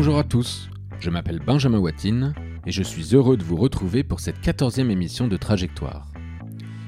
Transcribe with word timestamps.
Bonjour 0.00 0.16
à 0.16 0.24
tous, 0.24 0.70
je 0.98 1.10
m'appelle 1.10 1.42
Benjamin 1.44 1.76
Watine 1.76 2.32
et 2.64 2.72
je 2.72 2.82
suis 2.82 3.14
heureux 3.14 3.36
de 3.36 3.44
vous 3.44 3.56
retrouver 3.56 4.02
pour 4.02 4.20
cette 4.20 4.40
quatorzième 4.40 4.90
émission 4.90 5.28
de 5.28 5.36
Trajectoire. 5.36 6.10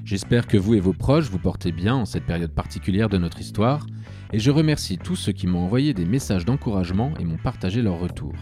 J'espère 0.03 0.47
que 0.47 0.57
vous 0.57 0.73
et 0.77 0.81
vos 0.81 0.95
proches 0.95 1.29
vous 1.29 1.39
portez 1.39 1.73
bien 1.73 1.95
en 1.95 2.07
cette 2.07 2.25
période 2.25 2.55
particulière 2.55 3.11
de 3.11 3.19
notre 3.19 3.39
histoire 3.39 3.85
et 4.33 4.39
je 4.39 4.51
remercie 4.51 4.97
tous 4.97 5.15
ceux 5.15 5.33
qui 5.33 5.47
m'ont 5.47 5.59
envoyé 5.59 5.93
des 5.93 6.07
messages 6.07 6.47
d'encouragement 6.47 7.13
et 7.21 7.27
m'ont 7.27 7.37
partagé 7.37 7.83
leur 7.83 7.99
retour. 7.99 8.33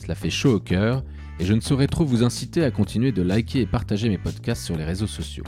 Cela 0.00 0.14
fait 0.14 0.30
chaud 0.30 0.54
au 0.54 0.60
cœur 0.60 1.02
et 1.40 1.44
je 1.44 1.54
ne 1.54 1.60
saurais 1.60 1.88
trop 1.88 2.04
vous 2.04 2.22
inciter 2.22 2.62
à 2.62 2.70
continuer 2.70 3.10
de 3.10 3.22
liker 3.22 3.62
et 3.62 3.66
partager 3.66 4.08
mes 4.08 4.18
podcasts 4.18 4.64
sur 4.64 4.76
les 4.76 4.84
réseaux 4.84 5.08
sociaux. 5.08 5.44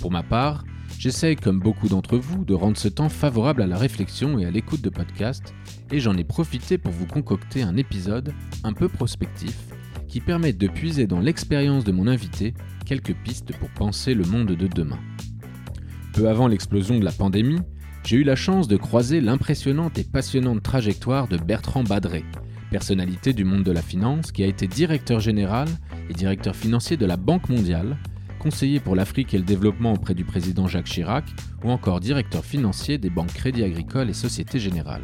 Pour 0.00 0.10
ma 0.10 0.22
part, 0.22 0.64
j'essaye 0.98 1.36
comme 1.36 1.60
beaucoup 1.60 1.88
d'entre 1.88 2.16
vous 2.16 2.44
de 2.44 2.54
rendre 2.54 2.76
ce 2.76 2.88
temps 2.88 3.08
favorable 3.08 3.62
à 3.62 3.66
la 3.66 3.78
réflexion 3.78 4.38
et 4.38 4.44
à 4.44 4.50
l'écoute 4.50 4.82
de 4.82 4.90
podcasts 4.90 5.54
et 5.90 6.00
j'en 6.00 6.16
ai 6.16 6.24
profité 6.24 6.78
pour 6.78 6.92
vous 6.92 7.06
concocter 7.06 7.62
un 7.62 7.76
épisode 7.76 8.32
un 8.62 8.72
peu 8.72 8.88
prospectif 8.88 9.56
qui 10.08 10.20
permet 10.20 10.52
de 10.52 10.68
puiser 10.68 11.06
dans 11.06 11.20
l'expérience 11.20 11.84
de 11.84 11.92
mon 11.92 12.06
invité 12.06 12.54
quelques 12.86 13.14
pistes 13.14 13.56
pour 13.58 13.68
penser 13.70 14.14
le 14.14 14.24
monde 14.24 14.52
de 14.52 14.66
demain. 14.66 15.00
Peu 16.12 16.28
avant 16.28 16.46
l'explosion 16.46 16.98
de 16.98 17.04
la 17.04 17.10
pandémie, 17.10 17.60
j'ai 18.04 18.18
eu 18.18 18.22
la 18.22 18.36
chance 18.36 18.68
de 18.68 18.76
croiser 18.76 19.20
l'impressionnante 19.20 19.98
et 19.98 20.04
passionnante 20.04 20.62
trajectoire 20.62 21.26
de 21.26 21.36
Bertrand 21.36 21.82
Badré, 21.82 22.24
personnalité 22.70 23.32
du 23.32 23.44
monde 23.44 23.64
de 23.64 23.72
la 23.72 23.82
finance 23.82 24.30
qui 24.30 24.44
a 24.44 24.46
été 24.46 24.68
directeur 24.68 25.20
général 25.20 25.66
et 26.08 26.12
directeur 26.12 26.54
financier 26.54 26.96
de 26.96 27.06
la 27.06 27.16
Banque 27.16 27.48
mondiale, 27.48 27.96
conseiller 28.44 28.78
pour 28.78 28.94
l'Afrique 28.94 29.32
et 29.32 29.38
le 29.38 29.44
développement 29.44 29.94
auprès 29.94 30.12
du 30.12 30.22
président 30.22 30.68
Jacques 30.68 30.84
Chirac 30.84 31.24
ou 31.64 31.70
encore 31.70 31.98
directeur 31.98 32.44
financier 32.44 32.98
des 32.98 33.08
banques 33.08 33.32
Crédit 33.32 33.64
Agricole 33.64 34.10
et 34.10 34.12
Société 34.12 34.58
Générale. 34.58 35.00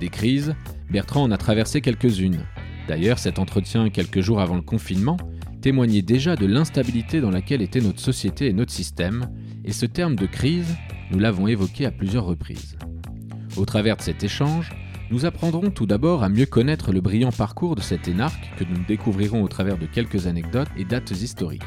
Des 0.00 0.08
crises, 0.08 0.54
Bertrand 0.90 1.24
en 1.24 1.30
a 1.30 1.36
traversé 1.36 1.82
quelques-unes. 1.82 2.40
D'ailleurs, 2.88 3.18
cet 3.18 3.38
entretien 3.38 3.90
quelques 3.90 4.22
jours 4.22 4.40
avant 4.40 4.56
le 4.56 4.62
confinement 4.62 5.18
témoignait 5.60 6.00
déjà 6.00 6.36
de 6.36 6.46
l'instabilité 6.46 7.20
dans 7.20 7.30
laquelle 7.30 7.60
était 7.60 7.82
notre 7.82 8.00
société 8.00 8.46
et 8.46 8.54
notre 8.54 8.72
système, 8.72 9.28
et 9.66 9.72
ce 9.72 9.84
terme 9.84 10.16
de 10.16 10.24
crise 10.24 10.74
nous 11.10 11.18
l'avons 11.18 11.48
évoqué 11.48 11.84
à 11.84 11.90
plusieurs 11.90 12.24
reprises. 12.24 12.78
Au 13.58 13.66
travers 13.66 13.98
de 13.98 14.02
cet 14.02 14.24
échange, 14.24 14.70
nous 15.10 15.26
apprendrons 15.26 15.68
tout 15.68 15.86
d'abord 15.86 16.22
à 16.22 16.30
mieux 16.30 16.46
connaître 16.46 16.92
le 16.92 17.02
brillant 17.02 17.32
parcours 17.32 17.76
de 17.76 17.82
cet 17.82 18.08
énarque 18.08 18.48
que 18.56 18.64
nous 18.64 18.82
découvrirons 18.88 19.42
au 19.42 19.48
travers 19.48 19.76
de 19.76 19.84
quelques 19.84 20.26
anecdotes 20.26 20.68
et 20.78 20.86
dates 20.86 21.10
historiques. 21.10 21.62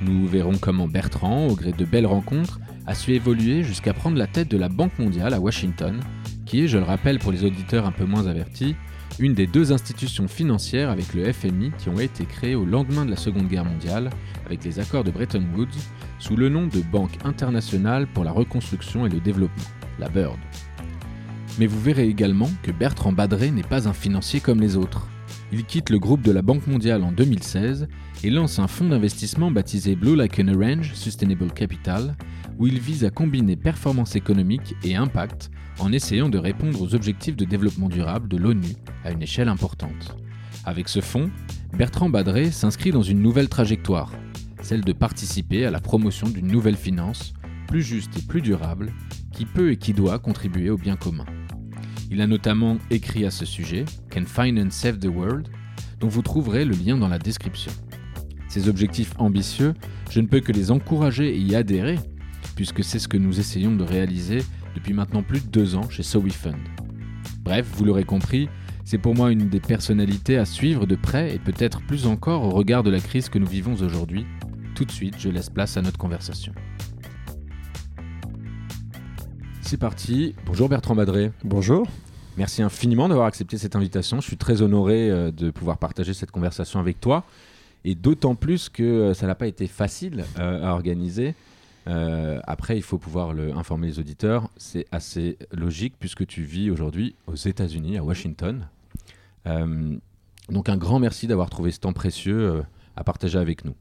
Nous 0.00 0.26
verrons 0.28 0.56
comment 0.60 0.86
Bertrand, 0.86 1.48
au 1.48 1.56
gré 1.56 1.72
de 1.72 1.84
belles 1.84 2.06
rencontres, 2.06 2.60
a 2.86 2.94
su 2.94 3.14
évoluer 3.14 3.64
jusqu'à 3.64 3.92
prendre 3.92 4.16
la 4.16 4.28
tête 4.28 4.48
de 4.48 4.56
la 4.56 4.68
Banque 4.68 4.96
mondiale 4.98 5.34
à 5.34 5.40
Washington, 5.40 5.98
qui 6.46 6.62
est, 6.62 6.68
je 6.68 6.78
le 6.78 6.84
rappelle 6.84 7.18
pour 7.18 7.32
les 7.32 7.44
auditeurs 7.44 7.84
un 7.84 7.90
peu 7.90 8.04
moins 8.04 8.26
avertis, 8.26 8.76
une 9.18 9.34
des 9.34 9.48
deux 9.48 9.72
institutions 9.72 10.28
financières 10.28 10.90
avec 10.90 11.12
le 11.14 11.32
FMI 11.32 11.72
qui 11.78 11.88
ont 11.88 11.98
été 11.98 12.24
créées 12.24 12.54
au 12.54 12.64
lendemain 12.64 13.04
de 13.04 13.10
la 13.10 13.16
Seconde 13.16 13.48
Guerre 13.48 13.64
mondiale 13.64 14.10
avec 14.46 14.64
les 14.64 14.78
accords 14.78 15.02
de 15.02 15.10
Bretton 15.10 15.44
Woods 15.56 15.66
sous 16.20 16.36
le 16.36 16.48
nom 16.48 16.68
de 16.68 16.80
Banque 16.80 17.18
internationale 17.24 18.06
pour 18.06 18.22
la 18.22 18.30
reconstruction 18.30 19.04
et 19.04 19.10
le 19.10 19.18
développement, 19.18 19.64
la 19.98 20.08
BIRD. 20.08 20.38
Mais 21.58 21.66
vous 21.66 21.80
verrez 21.80 22.06
également 22.06 22.50
que 22.62 22.70
Bertrand 22.70 23.12
Badré 23.12 23.50
n'est 23.50 23.62
pas 23.62 23.88
un 23.88 23.92
financier 23.92 24.38
comme 24.38 24.60
les 24.60 24.76
autres. 24.76 25.08
Il 25.52 25.64
quitte 25.64 25.90
le 25.90 25.98
groupe 25.98 26.22
de 26.22 26.30
la 26.30 26.42
Banque 26.42 26.66
mondiale 26.68 27.02
en 27.02 27.10
2016 27.10 27.88
et 28.24 28.30
lance 28.30 28.58
un 28.58 28.66
fonds 28.66 28.88
d'investissement 28.88 29.50
baptisé 29.50 29.94
Blue 29.94 30.16
Like 30.16 30.40
an 30.40 30.48
Orange 30.48 30.92
Sustainable 30.94 31.52
Capital, 31.52 32.16
où 32.58 32.66
il 32.66 32.80
vise 32.80 33.04
à 33.04 33.10
combiner 33.10 33.56
performance 33.56 34.16
économique 34.16 34.74
et 34.82 34.96
impact 34.96 35.50
en 35.78 35.92
essayant 35.92 36.28
de 36.28 36.38
répondre 36.38 36.80
aux 36.82 36.94
objectifs 36.94 37.36
de 37.36 37.44
développement 37.44 37.88
durable 37.88 38.28
de 38.28 38.36
l'ONU 38.36 38.74
à 39.04 39.12
une 39.12 39.22
échelle 39.22 39.48
importante. 39.48 40.16
Avec 40.64 40.88
ce 40.88 41.00
fonds, 41.00 41.30
Bertrand 41.76 42.08
Badré 42.08 42.50
s'inscrit 42.50 42.90
dans 42.90 43.02
une 43.02 43.22
nouvelle 43.22 43.48
trajectoire, 43.48 44.12
celle 44.62 44.82
de 44.82 44.92
participer 44.92 45.64
à 45.64 45.70
la 45.70 45.80
promotion 45.80 46.28
d'une 46.28 46.48
nouvelle 46.48 46.76
finance, 46.76 47.34
plus 47.68 47.82
juste 47.82 48.18
et 48.18 48.22
plus 48.22 48.42
durable, 48.42 48.92
qui 49.32 49.44
peut 49.44 49.70
et 49.70 49.76
qui 49.76 49.92
doit 49.92 50.18
contribuer 50.18 50.70
au 50.70 50.76
bien 50.76 50.96
commun. 50.96 51.26
Il 52.10 52.20
a 52.20 52.26
notamment 52.26 52.78
écrit 52.90 53.24
à 53.24 53.30
ce 53.30 53.44
sujet 53.44 53.84
Can 54.10 54.24
Finance 54.24 54.72
Save 54.72 54.98
the 54.98 55.06
World, 55.06 55.48
dont 56.00 56.08
vous 56.08 56.22
trouverez 56.22 56.64
le 56.64 56.74
lien 56.74 56.96
dans 56.96 57.08
la 57.08 57.18
description. 57.18 57.72
Ces 58.48 58.68
objectifs 58.68 59.12
ambitieux, 59.18 59.74
je 60.10 60.20
ne 60.20 60.26
peux 60.26 60.40
que 60.40 60.52
les 60.52 60.70
encourager 60.70 61.34
et 61.34 61.38
y 61.38 61.54
adhérer, 61.54 61.98
puisque 62.56 62.82
c'est 62.82 62.98
ce 62.98 63.08
que 63.08 63.16
nous 63.16 63.40
essayons 63.40 63.76
de 63.76 63.84
réaliser 63.84 64.38
depuis 64.74 64.94
maintenant 64.94 65.22
plus 65.22 65.44
de 65.44 65.50
deux 65.50 65.74
ans 65.74 65.88
chez 65.88 66.02
SoWeFund. 66.02 66.56
Bref, 67.42 67.66
vous 67.74 67.84
l'aurez 67.84 68.04
compris, 68.04 68.48
c'est 68.84 68.98
pour 68.98 69.14
moi 69.14 69.30
une 69.30 69.48
des 69.48 69.60
personnalités 69.60 70.38
à 70.38 70.44
suivre 70.44 70.86
de 70.86 70.96
près 70.96 71.34
et 71.34 71.38
peut-être 71.38 71.82
plus 71.86 72.06
encore 72.06 72.44
au 72.44 72.50
regard 72.50 72.82
de 72.82 72.90
la 72.90 73.00
crise 73.00 73.28
que 73.28 73.38
nous 73.38 73.46
vivons 73.46 73.74
aujourd'hui 73.74 74.26
tout 74.78 74.84
de 74.84 74.92
suite, 74.92 75.16
je 75.18 75.28
laisse 75.28 75.50
place 75.50 75.76
à 75.76 75.82
notre 75.82 75.98
conversation. 75.98 76.52
C'est 79.60 79.76
parti. 79.76 80.36
Bonjour 80.46 80.68
Bertrand 80.68 80.94
Badré. 80.94 81.32
Bonjour. 81.42 81.88
Merci 82.36 82.62
infiniment 82.62 83.08
d'avoir 83.08 83.26
accepté 83.26 83.58
cette 83.58 83.74
invitation. 83.74 84.20
Je 84.20 84.26
suis 84.28 84.36
très 84.36 84.62
honoré 84.62 85.10
euh, 85.10 85.32
de 85.32 85.50
pouvoir 85.50 85.78
partager 85.78 86.14
cette 86.14 86.30
conversation 86.30 86.78
avec 86.78 87.00
toi. 87.00 87.24
Et 87.84 87.94
d'autant 87.94 88.34
plus 88.34 88.68
que 88.68 88.82
euh, 88.82 89.14
ça 89.14 89.26
n'a 89.26 89.34
pas 89.34 89.46
été 89.46 89.66
facile 89.66 90.24
euh, 90.38 90.64
à 90.64 90.72
organiser. 90.72 91.34
après, 91.86 92.76
il 92.76 92.82
faut 92.82 92.98
pouvoir 92.98 93.30
informer 93.56 93.86
les 93.86 93.98
auditeurs. 93.98 94.50
C'est 94.58 94.86
assez 94.92 95.38
logique 95.52 95.94
puisque 95.98 96.26
tu 96.26 96.42
vis 96.42 96.70
aujourd'hui 96.70 97.14
aux 97.26 97.34
États-Unis, 97.34 97.96
à 97.96 98.04
Washington. 98.04 98.66
donc 99.46 100.68
un 100.68 100.76
grand 100.76 100.98
merci 100.98 101.26
d'avoir 101.26 101.48
trouvé 101.48 101.70
ce 101.70 101.80
temps 101.80 101.94
précieux 101.94 102.62
à 102.94 103.04
partager 103.04 103.38
avec 103.38 103.64
nous. 103.64 103.74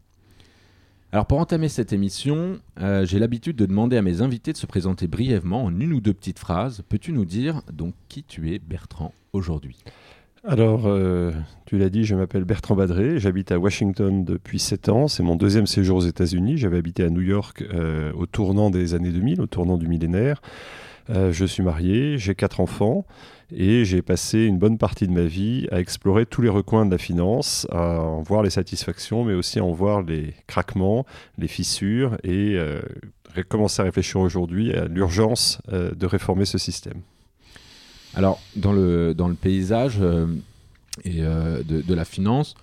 Alors 1.14 1.25
pour 1.25 1.40
entamer 1.40 1.69
cette 1.69 1.94
émission, 1.94 2.59
euh, 2.81 3.06
j'ai 3.06 3.18
l'habitude 3.18 3.56
de 3.56 3.66
demander 3.66 3.96
à 3.96 4.02
mes 4.02 4.22
invités 4.22 4.52
de 4.52 4.58
se 4.58 4.66
présenter 4.66 5.08
brièvement 5.08 5.64
en 5.64 5.79
une 5.79 5.94
ou 5.94 6.02
deux 6.02 6.14
petites 6.14 6.38
phrases. 6.38 6.84
Peux-tu 6.90 7.14
nous 7.14 7.24
dire 7.24 7.62
donc 7.72 7.94
qui 8.09 8.24
tu 8.24 8.53
es 8.53 8.59
Bertrand 8.59 9.14
aujourd'hui? 9.31 9.78
Alors, 10.47 10.84
euh, 10.85 11.31
tu 11.66 11.78
l'as 11.78 11.90
dit, 11.90 12.06
je 12.06 12.16
m'appelle 12.16 12.44
Bertrand 12.44 12.75
Badré, 12.75 13.19
j'habite 13.19 13.52
à 13.52 13.59
Washington 13.59 14.24
depuis 14.24 14.59
7 14.59 14.90
ans, 14.90 15.08
c'est 15.08 15.24
mon 15.24 15.35
deuxième 15.35 15.68
séjour 15.68 15.97
aux 15.97 16.02
États-Unis, 16.02 16.58
j'avais 16.58 16.78
habité 16.78 17.03
à 17.03 17.09
New 17.09 17.22
York 17.22 17.63
euh, 17.74 18.12
au 18.13 18.25
tournant 18.25 18.69
des 18.69 18.94
années 18.94 19.12
2000, 19.12 19.41
au 19.41 19.47
tournant 19.47 19.78
du 19.78 19.88
millénaire. 19.88 20.41
je 21.09 21.46
suis 21.46 21.63
marié, 21.63 22.18
j'ai 22.18 22.34
quatre 22.34 22.59
enfants, 22.59 23.06
et 23.56 23.85
j'ai 23.85 24.02
passé 24.02 24.40
une 24.40 24.58
bonne 24.58 24.78
partie 24.78 25.08
de 25.08 25.13
ma 25.13 25.25
vie 25.25 25.68
à 25.72 25.80
explorer 25.80 26.25
tous 26.25 26.41
les 26.41 26.50
recoins 26.50 26.85
de 26.85 26.91
la 26.91 26.97
finance, 26.97 27.66
à 27.72 28.02
en 28.02 28.22
voir 28.22 28.44
les 28.44 28.50
satisfactions, 28.50 29.24
mais 29.24 29.34
aussi 29.34 29.59
à 29.59 29.64
en 29.64 29.72
voir 29.72 30.02
les 30.02 30.34
craquements, 30.47 31.06
les 31.38 31.47
fissures, 31.47 32.18
et 32.24 32.56
euh, 32.56 32.81
commencer 33.44 33.81
à 33.81 33.85
réfléchir 33.85 34.19
aujourd'hui 34.19 34.74
à 34.74 34.85
l'urgence 34.85 35.62
euh, 35.72 35.94
de 35.94 36.06
réformer 36.06 36.46
ce 36.46 36.58
système. 36.58 37.02
Alors, 38.17 38.41
dans 38.55 38.73
le, 38.73 39.13
dans 39.13 39.28
le 39.28 39.35
paysage 39.35 40.00
euh, 40.01 40.25
et, 41.05 41.22
de, 41.22 41.81
de, 41.81 41.94
la 41.94 42.03
finance, 42.03 42.55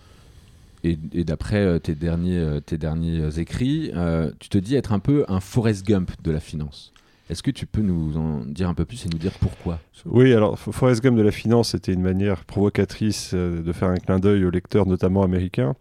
et, 0.83 0.97
d'après 1.25 1.81
tes, 1.81 1.95
derniers, 1.95 2.59
tes 2.67 2.77
derniers 2.77 3.39
écrits, 3.39 3.93
tu 4.41 4.49
te 4.49 4.59
dis 4.59 4.75
être 4.75 4.93
un 4.93 4.99
peu 4.99 5.25
un 5.29 5.41
Forrest 5.41 5.87
Gump 5.87 6.11
de 6.23 6.31
la 6.31 6.41
finance. 6.41 6.93
Est-ce 7.31 7.43
que 7.43 7.51
tu 7.51 7.65
peux 7.65 7.81
nous 7.81 8.19
en 8.19 8.41
dire 8.45 8.69
un 8.69 8.75
peu 8.75 8.85
plus 8.85 9.07
et 9.07 9.09
nous 9.09 9.19
dire 9.19 9.33
pourquoi? 9.41 9.81
Oui, 10.05 10.35
alors 10.35 10.59
Forrest 10.59 11.03
Gump 11.03 11.17
de 11.17 11.23
la 11.23 11.31
finance, 11.31 11.71
c'était 11.71 11.93
une 11.93 12.03
manière 12.03 12.45
provocatrice 12.45 13.31
euh, 13.33 13.63
de 13.63 13.73
faire 13.73 13.89
un 13.89 13.97
clin 13.97 14.19
d'œil 14.19 14.45
aux 14.45 14.51
lecteurs, 14.51 14.87
notamment 14.87 15.23
américains. 15.23 15.75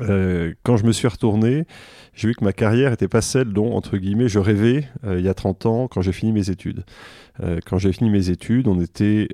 Euh, 0.00 0.54
quand 0.62 0.76
je 0.76 0.84
me 0.84 0.92
suis 0.92 1.08
retourné, 1.08 1.66
j'ai 2.14 2.28
vu 2.28 2.34
que 2.34 2.44
ma 2.44 2.52
carrière 2.52 2.90
n'était 2.90 3.08
pas 3.08 3.20
celle 3.20 3.52
dont, 3.52 3.72
entre 3.74 3.96
guillemets, 3.96 4.28
je 4.28 4.38
rêvais 4.38 4.88
euh, 5.04 5.18
il 5.18 5.24
y 5.24 5.28
a 5.28 5.34
30 5.34 5.66
ans 5.66 5.88
quand 5.88 6.02
j'ai 6.02 6.12
fini 6.12 6.32
mes 6.32 6.50
études. 6.50 6.84
quand 7.66 7.78
j'ai 7.78 7.92
fini 7.92 8.10
mes 8.10 8.30
études, 8.30 8.68
on 8.68 8.80
était, 8.80 9.28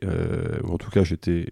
ou 0.65 0.73
en 0.73 0.79
tout 0.79 0.91
cas 0.91 1.05
j'étais 1.05 1.47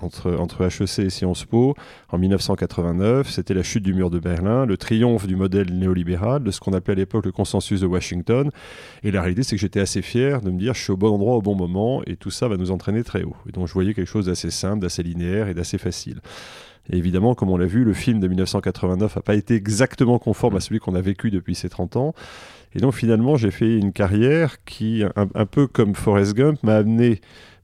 entre, 0.00 0.34
entre 0.34 0.64
HEC 0.64 0.98
et 1.00 1.10
Sciences 1.10 1.44
Po 1.44 1.74
en 2.08 2.18
1989. 2.18 3.30
C'était 3.30 3.54
la 3.54 3.62
chute 3.62 3.82
du 3.82 3.94
mur 3.94 4.10
de 4.10 4.18
Berlin, 4.18 4.66
le 4.66 4.76
triomphe 4.76 5.26
du 5.26 5.36
modèle 5.36 5.72
néolibéral, 5.72 6.42
de 6.42 6.50
ce 6.50 6.60
qu'on 6.60 6.72
appelait 6.72 6.92
à 6.92 6.96
l'époque 6.96 7.24
le 7.24 7.32
consensus 7.32 7.80
de 7.80 7.86
Washington. 7.86 8.50
Et 9.02 9.10
la 9.10 9.20
réalité, 9.20 9.42
c'est 9.42 9.56
que 9.56 9.60
j'étais 9.60 9.80
assez 9.80 10.02
fier 10.02 10.40
de 10.40 10.50
me 10.50 10.58
dire 10.58 10.74
je 10.74 10.82
suis 10.82 10.92
au 10.92 10.96
bon 10.96 11.14
endroit 11.14 11.36
au 11.36 11.42
bon 11.42 11.54
moment 11.54 12.02
et 12.06 12.16
tout 12.16 12.30
ça 12.30 12.48
va 12.48 12.56
nous 12.56 12.70
entraîner 12.70 13.04
très 13.04 13.22
haut. 13.22 13.36
Et 13.48 13.52
donc 13.52 13.68
je 13.68 13.72
voyais 13.72 13.94
quelque 13.94 14.08
chose 14.08 14.26
d'assez 14.26 14.50
simple, 14.50 14.80
d'assez 14.80 15.02
linéaire 15.02 15.48
et 15.48 15.54
d'assez 15.54 15.78
facile. 15.78 16.20
Évidemment, 16.90 17.34
comme 17.34 17.50
on 17.50 17.56
l'a 17.56 17.66
vu, 17.66 17.84
le 17.84 17.94
film 17.94 18.20
de 18.20 18.28
1989 18.28 19.16
n'a 19.16 19.22
pas 19.22 19.34
été 19.34 19.54
exactement 19.54 20.18
conforme 20.18 20.56
à 20.56 20.60
celui 20.60 20.80
qu'on 20.80 20.94
a 20.94 21.00
vécu 21.00 21.30
depuis 21.30 21.54
ces 21.54 21.68
30 21.68 21.96
ans. 21.96 22.14
Et 22.74 22.80
donc 22.80 22.94
finalement, 22.94 23.36
j'ai 23.36 23.50
fait 23.50 23.78
une 23.78 23.92
carrière 23.92 24.62
qui, 24.64 25.02
un, 25.16 25.28
un 25.34 25.46
peu 25.46 25.66
comme 25.66 25.94
Forrest 25.94 26.34
Gump, 26.34 26.62
m'a 26.62 26.76
amené 26.76 27.20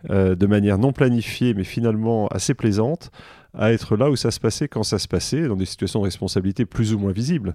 euh, 0.09 0.35
de 0.35 0.47
manière 0.47 0.79
non 0.79 0.93
planifiée, 0.93 1.53
mais 1.53 1.65
finalement 1.65 2.27
assez 2.29 2.55
plaisante, 2.55 3.11
à 3.53 3.73
être 3.73 3.97
là 3.97 4.11
où 4.11 4.17
ça 4.17 4.31
se 4.31 4.41
passait 4.41 4.67
quand 4.67 4.83
ça 4.83 4.99
se 4.99 5.09
passait, 5.09 5.47
dans 5.47 5.57
des 5.57 5.67
situations 5.67 6.01
de 6.01 6.05
responsabilité 6.05 6.65
plus 6.65 6.95
ou 6.95 6.99
moins 6.99 7.13
visibles. 7.13 7.55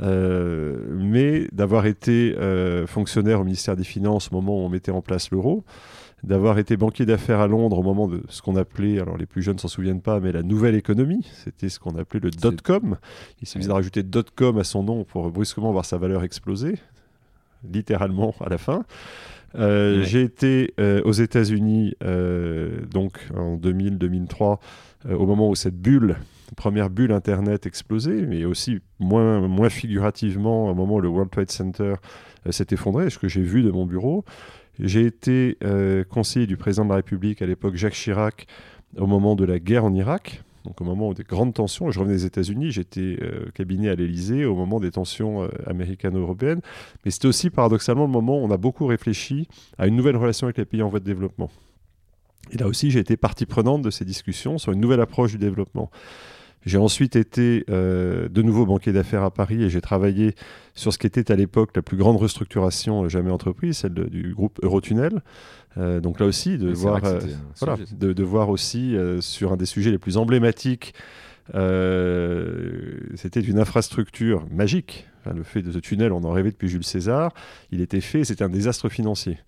Euh, 0.00 0.76
mais 0.96 1.48
d'avoir 1.52 1.84
été 1.84 2.34
euh, 2.38 2.86
fonctionnaire 2.86 3.40
au 3.40 3.44
ministère 3.44 3.76
des 3.76 3.84
Finances 3.84 4.30
au 4.32 4.36
moment 4.36 4.56
où 4.56 4.64
on 4.64 4.70
mettait 4.70 4.92
en 4.92 5.02
place 5.02 5.30
l'euro, 5.30 5.64
d'avoir 6.22 6.58
été 6.58 6.76
banquier 6.76 7.04
d'affaires 7.04 7.40
à 7.40 7.48
Londres 7.48 7.78
au 7.78 7.82
moment 7.82 8.06
de 8.06 8.22
ce 8.28 8.42
qu'on 8.42 8.56
appelait, 8.56 9.00
alors 9.00 9.16
les 9.16 9.26
plus 9.26 9.42
jeunes 9.42 9.58
s'en 9.58 9.68
souviennent 9.68 10.00
pas, 10.00 10.20
mais 10.20 10.30
la 10.30 10.42
nouvelle 10.42 10.76
économie. 10.76 11.26
C'était 11.44 11.68
ce 11.68 11.80
qu'on 11.80 11.96
appelait 11.96 12.20
le 12.20 12.30
dot-com. 12.30 12.96
Il 13.40 13.48
suffisait 13.48 13.68
de 13.68 13.74
rajouter 13.74 14.02
dot-com 14.02 14.58
à 14.58 14.64
son 14.64 14.84
nom 14.84 15.04
pour 15.04 15.30
brusquement 15.30 15.72
voir 15.72 15.84
sa 15.84 15.98
valeur 15.98 16.22
exploser, 16.22 16.76
littéralement 17.68 18.34
à 18.40 18.48
la 18.48 18.58
fin. 18.58 18.84
Euh, 19.54 20.02
j'ai 20.02 20.22
été 20.22 20.72
euh, 20.80 21.02
aux 21.04 21.12
États-Unis 21.12 21.94
euh, 22.02 22.86
donc 22.90 23.18
en 23.36 23.56
2000-2003, 23.56 24.58
au 25.10 25.26
moment 25.26 25.50
où 25.50 25.54
cette 25.54 25.76
bulle, 25.76 26.16
première 26.56 26.88
bulle 26.88 27.12
Internet 27.12 27.66
explosait, 27.66 28.24
mais 28.26 28.44
aussi 28.44 28.78
moins, 29.00 29.46
moins 29.48 29.68
figurativement 29.68 30.68
au 30.70 30.74
moment 30.74 30.94
où 30.94 31.00
le 31.00 31.08
World 31.08 31.30
Trade 31.30 31.50
Center 31.50 31.94
s'est 32.50 32.68
effondré, 32.70 33.10
ce 33.10 33.18
que 33.18 33.28
j'ai 33.28 33.42
vu 33.42 33.62
de 33.62 33.70
mon 33.70 33.84
bureau. 33.84 34.24
J'ai 34.78 35.06
été 35.06 35.58
conseiller 36.10 36.46
du 36.46 36.56
président 36.56 36.84
de 36.84 36.90
la 36.90 36.96
République 36.96 37.42
à 37.42 37.46
l'époque, 37.46 37.76
Jacques 37.76 37.94
Chirac, 37.94 38.46
au 38.96 39.06
moment 39.06 39.36
de 39.36 39.44
la 39.44 39.58
guerre 39.58 39.84
en 39.84 39.94
Irak 39.94 40.42
donc 40.64 40.80
au 40.80 40.84
moment 40.84 41.12
des 41.12 41.24
grandes 41.24 41.54
tensions, 41.54 41.90
je 41.90 41.98
revenais 41.98 42.16
des 42.16 42.26
États-Unis, 42.26 42.70
j'étais 42.70 43.18
euh, 43.20 43.50
cabinet 43.54 43.88
à 43.88 43.94
l'Élysée 43.94 44.44
au 44.44 44.54
moment 44.54 44.78
des 44.78 44.92
tensions 44.92 45.42
euh, 45.42 45.48
américano-européennes, 45.66 46.60
mais 47.04 47.10
c'était 47.10 47.26
aussi 47.26 47.50
paradoxalement 47.50 48.04
le 48.04 48.12
moment 48.12 48.38
où 48.38 48.44
on 48.44 48.50
a 48.50 48.56
beaucoup 48.56 48.86
réfléchi 48.86 49.48
à 49.78 49.86
une 49.86 49.96
nouvelle 49.96 50.16
relation 50.16 50.46
avec 50.46 50.58
les 50.58 50.64
pays 50.64 50.82
en 50.82 50.88
voie 50.88 51.00
de 51.00 51.04
développement. 51.04 51.50
Et 52.52 52.58
là 52.58 52.66
aussi, 52.66 52.90
j'ai 52.90 53.00
été 53.00 53.16
partie 53.16 53.46
prenante 53.46 53.82
de 53.82 53.90
ces 53.90 54.04
discussions 54.04 54.58
sur 54.58 54.72
une 54.72 54.80
nouvelle 54.80 55.00
approche 55.00 55.32
du 55.32 55.38
développement. 55.38 55.90
J'ai 56.64 56.78
ensuite 56.78 57.16
été 57.16 57.64
euh, 57.70 58.28
de 58.28 58.42
nouveau 58.42 58.66
banquier 58.66 58.92
d'affaires 58.92 59.24
à 59.24 59.30
Paris 59.32 59.64
et 59.64 59.70
j'ai 59.70 59.80
travaillé 59.80 60.34
sur 60.74 60.92
ce 60.92 60.98
qui 60.98 61.06
était 61.06 61.32
à 61.32 61.36
l'époque 61.36 61.70
la 61.74 61.82
plus 61.82 61.96
grande 61.96 62.16
restructuration 62.16 63.08
jamais 63.08 63.30
entreprise, 63.30 63.78
celle 63.78 63.94
du 63.94 64.32
groupe 64.34 64.60
Eurotunnel. 64.62 65.22
Euh, 65.76 66.00
donc 66.00 66.20
là 66.20 66.26
aussi, 66.26 66.58
de, 66.58 66.70
voir, 66.70 67.04
euh, 67.04 67.18
voilà, 67.58 67.76
de, 67.92 68.22
voir 68.22 68.48
aussi 68.48 68.96
sur 69.20 69.52
un 69.52 69.56
des 69.56 69.66
sujets 69.66 69.90
les 69.90 69.98
plus 69.98 70.16
emblématiques, 70.16 70.94
c'était 71.52 73.40
une 73.40 73.58
infrastructure 73.58 74.46
magique. 74.50 75.08
le 75.34 75.42
fait 75.42 75.62
de 75.62 75.72
ce 75.72 75.78
tunnel, 75.78 76.12
on 76.12 76.22
en 76.22 76.30
rêvait 76.30 76.52
depuis 76.52 76.68
Jules 76.68 76.84
César. 76.84 77.34
Il 77.72 77.80
était 77.80 78.00
fait, 78.00 78.24
c'était 78.24 78.44
un 78.44 78.48
désastre 78.48 78.88
financier. 78.88 79.38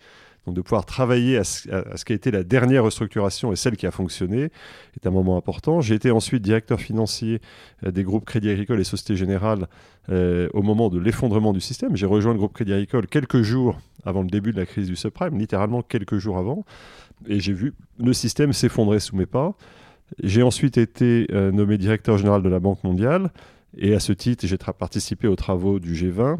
Donc 0.46 0.54
de 0.54 0.60
pouvoir 0.60 0.84
travailler 0.84 1.38
à 1.38 1.44
ce, 1.44 2.04
qui 2.04 2.12
a 2.12 2.16
été 2.16 2.30
la 2.30 2.44
dernière 2.44 2.84
restructuration 2.84 3.52
et 3.52 3.56
celle 3.56 3.76
qui 3.76 3.86
a 3.86 3.90
fonctionné 3.90 4.50
est 4.96 5.06
un 5.06 5.10
moment 5.10 5.36
important. 5.36 5.80
J'ai 5.80 5.94
été 5.94 6.10
ensuite 6.10 6.42
directeur 6.42 6.80
financier 6.80 7.40
euh, 7.84 7.90
des 7.90 8.02
groupes 8.02 8.24
Crédit 8.24 8.50
Agricole 8.50 8.80
et 8.80 8.84
Société 8.84 9.16
Générale 9.16 9.68
euh, 10.10 10.48
au 10.52 10.62
moment 10.62 10.90
de 10.90 10.98
l'effondrement 10.98 11.52
du 11.52 11.60
système. 11.60 11.96
J'ai 11.96 12.06
rejoint 12.06 12.32
le 12.32 12.38
groupe 12.38 12.52
Crédit 12.52 12.72
Agricole 12.72 13.06
quelques 13.06 13.42
jours 13.42 13.78
avant 14.04 14.22
le 14.22 14.28
début 14.28 14.52
de 14.52 14.58
la 14.58 14.66
crise 14.66 14.86
du 14.86 14.96
subprime, 14.96 15.38
littéralement 15.38 15.80
quelques 15.80 16.18
jours 16.18 16.36
avant, 16.36 16.66
et 17.26 17.40
j'ai 17.40 17.54
vu 17.54 17.72
le 17.98 18.12
système 18.12 18.52
s'effondrer 18.52 19.00
sous 19.00 19.16
mes 19.16 19.24
pas. 19.24 19.54
J'ai 20.22 20.42
ensuite 20.42 20.78
été 20.78 21.26
euh, 21.32 21.50
nommé 21.50 21.78
directeur 21.78 22.18
général 22.18 22.42
de 22.42 22.48
la 22.48 22.60
Banque 22.60 22.84
mondiale. 22.84 23.30
Et 23.76 23.94
à 23.94 24.00
ce 24.00 24.12
titre, 24.12 24.46
j'ai 24.46 24.56
participé 24.56 25.26
aux 25.26 25.36
travaux 25.36 25.80
du 25.80 25.94
G20 25.94 26.38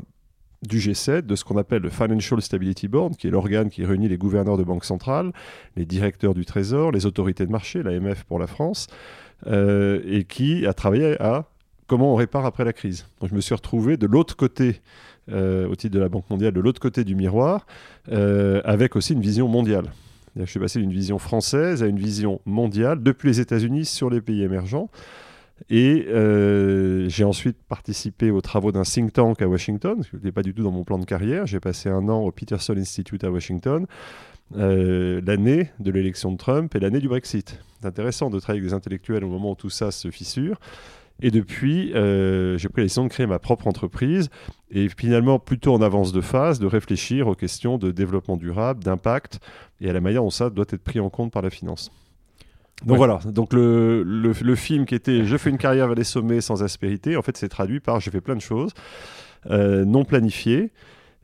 du 0.67 0.79
G7, 0.79 1.23
de 1.23 1.37
ce 1.37 1.45
qu'on 1.45 1.57
appelle 1.57 1.83
le 1.83 1.91
Financial 1.91 2.41
Stability 2.41 2.89
Board, 2.89 3.17
qui 3.17 3.27
est 3.27 3.31
l'organe 3.31 3.71
qui 3.71 3.85
réunit 3.85 4.09
les 4.09 4.19
gouverneurs 4.19 4.57
de 4.57 4.65
banques 4.65 4.85
centrales, 4.85 5.33
les 5.77 5.85
directeurs 5.85 6.35
du 6.35 6.45
Trésor, 6.45 6.93
les 6.93 7.07
autorités 7.07 7.47
de 7.47 7.53
marché, 7.53 7.83
l'AMF 7.83 8.25
pour 8.25 8.39
la 8.39 8.47
France, 8.47 8.87
euh, 9.47 10.01
et 10.07 10.25
qui 10.25 10.67
a 10.67 10.73
travaillé 10.73 11.21
à 11.21 11.47
comment 11.87 12.13
on 12.13 12.17
répare 12.17 12.47
après 12.47 12.65
la 12.65 12.73
crise. 12.73 13.07
Donc 13.21 13.31
je 13.31 13.35
me 13.35 13.41
suis 13.41 13.55
retrouvé 13.55 13.97
de 13.97 14.07
l'autre 14.07 14.37
côté, 14.37 14.81
euh, 15.31 15.69
au 15.69 15.77
titre 15.77 15.95
de 15.95 16.01
la 16.01 16.09
Banque 16.09 16.29
mondiale, 16.31 16.53
de 16.53 16.61
l'autre 16.61 16.81
côté 16.81 17.05
du 17.05 17.15
miroir, 17.15 17.67
euh, 18.11 18.61
avec 18.65 18.97
aussi 18.97 19.13
une 19.13 19.21
vision 19.21 19.49
mondiale. 19.49 19.93
Je 20.37 20.47
suis 20.47 20.59
passé 20.59 20.81
d'une 20.81 20.93
vision 20.93 21.19
française 21.19 21.83
à 21.83 21.87
une 21.87 21.99
vision 21.99 22.41
mondiale, 22.45 23.03
depuis 23.03 23.29
les 23.29 23.41
États-Unis 23.41 23.85
sur 23.85 24.11
les 24.11 24.21
pays 24.21 24.43
émergents. 24.43 24.91
Et 25.71 26.07
euh, 26.09 27.09
j'ai 27.09 27.25
ensuite 27.25 27.57
participé 27.69 28.31
aux 28.31 28.41
travaux 28.41 28.73
d'un 28.73 28.83
think 28.83 29.13
tank 29.13 29.41
à 29.41 29.49
Washington, 29.49 30.03
ce 30.03 30.11
qui 30.11 30.17
n'était 30.17 30.33
pas 30.33 30.43
du 30.43 30.53
tout 30.53 30.63
dans 30.63 30.71
mon 30.71 30.85
plan 30.85 30.99
de 30.99 31.05
carrière. 31.05 31.47
J'ai 31.47 31.61
passé 31.61 31.89
un 31.89 32.09
an 32.09 32.21
au 32.21 32.33
Peterson 32.33 32.75
Institute 32.77 33.25
à 33.25 33.31
Washington, 33.31 33.87
euh, 34.57 35.21
l'année 35.25 35.71
de 35.81 35.91
l'élection 35.91 36.33
de 36.33 36.37
Trump 36.37 36.75
et 36.75 36.81
l'année 36.81 37.01
du 37.01 37.09
Brexit. 37.09 37.59
C'est 37.81 37.87
intéressant 37.87 38.31
de 38.31 38.39
travailler 38.41 38.61
avec 38.61 38.71
des 38.71 38.75
intellectuels 38.75 39.25
au 39.25 39.29
moment 39.29 39.53
où 39.53 39.57
tout 39.57 39.71
ça 39.71 39.91
se 39.91 40.11
fissure. 40.11 40.59
Et 41.23 41.31
depuis, 41.31 41.95
euh, 41.95 42.59
j'ai 42.59 42.69
pris 42.69 42.83
la 42.83 42.87
décision 42.87 43.05
de 43.05 43.09
créer 43.09 43.27
ma 43.27 43.39
propre 43.39 43.69
entreprise 43.69 44.31
et 44.71 44.89
finalement 44.89 45.39
plutôt 45.39 45.73
en 45.73 45.81
avance 45.81 46.13
de 46.13 46.21
phase, 46.21 46.59
de 46.59 46.67
réfléchir 46.67 47.29
aux 47.29 47.37
questions 47.37 47.79
de 47.79 47.93
développement 47.93 48.37
durable, 48.37 48.83
d'impact 48.83 49.39
et 49.81 49.89
à 49.89 49.93
la 49.93 50.01
manière 50.01 50.23
dont 50.23 50.31
ça 50.31 50.51
doit 50.51 50.67
être 50.69 50.83
pris 50.83 50.99
en 50.99 51.11
compte 51.11 51.33
par 51.33 51.43
la 51.43 51.51
finance. 51.51 51.93
Donc 52.85 52.97
voilà, 52.99 53.19
donc 53.25 53.53
le, 53.53 54.03
le, 54.03 54.55
film 54.55 54.85
qui 54.85 54.95
était 54.95 55.25
Je 55.25 55.37
fais 55.37 55.49
une 55.49 55.59
carrière 55.59 55.87
vers 55.87 55.97
les 55.97 56.05
sommets 56.05 56.41
sans 56.41 56.63
aspérité, 56.63 57.17
en 57.17 57.23
fait 57.23 57.37
c'est 57.37 57.49
traduit 57.49 57.81
par 57.81 58.01
Je 58.01 58.11
fais 58.11 58.21
plein 58.21 58.37
de 58.37 58.41
choses 58.41 58.73
euh, 59.51 59.85
non 59.85 60.05
planifiées. 60.05 60.71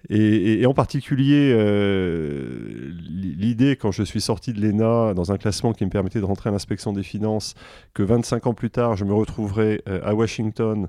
Et, 0.08 0.64
en 0.66 0.74
particulier, 0.74 1.52
euh, 1.54 2.90
l'idée, 3.08 3.76
quand 3.76 3.92
je 3.92 4.02
suis 4.02 4.20
sorti 4.20 4.52
de 4.52 4.60
l'ENA 4.60 5.14
dans 5.14 5.30
un 5.30 5.36
classement 5.36 5.72
qui 5.72 5.84
me 5.84 5.90
permettait 5.90 6.20
de 6.20 6.24
rentrer 6.24 6.48
à 6.48 6.52
l'inspection 6.52 6.92
des 6.92 7.02
finances, 7.02 7.54
que 7.94 8.02
25 8.02 8.46
ans 8.46 8.54
plus 8.54 8.70
tard, 8.70 8.96
je 8.96 9.04
me 9.04 9.12
retrouverais 9.12 9.82
euh, 9.88 10.00
à 10.02 10.14
Washington, 10.14 10.88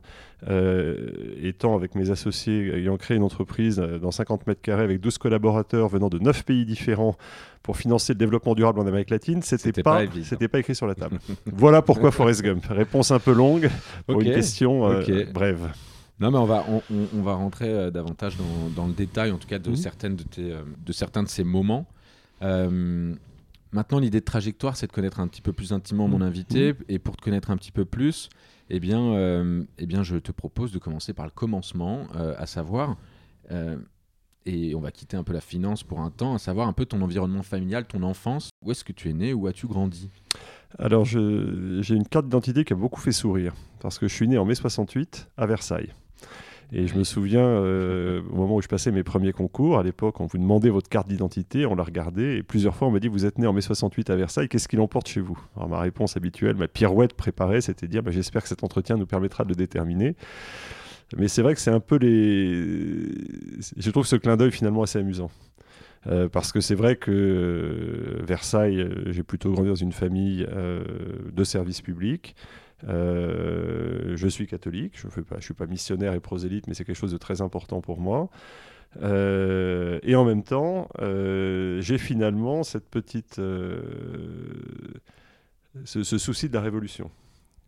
étant 1.43 1.75
avec 1.75 1.93
mes 1.93 2.09
associés, 2.09 2.73
ayant 2.75 2.97
créé 2.97 3.15
une 3.15 3.21
entreprise 3.21 3.77
dans 3.77 4.09
50 4.09 4.47
mètres 4.47 4.61
carrés 4.61 4.83
avec 4.83 4.99
12 4.99 5.19
collaborateurs 5.19 5.87
venant 5.87 6.09
de 6.09 6.17
9 6.17 6.45
pays 6.45 6.65
différents, 6.65 7.15
pour 7.63 7.77
financer 7.77 8.13
le 8.13 8.17
développement 8.17 8.55
durable 8.55 8.79
en 8.79 8.87
Amérique 8.87 9.09
latine, 9.09 9.41
c'était 9.43 9.83
pas, 9.83 10.01
c'était 10.23 10.47
pas 10.47 10.59
écrit 10.59 10.75
sur 10.75 10.87
la 10.87 10.95
table. 10.95 11.19
voilà 11.45 11.81
pourquoi 11.81 12.11
Forrest 12.11 12.41
Gump. 12.41 12.65
Réponse 12.69 13.11
un 13.11 13.19
peu 13.19 13.33
longue 13.33 13.69
pour 14.07 14.21
une 14.21 14.33
question 14.33 14.89
euh, 14.89 15.25
brève. 15.31 15.69
Non, 16.21 16.29
mais 16.29 16.37
on 16.37 16.45
va, 16.45 16.65
on, 16.91 17.21
va 17.23 17.33
rentrer 17.33 17.67
euh, 17.67 17.89
davantage 17.89 18.37
dans, 18.75 18.85
le 18.85 18.93
détail, 18.93 19.31
en 19.31 19.37
tout 19.37 19.47
cas, 19.47 19.57
de, 19.57 19.71
mhm. 19.71 19.75
certaines 19.75 20.15
de, 20.15 20.23
tes, 20.23 20.51
euh, 20.51 20.61
de 20.85 20.93
certains 20.93 21.23
de 21.23 21.27
ces 21.27 21.43
moments. 21.43 21.87
maintenant, 22.41 23.99
l'idée 23.99 24.19
de 24.19 24.25
trajectoire, 24.25 24.77
c'est 24.77 24.87
de 24.87 24.91
connaître 24.91 25.19
un 25.19 25.27
petit 25.27 25.41
peu 25.41 25.51
plus 25.51 25.73
intimement 25.73 26.07
mon 26.07 26.19
mhm. 26.19 26.27
invité. 26.27 26.75
Et 26.89 26.99
pour 26.99 27.17
te 27.17 27.23
connaître 27.23 27.49
un 27.49 27.57
petit 27.57 27.71
peu 27.71 27.85
plus, 27.85 28.29
eh 28.69 28.79
bien, 28.79 29.65
eh 29.79 29.85
bien, 29.85 30.03
je 30.03 30.17
te 30.17 30.31
propose 30.31 30.71
de 30.71 30.77
commencer 30.79 31.13
par 31.13 31.25
le 31.25 31.31
commencement, 31.31 32.07
à 32.37 32.45
savoir 32.45 32.97
et 34.45 34.73
on 34.75 34.79
va 34.79 34.91
quitter 34.91 35.17
un 35.17 35.23
peu 35.23 35.33
la 35.33 35.41
finance 35.41 35.83
pour 35.83 35.99
un 35.99 36.09
temps, 36.09 36.33
à 36.33 36.39
savoir 36.39 36.67
un 36.67 36.73
peu 36.73 36.85
ton 36.85 37.01
environnement 37.01 37.43
familial, 37.43 37.85
ton 37.85 38.01
enfance. 38.01 38.49
Où 38.63 38.71
est-ce 38.71 38.83
que 38.83 38.91
tu 38.91 39.09
es 39.09 39.13
né? 39.13 39.33
Où 39.33 39.47
as-tu 39.47 39.67
grandi? 39.67 40.09
Alors, 40.79 41.05
j'ai 41.05 41.19
une 41.19 42.07
carte 42.07 42.25
d'identité 42.25 42.63
qui 42.63 42.73
a 42.73 42.75
beaucoup 42.75 42.99
fait 42.99 43.11
sourire, 43.11 43.53
parce 43.79 43.99
que 43.99 44.07
je 44.07 44.13
suis 44.15 44.27
né 44.27 44.37
en 44.37 44.45
mai 44.45 44.55
68 44.55 45.29
à 45.37 45.45
Versailles. 45.45 45.93
Et 46.73 46.87
je 46.87 46.97
me 46.97 47.03
souviens, 47.03 47.45
euh, 47.45 48.21
au 48.31 48.35
moment 48.35 48.55
où 48.55 48.61
je 48.61 48.69
passais 48.69 48.91
mes 48.91 49.03
premiers 49.03 49.33
concours, 49.33 49.77
à 49.77 49.83
l'époque, 49.83 50.21
on 50.21 50.25
vous 50.25 50.37
demandait 50.37 50.69
votre 50.69 50.87
carte 50.87 51.07
d'identité, 51.09 51.65
on 51.65 51.75
la 51.75 51.83
regardait, 51.83 52.37
et 52.37 52.43
plusieurs 52.43 52.75
fois 52.75 52.87
on 52.87 52.91
m'a 52.91 52.99
dit 52.99 53.09
Vous 53.09 53.25
êtes 53.25 53.39
né 53.39 53.47
en 53.47 53.51
mai 53.51 53.59
68 53.59 54.09
à 54.09 54.15
Versailles, 54.15 54.47
qu'est-ce 54.47 54.69
qu'il 54.69 54.79
emporte 54.79 55.09
chez 55.09 55.19
vous? 55.19 55.37
Alors 55.57 55.67
ma 55.67 55.81
réponse 55.81 56.15
habituelle, 56.15 56.55
ma 56.55 56.69
pirouette 56.69 57.13
préparée, 57.13 57.59
c'était 57.59 57.87
dire 57.87 58.03
bah, 58.03 58.11
J'espère 58.11 58.41
que 58.43 58.47
cet 58.47 58.63
entretien 58.63 58.95
nous 58.95 59.05
permettra 59.05 59.43
de 59.43 59.49
le 59.49 59.55
déterminer. 59.55 60.15
Mais 61.17 61.27
c'est 61.27 61.41
vrai 61.41 61.55
que 61.55 61.59
c'est 61.59 61.71
un 61.71 61.81
peu 61.81 61.97
les. 61.97 63.11
Je 63.75 63.91
trouve 63.91 64.05
ce 64.05 64.15
clin 64.15 64.37
d'œil 64.37 64.51
finalement 64.51 64.83
assez 64.83 64.97
amusant. 64.97 65.29
Euh, 66.07 66.29
parce 66.29 66.53
que 66.53 66.61
c'est 66.61 66.73
vrai 66.73 66.95
que 66.95 67.11
euh, 67.11 68.23
Versailles, 68.23 68.87
j'ai 69.07 69.23
plutôt 69.23 69.51
grandi 69.51 69.67
dans 69.67 69.75
une 69.75 69.91
famille 69.91 70.47
de 70.47 71.43
services 71.43 71.81
publics. 71.81 72.33
Je 72.87 74.27
suis 74.29 74.47
catholique, 74.47 74.93
je 74.99 75.07
ne 75.07 75.41
suis 75.41 75.53
pas 75.53 75.65
missionnaire 75.65 76.13
et 76.13 76.19
prosélyte, 76.19 76.67
mais 76.67 76.73
c'est 76.73 76.85
quelque 76.85 76.95
chose 76.95 77.11
de 77.11 77.17
très 77.17 77.41
important 77.41 77.81
pour 77.81 77.99
moi. 77.99 78.29
et 79.01 80.15
en 80.15 80.25
même 80.25 80.43
temps, 80.43 80.89
j'ai 80.99 81.97
finalement 81.97 82.63
cette 82.63 82.89
petite, 82.89 83.35
ce, 85.85 86.03
ce, 86.03 86.17
souci 86.17 86.49
de 86.49 86.53
la 86.53 86.61
révolution. 86.61 87.11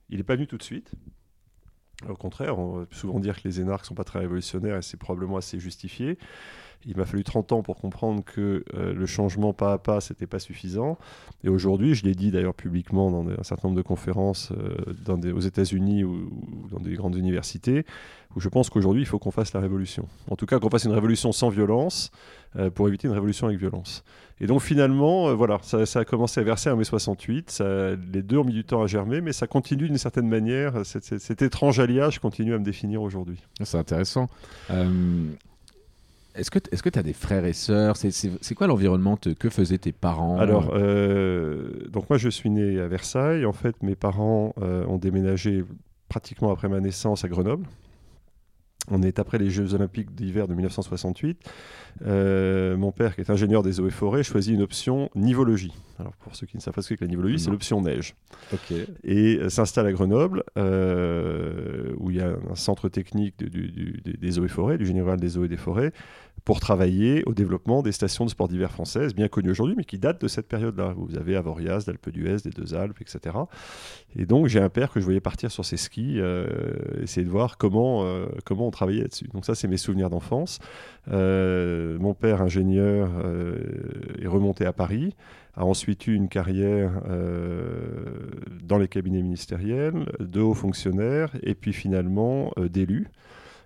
Il 0.10 0.18
n'est 0.18 0.24
pas 0.24 0.36
venu 0.36 0.48
tout 0.48 0.58
de 0.58 0.64
suite. 0.64 0.92
Au 2.10 2.16
contraire, 2.16 2.60
on 2.60 2.80
va 2.80 2.86
souvent 2.92 3.20
dire 3.20 3.42
que 3.42 3.48
les 3.48 3.62
énarques 3.62 3.84
ne 3.84 3.88
sont 3.88 3.96
pas 3.96 4.04
très 4.04 4.20
révolutionnaires 4.20 4.78
et 4.78 4.82
c'est 4.82 4.98
probablement 4.98 5.38
assez 5.38 5.60
justifié. 5.60 6.18
Il 6.86 6.98
m'a 6.98 7.06
fallu 7.06 7.24
30 7.24 7.52
ans 7.54 7.64
pour 7.64 7.78
comprendre 7.78 8.24
que 8.24 8.64
euh, 8.74 8.94
le 8.94 9.06
changement 9.06 9.54
pas 9.54 9.74
à 9.74 9.78
pas, 9.78 10.02
c'était 10.02 10.28
pas 10.28 10.40
suffisant. 10.40 10.98
Et 11.44 11.50
aujourd'hui, 11.50 11.96
je 11.96 12.04
l'ai 12.04 12.16
dit 12.16 12.32
d'ailleurs 12.32 12.54
publiquement 12.54 13.10
dans 13.10 13.30
un 13.30 13.44
certain 13.44 13.70
nombre 13.70 13.78
de 13.78 13.86
conférences 13.86 14.52
euh, 14.52 15.34
aux 15.34 15.40
États-Unis 15.40 16.04
ou, 16.04 16.30
dans 16.72 16.80
des 16.80 16.96
grandes 16.96 17.16
universités, 17.16 17.86
où 18.36 18.40
je 18.40 18.50
pense 18.50 18.70
qu'aujourd'hui, 18.70 19.04
il 19.04 19.06
faut 19.06 19.20
qu'on 19.20 19.32
fasse 19.32 19.54
la 19.54 19.60
révolution. 19.60 20.08
En 20.30 20.36
tout 20.36 20.46
cas, 20.46 20.60
qu'on 20.60 20.70
fasse 20.70 20.86
une 20.86 20.92
révolution 20.92 21.32
sans 21.32 21.50
violence 21.50 22.12
euh, 22.58 22.70
pour 22.70 22.88
éviter 22.88 23.08
une 23.08 23.14
révolution 23.14 23.48
avec 23.48 23.60
violence. 23.60 24.04
Et 24.42 24.48
donc 24.48 24.62
finalement, 24.62 25.34
voilà, 25.36 25.60
ça, 25.62 26.00
a 26.00 26.06
commencé 26.06 26.42
à 26.42 26.44
verser 26.44 26.70
en 26.70 26.76
mai 26.76 26.84
68. 26.84 27.52
Ça, 27.52 27.92
les 27.92 28.24
deux 28.24 28.38
ont 28.38 28.44
mis 28.44 28.54
du 28.54 28.66
temps 28.66 28.82
à 28.82 28.88
germer, 28.88 29.22
mais 29.22 29.32
ça 29.32 29.48
continue 29.48 29.88
d'une 29.88 29.98
certaine 29.98 30.28
manière. 30.28 30.86
Cet, 30.86 31.42
étrange 31.42 31.80
alliage 31.80 32.20
continue 32.20 32.54
à 32.54 32.60
me 32.60 32.66
définir 32.66 33.02
aujourd'hui. 33.02 33.40
C'est 33.62 33.78
intéressant 33.78 34.28
Est-ce 36.36 36.50
que 36.50 36.90
tu 36.90 37.00
as 37.00 37.04
des 37.04 37.14
frères 37.14 37.46
et 37.46 37.54
sœurs? 37.54 37.96
C'est 37.98 38.56
quoi 38.56 38.68
l'environnement 38.68 39.18
Que 39.18 39.50
faisaient 39.50 39.78
tes 39.78 39.92
parents? 39.92 40.40
Alors, 40.40 40.72
euh, 40.74 41.88
donc 41.90 42.10
moi 42.10 42.18
je 42.18 42.30
suis 42.30 42.50
né 42.50 42.80
à 42.80 42.88
Versailles. 42.88 43.46
En 43.46 43.54
fait, 43.54 43.82
mes 43.84 43.96
parents 43.96 44.54
euh, 44.62 44.86
ont 44.88 44.98
déménagé 44.98 45.64
pratiquement 46.10 46.52
après 46.52 46.70
ma 46.70 46.80
naissance 46.80 47.24
à 47.24 47.28
Grenoble. 47.28 47.68
On 48.92 49.02
est 49.02 49.18
après 49.18 49.38
les 49.38 49.50
Jeux 49.50 49.74
Olympiques 49.74 50.14
d'hiver 50.14 50.48
de 50.48 50.54
1968. 50.54 51.40
Euh, 52.06 52.76
mon 52.76 52.92
père, 52.92 53.16
qui 53.16 53.22
est 53.22 53.30
ingénieur 53.30 53.64
des 53.64 53.80
eaux 53.80 53.88
et 53.88 53.92
forêts, 53.92 54.24
choisit 54.24 54.54
une 54.54 54.62
option 54.62 55.10
nivologie. 55.16 55.74
Alors, 56.00 56.14
pour 56.18 56.36
ceux 56.36 56.46
qui 56.48 56.58
ne 56.58 56.62
savent 56.62 56.74
pas 56.74 56.82
ce 56.82 56.90
qu'est 56.90 57.02
la 57.02 57.08
nivologie, 57.08 57.40
c'est 57.40 57.50
l'option 57.50 57.82
neige. 57.82 58.16
Et 59.04 59.38
euh, 59.38 59.50
s'installe 59.50 59.88
à 59.88 59.94
Grenoble, 59.94 60.44
euh, 60.58 61.94
où 61.98 62.12
il 62.12 62.18
y 62.18 62.22
a 62.22 62.36
un 62.50 62.56
centre 62.56 62.90
technique 62.90 63.36
des 63.38 64.40
eaux 64.40 64.46
et 64.46 64.50
forêts, 64.50 64.78
du 64.78 64.86
général 64.86 65.20
des 65.20 65.38
eaux 65.38 65.46
et 65.46 65.50
des 65.50 65.58
forêts, 65.58 65.94
pour 66.46 66.60
travailler 66.60 67.24
au 67.26 67.34
développement 67.34 67.82
des 67.82 67.94
stations 67.94 68.26
de 68.26 68.30
sport 68.30 68.50
d'hiver 68.50 68.72
françaises, 68.72 69.16
bien 69.16 69.30
connues 69.30 69.52
aujourd'hui, 69.52 69.76
mais 69.78 69.86
qui 69.86 69.98
datent 69.98 70.22
de 70.22 70.28
cette 70.28 70.48
période-là. 70.48 70.94
Vous 70.98 71.16
avez 71.18 71.38
Avoriaz, 71.38 71.86
d'Alpe 71.86 72.10
d'Huez, 72.10 72.38
des 72.44 72.50
Deux 72.50 72.74
Alpes, 72.74 73.00
etc. 73.00 73.38
Et 74.16 74.26
donc, 74.26 74.48
j'ai 74.48 74.60
un 74.60 74.70
père 74.70 74.92
que 74.92 75.00
je 75.00 75.06
voyais 75.06 75.22
partir 75.22 75.52
sur 75.52 75.64
ses 75.64 75.78
skis, 75.78 76.20
euh, 76.20 76.48
essayer 77.02 77.26
de 77.26 77.32
voir 77.32 77.58
comment, 77.58 78.04
euh, 78.04 78.26
comment 78.44 78.68
on 78.68 78.72
travaillait 78.72 79.04
là-dessus. 79.04 79.30
Donc, 79.34 79.46
ça, 79.46 79.56
c'est 79.56 79.70
mes 79.70 79.78
souvenirs 79.78 80.10
d'enfance. 80.10 80.60
Euh, 81.12 81.98
mon 82.00 82.14
père, 82.14 82.42
ingénieur, 82.42 83.10
est 84.22 84.28
remonté 84.28 84.66
à 84.66 84.74
Paris, 84.74 85.16
a 85.56 85.66
ensuite 85.66 86.08
eu 86.08 86.14
une 86.14 86.28
carrière 86.28 86.92
dans 88.64 88.78
les 88.78 88.88
cabinets 88.88 89.22
ministériels, 89.22 90.12
de 90.20 90.42
haut 90.42 90.54
fonctionnaire, 90.54 91.32
et 91.42 91.56
puis 91.56 91.72
finalement 91.72 92.52
d'élu. 92.58 93.08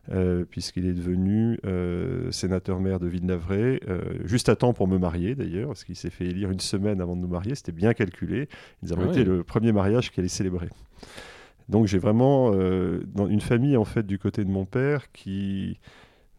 Euh, 0.10 0.46
puisqu'il 0.50 0.86
est 0.86 0.94
devenu 0.94 1.60
euh, 1.66 2.32
sénateur-maire 2.32 3.00
de 3.00 3.08
Villeneuve, 3.08 3.44
euh, 3.52 3.80
juste 4.24 4.48
à 4.48 4.56
temps 4.56 4.72
pour 4.72 4.88
me 4.88 4.98
marier 4.98 5.36
d'ailleurs, 5.36 5.68
parce 5.68 5.84
qu'il 5.84 5.98
s'est 5.98 6.10
fait 6.10 6.28
élire 6.28 6.50
une 6.50 6.62
semaine 6.62 7.02
avant 7.02 7.18
de 7.18 7.22
nous 7.22 7.28
marier, 7.28 7.56
c'était 7.56 7.74
bien 7.74 7.94
calculé. 7.94 8.48
Nous 8.84 8.94
avons 8.94 9.10
ah 9.10 9.12
été 9.12 9.26
le 9.26 9.44
premier 9.44 9.74
mariage 9.74 10.12
qu'il 10.12 10.22
allait 10.22 10.30
célébrer. 10.30 10.70
Donc 11.68 11.88
j'ai 11.88 11.98
vraiment 11.98 12.52
dans 12.52 13.28
une 13.28 13.42
famille 13.42 13.76
en 13.76 13.84
fait 13.84 14.04
du 14.08 14.18
côté 14.18 14.46
de 14.46 14.50
mon 14.50 14.64
père 14.64 15.12
qui 15.12 15.78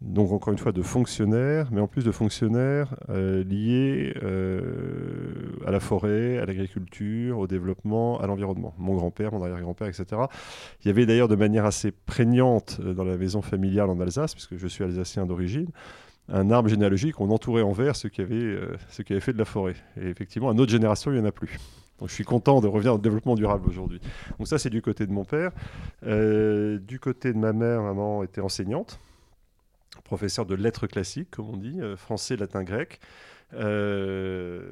donc 0.00 0.30
encore 0.30 0.52
une 0.52 0.58
fois 0.58 0.70
de 0.70 0.82
fonctionnaires, 0.82 1.68
mais 1.72 1.80
en 1.80 1.88
plus 1.88 2.04
de 2.04 2.12
fonctionnaires 2.12 2.94
euh, 3.08 3.42
liés 3.42 4.14
euh, 4.22 5.56
à 5.66 5.72
la 5.72 5.80
forêt, 5.80 6.38
à 6.38 6.46
l'agriculture, 6.46 7.38
au 7.38 7.48
développement, 7.48 8.20
à 8.20 8.28
l'environnement. 8.28 8.74
Mon 8.78 8.94
grand-père, 8.94 9.32
mon 9.32 9.42
arrière-grand-père, 9.42 9.88
etc. 9.88 10.22
Il 10.84 10.86
y 10.86 10.90
avait 10.90 11.04
d'ailleurs 11.04 11.26
de 11.26 11.34
manière 11.34 11.64
assez 11.64 11.90
prégnante 11.90 12.78
euh, 12.84 12.94
dans 12.94 13.02
la 13.02 13.16
maison 13.16 13.42
familiale 13.42 13.90
en 13.90 13.98
Alsace, 13.98 14.34
puisque 14.34 14.56
je 14.56 14.68
suis 14.68 14.84
alsacien 14.84 15.26
d'origine, 15.26 15.68
un 16.28 16.50
arbre 16.52 16.68
généalogique, 16.68 17.20
on 17.20 17.30
entourait 17.30 17.62
en 17.62 17.72
vert 17.72 17.96
ce 17.96 18.06
qui 18.06 18.20
avait, 18.20 18.58
ce 18.90 19.02
qui 19.02 19.14
avait 19.14 19.20
fait 19.20 19.32
de 19.32 19.38
la 19.38 19.46
forêt. 19.46 19.74
Et 20.00 20.08
effectivement, 20.08 20.50
à 20.50 20.54
notre 20.54 20.70
génération, 20.70 21.10
il 21.10 21.14
n'y 21.14 21.20
en 21.22 21.24
a 21.24 21.32
plus. 21.32 21.58
Donc 21.98 22.10
je 22.10 22.14
suis 22.14 22.24
content 22.24 22.60
de 22.60 22.68
revenir 22.68 22.94
au 22.94 22.98
développement 22.98 23.34
durable 23.34 23.66
aujourd'hui. 23.66 23.98
Donc 24.38 24.46
ça, 24.46 24.58
c'est 24.58 24.68
du 24.68 24.82
côté 24.82 25.06
de 25.06 25.12
mon 25.12 25.24
père. 25.24 25.52
du 26.02 27.00
côté 27.00 27.32
de 27.32 27.38
ma 27.38 27.54
mère, 27.54 27.82
maman 27.82 28.22
était 28.22 28.42
enseignante 28.42 29.00
professeur 30.08 30.46
de 30.46 30.54
lettres 30.54 30.86
classiques, 30.86 31.30
comme 31.30 31.50
on 31.50 31.56
dit, 31.58 31.80
euh, 31.80 31.94
français, 31.94 32.36
latin, 32.36 32.64
grec. 32.64 32.98
Euh, 33.52 34.62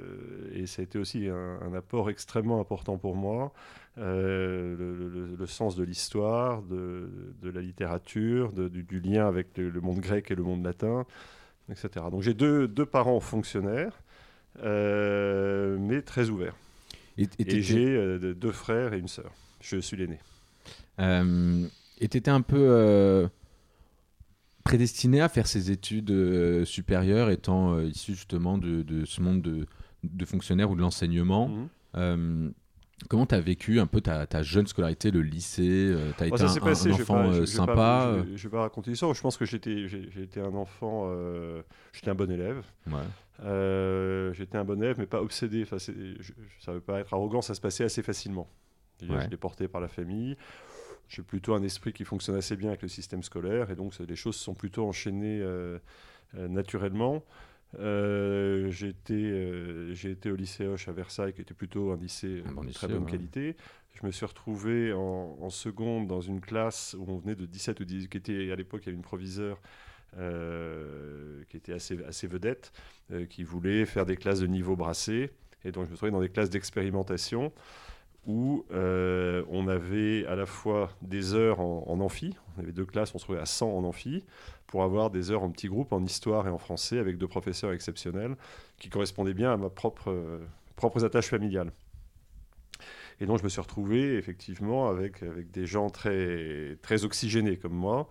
et 0.54 0.66
ça 0.66 0.80
a 0.80 0.82
été 0.82 0.98
aussi 0.98 1.28
un, 1.28 1.74
apport 1.74 2.08
extrêmement 2.08 2.58
important 2.58 2.96
pour 2.96 3.16
moi, 3.16 3.52
euh, 3.98 5.36
le, 5.38 5.46
sens 5.46 5.76
de 5.76 5.84
l'histoire, 5.84 6.62
de, 6.62 7.10
la 7.42 7.60
littérature, 7.60 8.52
du, 8.52 9.00
lien 9.00 9.28
avec 9.28 9.58
le, 9.58 9.80
monde 9.80 10.00
grec 10.00 10.30
et 10.30 10.34
le 10.34 10.42
monde 10.42 10.64
latin, 10.64 11.04
etc. 11.70 12.06
Donc 12.10 12.22
j'ai 12.22 12.34
deux, 12.34 12.66
deux, 12.66 12.86
parents 12.86 13.20
fonctionnaires, 13.20 14.02
mais 14.62 16.02
très 16.02 16.28
ouverts. 16.30 16.56
Et, 17.18 17.28
j'ai 17.62 18.18
deux 18.34 18.52
frères 18.52 18.94
et 18.94 18.98
une 18.98 19.08
sœur. 19.08 19.32
Je 19.60 19.78
suis 19.78 19.96
l'aîné. 19.96 20.18
et 20.98 22.08
tu 22.08 22.16
étais 22.18 22.30
un 22.30 22.42
peu 22.42 23.28
prédestiné 24.66 25.20
à 25.20 25.28
faire 25.28 25.46
ses 25.46 25.70
études 25.70 26.10
euh, 26.10 26.64
supérieures 26.64 27.30
étant 27.30 27.74
euh, 27.74 27.84
issu 27.84 28.14
justement 28.14 28.58
de, 28.58 29.04
ce 29.04 29.20
monde 29.20 29.40
de, 29.40 29.66
de 30.02 30.24
fonctionnaires 30.24 30.70
ou 30.70 30.74
de 30.74 30.80
l'enseignement. 30.80 31.48
Mhm. 31.48 31.68
Euh, 31.94 32.50
comment 33.08 33.26
tu 33.26 33.36
as 33.36 33.40
vécu 33.40 33.78
un 33.78 33.86
peu 33.86 34.00
ta, 34.00 34.26
ta, 34.26 34.42
jeune 34.42 34.66
scolarité, 34.66 35.12
le 35.12 35.22
lycée 35.22 35.94
Tu 36.18 36.24
as 36.24 36.26
été 36.26 36.42
un, 36.42 36.46
enfant 36.46 36.74
sympa 37.46 38.16
Je 38.26 38.32
ne 38.32 38.36
vais, 38.36 38.48
pas 38.48 38.62
raconter 38.62 38.94
ça. 38.96 39.06
Je 39.12 39.20
pense 39.20 39.36
que 39.36 39.44
j'étais 39.44 40.40
un 40.40 40.54
enfant, 40.54 41.12
j'étais 41.92 42.10
un 42.10 42.16
bon 42.16 42.30
élève. 42.30 42.64
j'étais 44.34 44.58
un 44.58 44.64
bon 44.64 44.82
élève, 44.82 44.96
mais 44.98 45.06
pas 45.06 45.22
obsédé. 45.22 45.62
Enfin, 45.62 45.78
ça 45.78 45.92
ne 45.92 46.72
veut 46.72 46.80
pas 46.80 47.00
être 47.00 47.14
arrogant, 47.14 47.40
ça 47.40 47.54
se 47.54 47.60
passait 47.60 47.84
assez 47.84 48.02
facilement. 48.02 48.48
J'étais 49.00 49.36
porté 49.36 49.68
par 49.68 49.80
la 49.80 49.88
famille 49.88 50.36
j'ai 51.08 51.22
plutôt 51.22 51.54
un 51.54 51.62
esprit 51.62 51.92
qui 51.92 52.04
fonctionne 52.04 52.36
assez 52.36 52.56
bien 52.56 52.70
avec 52.70 52.82
le 52.82 52.88
système 52.88 53.22
scolaire, 53.22 53.70
et 53.70 53.76
donc 53.76 53.98
les 53.98 54.16
choses 54.16 54.36
sont 54.36 54.54
plutôt 54.54 54.86
enchaînées 54.86 55.40
euh, 55.40 55.78
euh, 56.36 56.48
naturellement. 56.48 57.24
Euh, 57.78 58.70
j'ai 58.70 58.88
été, 58.88 60.30
au 60.30 60.36
lycée 60.36 60.66
Hoche 60.66 60.88
à 60.88 60.92
Versailles, 60.92 61.32
qui 61.32 61.40
était 61.40 61.54
plutôt 61.54 61.92
un 61.92 61.96
lycée 61.96 62.42
de 62.42 62.72
très 62.72 62.88
bonne 62.88 63.06
qualité. 63.06 63.56
Je 63.92 64.04
me 64.04 64.10
suis 64.10 64.26
retrouvé 64.26 64.92
en, 64.92 65.48
seconde 65.50 66.06
dans 66.06 66.20
une 66.20 66.40
classe 66.40 66.96
où 66.98 67.04
on 67.08 67.18
venait 67.18 67.34
de 67.34 67.46
17 67.46 67.80
ou 67.80 67.84
18, 67.84 68.08
qui 68.08 68.18
était 68.18 68.52
à 68.52 68.56
l'époque, 68.56 68.82
il 68.84 68.86
y 68.86 68.88
avait 68.90 68.96
une 68.96 69.02
proviseure 69.02 69.60
qui 71.48 71.56
était 71.56 71.72
assez, 71.72 72.02
assez 72.04 72.26
vedette, 72.26 72.72
qui 73.30 73.42
voulait 73.42 73.84
faire 73.84 74.06
des 74.06 74.16
classes 74.16 74.40
de 74.40 74.46
niveau 74.46 74.76
brassé. 74.76 75.30
Et 75.64 75.72
donc 75.72 75.86
je 75.86 75.90
me 75.90 75.96
trouvais 75.96 76.12
dans 76.12 76.20
des 76.20 76.28
classes 76.28 76.50
d'expérimentation 76.50 77.52
où 78.26 78.64
euh, 78.72 79.44
on 79.48 79.68
avait 79.68 80.26
à 80.26 80.34
la 80.34 80.46
fois 80.46 80.90
des 81.00 81.34
heures 81.34 81.60
en, 81.60 82.00
amphi, 82.00 82.34
on 82.56 82.62
avait 82.62 82.72
deux 82.72 82.84
classes, 82.84 83.14
on 83.14 83.18
se 83.18 83.24
trouvait 83.24 83.40
à 83.40 83.46
100 83.46 83.70
en 83.70 83.84
amphi, 83.84 84.24
pour 84.66 84.82
avoir 84.82 85.10
des 85.10 85.30
heures 85.30 85.42
en 85.42 85.50
petits 85.50 85.68
groupes 85.68 85.92
en 85.92 86.02
histoire 86.04 86.46
et 86.46 86.50
en 86.50 86.58
français 86.58 86.98
avec 86.98 87.18
deux 87.18 87.28
professeurs 87.28 87.72
exceptionnels 87.72 88.36
qui 88.78 88.88
correspondaient 88.88 89.34
bien 89.34 89.52
à 89.52 89.56
ma 89.56 89.70
propre, 89.70 90.10
euh, 90.10 90.44
propres 90.74 91.04
attaches 91.04 91.28
familiales. 91.28 91.72
Et 93.20 93.26
donc 93.26 93.38
je 93.38 93.44
me 93.44 93.48
suis 93.48 93.60
retrouvé 93.60 94.16
effectivement 94.16 94.88
avec, 94.88 95.22
avec 95.22 95.50
des 95.50 95.64
gens 95.64 95.88
très, 95.88 96.76
très 96.82 97.04
oxygénés 97.04 97.56
comme 97.56 97.72
moi, 97.72 98.08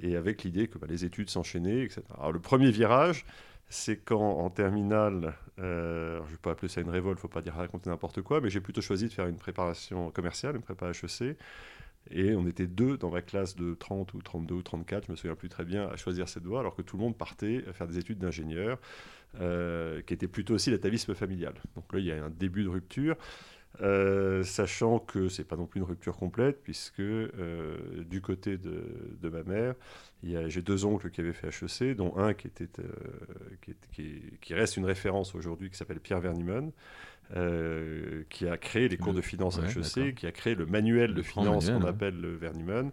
et 0.00 0.16
avec 0.16 0.42
l'idée 0.42 0.68
que 0.68 0.78
bah, 0.78 0.86
les 0.88 1.04
études 1.04 1.30
s'enchaînaient, 1.30 1.82
etc. 1.84 2.02
Alors 2.18 2.32
le 2.32 2.40
premier 2.40 2.70
virage, 2.70 3.24
c'est 3.74 3.96
quand 3.96 4.38
en 4.38 4.50
terminale, 4.50 5.34
euh, 5.58 6.18
je 6.18 6.22
ne 6.22 6.28
vais 6.28 6.36
pas 6.40 6.52
appeler 6.52 6.68
ça 6.68 6.80
une 6.80 6.88
révolte, 6.88 7.18
faut 7.18 7.26
pas 7.26 7.42
dire 7.42 7.54
raconter 7.54 7.90
n'importe 7.90 8.22
quoi, 8.22 8.40
mais 8.40 8.48
j'ai 8.48 8.60
plutôt 8.60 8.80
choisi 8.80 9.08
de 9.08 9.12
faire 9.12 9.26
une 9.26 9.36
préparation 9.36 10.12
commerciale, 10.12 10.54
une 10.54 10.62
prépa 10.62 10.90
HEC. 10.90 11.36
Et 12.10 12.36
on 12.36 12.46
était 12.46 12.68
deux 12.68 12.96
dans 12.98 13.10
ma 13.10 13.20
classe 13.20 13.56
de 13.56 13.74
30 13.74 14.14
ou 14.14 14.22
32 14.22 14.54
ou 14.54 14.62
34, 14.62 15.06
je 15.06 15.10
me 15.10 15.16
souviens 15.16 15.34
plus 15.34 15.48
très 15.48 15.64
bien, 15.64 15.88
à 15.88 15.96
choisir 15.96 16.28
cette 16.28 16.44
voie, 16.44 16.60
alors 16.60 16.76
que 16.76 16.82
tout 16.82 16.96
le 16.96 17.02
monde 17.02 17.16
partait 17.16 17.64
faire 17.72 17.88
des 17.88 17.98
études 17.98 18.18
d'ingénieur, 18.18 18.78
euh, 19.40 20.02
qui 20.02 20.14
était 20.14 20.28
plutôt 20.28 20.54
aussi 20.54 20.70
l'atavisme 20.70 21.14
familial. 21.14 21.54
Donc 21.74 21.92
là, 21.92 21.98
il 21.98 22.04
y 22.04 22.12
a 22.12 22.24
un 22.24 22.30
début 22.30 22.62
de 22.62 22.68
rupture. 22.68 23.16
Euh, 23.82 24.44
sachant 24.44 25.00
que 25.00 25.28
c'est 25.28 25.42
pas 25.42 25.56
non 25.56 25.66
plus 25.66 25.80
une 25.80 25.86
rupture 25.86 26.16
complète, 26.16 26.62
puisque 26.62 27.00
euh, 27.00 27.76
du 28.08 28.20
côté 28.20 28.56
de, 28.56 28.84
de 29.20 29.28
ma 29.28 29.42
mère, 29.42 29.74
j'ai 30.22 30.62
deux 30.62 30.84
oncles 30.84 31.10
qui 31.10 31.20
avaient 31.20 31.32
fait 31.32 31.48
HEC, 31.48 31.96
dont 31.96 32.16
un 32.16 32.34
qui, 32.34 32.46
était, 32.46 32.68
euh, 32.78 32.84
qui, 33.62 33.74
qui, 33.92 34.22
qui, 34.40 34.54
reste 34.54 34.76
une 34.76 34.84
référence 34.84 35.34
aujourd'hui, 35.34 35.70
qui 35.70 35.76
s'appelle 35.76 35.98
Pierre 35.98 36.20
Vernimon, 36.20 36.72
qui 38.30 38.46
a 38.46 38.56
créé 38.58 38.88
les 38.88 38.96
cours 38.96 39.14
de 39.14 39.20
finance 39.20 39.58
HEC, 39.58 40.14
qui 40.14 40.26
a 40.26 40.32
créé 40.32 40.54
le 40.54 40.66
manuel 40.66 41.14
de 41.14 41.22
finance 41.22 41.68
qu'on 41.68 41.84
appelle 41.84 42.20
le 42.20 42.36
Vernimon, 42.36 42.92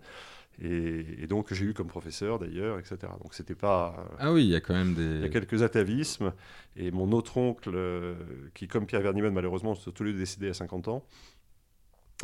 et, 0.60 1.27
donc 1.27 1.53
j'ai 1.53 1.65
eu 1.65 1.74
comme 1.74 1.88
professeur 1.88 2.38
d'ailleurs, 2.38 2.77
etc. 2.77 2.98
Donc 3.22 3.34
c'était 3.34 3.55
pas. 3.55 4.05
Ah 4.20 4.31
oui, 4.31 4.43
il 4.43 4.50
y 4.50 4.55
a 4.55 4.62
quand 4.62 4.74
même 4.74 4.93
des. 4.93 5.03
Il 5.03 5.22
y 5.22 5.25
a 5.25 5.29
quelques 5.29 5.63
atavismes. 5.63 6.34
Et 6.75 6.91
mon 6.91 7.12
autre 7.13 7.38
oncle, 7.38 7.72
euh, 7.74 8.15
qui 8.53 8.67
comme 8.67 8.86
Pierre 8.86 9.01
Vernimon 9.01 9.31
malheureusement, 9.31 9.74
sont 9.75 9.91
tous 9.91 10.03
les 10.03 10.13
deux 10.13 10.20
décédés 10.20 10.50
à 10.50 10.53
50 10.53 10.88
ans, 10.88 11.05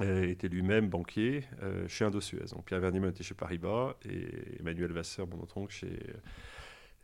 euh, 0.01 0.29
était 0.29 0.49
lui-même 0.49 0.89
banquier 0.89 1.45
euh, 1.63 1.87
chez 1.87 2.05
Indosuez. 2.05 2.45
Donc 2.51 2.65
Pierre 2.65 2.79
Vernimon 2.79 3.09
était 3.09 3.23
chez 3.23 3.33
Paribas 3.33 3.95
et 4.07 4.59
Emmanuel 4.59 4.91
Vasseur, 4.91 5.27
mon 5.27 5.41
autre 5.41 5.57
oncle, 5.57 5.73
chez, 5.73 5.97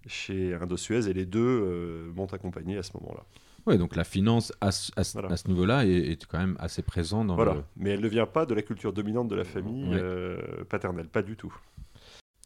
chez 0.05 0.53
Indosuez. 0.53 1.07
Et 1.09 1.13
les 1.13 1.25
deux 1.25 2.11
m'ont 2.13 2.27
accompagné 2.27 2.77
à 2.77 2.83
ce 2.83 2.91
moment-là. 2.97 3.25
Oui, 3.65 3.77
donc 3.77 3.95
la 3.95 4.03
finance 4.03 4.51
à, 4.59 4.71
ce 4.71 5.47
niveau-là 5.47 5.85
est, 5.85 6.25
quand 6.25 6.39
même 6.39 6.57
assez 6.59 6.81
présente 6.81 7.27
dans 7.27 7.35
voilà. 7.35 7.63
Mais 7.77 7.91
elle 7.91 8.01
ne 8.01 8.07
vient 8.07 8.25
pas 8.25 8.45
de 8.45 8.53
la 8.53 8.61
culture 8.61 8.91
dominante 8.91 9.29
de 9.29 9.35
la 9.35 9.45
famille 9.45 9.89
euh, 9.93 10.63
paternelle, 10.69 11.07
pas 11.07 11.21
du 11.21 11.37
tout. 11.37 11.53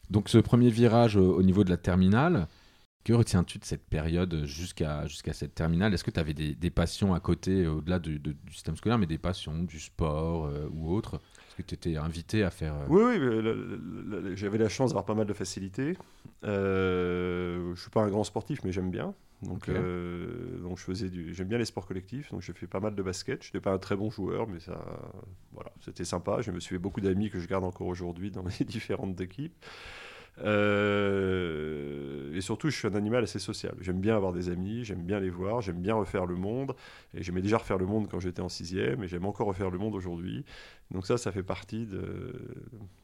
Donc 0.09 0.29
ce 0.29 0.37
premier 0.37 0.69
virage 0.69 1.15
au, 1.15 1.41
niveau 1.41 1.63
de 1.63 1.69
la 1.69 1.77
terminale, 1.77 2.47
que 3.03 3.13
retiens-tu 3.13 3.57
de 3.57 3.65
cette 3.65 3.85
période 3.85 4.45
jusqu'à 4.45 5.07
jusqu'à 5.07 5.33
cette 5.33 5.55
terminale? 5.55 5.93
Est-ce 5.93 6.03
que 6.03 6.11
tu 6.11 6.19
avais 6.19 6.33
des, 6.33 6.69
passions 6.69 7.13
à 7.13 7.19
côté, 7.19 7.65
au-delà 7.65 7.99
du, 7.99 8.21
système 8.51 8.75
scolaire, 8.75 8.99
mais 8.99 9.05
des 9.05 9.17
passions, 9.17 9.63
du 9.63 9.79
sport 9.79 10.45
euh, 10.45 10.69
ou 10.71 10.93
autre? 10.93 11.15
Est-ce 11.15 11.55
que 11.55 11.61
tu 11.63 11.73
étais 11.73 11.97
invité 11.97 12.43
à 12.43 12.51
faire... 12.51 12.75
Euh, 12.75 12.85
oui, 12.89 13.17
oui 13.17 14.35
j'avais 14.35 14.57
la 14.57 14.69
chance 14.69 14.91
d'avoir 14.91 15.05
pas 15.05 15.15
mal 15.15 15.25
de 15.25 15.33
facilités. 15.33 15.97
Euh, 16.43 17.73
je 17.75 17.81
suis 17.81 17.89
pas 17.89 18.01
un 18.01 18.09
grand 18.09 18.23
sportif, 18.23 18.59
mais 18.63 18.71
j'aime 18.71 18.91
bien. 18.91 19.13
Donc, 19.43 19.69
euh, 19.69 20.57
donc 20.59 20.79
je 20.79 20.83
faisais 20.83 21.09
du, 21.09 21.33
j'aime 21.33 21.47
bien 21.47 21.59
les 21.59 21.65
sports 21.65 21.85
collectifs, 21.85 22.31
donc 22.31 22.41
j'ai 22.41 22.53
fait 22.53 22.67
pas 22.67 22.79
mal 22.79 22.95
de 22.95 23.03
basket. 23.03 23.43
Je 23.43 23.49
n'étais 23.49 23.59
pas 23.59 23.71
un 23.71 23.77
très 23.77 23.95
bon 23.95 24.09
joueur, 24.09 24.47
mais 24.47 24.59
ça, 24.59 24.83
voilà, 25.51 25.71
c'était 25.79 26.05
sympa. 26.05 26.41
Je 26.41 26.51
me 26.51 26.59
suis 26.59 26.75
fait 26.75 26.79
beaucoup 26.79 27.01
d'amis 27.01 27.29
que 27.29 27.39
je 27.39 27.47
garde 27.47 27.63
encore 27.63 27.87
aujourd'hui 27.87 28.31
dans 28.31 28.43
les 28.59 28.65
différentes 28.65 29.19
équipes. 29.21 29.53
Euh, 30.43 32.35
et 32.35 32.41
surtout, 32.41 32.69
je 32.69 32.77
suis 32.77 32.87
un 32.87 32.93
animal 32.95 33.23
assez 33.23 33.39
social. 33.39 33.73
J'aime 33.81 33.99
bien 33.99 34.15
avoir 34.15 34.33
des 34.33 34.49
amis, 34.49 34.83
j'aime 34.83 35.01
bien 35.01 35.19
les 35.19 35.29
voir, 35.29 35.61
j'aime 35.61 35.81
bien 35.81 35.95
refaire 35.95 36.25
le 36.25 36.35
monde. 36.35 36.75
Et 37.13 37.23
j'aimais 37.23 37.41
déjà 37.41 37.57
refaire 37.57 37.77
le 37.77 37.85
monde 37.85 38.07
quand 38.09 38.19
j'étais 38.19 38.41
en 38.41 38.49
sixième, 38.49 39.03
et 39.03 39.07
j'aime 39.07 39.25
encore 39.25 39.47
refaire 39.47 39.69
le 39.69 39.77
monde 39.77 39.95
aujourd'hui. 39.95 40.45
Donc 40.91 41.05
ça, 41.05 41.17
ça 41.17 41.31
fait 41.31 41.43
partie 41.43 41.85
de, 41.85 42.33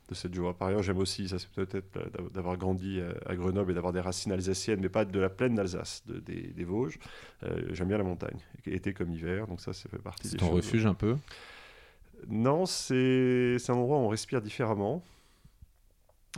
de 0.10 0.16
cette 0.16 0.34
joie. 0.34 0.58
Par 0.58 0.70
ailleurs, 0.70 0.84
j'aime 0.84 1.00
aussi, 1.00 1.28
ça 1.28 1.40
c'est 1.40 1.50
peut-être 1.50 1.88
d'avoir 2.34 2.58
grandi 2.58 3.02
à 3.26 3.36
Grenoble 3.36 3.72
et 3.72 3.74
d'avoir 3.74 3.94
des 3.94 4.00
racines 4.00 4.32
alsaciennes, 4.32 4.80
mais 4.80 4.90
pas 4.90 5.06
de 5.06 5.20
la 5.20 5.30
plaine 5.30 5.56
d'Alsace, 5.56 6.04
de, 6.06 6.20
des, 6.20 6.64
Vosges. 6.64 7.00
Euh, 7.44 7.70
j'aime 7.72 7.90
bien 7.90 7.98
la 7.98 8.04
montagne, 8.04 8.38
été 8.66 8.94
comme 8.94 9.12
hiver, 9.12 9.48
donc 9.48 9.60
ça, 9.60 9.74
ça 9.74 9.90
fait 9.90 9.98
partie. 9.98 10.30
C'est 10.30 10.38
ton 10.38 10.50
refuge 10.50 10.86
un 10.86 10.94
peu? 10.94 11.18
Non, 12.30 12.66
c'est 12.66 13.58
un 13.68 13.74
endroit 13.74 13.98
où 13.98 14.02
on 14.02 14.08
respire 14.08 14.42
différemment. 14.42 15.04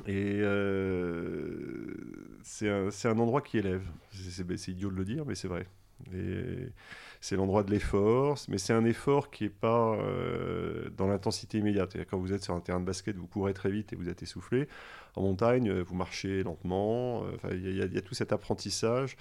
Et 0.07 0.39
euh, 0.41 1.93
c'est 2.43 2.69
un, 2.69 2.89
un, 2.89 3.19
endroit 3.19 3.41
qui 3.41 3.57
élève. 3.57 3.83
C'est 4.11 4.71
idiot 4.71 4.91
de 4.91 4.95
le 4.95 5.05
dire, 5.05 5.25
mais 5.25 5.35
c'est 5.35 5.47
vrai. 5.47 5.67
C'est 7.21 7.37
l'endroit 7.37 7.63
de 7.63 7.71
l'effort, 7.71 8.37
mais 8.49 8.57
c'est 8.57 8.73
un 8.73 8.83
effort 8.83 9.31
qui 9.31 9.45
n'est 9.45 9.49
pas 9.49 9.95
euh, 9.95 10.89
dans 10.97 11.07
l'intensité 11.07 11.59
immédiate. 11.59 11.95
Quand 12.09 12.17
vous 12.17 12.33
êtes 12.33 12.43
sur 12.43 12.53
un 12.53 12.59
terrain 12.59 12.81
de 12.81 12.85
basket, 12.85 13.15
vous 13.15 13.27
courez 13.27 13.53
très 13.53 13.71
vite 13.71 13.93
et 13.93 13.95
vous 13.95 14.09
êtes 14.09 14.21
essoufflé. 14.21 14.67
En 15.15 15.21
montagne, 15.21 15.71
vous 15.71 15.95
marchez 15.95 16.43
lentement. 16.43 17.23
Il 17.51 17.75
y, 17.75 17.97
a 17.97 18.01
tout 18.01 18.13
cet 18.13 18.33
apprentissage 18.33 19.15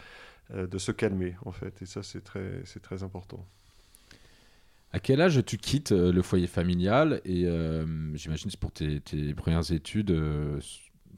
euh, 0.51 0.67
de 0.67 0.77
se 0.77 0.93
calmer, 0.93 1.37
en 1.47 1.53
fait. 1.53 1.81
Et 1.81 1.87
ça, 1.87 2.03
c'est 2.03 2.23
très, 2.23 2.63
très 2.83 3.03
important. 3.03 3.47
À 4.95 5.01
quel 5.01 5.21
âge 5.21 5.45
tu 5.45 5.59
quittes 5.59 5.91
euh, 5.91 6.13
le 6.13 6.23
foyer 6.23 6.47
familial 6.47 7.21
Et 7.25 7.47
euh, 7.47 7.85
j'imagine 8.15 8.49
c'est 8.49 8.61
pour 8.61 8.71
tes, 8.71 9.01
premières 9.35 9.73
études 9.73 10.13
euh, 10.13 10.61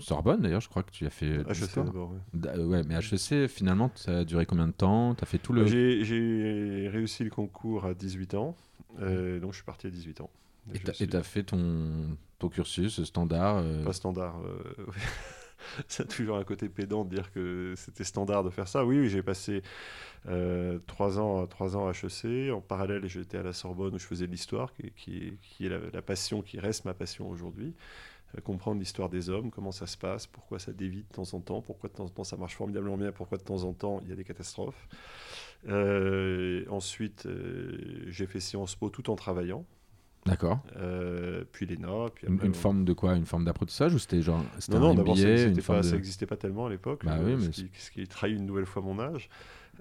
Sorbonne 0.01 0.41
d'ailleurs, 0.41 0.63
je 0.63 0.71
crois 0.71 0.83
que 0.83 0.91
tu 0.91 1.05
as 1.05 1.11
fait. 1.11 1.41
HEC 1.41 1.85
d'abord, 1.85 2.15
ouais. 2.33 2.83
mais 2.85 2.95
HEC, 2.95 3.51
finalement, 3.51 3.91
ça 3.95 4.21
a 4.21 4.25
duré 4.25 4.47
combien 4.47 4.67
de 4.67 4.73
temps? 4.73 5.15
Tu 5.15 5.23
as 5.23 5.27
fait 5.27 5.37
tout 5.37 5.53
le. 5.53 5.67
J'ai 5.67 6.89
réussi 6.91 7.23
le 7.23 7.29
concours 7.29 7.85
à 7.85 7.93
18 7.93 8.35
ans, 8.35 8.57
donc 8.99 9.53
je 9.53 9.57
suis 9.57 9.65
parti 9.65 9.87
à 9.87 9.91
18 9.91 10.23
ans. 10.23 10.31
Et 10.75 10.79
tu 10.79 11.17
as, 11.17 11.23
fait 11.23 11.43
ton, 11.43 12.17
ton 12.39 12.49
cursus 12.49 13.05
standard 13.05 13.63
Pas 13.85 13.93
standard. 13.93 14.41
ça 15.89 16.03
a 16.03 16.07
toujours 16.07 16.37
un 16.37 16.45
côté 16.45 16.69
pédant 16.69 17.05
de 17.05 17.15
dire 17.15 17.33
que 17.33 17.75
c'était 17.77 18.05
standard 18.05 18.45
de 18.45 18.51
faire 18.51 18.69
ça. 18.69 18.85
Oui, 18.85 19.09
j'ai 19.09 19.23
passé 19.23 19.63
euh, 20.29 20.79
trois, 20.87 21.19
ans, 21.19 21.47
trois 21.47 21.77
ans 21.77 21.89
à 21.89 21.93
HEC. 21.93 22.53
En 22.53 22.61
parallèle, 22.61 23.07
j'étais 23.07 23.39
à 23.39 23.43
la 23.43 23.53
Sorbonne 23.53 23.95
où 23.95 23.99
je 23.99 24.07
faisais 24.07 24.27
de 24.27 24.33
l'histoire, 24.33 24.73
qui, 24.75 25.39
qui, 25.41 25.67
est 25.67 25.69
la, 25.69 26.03
passion 26.03 26.43
qui 26.43 26.59
reste 26.59 26.85
ma 26.85 26.95
passion 26.95 27.29
aujourd'hui. 27.29 27.75
Euh, 28.37 28.41
comprendre 28.41 28.81
l'histoire 28.81 29.09
des 29.09 29.31
hommes, 29.31 29.51
comment 29.51 29.73
ça 29.73 29.87
se 29.87 29.97
passe, 29.97 30.27
pourquoi 30.27 30.59
ça 30.59 30.73
dévie 30.73 31.03
de 31.03 31.15
temps 31.15 31.33
en 31.35 31.41
temps, 31.41 31.63
pourquoi 31.63 31.89
de 31.89 31.95
temps 31.95 32.05
en 32.05 32.09
temps 32.09 32.25
ça 32.25 32.37
marche 32.37 32.57
formidablement 32.57 32.97
bien, 32.97 33.13
pourquoi 33.13 33.39
de 33.39 33.45
temps 33.45 33.63
en 33.63 33.73
temps 33.73 34.01
il 34.03 34.09
y 34.09 34.13
a 34.13 34.17
des 34.17 34.25
catastrophes. 34.25 34.89
Euh, 35.69 36.65
ensuite, 36.69 37.29
j'ai 38.09 38.27
fait 38.27 38.41
Sciences 38.41 38.75
Po 38.75 38.91
tout 38.91 39.11
en 39.11 39.17
travaillant. 39.17 39.65
D'accord. 40.27 40.61
Euh, 40.77 41.45
puis 41.53 41.67
l'ENA. 41.67 42.07
Puis 42.15 42.27
une, 42.27 42.55
forme 42.55 42.85
de 42.85 42.93
quoi? 42.93 43.15
Une 43.15 43.27
forme 43.27 43.45
d'apprentissage 43.45 43.95
ou 43.95 43.99
c'était 43.99 44.23
genre 44.23 44.45
Non, 44.71 44.81
non, 44.81 44.95
d'abord, 44.95 45.17
ça 45.17 45.25
n'existait 45.25 46.27
pas, 46.27 46.37
tellement 46.37 46.67
à 46.67 46.71
l'époque, 46.71 47.05
bah 47.05 47.19
oui, 47.23 47.41
ce, 47.43 47.49
qui, 47.49 47.71
ce, 47.75 47.91
qui, 47.91 48.07
trahit 48.07 48.37
une 48.37 48.47
nouvelle 48.47 48.67
fois 48.67 48.83
mon 48.83 48.99
âge. 48.99 49.29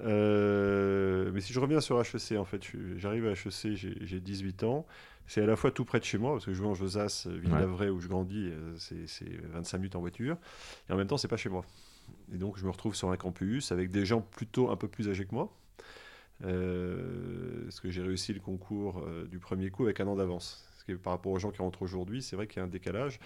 Euh, 0.03 1.31
mais 1.33 1.41
si 1.41 1.53
je 1.53 1.59
reviens 1.59 1.81
sur 1.81 1.99
HEC, 1.99 2.37
en 2.37 2.45
fait, 2.45 2.61
j'arrive 2.97 3.27
à 3.27 3.31
HEC, 3.31 3.75
j'ai 3.75 4.19
18 4.19 4.63
ans. 4.63 4.85
C'est 5.27 5.41
à 5.41 5.45
la 5.47 5.55
fois 5.55 5.71
tout 5.71 5.85
près 5.85 5.99
de 5.99 6.03
chez 6.03 6.19
moi, 6.19 6.33
parce 6.33 6.45
que 6.45 6.53
je 6.53 6.61
vais 6.61 6.67
en 6.67 6.75
Josas, 6.75 7.27
ville 7.27 7.49
d'Avray, 7.49 7.89
où 7.89 7.99
je 7.99 8.07
grandis, 8.07 8.49
euh, 8.51 8.75
c'est 8.77 9.29
25 9.53 9.77
minutes 9.79 9.95
en 9.95 10.01
voiture. 10.01 10.37
Et 10.87 10.93
en 10.93 10.97
même 10.97 11.07
temps, 11.07 11.17
c'est 11.17 11.27
pas 11.27 11.37
chez 11.37 11.49
moi. 11.49 11.65
Et 12.33 12.37
donc, 12.37 12.57
je 12.57 12.65
me 12.65 12.69
retrouve 12.69 12.93
sur 12.95 13.09
un 13.09 13.17
campus 13.17 13.71
avec 13.71 13.89
des 13.89 14.05
gens 14.05 14.21
plutôt 14.21 14.69
un 14.69 14.75
peu 14.75 14.87
plus 14.87 15.09
âgés 15.09 15.25
que 15.25 15.33
moi. 15.33 15.51
Euh, 16.43 17.63
parce 17.63 17.79
que 17.79 17.89
j'ai 17.89 18.01
réussi 18.01 18.33
le 18.33 18.39
concours 18.39 19.03
euh, 19.07 19.25
du 19.25 19.39
premier 19.39 19.69
coup 19.69 19.83
avec 19.83 19.99
un 19.99 20.07
an 20.07 20.15
d'avance? 20.15 20.61
Par 21.01 21.13
rapport 21.13 21.31
aux 21.31 21.39
gens 21.39 21.49
qui 21.49 21.63
rentrent 21.63 21.81
aujourd'hui, 21.81 22.21
c'est 22.21 22.35
vrai 22.35 22.45
qu'il 22.45 22.57
y 22.57 22.59
a 22.59 22.65
un 22.65 22.67
décalage 22.67 23.19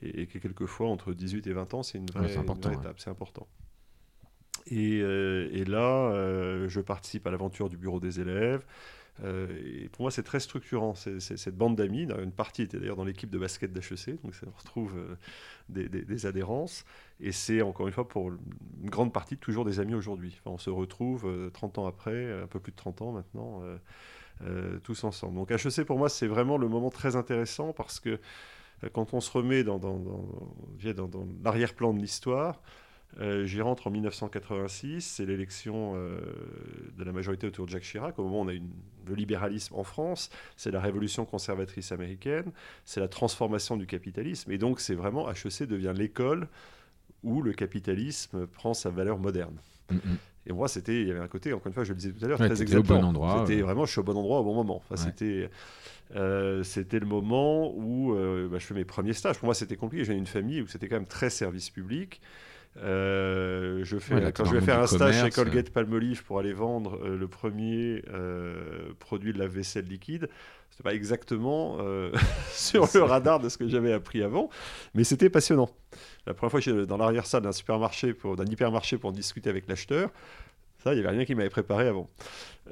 et, 0.00 0.28
que 0.28 0.38
quelquefois, 0.38 0.86
entre 0.86 1.12
18 1.12 1.44
et 1.48 1.52
20 1.52 1.74
ans, 1.74 1.82
c'est 1.82 1.98
une 1.98 2.06
vraie, 2.06 2.32
étape, 2.32 3.00
c'est 3.00 3.10
important. 3.10 3.48
Et, 4.66 5.00
euh, 5.02 5.48
et 5.52 5.64
là, 5.64 6.12
je 6.68 6.80
participe 6.80 7.26
à 7.26 7.30
l'aventure 7.30 7.68
du 7.68 7.76
bureau 7.76 8.00
des 8.00 8.20
élèves. 8.20 8.64
Euh, 9.24 9.48
et 9.64 9.88
pour 9.88 10.02
moi, 10.02 10.10
c'est 10.10 10.22
très 10.22 10.40
structurant, 10.40 10.94
cette 10.94 11.56
bande 11.56 11.76
d'amis. 11.76 12.08
Une 12.22 12.32
partie 12.32 12.62
était 12.62 12.78
d'ailleurs 12.78 12.96
dans 12.96 13.04
l'équipe 13.04 13.30
de 13.30 13.38
basket 13.38 13.72
d'HEC, 13.72 14.22
donc 14.22 14.34
ça 14.34 14.46
retrouve 14.56 14.94
euh, 14.96 15.16
des, 15.68 16.26
adhérences. 16.26 16.84
Et 17.20 17.32
c'est 17.32 17.62
encore 17.62 17.86
une 17.86 17.92
fois 17.92 18.08
pour 18.08 18.30
une 18.30 18.90
grande 18.90 19.12
partie 19.12 19.36
toujours 19.36 19.64
des 19.64 19.80
amis 19.80 19.94
aujourd'hui. 19.94 20.40
on 20.46 20.58
se 20.58 20.70
retrouve 20.70 21.50
30 21.52 21.78
euh, 21.78 21.80
ans 21.82 21.86
après, 21.86 22.32
un 22.42 22.46
peu 22.46 22.60
plus 22.60 22.72
de 22.72 22.76
30 22.76 23.02
ans 23.02 23.12
maintenant, 23.12 23.62
tous 24.82 25.04
ensemble. 25.04 25.34
Donc 25.34 25.50
HEC 25.50 25.84
pour 25.84 25.98
moi, 25.98 26.08
c'est 26.08 26.26
vraiment 26.26 26.56
le 26.56 26.68
moment 26.68 26.90
très 26.90 27.16
intéressant 27.16 27.72
parce 27.72 28.00
que 28.00 28.18
quand 28.92 29.12
on 29.12 29.20
se 29.20 29.30
remet 29.30 29.62
dans 29.62 29.78
l'arrière-plan 31.44 31.92
de 31.92 32.00
l'histoire, 32.00 32.62
euh, 33.18 33.44
j'y 33.44 33.60
rentre 33.60 33.88
en 33.88 33.90
1986, 33.90 35.04
c'est 35.04 35.26
l'élection 35.26 35.94
euh, 35.96 36.20
de 36.96 37.04
la 37.04 37.12
majorité 37.12 37.46
autour 37.46 37.66
de 37.66 37.70
Jacques 37.70 37.82
Chirac. 37.82 38.18
Au 38.18 38.24
moment 38.24 38.40
où 38.40 38.44
on 38.44 38.48
a 38.48 38.52
une, 38.52 38.70
le 39.06 39.14
libéralisme 39.14 39.74
en 39.74 39.82
France, 39.82 40.30
c'est 40.56 40.70
la 40.70 40.80
révolution 40.80 41.24
conservatrice 41.24 41.90
américaine, 41.92 42.52
c'est 42.84 43.00
la 43.00 43.08
transformation 43.08 43.76
du 43.76 43.86
capitalisme. 43.86 44.52
Et 44.52 44.58
donc, 44.58 44.80
c'est 44.80 44.94
vraiment, 44.94 45.28
HEC 45.28 45.64
devient 45.64 45.92
l'école 45.94 46.48
où 47.22 47.42
le 47.42 47.52
capitalisme 47.52 48.46
prend 48.46 48.74
sa 48.74 48.90
valeur 48.90 49.18
moderne. 49.18 49.58
Mm, 49.90 49.96
mm. 49.96 50.16
Et 50.46 50.52
moi, 50.52 50.68
c'était, 50.68 51.02
il 51.02 51.08
y 51.08 51.10
avait 51.10 51.20
un 51.20 51.28
côté, 51.28 51.52
encore 51.52 51.66
une 51.66 51.74
fois, 51.74 51.84
je 51.84 51.90
le 51.90 51.96
disais 51.96 52.12
tout 52.12 52.24
à 52.24 52.28
l'heure, 52.28 52.38
très 52.38 52.62
exactement. 52.62 52.98
Au 52.98 53.02
bon 53.02 53.08
endroit. 53.08 53.44
C'était 53.46 53.60
vraiment, 53.60 53.84
je 53.84 53.90
suis 53.90 54.00
au 54.00 54.04
bon 54.04 54.16
endroit 54.16 54.40
au 54.40 54.44
bon 54.44 54.54
moment. 54.54 54.76
Enfin, 54.76 54.96
c'était, 54.96 55.50
euh, 56.14 56.62
c'était 56.62 56.98
le 56.98 57.06
moment 57.06 57.74
où 57.76 58.14
bah, 58.50 58.58
je 58.58 58.64
fais 58.64 58.74
mes 58.74 58.86
premiers 58.86 59.12
stages. 59.12 59.38
Pour 59.38 59.46
moi, 59.46 59.54
c'était 59.54 59.76
compliqué. 59.76 60.04
J'ai 60.04 60.14
une 60.14 60.26
famille 60.26 60.62
où 60.62 60.66
c'était 60.66 60.88
quand 60.88 60.96
même 60.96 61.06
très 61.06 61.28
service 61.28 61.68
public. 61.68 62.22
Euh, 62.76 63.80
je 63.84 63.98
fais, 63.98 64.32
quand 64.32 64.44
je 64.44 64.54
vais 64.54 64.60
faire 64.60 64.80
un 64.80 64.86
stage 64.86 65.20
chez 65.20 65.30
Colgate 65.30 65.70
Palmolive 65.70 66.24
pour 66.24 66.38
aller 66.38 66.52
vendre 66.52 67.00
euh, 67.02 67.16
le 67.16 67.26
premier 67.26 68.04
euh, 68.12 68.92
produit 69.00 69.32
de 69.32 69.38
la 69.38 69.48
vaisselle 69.48 69.86
liquide, 69.86 70.28
c'était 70.70 70.84
pas 70.84 70.94
exactement 70.94 71.78
sur 72.52 72.88
le 72.94 73.02
radar 73.02 73.40
de 73.40 73.48
ce 73.48 73.58
que 73.58 73.68
j'avais 73.68 73.92
appris 73.92 74.22
avant, 74.22 74.50
mais 74.94 75.04
c'était 75.04 75.30
passionnant. 75.30 75.68
La 76.26 76.34
première 76.34 76.52
fois 76.52 76.60
que 76.60 76.64
j'étais 76.64 76.86
dans 76.86 76.96
l'arrière-salle 76.96 77.42
d'un 77.42 77.52
supermarché, 77.52 78.14
d'un 78.36 78.46
hypermarché 78.46 78.96
pour 78.96 79.12
discuter 79.12 79.50
avec 79.50 79.66
l'acheteur, 79.68 80.10
ça, 80.82 80.92
il 80.92 81.00
n'y 81.00 81.06
avait 81.06 81.16
rien 81.16 81.24
qui 81.24 81.34
m'avait 81.34 81.50
préparé 81.50 81.88
avant. 81.88 82.08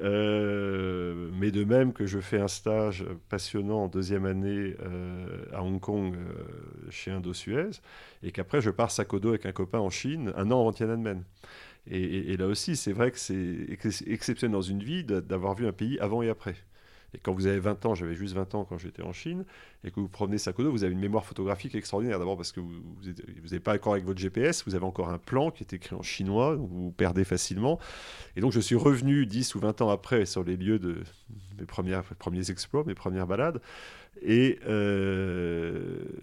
Euh, 0.01 1.29
mais 1.33 1.51
de 1.51 1.63
même 1.63 1.93
que 1.93 2.05
je 2.05 2.19
fais 2.19 2.39
un 2.39 2.47
stage 2.47 3.05
passionnant 3.29 3.83
en 3.83 3.87
deuxième 3.87 4.25
année 4.25 4.75
euh, 4.81 5.45
à 5.53 5.61
Hong 5.61 5.79
Kong 5.79 6.15
euh, 6.15 6.89
chez 6.89 7.11
Indo-Suez, 7.11 7.81
et 8.23 8.31
qu'après 8.31 8.61
je 8.61 8.69
pars 8.69 8.91
sac 8.91 9.13
avec 9.13 9.45
un 9.45 9.51
copain 9.51 9.79
en 9.79 9.89
Chine 9.89 10.31
un 10.35 10.51
an 10.51 10.61
avant 10.61 10.71
Tiananmen. 10.71 11.23
Et 11.91 12.37
là 12.37 12.45
aussi, 12.45 12.75
c'est 12.75 12.91
vrai 12.91 13.09
que 13.09 13.17
c'est 13.17 13.65
exceptionnel 14.05 14.53
dans 14.53 14.61
une 14.61 14.83
vie 14.83 15.03
d'avoir 15.03 15.55
vu 15.55 15.65
un 15.65 15.71
pays 15.71 15.97
avant 15.99 16.21
et 16.21 16.29
après. 16.29 16.53
Et 17.13 17.17
quand 17.17 17.33
vous 17.33 17.47
avez 17.47 17.59
20 17.59 17.85
ans, 17.85 17.95
j'avais 17.95 18.15
juste 18.15 18.35
20 18.35 18.55
ans 18.55 18.65
quand 18.65 18.77
j'étais 18.77 19.01
en 19.01 19.13
Chine, 19.13 19.45
et 19.83 19.91
que 19.91 19.99
vous 19.99 20.07
promenez 20.07 20.37
Sakodo, 20.37 20.71
vous 20.71 20.83
avez 20.83 20.93
une 20.93 20.99
mémoire 20.99 21.25
photographique 21.25 21.75
extraordinaire. 21.75 22.19
D'abord 22.19 22.37
parce 22.37 22.51
que 22.51 22.59
vous 22.59 22.75
n'êtes 23.51 23.63
pas 23.63 23.73
d'accord 23.73 23.93
avec 23.93 24.05
votre 24.05 24.19
GPS, 24.19 24.63
vous 24.65 24.75
avez 24.75 24.85
encore 24.85 25.09
un 25.09 25.17
plan 25.17 25.51
qui 25.51 25.63
est 25.63 25.73
écrit 25.73 25.95
en 25.95 26.01
chinois, 26.01 26.55
vous, 26.55 26.67
vous 26.67 26.91
perdez 26.91 27.23
facilement. 27.23 27.79
Et 28.35 28.41
donc 28.41 28.51
je 28.51 28.59
suis 28.59 28.75
revenu 28.75 29.25
10 29.25 29.55
ou 29.55 29.59
20 29.59 29.81
ans 29.81 29.89
après 29.89 30.25
sur 30.25 30.43
les 30.43 30.57
lieux 30.57 30.79
de 30.79 30.97
mes 31.59 31.65
premières, 31.65 32.03
premiers 32.03 32.51
exploits, 32.51 32.83
mes 32.85 32.95
premières 32.95 33.27
balades, 33.27 33.61
et 34.21 34.59
euh, 34.67 35.79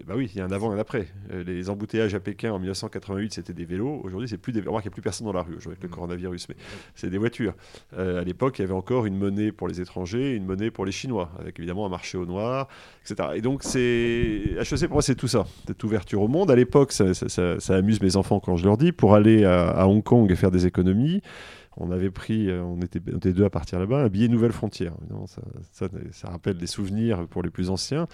bah 0.06 0.14
oui, 0.16 0.30
il 0.34 0.38
y 0.38 0.40
a 0.40 0.44
un 0.44 0.50
avant 0.50 0.72
et 0.72 0.76
un 0.76 0.78
après. 0.78 1.06
Euh, 1.32 1.42
les 1.44 1.70
embouteillages 1.70 2.14
à 2.14 2.20
Pékin 2.20 2.52
en 2.52 2.58
1988, 2.58 3.32
c'était 3.34 3.52
des 3.52 3.64
vélos. 3.64 4.00
Aujourd'hui, 4.04 4.28
c'est 4.28 4.36
plus 4.36 4.52
des. 4.52 4.60
Remarque, 4.60 4.84
il 4.84 4.88
n'y 4.88 4.92
a 4.92 4.94
plus 4.94 5.02
personne 5.02 5.26
dans 5.26 5.32
la 5.32 5.42
rue 5.42 5.56
avec 5.64 5.82
le 5.82 5.88
mm. 5.88 5.92
coronavirus, 5.92 6.48
mais 6.50 6.56
c'est 6.94 7.08
des 7.08 7.18
voitures. 7.18 7.54
Euh, 7.96 8.20
à 8.20 8.24
l'époque, 8.24 8.58
il 8.58 8.62
y 8.62 8.64
avait 8.64 8.74
encore 8.74 9.06
une 9.06 9.16
monnaie 9.16 9.50
pour 9.50 9.68
les 9.68 9.80
étrangers, 9.80 10.34
une 10.34 10.44
monnaie 10.44 10.70
pour 10.70 10.84
les 10.84 10.92
Chinois, 10.92 11.30
avec 11.38 11.58
évidemment 11.58 11.86
un 11.86 11.88
marché 11.90 12.18
au 12.18 12.26
noir, 12.26 12.68
etc. 13.02 13.30
Et 13.34 13.40
donc, 13.40 13.62
c'est 13.62 14.56
HEC 14.58 14.86
pour 14.86 14.96
moi, 14.96 15.02
c'est 15.02 15.14
tout 15.14 15.28
ça, 15.28 15.46
cette 15.66 15.82
ouverture 15.82 16.20
au 16.20 16.28
monde. 16.28 16.50
À 16.50 16.56
l'époque, 16.56 16.92
ça, 16.92 17.04
amuse 17.68 18.02
mes 18.02 18.16
enfants 18.16 18.40
quand 18.40 18.56
je 18.56 18.64
leur 18.64 18.76
dis 18.76 18.92
pour 18.92 19.14
aller 19.14 19.44
à 19.44 19.88
Hong 19.88 20.02
Kong 20.02 20.30
et 20.30 20.36
faire 20.36 20.50
des 20.50 20.66
économies 20.66 21.22
on 21.76 21.90
avait 21.90 22.10
pris, 22.10 22.48
euh, 22.48 22.62
on 22.62 22.80
était, 22.80 23.00
deux 23.00 23.44
à 23.44 23.50
partir 23.50 23.78
là-bas, 23.78 24.04
un 24.04 24.08
billet 24.08 24.28
Nouvelle 24.28 24.52
Frontière. 24.52 24.94
Ça, 25.72 25.88
rappelle 26.28 26.56
des 26.56 26.66
souvenirs 26.66 27.26
pour 27.28 27.42
les 27.42 27.50
plus 27.50 27.70
anciens. 27.70 28.08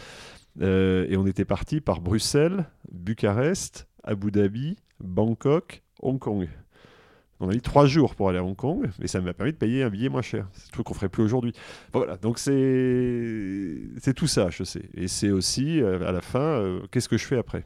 Euh, 0.60 1.06
et 1.08 1.16
on 1.16 1.26
était 1.26 1.44
parti 1.44 1.80
par 1.80 2.00
Bruxelles, 2.00 2.66
Bucarest, 2.90 3.86
Abu 4.02 4.30
Dhabi, 4.30 4.76
Bangkok, 5.00 5.82
Hong 6.00 6.18
Kong. 6.18 6.48
On 7.40 7.48
a 7.48 7.54
mis 7.54 7.60
trois 7.60 7.86
jours 7.86 8.14
pour 8.14 8.28
aller 8.28 8.38
à 8.38 8.44
Hong 8.44 8.54
Kong, 8.54 8.88
et 9.00 9.08
ça 9.08 9.20
m'a 9.20 9.32
permis 9.32 9.52
de 9.52 9.56
payer 9.56 9.82
un 9.82 9.90
billet 9.90 10.08
moins 10.08 10.22
cher. 10.22 10.46
C'est 10.52 10.68
un 10.68 10.72
truc 10.72 10.86
qu'on 10.86 10.94
ferait 10.94 11.08
plus 11.08 11.24
aujourd'hui. 11.24 11.52
voilà, 11.92 12.16
donc 12.16 12.38
c'est 12.38 14.14
tout 14.14 14.28
ça, 14.28 14.50
je 14.50 14.64
sais. 14.64 14.88
Et 14.94 15.08
c'est 15.08 15.30
aussi, 15.30 15.80
euh, 15.80 16.06
à 16.06 16.12
la 16.12 16.20
fin, 16.20 16.80
qu'est-ce 16.90 17.08
que 17.08 17.18
je 17.18 17.24
fais 17.24 17.38
après? 17.38 17.64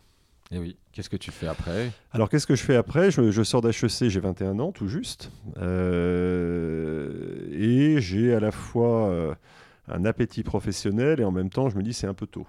Et 0.51 0.59
oui, 0.59 0.77
qu'est-ce 0.93 1.11
que 1.11 1.17
tu 1.17 1.31
fais 1.31 1.49
après? 1.49 1.91
Alors, 2.13 2.29
qu'est-ce 2.29 2.47
que 2.47 2.55
je 2.55 2.63
fais 2.63 2.77
après? 2.77 3.11
Je, 3.11 3.43
sors 3.43 3.63
d'HEC, 3.63 4.09
j'ai 4.09 4.21
21 4.21 4.59
ans, 4.61 4.73
tout 4.73 4.87
juste. 4.87 5.31
Euh, 5.57 7.49
et 7.53 8.01
j'ai 8.01 8.35
à 8.35 8.41
la 8.41 8.53
fois 8.53 9.37
un 9.89 10.05
appétit 10.05 10.45
professionnel 10.45 11.21
et 11.21 11.25
en 11.25 11.33
même 11.33 11.51
temps, 11.51 11.69
je 11.69 11.77
me 11.77 11.83
dis 11.83 11.93
c'est 11.93 12.07
un 12.07 12.15
peu 12.15 12.27
tôt. 12.27 12.47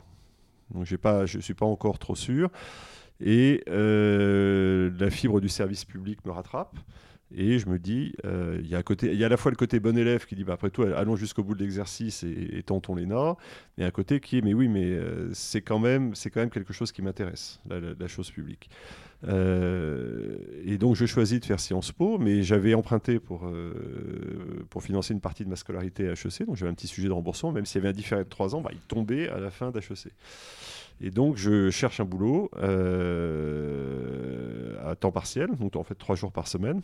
Donc, 0.71 0.85
je 0.85 0.95
ne 1.37 1.41
suis 1.41 1.53
pas 1.53 1.65
encore 1.65 1.97
trop 1.97 2.15
sûr. 2.15 2.51
Et 3.19 3.63
la 3.67 5.09
fibre 5.09 5.41
du 5.41 5.49
service 5.49 5.83
public 5.83 6.23
me 6.25 6.31
rattrape. 6.31 6.77
Et 7.35 7.59
je 7.59 7.67
me 7.67 7.77
dis, 7.77 8.13
euh, 8.25 8.57
il 8.61 8.69
y, 8.69 8.75
a 8.75 9.25
à 9.25 9.29
la 9.29 9.37
fois 9.37 9.51
le 9.51 9.57
côté 9.57 9.81
bon 9.81 9.97
élève 9.97 10.25
qui 10.25 10.35
dit, 10.35 10.45
bah, 10.45 10.53
après 10.53 10.69
tout, 10.69 10.83
allons 10.83 11.17
jusqu'au 11.17 11.43
bout 11.43 11.55
de 11.55 11.59
l'exercice 11.61 12.23
et, 12.23 12.63
tentons 12.65 12.95
les 12.95 13.05
l'ENA, 13.05 13.35
et 13.77 13.83
un 13.83 13.91
côté 13.91 14.21
qui 14.21 14.37
est, 14.37 14.41
mais 14.41 14.53
oui, 14.53 14.69
mais 14.69 14.85
euh, 14.85 15.29
c'est 15.33 15.61
quand, 15.61 15.79
même, 15.79 16.13
quand 16.13 16.39
même 16.39 16.49
quelque 16.49 16.71
chose 16.71 16.93
qui 16.93 17.01
m'intéresse, 17.01 17.59
la, 17.69 18.07
chose 18.07 18.31
publique. 18.31 18.69
Euh, 19.27 20.37
et 20.63 20.77
donc 20.77 20.95
je 20.95 21.05
choisis 21.05 21.39
de 21.41 21.45
faire 21.45 21.59
Sciences 21.59 21.91
Po, 21.91 22.17
mais 22.17 22.43
j'avais 22.43 22.73
emprunté 22.75 23.19
pour, 23.19 23.51
financer 24.79 25.13
une 25.13 25.21
partie 25.21 25.43
de 25.43 25.49
ma 25.49 25.57
scolarité 25.57 26.07
à 26.07 26.11
HEC, 26.11 26.45
donc 26.45 26.55
j'avais 26.55 26.71
un 26.71 26.75
petit 26.75 26.87
sujet 26.87 27.09
de 27.09 27.13
remboursement, 27.13 27.51
même 27.51 27.65
s'il 27.65 27.79
y 27.79 27.81
avait 27.81 27.89
un 27.89 27.97
différé 27.97 28.23
de 28.23 28.29
3 28.29 28.55
ans, 28.55 28.61
bah, 28.61 28.69
il 28.71 28.79
tombait 28.79 29.27
à 29.27 29.39
la 29.39 29.49
fin 29.51 29.71
d'HEC. 29.71 30.13
Et 31.01 31.11
donc 31.11 31.35
je 31.35 31.71
cherche 31.71 31.99
un 31.99 32.05
boulot 32.05 32.49
à 34.85 34.95
temps 34.95 35.11
partiel, 35.11 35.49
donc 35.59 35.75
en 35.75 35.83
fait 35.83 35.95
3 35.95 36.15
jours 36.15 36.31
par 36.31 36.47
semaine. 36.47 36.81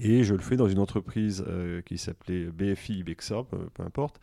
Et 0.00 0.22
je 0.22 0.34
le 0.34 0.40
fais 0.40 0.56
dans 0.56 0.68
une 0.68 0.78
entreprise 0.78 1.44
euh, 1.46 1.82
qui 1.82 1.98
s'appelait 1.98 2.46
BFI 2.46 3.00
Ibexa, 3.00 3.44
peu, 3.44 3.82
importe. 3.82 4.20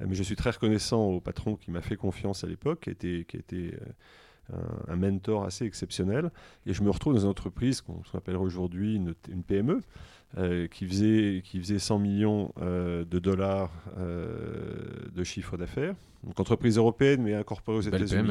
Euh, 0.00 0.04
mais 0.08 0.14
je 0.14 0.22
suis 0.22 0.36
très 0.36 0.50
reconnaissant 0.50 1.04
au 1.06 1.20
patron 1.20 1.56
qui 1.56 1.70
m'a 1.70 1.80
fait 1.80 1.96
confiance 1.96 2.44
à 2.44 2.46
l'époque, 2.46 2.80
qui 2.80 2.90
était, 3.36 3.74
euh, 4.52 4.56
un, 4.86 4.96
mentor 4.96 5.44
assez 5.44 5.64
exceptionnel. 5.64 6.30
Et 6.66 6.72
je 6.72 6.82
me 6.82 6.90
retrouve 6.90 7.14
dans 7.14 7.20
une 7.20 7.28
entreprise 7.28 7.80
qu'on 7.80 8.00
appellerait 8.14 8.44
aujourd'hui 8.44 8.94
une, 8.94 9.14
une, 9.30 9.42
PME, 9.42 9.80
qui, 10.70 10.86
faisait, 10.86 11.42
qui 11.42 11.58
faisait 11.58 11.78
100 11.78 11.98
millions 11.98 12.52
de 12.60 13.18
dollars 13.18 13.72
de 13.96 15.24
chiffre 15.24 15.56
d'affaires. 15.56 15.94
Donc 16.24 16.38
entreprise 16.40 16.76
européenne, 16.76 17.22
mais 17.22 17.34
incorporée 17.34 17.78
aux 17.78 17.82
États-Unis. 17.82 18.30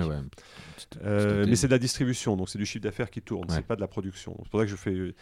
mais 1.01 1.55
c'est 1.55 1.67
de 1.67 1.71
la 1.71 1.79
distribution, 1.79 2.35
donc 2.35 2.49
c'est 2.49 2.57
du 2.57 2.65
chiffre 2.65 2.83
d'affaires 2.83 3.09
qui 3.09 3.21
tourne, 3.21 3.49
c'est 3.49 3.65
pas 3.65 3.75
de 3.75 3.81
la 3.81 3.87
production. 3.87 4.35
C'est 4.43 4.49
pour 4.49 4.59
ça 4.59 4.65
que 4.65 4.71
je 4.71 4.75
fais 4.75 5.13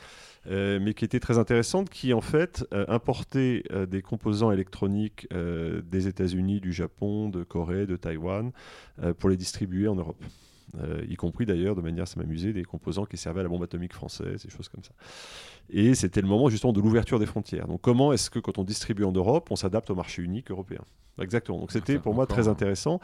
euh, 0.47 0.79
mais 0.79 0.93
qui 0.93 1.05
était 1.05 1.19
très 1.19 1.37
intéressante, 1.37 1.89
qui 1.89 2.13
en 2.13 2.21
fait 2.21 2.65
euh, 2.71 2.85
importait 2.87 3.63
euh, 3.71 3.85
des 3.85 4.01
composants 4.01 4.51
électroniques 4.51 5.27
des 5.31 6.07
États-Unis, 6.07 6.59
du 6.61 6.73
Japon, 6.73 7.29
de 7.29 7.43
Corée, 7.43 7.85
de 7.85 7.95
Taïwan, 7.95 8.51
pour 9.19 9.29
les 9.29 9.37
distribuer 9.37 9.87
en 9.87 9.95
Europe. 9.95 10.23
Y 11.07 11.15
compris 11.15 11.45
d'ailleurs, 11.45 11.75
de 11.75 11.81
manière, 11.81 12.07
ça 12.07 12.19
m'amusait, 12.19 12.53
des 12.53 12.63
composants 12.63 13.05
qui 13.05 13.17
servaient 13.17 13.41
à 13.41 13.43
la 13.43 13.49
bombe 13.49 13.63
atomique 13.63 13.93
française, 13.93 14.43
des 14.43 14.49
choses 14.49 14.69
comme 14.69 14.83
ça. 14.83 14.93
Et 15.69 15.95
c'était 15.95 16.21
le 16.21 16.27
moment 16.27 16.49
justement 16.49 16.73
de 16.73 16.81
l'ouverture 16.81 17.19
des 17.19 17.25
frontières. 17.25 17.67
Donc 17.67 17.81
comment 17.81 18.13
est-ce 18.13 18.29
que 18.29 18.39
quand 18.39 18.57
on 18.57 18.63
distribue 18.63 19.03
en 19.03 19.11
Europe, 19.11 19.47
on 19.51 19.55
s'adapte 19.55 19.89
au 19.89 19.95
marché 19.95 20.21
unique 20.21 20.51
européen? 20.51 20.81
Exactement. 21.19 21.59
Donc 21.59 21.71
c'était 21.71 21.99
pour 21.99 22.13
moi 22.13 22.27
très 22.27 22.47
intéressant. 22.47 22.99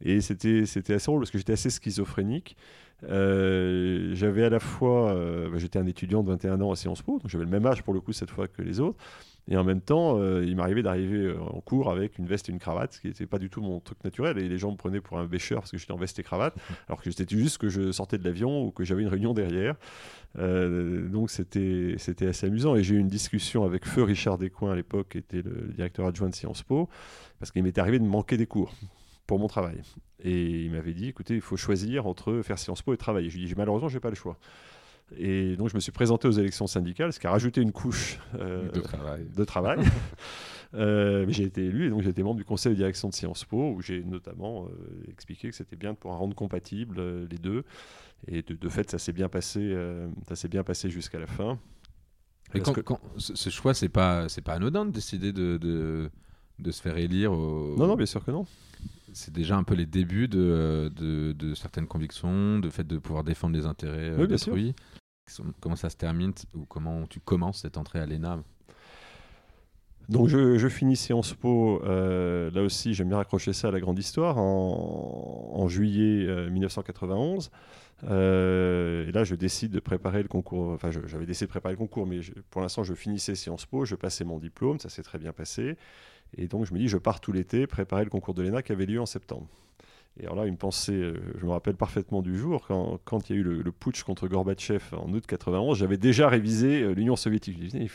Et 0.00 0.20
c'était 0.20 0.62
assez 0.62 1.06
drôle 1.06 1.20
parce 1.20 1.30
que 1.30 1.38
j'étais 1.38 1.54
assez 1.54 1.70
schizophrénique. 1.70 2.56
Euh, 3.04 4.14
j'avais 4.14 4.44
à 4.44 4.50
la 4.50 4.60
fois, 4.60 5.12
euh, 5.12 5.50
bah, 5.50 5.58
j'étais 5.58 5.78
un 5.78 5.86
étudiant 5.86 6.22
de 6.22 6.28
21 6.30 6.60
ans 6.60 6.72
à 6.72 6.76
Sciences 6.76 7.02
Po, 7.02 7.18
donc 7.18 7.28
j'avais 7.28 7.44
le 7.44 7.50
même 7.50 7.66
âge 7.66 7.82
pour 7.82 7.92
le 7.92 8.00
coup 8.00 8.12
cette 8.12 8.30
fois 8.30 8.48
que 8.48 8.62
les 8.62 8.80
autres. 8.80 8.98
Et 9.48 9.56
en 9.56 9.64
même 9.64 9.80
temps, 9.80 10.18
euh, 10.18 10.44
il 10.44 10.56
m'arrivait 10.56 10.82
d'arriver 10.82 11.32
en 11.38 11.60
cours 11.60 11.90
avec 11.90 12.18
une 12.18 12.26
veste 12.26 12.48
et 12.48 12.52
une 12.52 12.58
cravate, 12.58 12.94
ce 12.94 13.00
qui 13.00 13.06
n'était 13.06 13.26
pas 13.26 13.38
du 13.38 13.48
tout 13.48 13.60
mon 13.60 13.78
truc 13.80 14.02
naturel. 14.02 14.38
Et 14.38 14.48
les 14.48 14.58
gens 14.58 14.72
me 14.72 14.76
prenaient 14.76 15.00
pour 15.00 15.18
un 15.18 15.24
bêcheur 15.24 15.60
parce 15.60 15.70
que 15.70 15.78
j'étais 15.78 15.92
en 15.92 15.98
veste 15.98 16.18
et 16.18 16.22
cravate, 16.22 16.56
alors 16.88 17.00
que 17.00 17.10
c'était 17.10 17.36
juste 17.36 17.58
que 17.58 17.68
je 17.68 17.92
sortais 17.92 18.18
de 18.18 18.24
l'avion 18.24 18.64
ou 18.64 18.70
que 18.72 18.84
j'avais 18.84 19.02
une 19.02 19.08
réunion 19.08 19.34
derrière. 19.34 19.76
donc 20.36 21.30
c'était 21.30 21.96
assez 22.26 22.46
amusant. 22.46 22.74
Et 22.76 22.82
j'ai 22.82 22.96
eu 22.96 22.98
une 22.98 23.08
discussion 23.08 23.64
avec 23.64 23.86
Feu 23.86 24.02
Richard 24.02 24.38
Descoings 24.38 24.72
à 24.72 24.76
l'époque, 24.76 25.10
qui 25.10 25.18
était 25.18 25.42
le 25.42 25.72
directeur 25.74 26.06
adjoint 26.06 26.28
de 26.28 26.34
Sciences 26.34 26.62
Po, 26.62 26.88
parce 27.38 27.52
qu'il 27.52 27.62
m'était 27.62 27.80
arrivé 27.80 27.98
de 27.98 28.04
manquer 28.04 28.36
des 28.36 28.46
cours 28.46 28.74
pour 29.26 29.38
mon 29.38 29.48
travail. 29.48 29.80
Et 30.22 30.64
il 30.64 30.70
m'avait 30.70 30.94
dit, 30.94 31.08
écoutez, 31.08 31.34
il 31.34 31.40
faut 31.40 31.56
choisir 31.56 32.06
entre 32.06 32.40
faire 32.42 32.58
Sciences 32.58 32.82
Po 32.82 32.94
et 32.94 32.96
travailler. 32.96 33.30
Je 33.30 33.36
lui 33.36 33.44
ai 33.44 33.46
dit, 33.48 33.54
malheureusement, 33.56 33.88
je 33.88 33.94
n'ai 33.94 34.00
pas 34.00 34.10
le 34.10 34.16
choix. 34.16 34.38
Et 35.16 35.56
donc, 35.56 35.68
je 35.68 35.74
me 35.74 35.80
suis 35.80 35.92
présenté 35.92 36.26
aux 36.26 36.32
élections 36.32 36.66
syndicales, 36.66 37.12
ce 37.12 37.20
qui 37.20 37.26
a 37.26 37.30
rajouté 37.30 37.60
une 37.60 37.72
couche 37.72 38.18
euh, 38.38 38.68
de 38.70 39.44
travail. 39.44 39.78
Euh, 40.74 41.24
mais 41.26 41.32
j'ai 41.32 41.44
été 41.44 41.64
élu 41.64 41.86
et 41.86 41.90
donc 41.90 42.02
j'ai 42.02 42.10
été 42.10 42.24
membre 42.24 42.38
du 42.38 42.44
conseil 42.44 42.72
de 42.72 42.76
direction 42.76 43.08
de 43.08 43.14
Sciences 43.14 43.44
Po, 43.44 43.70
où 43.70 43.80
j'ai 43.80 44.02
notamment 44.02 44.64
euh, 44.64 45.10
expliqué 45.10 45.48
que 45.48 45.54
c'était 45.54 45.76
bien 45.76 45.92
de 45.92 45.96
pouvoir 45.96 46.18
rendre 46.18 46.34
compatibles 46.34 47.24
les 47.30 47.38
deux. 47.38 47.62
Et 48.26 48.42
de, 48.42 48.68
fait, 48.68 48.90
ça 48.90 48.98
s'est 48.98 49.12
bien 49.12 49.28
passé, 49.28 49.74
ça 50.28 50.34
s'est 50.34 50.48
bien 50.48 50.64
passé 50.64 50.90
jusqu'à 50.90 51.20
la 51.20 51.28
fin. 51.28 51.58
Et 52.52 52.60
quand, 52.60 52.82
quand, 52.82 53.00
ce 53.16 53.48
choix, 53.48 53.74
c'est 53.74 53.88
pas, 53.88 54.28
c'est 54.28 54.42
pas 54.42 54.54
anodin 54.54 54.84
de 54.84 54.90
décider 54.90 55.32
de, 55.32 55.56
de, 55.56 56.10
de 56.58 56.70
se 56.72 56.82
faire 56.82 56.98
élire. 56.98 57.32
Au... 57.32 57.76
Non, 57.78 57.86
non, 57.86 57.94
bien 57.94 58.04
sûr 58.04 58.24
que 58.24 58.32
non 58.32 58.44
c'est 59.16 59.32
déjà 59.32 59.56
un 59.56 59.62
peu 59.62 59.74
les 59.74 59.86
débuts 59.86 60.28
de, 60.28 60.92
de, 60.94 61.54
certaines 61.54 61.86
convictions, 61.86 62.58
de 62.58 62.68
fait 62.68 62.86
de 62.86 62.98
pouvoir 62.98 63.24
défendre 63.24 63.56
les 63.56 63.64
intérêts 63.64 64.10
euh, 64.10 64.26
d'autrui. 64.26 64.74
Comment 65.60 65.76
ça 65.76 65.90
se 65.90 65.96
termine 65.96 66.32
ou 66.54 66.64
comment 66.66 67.06
tu 67.06 67.20
commences 67.20 67.62
cette 67.62 67.76
entrée 67.76 67.98
à 67.98 68.06
l'ENA? 68.06 68.42
Donc 70.08 70.28
je, 70.28 70.68
finis 70.68 70.94
Sciences 70.94 71.34
Po, 71.34 71.82
euh, 71.84 72.48
là 72.52 72.62
aussi 72.62 72.94
j'aime 72.94 73.08
bien 73.08 73.16
raccrocher 73.16 73.52
ça 73.52 73.68
à 73.68 73.70
la 73.72 73.80
grande 73.80 73.98
histoire, 73.98 74.38
en, 74.38 75.66
juillet 75.68 76.48
1991. 76.48 77.50
Euh, 78.04 79.08
et 79.08 79.12
là 79.12 79.24
je 79.24 79.34
décide 79.34 79.72
de 79.72 79.80
préparer 79.80 80.22
le 80.22 80.28
concours, 80.28 80.72
enfin 80.72 80.90
j'avais 81.06 81.26
décidé 81.26 81.46
de 81.46 81.50
préparer 81.50 81.74
le 81.74 81.78
concours, 81.78 82.06
mais 82.06 82.20
pour 82.50 82.60
l'instant 82.60 82.84
je 82.84 82.94
finissais 82.94 83.34
Sciences 83.34 83.66
Po, 83.66 83.84
je 83.84 83.96
passais 83.96 84.24
mon 84.24 84.38
diplôme, 84.38 84.78
ça 84.78 84.90
s'est 84.90 85.02
très 85.02 85.18
bien 85.18 85.32
passé. 85.32 85.76
Et 86.36 86.46
donc 86.46 86.66
je 86.66 86.74
me 86.74 86.78
dis, 86.78 86.88
je 86.88 86.98
pars 86.98 87.20
tout 87.20 87.32
l'été 87.32 87.66
préparer 87.66 88.04
le 88.04 88.10
concours 88.10 88.34
de 88.34 88.42
l'ENA 88.42 88.62
qui 88.62 88.70
avait 88.70 88.86
lieu 88.86 89.00
en 89.00 89.06
septembre. 89.06 89.48
Et 90.18 90.24
alors 90.24 90.36
là, 90.36 90.46
une 90.46 90.56
pensée, 90.56 90.94
euh, 90.94 91.14
je 91.38 91.44
me 91.44 91.50
rappelle 91.50 91.76
parfaitement 91.76 92.22
du 92.22 92.38
jour, 92.38 92.64
quand, 92.66 92.98
quand 93.04 93.28
il 93.28 93.36
y 93.36 93.38
a 93.38 93.42
eu 93.42 93.44
le, 93.44 93.72
putsch 93.72 94.02
contre 94.02 94.28
Gorbatchev 94.28 94.82
en 94.92 95.12
août 95.12 95.24
91, 95.26 95.76
j'avais 95.78 95.98
déjà 95.98 96.28
révisé 96.28 96.82
euh, 96.82 96.94
l'Union 96.94 97.16
soviétique. 97.16 97.58
Je 97.60 97.66
disais, 97.66 97.86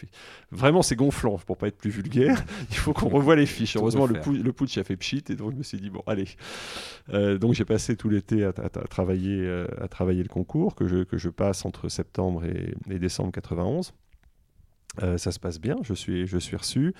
vraiment, 0.51 0.83
c'est 0.83 0.95
gonflant, 0.95 1.39
pour 1.39 1.57
pas 1.57 1.67
être 1.67 1.77
plus 1.77 1.89
vulgaire, 1.89 2.43
il 2.69 2.75
faut 2.75 2.93
qu'on 2.93 3.09
revoie 3.09 3.35
les 3.35 3.47
fiches. 3.47 3.75
Heureusement, 3.75 4.05
le, 4.05 4.19
le, 4.31 4.53
putsch 4.53 4.77
a 4.77 4.83
fait 4.83 4.97
pchit, 4.97 5.23
et 5.29 5.35
donc 5.35 5.53
je 5.53 5.57
me 5.57 5.63
suis 5.63 5.79
dit, 5.79 5.89
bon, 5.89 6.03
allez. 6.05 6.27
Euh, 7.09 7.39
donc 7.39 7.53
j'ai 7.53 7.65
passé 7.65 7.95
tout 7.95 8.09
l'été 8.09 8.43
à, 8.43 8.53
travailler, 8.53 9.65
à 9.79 9.87
travailler 9.87 10.21
le 10.21 10.29
concours, 10.29 10.75
que 10.75 10.87
je, 10.87 11.03
que 11.03 11.17
je 11.17 11.29
passe 11.29 11.65
entre 11.65 11.89
septembre 11.89 12.45
et, 12.45 12.75
et 12.89 12.99
décembre 12.99 13.31
91. 13.31 13.93
Euh, 15.01 15.17
ça 15.17 15.31
se 15.31 15.39
passe 15.39 15.59
bien, 15.59 15.77
je 15.83 15.93
suis, 15.93 16.27
je 16.27 16.37
suis 16.37 16.57
reçu. 16.57 16.93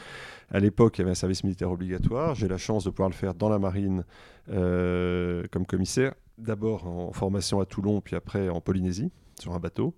À 0.50 0.60
l'époque, 0.60 0.98
il 0.98 1.02
y 1.02 1.04
avait 1.04 1.12
un 1.12 1.16
service 1.16 1.44
militaire 1.44 1.72
obligatoire. 1.72 2.36
J'ai 2.36 2.48
la 2.48 2.58
chance 2.58 2.86
de 2.86 2.90
pouvoir 2.90 3.10
le 3.10 3.16
faire 3.16 3.34
dans 3.34 3.50
la 3.50 3.60
marine 3.60 4.06
euh, 4.50 5.44
comme 5.52 5.66
commissaire. 5.66 6.14
D'abord 6.38 6.88
en 6.88 7.12
formation 7.12 7.60
à 7.60 7.66
Toulon, 7.66 8.02
puis 8.02 8.16
après 8.16 8.50
en 8.50 8.62
Polynésie, 8.62 9.12
sur 9.40 9.54
un 9.54 9.60
bateau, 9.60 9.94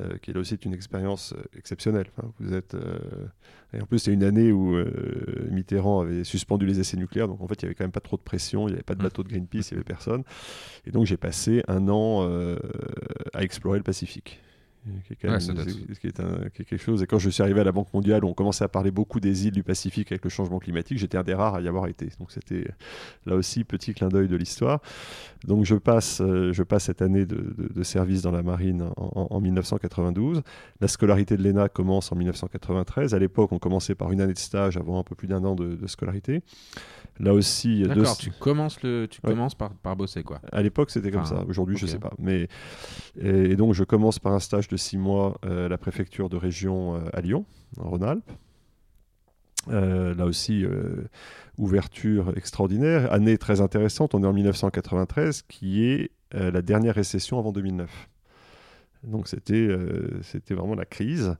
euh, 0.00 0.18
qui 0.18 0.30
est 0.30 0.34
là 0.34 0.40
aussi 0.40 0.56
une 0.56 0.74
expérience 0.74 1.34
exceptionnelle. 1.56 2.06
vous 2.40 2.52
êtes, 2.52 2.76
et 3.72 3.80
en 3.80 3.86
plus, 3.86 4.00
c'est 4.00 4.12
une 4.12 4.24
année 4.24 4.50
où 4.50 4.76
Mitterrand 5.50 6.00
avait 6.00 6.24
suspendu 6.24 6.66
les 6.66 6.80
essais 6.80 6.96
nucléaires, 6.96 7.28
donc 7.28 7.40
en 7.40 7.46
fait, 7.46 7.62
il 7.62 7.66
n'y 7.66 7.68
avait 7.68 7.74
quand 7.76 7.84
même 7.84 7.92
pas 7.92 8.00
trop 8.00 8.16
de 8.16 8.22
pression, 8.22 8.66
il 8.66 8.72
n'y 8.72 8.74
avait 8.74 8.82
pas 8.82 8.94
de 8.94 9.00
mmh. 9.00 9.04
bateau 9.04 9.22
de 9.22 9.28
Greenpeace, 9.28 9.70
il 9.70 9.74
n'y 9.74 9.78
avait 9.78 9.84
personne. 9.84 10.24
Et 10.84 10.90
donc, 10.90 11.06
j'ai 11.06 11.16
passé 11.16 11.62
un 11.68 11.88
an 11.88 12.28
à 13.32 13.42
explorer 13.42 13.78
le 13.78 13.84
Pacifique 13.84 14.42
qui 15.06 15.12
est, 15.12 15.16
qui, 15.16 15.26
est 15.26 16.64
quelque 16.64 16.78
chose. 16.78 17.02
Et 17.02 17.06
quand 17.06 17.18
je 17.18 17.28
suis 17.28 17.42
arrivé 17.42 17.60
à 17.60 17.64
la 17.64 17.72
Banque 17.72 17.92
mondiale, 17.92 18.24
on 18.24 18.32
commençait 18.32 18.64
à 18.64 18.68
parler 18.68 18.90
beaucoup 18.90 19.20
des 19.20 19.46
îles 19.46 19.52
du 19.52 19.62
Pacifique 19.62 20.10
avec 20.10 20.24
le 20.24 20.30
changement 20.30 20.58
climatique. 20.58 20.98
J'étais 20.98 21.18
un 21.18 21.22
des 21.22 21.34
rares 21.34 21.56
à 21.56 21.60
y 21.60 21.68
avoir 21.68 21.86
été. 21.86 22.08
Donc 22.18 22.32
c'était 22.32 22.64
là 23.26 23.34
aussi 23.34 23.64
petit 23.64 23.92
clin 23.92 24.08
d'œil 24.08 24.28
de 24.28 24.36
l'histoire. 24.36 24.80
Donc 25.44 25.64
je 25.64 25.74
passe, 25.74 26.20
euh, 26.20 26.52
je 26.52 26.62
passe 26.62 26.84
cette 26.84 27.02
année 27.02 27.26
de, 27.26 27.54
de, 27.58 27.82
service 27.82 28.22
dans 28.22 28.30
la 28.30 28.42
marine 28.42 28.90
en, 28.96 29.40
1992. 29.40 30.42
La 30.80 30.88
scolarité 30.88 31.36
de 31.36 31.42
l'ENA 31.42 31.68
commence 31.68 32.12
en 32.12 32.16
1993. 32.16 33.14
À 33.14 33.18
l'époque, 33.18 33.52
on 33.52 33.58
commençait 33.58 33.94
par 33.94 34.12
une 34.12 34.20
année 34.20 34.34
de 34.34 34.38
stage 34.38 34.76
avant 34.76 34.98
un 34.98 35.02
peu 35.02 35.14
plus 35.14 35.28
d'un 35.28 35.44
an 35.44 35.54
de, 35.54 35.74
de 35.76 35.86
scolarité. 35.86 36.42
Là 37.18 37.34
aussi, 37.34 37.82
D'accord, 37.82 38.16
tu 38.16 38.30
commences 38.30 38.82
le, 38.82 39.06
tu 39.10 39.20
commences 39.20 39.54
par, 39.54 39.74
par 39.74 39.94
bosser 39.94 40.22
quoi. 40.22 40.40
À 40.52 40.62
l'époque, 40.62 40.90
c'était 40.90 41.10
comme 41.10 41.26
ça. 41.26 41.44
Aujourd'hui, 41.46 41.76
je 41.76 41.86
sais 41.86 41.98
pas. 41.98 42.12
Mais 42.18 42.48
et, 43.20 43.56
donc, 43.56 43.74
je 43.74 43.84
commence 43.84 44.18
par 44.18 44.32
un 44.32 44.38
stage 44.38 44.68
de 44.70 44.76
six 44.76 44.96
mois 44.96 45.38
euh, 45.44 45.68
la 45.68 45.76
préfecture 45.76 46.28
de 46.28 46.36
région 46.36 46.96
euh, 46.96 47.00
à 47.12 47.20
Lyon, 47.20 47.44
en 47.78 47.90
Rhône-Alpes. 47.90 48.30
Euh, 49.68 50.14
là 50.14 50.24
aussi, 50.24 50.64
ouverture 51.58 52.32
extraordinaire, 52.36 53.12
année 53.12 53.36
très 53.36 53.60
intéressante. 53.60 54.14
On 54.14 54.22
est 54.22 54.26
en 54.26 54.32
1993, 54.32 55.42
qui 55.42 55.84
est 55.84 56.10
la 56.32 56.62
dernière 56.62 56.94
récession 56.94 57.38
avant 57.38 57.52
2009. 57.52 58.08
Donc 59.02 59.28
c'était 59.28 59.68
c'était 60.22 60.54
vraiment 60.54 60.74
la 60.74 60.86
crise. 60.86 61.34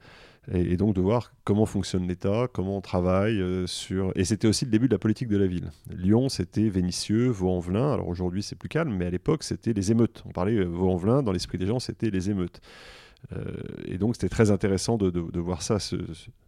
Et, 0.52 0.76
donc 0.76 0.94
de 0.94 1.00
voir 1.00 1.32
comment 1.44 1.64
fonctionne 1.64 2.08
l'État, 2.08 2.48
comment 2.52 2.78
on 2.78 2.80
travaille 2.80 3.40
sur... 3.66 4.12
Et 4.16 4.24
c'était 4.24 4.48
aussi 4.48 4.64
le 4.64 4.70
début 4.70 4.88
de 4.88 4.94
la 4.94 4.98
politique 4.98 5.28
de 5.28 5.36
la 5.36 5.46
ville. 5.46 5.70
Lyon, 5.90 6.28
c'était 6.28 6.68
Vénissieux, 6.68 7.28
Vaux-en-Velin. 7.28 7.92
Alors 7.92 8.08
aujourd'hui, 8.08 8.42
c'est 8.42 8.56
plus 8.56 8.68
calme, 8.68 8.94
mais 8.94 9.06
à 9.06 9.10
l'époque, 9.10 9.44
c'était 9.44 9.72
les 9.72 9.92
émeutes. 9.92 10.24
On 10.26 10.32
parlait 10.32 10.64
Vaux-en-Velin, 10.64 11.22
dans 11.22 11.32
l'esprit 11.32 11.58
des 11.58 11.66
gens, 11.66 11.78
c'était 11.78 12.10
les 12.10 12.30
émeutes. 12.30 12.60
Euh, 13.32 13.54
et 13.84 13.98
donc 13.98 14.16
c'était 14.16 14.28
très 14.28 14.50
intéressant 14.50 14.96
de, 14.96 15.38
voir 15.38 15.62
ça 15.62 15.78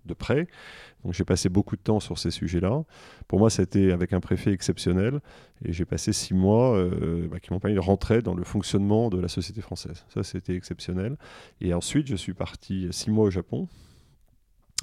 de 0.05 0.15
près. 0.15 0.49
Donc 1.05 1.15
j'ai 1.15 1.25
passé 1.25 1.49
beaucoup 1.49 1.77
de 1.77 1.81
temps 1.81 2.01
sur 2.01 2.19
ces 2.19 2.31
sujets-là. 2.31 2.85
Pour 3.29 3.39
moi, 3.39 3.51
c'était 3.51 3.93
avec 3.93 4.13
un 4.13 4.21
préfet 4.21 4.53
exceptionnel 4.53 5.21
et 5.65 5.73
j'ai 5.73 5.85
passé 5.85 6.13
six 6.13 6.35
mois 6.35 6.77
euh, 6.77 7.29
bah, 7.29 7.41
qui 7.41 7.53
m'ont 7.53 7.61
permis 7.61 7.75
de 7.75 7.81
rentrer 7.81 8.23
dans 8.23 8.35
le 8.35 8.45
fonctionnement 8.45 9.11
de 9.11 9.19
la 9.19 9.29
société 9.29 9.61
française. 9.61 10.05
Ça, 10.09 10.23
c'était 10.23 10.55
exceptionnel. 10.55 11.17
Et 11.61 11.75
ensuite, 11.75 12.07
je 12.07 12.17
suis 12.17 12.35
parti 12.35 12.89
six 12.91 13.11
mois 13.11 13.27
au 13.27 13.31
Japon 13.31 13.69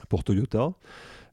pour 0.08 0.24
Toyota. 0.24 0.74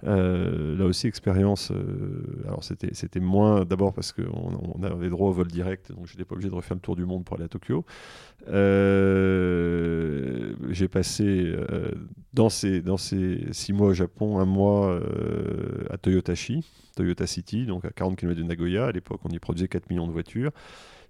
Euh, 0.04 0.76
là 0.76 0.84
aussi, 0.84 1.06
expérience. 1.06 1.70
Euh, 1.70 2.44
alors, 2.46 2.62
c'était, 2.64 3.20
moins 3.20 3.64
d'abord 3.64 3.94
parce 3.94 4.12
qu'on 4.12 4.74
on 4.74 4.82
avait 4.82 5.08
droit 5.08 5.30
au 5.30 5.32
vol 5.32 5.46
direct, 5.46 5.92
donc 5.92 6.06
je 6.06 6.12
n'étais 6.12 6.24
pas 6.24 6.34
obligé 6.34 6.50
de 6.50 6.54
refaire 6.54 6.74
le 6.76 6.80
tour 6.80 6.96
du 6.96 7.04
monde 7.06 7.24
pour 7.24 7.36
aller 7.36 7.44
à 7.44 7.48
Tokyo. 7.48 7.84
Euh, 8.48 9.34
j'ai 10.70 10.88
passé 10.88 11.54
dans, 12.34 12.48
ces, 12.48 12.82
dans 12.82 12.96
ces 12.96 13.46
six 13.52 13.72
mois 13.72 13.88
au 13.88 13.94
Japon, 13.94 14.38
un 14.38 14.44
mois 14.44 15.00
à 15.90 15.96
Toyotachi, 15.96 16.64
Toyota 16.96 17.26
City, 17.26 17.66
donc 17.66 17.84
à 17.84 17.90
40 17.90 18.16
km 18.16 18.38
de 18.38 18.44
Nagoya. 18.44 18.86
À 18.86 18.92
l'époque, 18.92 19.20
on 19.24 19.30
y 19.30 19.38
produisait 19.38 19.68
4 19.68 19.90
millions 19.90 20.06
de 20.06 20.12
voitures. 20.12 20.52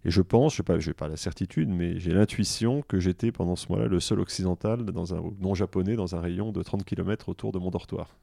Et 0.04 0.10
je 0.10 0.22
pense, 0.22 0.54
je 0.54 0.62
n'ai 0.62 0.64
pas, 0.64 0.78
pas, 0.96 1.08
la 1.08 1.16
certitude, 1.16 1.68
mais 1.68 1.98
j'ai 1.98 2.12
l'intuition 2.12 2.82
que 2.82 3.00
j'étais 3.00 3.32
pendant 3.32 3.56
ce 3.56 3.66
mois-là 3.68 3.88
le 3.88 3.98
seul 3.98 4.20
occidental 4.20 4.84
dans 4.84 5.14
un, 5.14 5.22
non 5.40 5.54
japonais 5.54 5.96
dans 5.96 6.14
un 6.14 6.20
rayon 6.20 6.52
de 6.52 6.62
30 6.62 6.84
km 6.84 7.28
autour 7.28 7.50
de 7.50 7.58
mon 7.58 7.70
dortoir 7.70 8.16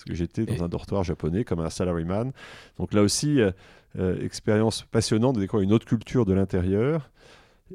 parce 0.00 0.04
que 0.04 0.14
j'étais 0.14 0.46
dans 0.46 0.64
un 0.64 0.68
dortoir 0.68 1.04
japonais 1.04 1.44
comme 1.44 1.60
un 1.60 1.68
salaryman. 1.68 2.32
Donc 2.78 2.94
là 2.94 3.02
aussi, 3.02 3.40
euh, 3.40 3.50
euh, 3.98 4.24
expérience 4.24 4.82
passionnante 4.90 5.36
de 5.36 5.40
découvrir 5.40 5.68
une 5.68 5.74
autre 5.74 5.86
culture 5.86 6.24
de 6.24 6.32
l'intérieur. 6.32 7.10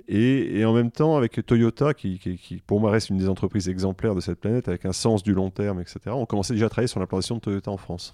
Et, 0.10 0.66
en 0.66 0.74
même 0.74 0.92
temps, 0.92 1.16
avec 1.16 1.46
Toyota, 1.46 1.94
qui, 1.94 2.20
qui, 2.20 2.62
pour 2.68 2.82
moi 2.82 2.92
reste 2.92 3.12
une 3.12 3.18
des 3.18 3.30
entreprises 3.30 3.70
exemplaires 3.70 4.14
de 4.14 4.20
cette 4.20 4.40
planète, 4.40 4.68
avec 4.68 4.86
un 4.86 4.92
sens 4.92 5.24
du 5.24 5.34
long 5.34 5.52
terme, 5.52 5.80
etc., 5.80 6.00
on 6.08 6.26
commençait 6.26 6.54
déjà 6.54 6.66
à 6.66 6.70
travailler 6.70 6.88
sur 6.88 7.00
l'implantation 7.00 7.36
de 7.36 7.40
Toyota 7.40 7.72
en 7.72 7.78
France. 7.78 8.14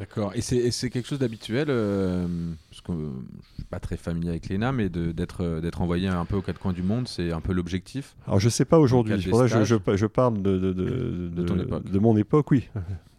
D'accord. 0.00 0.32
Et 0.34 0.40
c'est 0.40 0.88
quelque 0.88 1.06
chose 1.06 1.18
d'habituel, 1.18 1.66
euh, 1.68 2.26
parce 2.70 2.80
que 2.80 2.92
je 2.92 2.98
ne 2.98 3.54
suis 3.54 3.64
pas 3.64 3.80
très 3.80 3.98
familier 3.98 4.30
avec 4.30 4.48
l'ENA, 4.48 4.72
mais 4.72 4.88
d'être 4.88 5.80
envoyé 5.82 6.08
un 6.08 6.24
peu 6.24 6.36
aux 6.36 6.42
quatre 6.42 6.58
coins 6.58 6.72
du 6.72 6.82
monde, 6.82 7.06
c'est 7.06 7.32
un 7.32 7.42
peu 7.42 7.52
l'objectif? 7.52 8.16
Alors 8.26 8.40
je 8.40 8.46
ne 8.46 8.50
sais 8.50 8.64
pas 8.64 8.78
aujourd'hui. 8.78 9.20
je, 9.20 9.30
je, 9.30 9.96
je, 9.96 10.06
parle 10.06 10.40
de, 10.40 10.58
de, 10.58 10.72
de, 10.72 11.28
de, 11.28 11.98
mon 11.98 12.16
époque, 12.16 12.50
oui. 12.50 12.66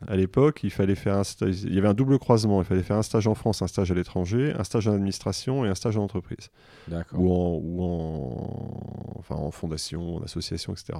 À 0.07 0.15
l'époque, 0.15 0.61
il 0.63 0.71
fallait 0.71 0.95
faire 0.95 1.17
un 1.17 1.23
il 1.41 1.75
y 1.75 1.77
avait 1.77 1.87
un 1.87 1.93
double 1.93 2.17
croisement. 2.17 2.59
Il 2.59 2.65
fallait 2.65 2.81
faire 2.81 2.97
un 2.97 3.03
stage 3.03 3.27
en 3.27 3.35
France, 3.35 3.61
un 3.61 3.67
stage 3.67 3.91
à 3.91 3.93
l'étranger, 3.93 4.51
un 4.57 4.63
stage 4.63 4.87
en 4.87 4.93
administration 4.93 5.63
et 5.63 5.69
un 5.69 5.75
stage 5.75 5.97
en 5.97 6.03
entreprise. 6.03 6.49
D'accord. 6.87 7.19
Ou 7.19 7.31
en, 7.31 7.61
ou 7.61 7.83
en, 7.83 9.19
enfin, 9.19 9.35
en 9.35 9.51
fondation, 9.51 10.15
en 10.15 10.23
association, 10.23 10.73
etc. 10.73 10.97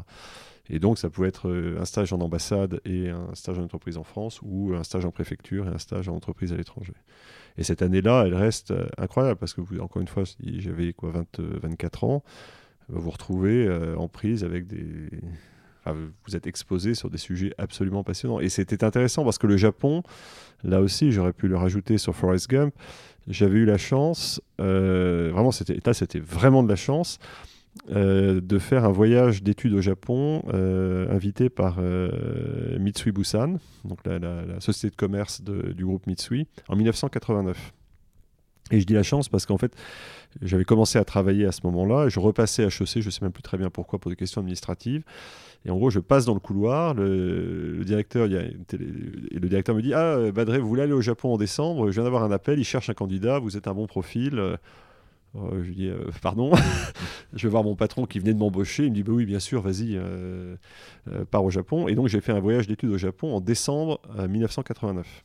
Et 0.74 0.80
donc, 0.80 0.98
ça 0.98 1.10
pouvait 1.10 1.28
être 1.28 1.50
euh, 1.50 1.78
un 1.80 1.86
stage 1.86 2.14
en 2.14 2.22
ambassade 2.22 2.80
et 2.86 3.10
un 3.10 3.36
stage 3.36 3.60
en 3.60 3.64
entreprise 3.64 3.98
en 3.98 4.04
France, 4.04 4.40
ou 4.42 4.74
un 4.74 4.84
stage 4.84 5.06
en 5.06 5.12
préfecture 5.12 5.68
et 5.68 5.70
un 5.70 5.78
stage 5.78 6.08
en 6.08 6.16
entreprise 6.16 6.54
à 6.54 6.56
l'étranger. 6.56 6.94
Et 7.58 7.64
cette 7.64 7.82
année-là, 7.82 8.24
elle 8.26 8.34
reste 8.34 8.72
euh, 8.72 8.88
incroyable 8.98 9.38
parce 9.38 9.54
que, 9.54 9.62
encore 9.82 10.02
une 10.02 10.08
fois, 10.08 10.24
j'avais 10.42 10.94
quoi, 10.94 11.12
20, 11.12 11.40
24 11.62 12.04
euh, 12.04 12.08
ans, 12.08 12.24
vous 12.88 13.02
vous 13.02 13.10
retrouvez 13.12 13.70
en 13.96 14.10
prise 14.10 14.44
avec 14.44 14.68
des. 14.68 14.84
vous 15.86 16.36
êtes 16.36 16.46
exposé 16.46 16.94
sur 16.94 17.10
des 17.10 17.18
sujets 17.18 17.54
absolument 17.58 18.04
passionnants. 18.04 18.42
Et 18.42 18.50
c'était 18.50 18.84
intéressant 18.84 19.24
parce 19.24 19.38
que 19.38 19.48
le 19.48 19.56
Japon, 19.56 20.04
là 20.64 20.82
aussi, 20.82 21.14
j'aurais 21.14 21.32
pu 21.32 21.48
le 21.48 21.56
rajouter 21.56 21.98
sur 21.98 22.14
Forrest 22.14 22.50
Gump. 22.50 22.74
J'avais 23.28 23.60
eu 23.60 23.66
la 23.66 23.78
chance, 23.78 24.42
vraiment, 24.58 25.52
c'était 25.52 26.20
vraiment 26.20 26.64
de 26.64 26.70
la 26.70 26.76
chance 26.76 27.18
euh, 27.90 28.42
de 28.42 28.60
faire 28.60 28.84
un 28.84 28.92
voyage 28.92 29.44
d'études 29.44 29.74
au 29.74 29.82
Japon 29.82 30.44
euh, 30.54 31.10
invité 31.10 31.50
par 31.50 31.78
euh, 31.80 32.78
Mitsui 32.80 33.14
Busan, 33.14 33.60
donc 33.86 34.00
la, 34.06 34.60
société 34.60 34.92
de 34.92 34.96
commerce 34.98 35.42
du 35.42 35.86
groupe 35.86 36.06
Mitsui, 36.06 36.48
en 36.68 36.76
1989. 36.76 37.74
Et 38.72 38.82
je 38.82 38.86
dis 38.86 38.94
la 38.94 39.04
chance 39.04 39.30
parce 39.30 39.46
qu'en 39.46 39.58
fait, 39.58 39.74
j'avais 40.42 40.66
commencé 40.66 41.00
à 41.00 41.06
travailler 41.06 41.46
à 41.46 41.54
ce 41.54 41.62
moment-là, 41.64 42.10
je 42.10 42.20
repassais 42.20 42.64
HEC, 42.64 43.02
je 43.02 43.06
ne 43.06 43.10
sais 43.10 43.20
même 43.22 43.32
plus 43.32 43.42
très 43.42 43.58
bien 43.58 43.70
pourquoi, 43.70 44.00
pour 44.00 44.12
des 44.12 44.18
questions 44.18 44.42
administratives. 44.42 45.04
Et 45.66 45.72
en 45.72 45.78
gros, 45.78 45.90
je 45.90 46.00
passe 46.00 46.26
dans 46.26 46.34
le 46.34 46.40
couloir, 46.40 46.94
le, 46.94 47.84
directeur, 47.86 48.28
le 48.28 49.48
directeur 49.48 49.76
me 49.76 49.82
dit 49.82 49.94
Ah, 49.94 50.32
Badré, 50.32 50.60
vous 50.60 50.68
voulez 50.68 50.84
aller 50.84 50.94
au 50.94 51.02
Japon 51.02 51.34
en 51.34 51.38
décembre? 51.38 51.88
Je 51.88 51.94
viens 51.94 52.04
d'avoir 52.04 52.24
un 52.24 52.32
appel, 52.32 52.60
il 52.60 52.66
cherche 52.66 52.90
un 52.90 52.94
candidat, 52.94 53.40
vous 53.40 53.56
êtes 53.56 53.68
un 53.68 53.74
bon 53.74 53.88
profil. 53.88 54.58
Euh, 55.36 55.64
je 55.64 55.68
lui 55.70 55.76
dis 55.76 55.88
euh, 55.88 56.06
pardon, 56.22 56.52
je 57.34 57.48
vais 57.48 57.52
voir 57.52 57.64
mon 57.64 57.76
patron 57.76 58.06
qui 58.06 58.20
venait 58.20 58.34
de 58.34 58.40
m'embaucher. 58.40 58.86
Il 58.86 58.92
me 58.92 58.96
dit 58.96 59.04
bah 59.04 59.14
oui, 59.14 59.26
bien 59.26 59.40
sûr, 59.40 59.62
vas-y, 59.62 59.96
euh, 59.96 60.56
pars 61.30 61.44
au 61.44 61.50
Japon. 61.50 61.88
Et 61.88 61.96
donc 61.96 62.08
j'ai 62.08 62.22
fait 62.22 62.32
un 62.32 62.40
voyage 62.40 62.68
d'études 62.68 62.92
au 62.92 62.98
Japon 62.98 63.36
en 63.36 63.42
décembre 63.42 64.02
1989. 64.28 65.24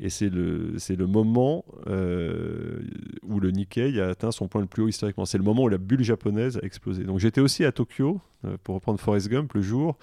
Et 0.00 0.10
c'est 0.10 0.28
le, 0.28 0.74
le 0.88 1.06
moment 1.06 1.64
où 1.86 3.40
le 3.40 3.50
Nikkei 3.50 4.00
a 4.00 4.08
atteint 4.08 4.32
son 4.32 4.48
point 4.48 4.60
le 4.60 4.66
plus 4.66 4.82
haut 4.82 4.88
historiquement. 4.88 5.24
C'est 5.24 5.38
le 5.38 5.44
moment 5.44 5.64
où 5.64 5.68
la 5.68 5.78
bulle 5.78 6.02
japonaise 6.02 6.58
a 6.58 6.64
explosé. 6.64 7.04
Donc 7.04 7.18
j'étais 7.18 7.40
aussi 7.40 7.64
à 7.64 7.72
Tokyo, 7.72 8.20
pour 8.64 8.74
reprendre 8.74 8.98
Forrest 8.98 9.28
Gump, 9.28 9.52
le 9.54 9.62
jour 9.62 9.96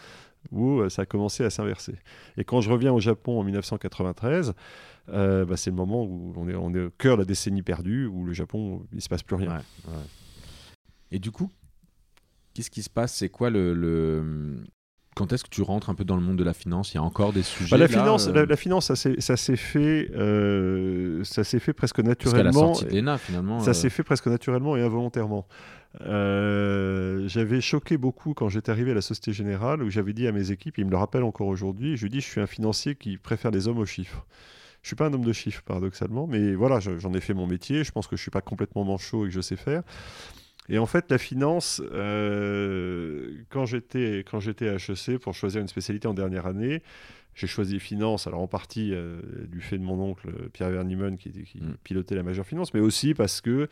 où 0.51 0.87
ça 0.89 1.01
a 1.01 1.05
commencé 1.05 1.43
à 1.43 1.49
s'inverser. 1.49 1.95
Et 2.37 2.45
quand 2.45 2.61
je 2.61 2.71
reviens 2.71 2.93
au 2.93 2.99
Japon 2.99 3.39
en 3.39 3.43
1993, 3.43 4.53
euh, 5.13 5.45
bah, 5.45 5.57
c'est 5.57 5.69
le 5.69 5.75
moment 5.75 6.03
où 6.03 6.33
on 6.35 6.47
est, 6.47 6.55
on 6.55 6.73
est 6.73 6.85
au 6.85 6.89
cœur 6.91 7.17
de 7.17 7.21
la 7.21 7.25
décennie 7.25 7.61
perdue, 7.61 8.05
où 8.05 8.25
le 8.25 8.33
Japon, 8.33 8.85
il 8.93 9.01
se 9.01 9.09
passe 9.09 9.23
plus 9.23 9.35
rien. 9.35 9.61
Et 11.11 11.19
du 11.19 11.31
coup, 11.31 11.49
qu'est-ce 12.53 12.69
qui 12.69 12.83
se 12.83 12.89
passe? 12.89 13.13
C'est 13.13 13.29
quoi 13.29 13.49
le, 13.49 14.57
Quand 15.15 15.33
est-ce 15.33 15.43
que 15.43 15.49
tu 15.49 15.61
rentres 15.61 15.89
un 15.89 15.95
peu 15.95 16.05
dans 16.05 16.15
le 16.15 16.21
monde 16.21 16.37
de 16.37 16.43
la 16.43 16.53
finance? 16.53 16.93
Il 16.93 16.95
y 16.95 16.99
a 16.99 17.03
encore 17.03 17.33
des 17.33 17.43
sujets. 17.43 17.71
Bah, 17.71 17.77
la, 17.77 17.87
finance, 17.87 18.27
euh? 18.27 18.45
la, 18.45 18.55
finance, 18.55 18.93
ça 18.93 19.37
s'est 19.37 19.55
fait, 19.55 20.11
euh, 20.13 21.23
ça 21.23 21.43
s'est 21.43 21.59
fait 21.59 21.73
presque 21.73 21.99
naturellement. 21.99 22.69
La 22.69 22.73
sortie 22.75 22.85
d'ENA, 22.85 23.17
finalement. 23.17 23.59
Ça 23.59 23.73
s'est 23.73 23.89
fait 23.89 24.03
presque 24.03 24.27
naturellement 24.27 24.77
et 24.77 24.81
involontairement. 24.81 25.47
j'avais 25.99 27.61
choqué 27.61 27.97
beaucoup 27.97 28.35
quand 28.35 28.49
j'étais 28.49 28.71
arrivé 28.71 28.91
à 28.91 28.95
la 28.95 29.01
Société 29.01 29.33
Générale, 29.33 29.81
où 29.81 29.89
j'avais 29.89 30.13
dit 30.13 30.27
à 30.27 30.31
mes 30.31 30.51
équipes, 30.51 30.77
ils 30.77 30.85
me 30.85 30.91
le 30.91 30.97
rappellent 30.97 31.23
encore 31.23 31.47
aujourd'hui, 31.47 31.97
je 31.97 32.05
dis 32.05 32.21
je 32.21 32.27
suis 32.27 32.41
un 32.41 32.47
financier 32.47 32.93
qui 32.93 33.17
préfère 33.17 33.49
les 33.49 33.67
hommes 33.67 33.79
aux 33.79 33.87
chiffres. 33.87 34.27
Je 34.81 34.87
suis 34.87 34.95
pas 34.95 35.07
un 35.07 35.13
homme 35.13 35.25
de 35.25 35.33
chiffres, 35.33 35.61
paradoxalement, 35.63 36.27
mais 36.27 36.55
voilà, 36.55 36.79
j'en 36.79 37.13
ai 37.13 37.21
fait 37.21 37.33
mon 37.33 37.47
métier. 37.47 37.83
Je 37.83 37.91
pense 37.91 38.07
que 38.07 38.15
je 38.15 38.21
suis 38.21 38.31
pas 38.31 38.41
complètement 38.41 38.83
manchot 38.83 39.25
et 39.25 39.29
que 39.29 39.33
je 39.33 39.41
sais 39.41 39.57
faire. 39.57 39.83
Et 40.69 40.77
en 40.77 40.85
fait, 40.85 41.09
la 41.09 41.17
finance, 41.17 41.81
euh, 41.93 43.31
quand 43.49 43.65
j'étais 43.65 44.19
quand 44.29 44.39
j'étais 44.39 44.69
à 44.69 44.75
HEC 44.75 45.17
pour 45.19 45.33
choisir 45.33 45.61
une 45.61 45.67
spécialité 45.67 46.07
en 46.07 46.13
dernière 46.13 46.45
année, 46.45 46.83
j'ai 47.35 47.47
choisi 47.47 47.79
finance, 47.79 48.27
alors 48.27 48.41
en 48.41 48.47
partie 48.47 48.93
euh, 48.93 49.21
du 49.47 49.61
fait 49.61 49.77
de 49.77 49.83
mon 49.83 49.99
oncle 50.01 50.29
Pierre 50.51 50.71
Verniman 50.71 51.17
qui, 51.17 51.31
qui 51.31 51.59
mm. 51.59 51.77
pilotait 51.83 52.15
la 52.15 52.23
majeure 52.23 52.45
finance, 52.45 52.73
mais 52.73 52.79
aussi 52.79 53.13
parce 53.13 53.39
que 53.41 53.69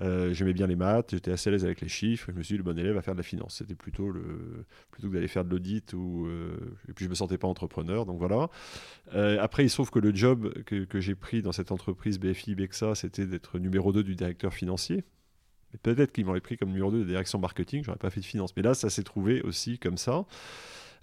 euh, 0.00 0.32
j'aimais 0.32 0.52
bien 0.52 0.66
les 0.66 0.76
maths, 0.76 1.10
j'étais 1.10 1.32
assez 1.32 1.48
à 1.48 1.52
l'aise 1.52 1.64
avec 1.64 1.80
les 1.80 1.88
chiffres, 1.88 2.28
et 2.30 2.32
je 2.32 2.38
me 2.38 2.42
suis 2.42 2.54
dit 2.54 2.58
le 2.58 2.64
bon 2.64 2.78
élève 2.78 2.94
va 2.94 3.02
faire 3.02 3.14
de 3.14 3.18
la 3.18 3.24
finance. 3.24 3.56
C'était 3.56 3.74
plutôt 3.74 4.10
le 4.10 4.64
plutôt 4.90 5.08
que 5.08 5.14
d'aller 5.14 5.28
faire 5.28 5.44
de 5.44 5.50
l'audit 5.50 5.92
ou 5.94 6.26
euh, 6.26 6.56
et 6.88 6.92
puis 6.92 7.06
je 7.06 7.10
me 7.10 7.14
sentais 7.14 7.38
pas 7.38 7.48
entrepreneur, 7.48 8.06
donc 8.06 8.18
voilà. 8.18 8.48
après, 9.40 9.64
il 9.64 9.70
se 9.70 9.74
trouve 9.74 9.90
que 9.90 9.98
le 9.98 10.14
job 10.14 10.52
que, 10.64 10.84
que 10.84 11.00
j'ai 11.00 11.14
pris 11.14 11.42
dans 11.42 11.52
cette 11.52 11.72
entreprise 11.72 12.20
BFI 12.20 12.54
Bexa, 12.54 12.94
c'était 12.94 13.26
d'être 13.26 13.58
numéro 13.58 13.92
2 13.92 14.02
du 14.04 14.14
directeur 14.14 14.54
financier. 14.54 15.04
Peut-être 15.82 16.12
qu'il 16.12 16.24
m'aurait 16.24 16.40
pris 16.40 16.56
comme 16.56 16.70
numéro 16.70 16.90
2 16.90 17.00
de 17.00 17.04
direction 17.04 17.38
marketing, 17.38 17.84
j'aurais 17.84 17.98
pas 17.98 18.10
fait 18.10 18.20
de 18.20 18.24
finance. 18.24 18.56
Mais 18.56 18.62
là, 18.62 18.74
ça 18.74 18.88
s'est 18.88 19.02
trouvé 19.02 19.42
aussi 19.42 19.78
comme 19.78 19.98
ça. 19.98 20.24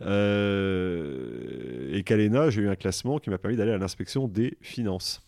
Euh, 0.02 1.94
et 1.94 2.04
qu'à 2.04 2.18
j'ai 2.50 2.62
eu 2.62 2.70
un 2.70 2.76
classement 2.76 3.20
qui 3.20 3.30
m'a 3.30 3.38
permis 3.38 3.56
d'aller 3.56 3.72
à 3.72 3.78
l'inspection 3.78 4.28
des 4.28 4.58
finances. 4.62 5.22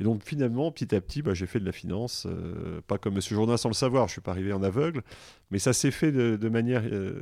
Et 0.00 0.04
donc 0.04 0.24
finalement, 0.24 0.72
petit 0.72 0.94
à 0.94 1.00
petit, 1.00 1.22
bah, 1.22 1.34
j'ai 1.34 1.46
fait 1.46 1.60
de 1.60 1.64
la 1.64 1.72
finance, 1.72 2.26
euh, 2.26 2.80
pas 2.86 2.98
comme 2.98 3.14
Monsieur 3.14 3.36
Jourdain 3.36 3.56
sans 3.56 3.68
le 3.68 3.74
savoir, 3.74 4.08
je 4.08 4.12
suis 4.12 4.20
pas 4.20 4.32
arrivé 4.32 4.52
en 4.52 4.62
aveugle, 4.62 5.02
mais 5.50 5.58
ça 5.58 5.72
s'est 5.72 5.90
fait 5.90 6.10
de, 6.10 6.48
manière, 6.48 6.82
euh, 6.84 7.20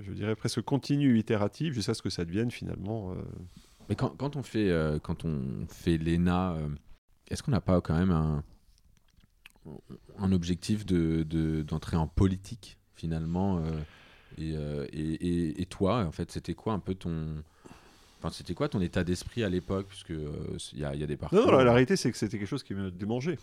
je 0.00 0.12
dirais 0.12 0.36
presque 0.36 0.62
continue, 0.62 1.18
itérative, 1.18 1.72
jusqu'à 1.72 1.94
ce 1.94 2.02
que 2.02 2.10
ça 2.10 2.24
devienne 2.24 2.50
finalement. 2.50 3.14
Mais 3.88 3.96
quand, 3.96 4.36
on 4.36 4.42
fait, 4.44 4.72
quand 5.02 5.24
on 5.24 5.66
fait 5.68 5.98
l'ENA, 5.98 6.56
est-ce 7.28 7.42
qu'on 7.42 7.50
n'a 7.50 7.60
pas 7.60 7.80
quand 7.80 7.98
même 7.98 8.12
un, 8.12 8.44
objectif 10.32 10.86
d'entrer 10.86 11.24
de, 11.24 11.62
d'entrer 11.62 11.96
en 11.96 12.06
politique 12.06 12.78
finalement 12.94 13.60
euh, 14.38 14.86
et, 14.92 15.60
et, 15.60 15.66
toi, 15.66 16.04
en 16.04 16.12
fait, 16.12 16.30
c'était 16.30 16.54
quoi 16.54 16.72
un 16.72 16.78
peu 16.78 16.94
ton. 16.94 17.42
Enfin, 18.18 18.30
c'était 18.32 18.54
quoi 18.54 18.68
ton 18.68 18.80
état 18.80 19.02
d'esprit 19.04 19.44
à 19.44 19.48
l'époque? 19.48 19.86
Puisque 19.88 20.10
il 20.10 20.16
euh, 20.16 20.58
y, 20.74 20.84
a, 20.84 20.94
y, 20.94 21.02
a 21.02 21.06
des 21.06 21.16
parcours. 21.16 21.38
Non, 21.38 21.52
non 21.52 21.58
la, 21.58 21.72
réalité, 21.72 21.96
c'est 21.96 22.10
que 22.10 22.18
c'était 22.18 22.38
quelque 22.38 22.48
chose 22.48 22.62
qui 22.62 22.74
m'a 22.74 22.90
démangé. 22.90 23.38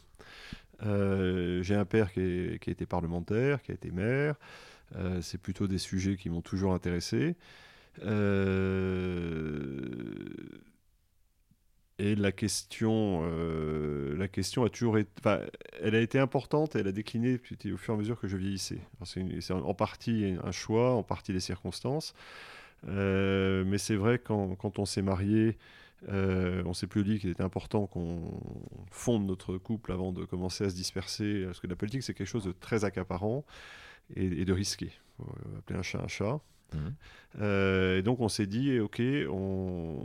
Euh, 0.86 1.64
j'ai 1.64 1.76
un 1.76 1.86
père 1.86 2.12
qui, 2.14 2.60
qui, 2.62 2.70
a 2.70 2.72
été 2.72 2.86
parlementaire, 2.86 3.62
qui 3.62 3.72
a 3.72 3.74
été 3.74 3.90
maire. 3.92 4.36
c'est 5.22 5.42
plutôt 5.42 5.68
des 5.68 5.80
sujets 5.80 6.16
qui 6.16 6.30
m'ont 6.30 6.42
toujours 6.42 6.74
intéressé. 6.74 7.36
Et 12.00 12.16
la 12.16 12.32
question, 12.32 13.22
euh, 13.24 14.16
la 14.18 14.28
question 14.28 14.64
a 14.64 14.70
toujours 14.70 15.00
été, 15.00 15.10
elle 15.82 15.96
a 15.96 16.00
été 16.00 16.20
importante 16.20 16.76
elle 16.76 16.88
a 16.88 16.92
décliné 16.92 17.40
au 17.74 17.78
fur 17.78 17.94
et 17.94 17.98
à 17.98 17.98
mesure 17.98 18.20
que 18.20 18.28
je 18.28 18.38
vieillissais. 18.38 18.80
C'est 19.04 19.52
en 19.52 19.74
partie 19.74 20.36
un 20.44 20.52
choix, 20.52 20.94
en 20.94 21.02
partie 21.02 21.34
des 21.34 21.40
circonstances. 21.40 22.14
Euh, 22.88 23.64
mais 23.66 23.80
c'est 23.80 23.96
vrai 23.96 24.20
quand, 24.20 24.56
quand 24.56 24.78
on 24.78 24.86
s'est 24.86 25.02
marié, 25.02 25.58
euh, 26.10 26.62
on 26.68 26.74
s'est 26.74 26.86
plus 26.86 27.04
dit 27.04 27.18
qu'il 27.18 27.32
était 27.32 27.42
important 27.42 27.88
qu'on 27.88 28.40
fonde 28.92 29.26
notre 29.26 29.58
couple 29.58 29.92
avant 29.92 30.12
de 30.12 30.24
commencer 30.26 30.66
à 30.66 30.70
se 30.70 30.76
disperser, 30.76 31.46
parce 31.46 31.60
que 31.60 31.66
la 31.66 31.76
politique 31.76 32.04
c'est 32.04 32.14
quelque 32.14 32.28
chose 32.28 32.46
de 32.46 32.52
très 32.52 32.86
accaparant 32.86 33.44
et, 34.16 34.26
et 34.26 34.46
de 34.46 34.54
risqué. 34.54 34.92
Faut 35.18 35.26
appeler 35.58 35.80
un 35.80 35.84
chat 35.84 36.00
un 36.04 36.08
chat. 36.08 36.40
Mhm. 36.74 36.94
Euh, 37.42 38.00
et 38.00 38.02
donc 38.02 38.20
on 38.20 38.30
s'est 38.30 38.48
dit, 38.48 38.80
ok, 38.80 39.02
on, 39.30 40.00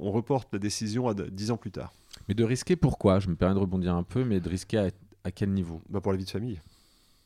reporte 0.00 0.48
la 0.52 0.58
décision 0.58 1.08
à 1.08 1.14
10 1.14 1.50
ans 1.50 1.56
plus 1.56 1.70
tard. 1.70 1.92
Mais 2.28 2.34
de 2.34 2.44
risquer 2.44 2.76
pourquoi? 2.76 3.20
Je 3.20 3.28
me 3.28 3.36
permets 3.36 3.54
de 3.54 3.60
rebondir 3.60 3.94
un 3.94 4.02
peu, 4.02 4.24
mais 4.24 4.40
de 4.40 4.48
risquer 4.48 4.78
à, 4.78 4.88
à 5.24 5.30
quel 5.30 5.50
niveau? 5.50 5.82
Bah 5.88 6.00
Pour 6.00 6.12
la 6.12 6.18
vie 6.18 6.24
de 6.24 6.30
famille. 6.30 6.60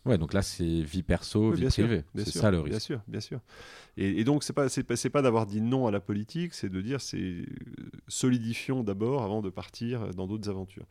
Ouais, 0.04 0.18
donc 0.18 0.32
là, 0.32 0.42
c'est 0.42 0.64
vie 0.64 1.04
perso, 1.04 1.52
vie 1.52 1.66
privée. 1.66 2.02
C'est 2.16 2.30
ça 2.30 2.50
le 2.50 2.58
risque. 2.58 2.70
Bien 2.70 2.78
sûr, 2.80 3.00
bien 3.06 3.20
sûr. 3.20 3.40
Et, 3.96 4.24
donc, 4.24 4.42
c'est 4.42 4.52
pas, 4.52 4.68
c'est 4.68 5.10
pas, 5.10 5.22
d'avoir 5.22 5.46
dit 5.46 5.60
non 5.60 5.86
à 5.86 5.92
la 5.92 6.00
politique, 6.00 6.54
c'est 6.54 6.68
de 6.68 6.80
dire, 6.80 7.00
c'est 7.00 7.18
euh, 7.18 7.44
solidifions 8.08 8.82
d'abord 8.82 9.22
avant 9.22 9.42
de 9.42 9.50
partir 9.50 10.10
dans 10.14 10.26
d'autres 10.26 10.48
aventures. 10.48 10.86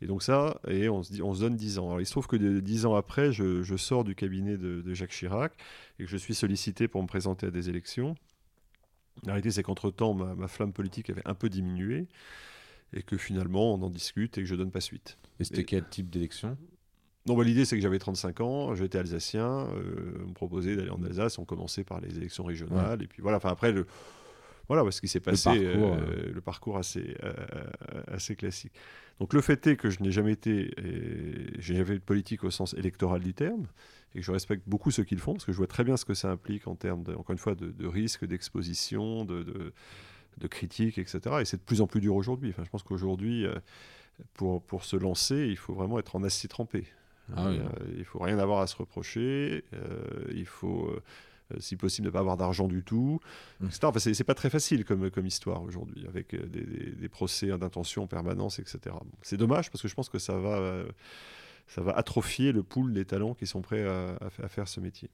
Et 0.00 0.06
donc 0.06 0.22
ça, 0.22 0.60
et 0.68 0.88
on 0.88 1.02
se, 1.02 1.12
dit, 1.12 1.22
on 1.22 1.34
se 1.34 1.40
donne 1.40 1.56
10 1.56 1.78
ans. 1.78 1.86
Alors 1.86 2.00
il 2.00 2.06
se 2.06 2.10
trouve 2.10 2.26
que 2.26 2.36
10 2.36 2.86
ans 2.86 2.94
après, 2.94 3.32
je, 3.32 3.76
sors 3.76 4.04
du 4.04 4.14
cabinet 4.14 4.56
de, 4.56 4.94
Jacques 4.94 5.10
Chirac 5.10 5.52
et 5.98 6.04
que 6.04 6.10
je 6.10 6.16
suis 6.16 6.34
sollicité 6.34 6.88
pour 6.88 7.02
me 7.02 7.08
présenter 7.08 7.46
à 7.46 7.50
des 7.50 7.68
élections. 7.68 8.14
La 9.24 9.32
réalité, 9.32 9.50
c'est 9.50 9.62
qu'entre-temps, 9.62 10.14
ma, 10.14 10.34
ma, 10.34 10.48
flamme 10.48 10.72
politique 10.72 11.08
avait 11.08 11.26
un 11.26 11.34
peu 11.34 11.48
diminué 11.48 12.06
et 12.92 13.02
que 13.02 13.16
finalement, 13.16 13.74
on 13.74 13.82
en 13.82 13.90
discute 13.90 14.36
et 14.38 14.42
que 14.42 14.46
je 14.46 14.54
donne 14.54 14.70
pas 14.70 14.80
suite. 14.80 15.18
Et 15.40 15.44
c'était 15.44 15.64
quel 15.64 15.88
type 15.88 16.10
d'élection? 16.10 16.56
Non, 17.26 17.36
bah, 17.36 17.44
l'idée 17.44 17.64
c'est 17.64 17.76
que 17.76 17.82
j'avais 17.82 17.98
35 17.98 18.40
ans, 18.40 18.74
j'étais 18.74 18.98
alsacien, 18.98 19.66
euh, 19.66 20.22
on 20.24 20.28
me 20.28 20.34
proposait 20.34 20.76
d'aller 20.76 20.90
en 20.90 21.02
Alsace, 21.02 21.38
on 21.38 21.44
commençait 21.44 21.84
par 21.84 22.00
les 22.00 22.16
élections 22.16 22.44
régionales, 22.44 23.02
et 23.02 23.06
puis 23.06 23.20
voilà, 23.20 23.38
enfin 23.38 23.50
après, 23.50 23.72
le, 23.72 23.86
voilà 24.68 24.88
ce 24.90 25.00
qui 25.00 25.08
s'est 25.08 25.20
passé, 25.20 25.58
le 25.58 25.72
parcours, 25.72 25.94
euh, 25.94 26.32
le 26.32 26.40
parcours 26.40 26.78
assez, 26.78 27.16
euh, 27.24 27.32
assez 28.06 28.36
classique. 28.36 28.72
Donc 29.18 29.32
le 29.32 29.40
fait 29.40 29.66
est 29.66 29.76
que 29.76 29.90
je 29.90 30.02
n'ai 30.02 30.12
jamais 30.12 30.32
été, 30.32 30.72
j'ai 31.58 31.74
jamais 31.74 31.86
fait 31.86 31.94
de 31.94 31.98
politique 31.98 32.44
au 32.44 32.50
sens 32.50 32.74
électoral 32.74 33.22
du 33.22 33.34
terme, 33.34 33.66
et 34.14 34.20
que 34.20 34.24
je 34.24 34.30
respecte 34.30 34.62
beaucoup 34.68 34.90
ceux 34.92 35.04
qui 35.04 35.14
le 35.14 35.20
font, 35.20 35.32
parce 35.32 35.44
que 35.44 35.52
je 35.52 35.56
vois 35.56 35.66
très 35.66 35.84
bien 35.84 35.96
ce 35.96 36.04
que 36.04 36.14
ça 36.14 36.30
implique 36.30 36.68
en 36.68 36.76
termes, 36.76 37.02
encore 37.16 37.32
une 37.32 37.38
fois, 37.38 37.54
de, 37.54 37.70
de 37.70 37.86
risque, 37.86 38.24
d'exposition, 38.24 39.24
de, 39.24 39.42
de, 39.42 39.72
de 40.38 40.46
critique, 40.46 40.98
etc. 40.98 41.20
Et 41.40 41.44
c'est 41.44 41.56
de 41.56 41.62
plus 41.62 41.80
en 41.80 41.86
plus 41.86 42.00
dur 42.00 42.14
aujourd'hui. 42.14 42.50
Enfin, 42.50 42.62
je 42.64 42.70
pense 42.70 42.82
qu'aujourd'hui, 42.82 43.46
pour, 44.34 44.62
pour 44.62 44.84
se 44.84 44.96
lancer, 44.96 45.48
il 45.48 45.56
faut 45.56 45.74
vraiment 45.74 45.98
être 45.98 46.14
en 46.16 46.22
acier 46.22 46.48
trempé. 46.48 46.84
Ah 47.34 47.46
euh, 47.48 47.68
il 47.96 48.04
faut 48.04 48.18
rien 48.18 48.38
avoir 48.38 48.60
à 48.60 48.66
se 48.66 48.76
reprocher. 48.76 49.64
Euh, 49.74 50.24
il 50.32 50.46
faut 50.46 50.88
euh, 50.88 51.00
si 51.58 51.76
possible 51.76 52.06
ne 52.06 52.12
pas 52.12 52.20
avoir 52.20 52.36
d'argent 52.36 52.68
du 52.68 52.82
tout, 52.82 53.20
mmh. 53.60 53.66
etc. 53.66 53.80
Enfin, 53.84 54.00
c'est 54.00 54.24
pas 54.24 54.34
très 54.34 54.50
facile 54.50 54.84
comme, 54.84 55.10
comme 55.10 55.26
histoire 55.26 55.62
aujourd'hui, 55.62 56.06
avec 56.08 56.34
des, 56.34 56.92
des, 56.92 57.08
procès 57.08 57.48
d'intention 57.58 58.04
en 58.04 58.06
permanence, 58.06 58.58
etc. 58.58 58.96
c'est 59.22 59.36
dommage 59.36 59.70
parce 59.70 59.80
que 59.80 59.88
je 59.88 59.94
pense 59.94 60.08
que 60.08 60.18
ça 60.18 60.36
va, 60.38 60.84
ça 61.68 61.82
va 61.82 61.92
atrophier 61.92 62.50
le 62.50 62.64
pool 62.64 62.92
des 62.92 63.04
talents 63.04 63.34
qui 63.34 63.46
sont 63.46 63.62
prêts 63.62 63.86
à, 63.86 64.18
à, 64.42 64.48
faire 64.48 64.66
ce 64.66 64.80
métier. 64.80 65.08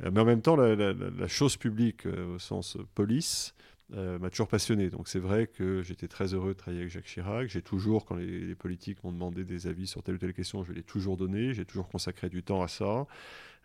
mais 0.00 0.18
en 0.18 0.24
même 0.24 0.40
temps, 0.40 0.56
la, 0.56 0.74
la 0.74 1.28
chose 1.28 1.58
publique 1.58 2.06
au 2.06 2.38
sens 2.38 2.78
police, 2.94 3.54
euh, 3.94 4.18
m'a 4.18 4.30
toujours 4.30 4.48
passionné. 4.48 4.88
Donc 4.88 5.08
c'est 5.08 5.18
vrai 5.18 5.46
que 5.46 5.82
j'étais 5.82 6.06
très 6.06 6.34
heureux 6.34 6.50
de 6.50 6.58
travailler 6.58 6.82
avec 6.82 6.92
Jacques 6.92 7.06
Chirac. 7.06 7.48
J'ai 7.48 7.62
toujours, 7.62 8.04
quand 8.04 8.16
les, 8.16 8.54
politiques 8.54 9.02
m'ont 9.02 9.12
demandé 9.12 9.44
des 9.44 9.66
avis 9.66 9.86
sur 9.86 10.02
telle 10.02 10.16
ou 10.16 10.18
telle 10.18 10.32
question, 10.32 10.64
je 10.64 10.72
l'ai 10.72 10.82
toujours 10.82 11.16
donné. 11.16 11.54
J'ai 11.54 11.64
toujours 11.64 11.88
consacré 11.88 12.28
du 12.28 12.42
temps 12.42 12.62
à 12.62 12.68
ça. 12.68 13.06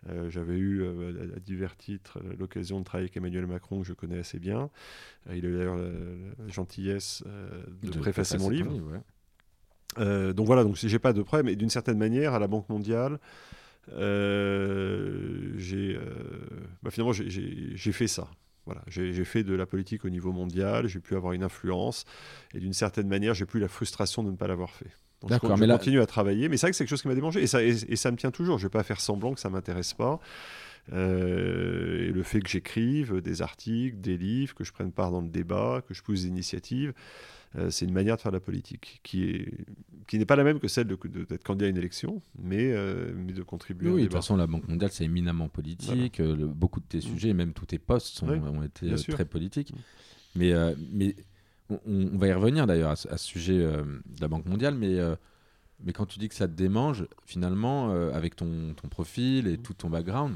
Euh, 0.09 0.29
j'avais 0.29 0.57
eu 0.57 0.81
euh, 0.81 1.35
à, 1.35 1.39
divers 1.39 1.75
titres 1.77 2.19
l'occasion 2.37 2.79
de 2.79 2.85
travailler 2.85 3.05
avec 3.05 3.17
Emmanuel 3.17 3.45
Macron, 3.45 3.81
que 3.81 3.87
je 3.87 3.93
connais 3.93 4.19
assez 4.19 4.39
bien. 4.39 4.69
il 5.31 5.45
a 5.45 5.49
eu 5.49 5.57
d'ailleurs 5.57 5.77
la, 5.77 6.47
gentillesse 6.47 7.23
de, 7.83 7.99
préfacer 7.99 8.37
mon 8.37 8.49
livre. 8.49 8.71
donc 9.97 10.47
voilà, 10.47 10.63
donc 10.63 10.75
j'ai 10.75 10.99
pas 10.99 11.13
de 11.13 11.21
problème. 11.21 11.49
Et 11.49 11.55
d'une 11.55 11.69
certaine 11.69 11.97
manière, 11.97 12.33
à 12.33 12.39
la 12.39 12.47
Banque 12.47 12.69
mondiale, 12.69 13.19
j'ai 13.89 15.99
bah, 16.81 16.89
finalement 16.89 17.13
j'ai 17.13 17.91
fait 17.91 18.07
ça. 18.07 18.27
Voilà, 18.65 18.81
j'ai 18.87 19.25
fait 19.25 19.43
de 19.43 19.53
la 19.53 19.67
politique 19.67 20.05
au 20.05 20.09
niveau 20.09 20.31
mondial, 20.31 20.87
j'ai 20.87 20.99
pu 20.99 21.15
avoir 21.15 21.33
une 21.33 21.43
influence, 21.43 22.05
et 22.53 22.59
d'une 22.59 22.73
certaine 22.73 23.07
manière, 23.07 23.35
j'ai 23.35 23.45
plus 23.45 23.59
la 23.59 23.67
frustration 23.67 24.23
de 24.23 24.31
ne 24.31 24.35
pas 24.35 24.47
l'avoir 24.47 24.71
fait. 24.71 24.89
D'accord, 25.27 25.57
mais 25.57 25.67
je 25.67 25.71
continue 25.71 26.01
à 26.01 26.05
travailler, 26.05 26.49
mais 26.49 26.57
c'est 26.57 26.67
vrai 26.67 26.71
que 26.71 26.77
c'est 26.77 26.83
quelque 26.83 26.89
chose 26.89 27.01
qui 27.01 27.07
m'a 27.07 27.15
démangé, 27.15 27.41
et 27.43 27.47
ça, 27.47 27.63
et, 27.63 27.95
ça 27.95 28.11
me 28.11 28.17
tient 28.17 28.31
toujours. 28.31 28.57
Je 28.57 28.65
ne 28.65 28.69
vais 28.69 28.73
pas 28.73 28.83
faire 28.83 28.99
semblant 28.99 29.33
que 29.33 29.39
ça 29.39 29.49
m'intéresse 29.49 29.93
pas. 29.93 30.19
Euh, 30.93 32.09
et 32.09 32.11
le 32.11 32.23
fait 32.23 32.41
que 32.41 32.49
j'écrive 32.49 33.21
des 33.21 33.41
articles, 33.41 33.99
des 33.99 34.17
livres, 34.17 34.53
que 34.53 34.63
je 34.63 34.71
prenne 34.71 34.91
part 34.91 35.11
dans 35.11 35.21
le 35.21 35.29
débat, 35.29 35.81
que 35.87 35.93
je 35.93 36.03
pousse 36.03 36.23
des 36.23 36.27
initiatives, 36.27 36.93
euh, 37.57 37.69
c'est 37.69 37.85
une 37.85 37.93
manière 37.93 38.17
de 38.17 38.21
faire 38.21 38.31
de 38.31 38.37
la 38.37 38.41
politique 38.41 38.99
qui 39.03 39.23
est 39.23 39.65
qui 40.07 40.19
n'est 40.19 40.25
pas 40.25 40.35
la 40.35 40.43
même 40.43 40.59
que 40.59 40.67
celle 40.67 40.85
d'être 40.85 41.07
de, 41.07 41.37
candidat 41.37 41.65
à 41.65 41.69
une 41.69 41.77
élection, 41.77 42.21
mais, 42.37 42.71
euh, 42.71 43.11
mais 43.15 43.33
de 43.33 43.41
contribuer. 43.41 43.89
Oui, 43.89 44.01
de 44.01 44.05
toute 44.05 44.13
façon, 44.13 44.35
la 44.35 44.45
Banque 44.45 44.67
mondiale, 44.67 44.91
c'est 44.91 45.03
éminemment 45.03 45.49
politique. 45.49 46.19
Euh, 46.19 46.45
beaucoup 46.45 46.79
de 46.79 46.85
tes 46.85 46.99
mm. 46.99 47.01
sujets, 47.01 47.33
même 47.33 47.53
tous 47.53 47.65
tes 47.65 47.79
postes, 47.79 48.19
sont, 48.19 48.29
ont 48.29 48.61
été 48.61 48.93
très 48.93 49.25
politiques. 49.25 49.73
Mm. 49.73 49.77
Mais, 50.35 50.53
mais 50.91 51.15
on, 51.69 52.17
va 52.17 52.27
y 52.27 52.33
revenir 52.33 52.67
d'ailleurs 52.67 52.91
à, 52.91 52.95
ce 52.95 53.17
sujet 53.17 53.57
de 53.57 54.21
la 54.21 54.27
Banque 54.27 54.45
mondiale, 54.45 54.75
mais, 54.75 54.99
mais 55.83 55.91
quand 55.91 56.05
tu 56.05 56.19
dis 56.19 56.29
que 56.29 56.35
ça 56.35 56.47
te 56.47 56.53
démange, 56.53 57.07
finalement, 57.25 57.89
avec 58.11 58.35
ton, 58.35 58.75
ton 58.75 58.87
profil 58.87 59.47
et 59.47 59.57
mm. 59.57 59.61
tout 59.63 59.73
ton 59.73 59.89
background, 59.89 60.35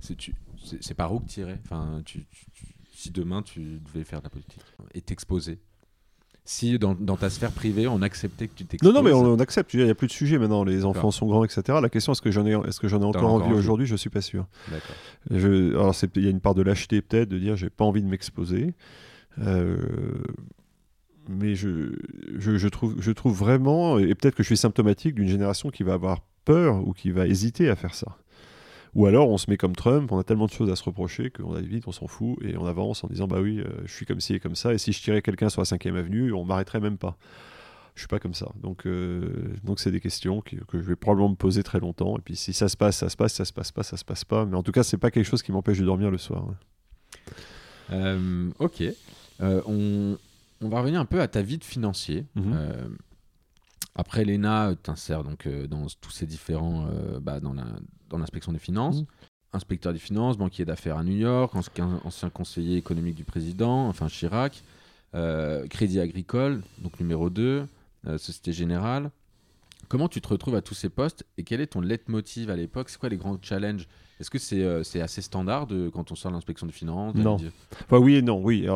c'est 0.00 0.94
par 0.94 1.12
où 1.12 1.20
que 1.20 1.28
tu 1.28 1.40
irais 1.40 1.60
enfin, 1.64 2.00
tu, 2.06 2.24
Si 2.90 3.10
demain 3.10 3.42
tu 3.42 3.80
devais 3.80 4.04
faire 4.04 4.20
de 4.20 4.24
la 4.24 4.30
politique 4.30 4.62
et 4.94 5.02
t'exposer 5.02 5.58
si 6.44 6.78
dans, 6.78 6.94
ta 6.94 7.30
sphère 7.30 7.52
privée, 7.52 7.86
on 7.86 8.02
acceptait 8.02 8.48
que 8.48 8.54
tu 8.54 8.64
t'exposes. 8.64 8.92
Non, 8.92 9.02
non, 9.02 9.02
mais 9.02 9.12
on, 9.12 9.38
accepte. 9.38 9.72
Il 9.74 9.84
n'y 9.84 9.90
a 9.90 9.94
plus 9.94 10.06
de 10.06 10.12
sujet 10.12 10.38
maintenant. 10.38 10.64
Les 10.64 10.84
enfants 10.84 11.10
sont 11.10 11.26
grands, 11.26 11.44
etc. 11.44 11.78
La 11.80 11.88
question, 11.88 12.12
est-ce 12.12 12.22
que 12.22 12.30
j'en 12.30 12.46
ai, 12.46 12.52
est-ce 12.68 12.80
que 12.80 12.88
j'en 12.88 13.00
ai 13.00 13.04
encore, 13.04 13.32
envie, 13.32 13.52
aujourd'hui? 13.52 13.86
Je 13.86 13.96
suis 13.96 14.10
pas 14.10 14.20
sûr. 14.20 14.46
D'accord. 14.70 14.96
Alors, 15.30 15.94
il 16.16 16.24
y 16.24 16.26
a 16.26 16.30
une 16.30 16.40
part 16.40 16.54
de 16.54 16.62
lâcheté 16.62 17.02
peut-être 17.02 17.28
de 17.28 17.38
dire, 17.38 17.56
j'ai 17.56 17.70
pas 17.70 17.84
envie 17.84 18.02
de 18.02 18.08
m'exposer. 18.08 18.74
Euh, 19.38 19.76
mais 21.28 21.54
je, 21.54 21.92
je, 22.38 22.56
je, 22.56 22.68
trouve, 22.68 22.96
je 22.98 23.12
trouve 23.12 23.36
vraiment, 23.36 23.98
et 23.98 24.14
peut-être 24.14 24.34
que 24.34 24.42
je 24.42 24.48
suis 24.48 24.56
symptomatique 24.56 25.14
d'une 25.14 25.28
génération 25.28 25.70
qui 25.70 25.82
va 25.82 25.92
avoir 25.94 26.22
peur 26.44 26.86
ou 26.86 26.92
qui 26.92 27.10
va 27.10 27.26
hésiter 27.26 27.68
à 27.68 27.76
faire 27.76 27.94
ça. 27.94 28.16
Ou 28.94 29.06
alors 29.06 29.28
on 29.28 29.38
se 29.38 29.48
met 29.48 29.56
comme 29.56 29.76
Trump, 29.76 30.10
on 30.10 30.18
a 30.18 30.24
tellement 30.24 30.46
de 30.46 30.52
choses 30.52 30.70
à 30.70 30.76
se 30.76 30.82
reprocher 30.82 31.30
qu'on 31.30 31.54
a 31.54 31.60
vite, 31.60 31.86
on 31.86 31.92
s'en 31.92 32.06
fout 32.06 32.38
et 32.42 32.56
on 32.56 32.66
avance 32.66 33.04
en 33.04 33.08
disant 33.08 33.28
bah 33.28 33.40
oui, 33.40 33.60
euh, 33.60 33.68
je 33.84 33.92
suis 33.92 34.06
comme 34.06 34.20
ci 34.20 34.34
et 34.34 34.40
comme 34.40 34.56
ça. 34.56 34.74
Et 34.74 34.78
si 34.78 34.92
je 34.92 35.00
tirais 35.00 35.22
quelqu'un 35.22 35.48
sur 35.48 35.60
la 35.60 35.64
5 35.64 35.86
avenue, 35.86 36.32
on 36.32 36.44
m'arrêterait 36.44 36.80
même 36.80 36.98
pas. 36.98 37.16
Je 37.94 38.00
suis 38.00 38.08
pas 38.08 38.18
comme 38.18 38.34
ça. 38.34 38.48
Donc 38.60 38.86
euh, 38.86 39.54
donc 39.62 39.78
c'est 39.78 39.92
des 39.92 40.00
questions 40.00 40.40
que 40.40 40.56
je 40.72 40.78
vais 40.78 40.96
probablement 40.96 41.30
me 41.30 41.34
poser 41.36 41.62
très 41.62 41.78
longtemps. 41.78 42.16
Et 42.16 42.20
puis 42.20 42.34
si 42.34 42.52
ça 42.52 42.68
se 42.68 42.76
passe, 42.76 42.96
ça 42.96 43.08
se 43.08 43.16
passe, 43.16 43.34
ça 43.34 43.44
se 43.44 43.52
passe 43.52 43.70
pas, 43.70 43.82
ça 43.82 43.96
se 43.96 44.04
passe 44.04 44.24
pas. 44.24 44.44
Mais 44.44 44.56
en 44.56 44.62
tout 44.62 44.72
cas, 44.72 44.82
c'est 44.82 44.98
pas 44.98 45.10
quelque 45.10 45.26
chose 45.26 45.42
qui 45.42 45.52
m'empêche 45.52 45.78
de 45.78 45.84
dormir 45.84 46.10
le 46.10 46.18
soir. 46.18 46.46
Euh, 47.92 48.50
ok. 48.58 48.82
on, 49.40 50.16
on, 50.60 50.68
va 50.68 50.80
revenir 50.80 51.00
un 51.00 51.04
peu 51.04 51.20
à 51.20 51.28
ta 51.28 51.42
vie 51.42 51.58
de 51.58 51.64
financier. 51.64 52.24
Mhm. 52.34 52.96
Après 54.00 54.24
l'ENA, 54.24 54.74
tu 54.82 54.90
insères 54.90 55.24
donc 55.24 55.46
dans 55.68 55.86
tous 56.00 56.10
ces 56.10 56.24
différents, 56.24 56.88
bah, 57.20 57.38
dans 57.38 57.52
l'inspection 58.18 58.50
des 58.50 58.58
finances. 58.58 59.02
Mmh. 59.02 59.06
Inspecteur 59.52 59.92
des 59.92 59.98
finances, 59.98 60.38
banquier 60.38 60.64
d'affaires 60.64 60.96
à 60.96 61.04
New 61.04 61.16
York, 61.16 61.52
ancien 61.54 62.30
conseiller 62.30 62.78
économique 62.78 63.16
du 63.16 63.24
président, 63.24 63.88
enfin 63.88 64.06
Chirac, 64.06 64.62
euh, 65.14 65.66
Crédit 65.66 66.00
Agricole, 66.00 66.62
donc 66.78 66.98
numéro 67.00 67.30
2, 67.30 67.66
euh, 68.06 68.18
Société 68.18 68.52
Générale. 68.52 69.10
Comment 69.88 70.08
tu 70.08 70.20
te 70.20 70.28
retrouves 70.28 70.54
à 70.54 70.62
tous 70.62 70.74
ces 70.74 70.88
postes 70.88 71.26
et 71.36 71.42
quel 71.42 71.60
est 71.60 71.66
ton 71.66 71.80
leitmotiv 71.80 72.48
à 72.48 72.56
l'époque? 72.56 72.88
C'est 72.88 72.98
quoi 72.98 73.08
les 73.08 73.16
grands 73.16 73.38
challenges? 73.42 73.88
Est-ce 74.20 74.30
que 74.30 74.38
c'est 74.38 74.62
euh, 74.62 74.82
assez 75.02 75.22
standard 75.22 75.66
de, 75.66 75.88
quand 75.88 76.12
on 76.12 76.14
sort 76.14 76.30
de 76.30 76.36
l'inspection 76.36 76.66
des 76.66 76.74
finances 76.74 77.14
Non. 77.14 77.38
Enfin, 77.86 77.96
oui 77.96 78.16
et 78.16 78.22
non, 78.22 78.38
oui. 78.42 78.68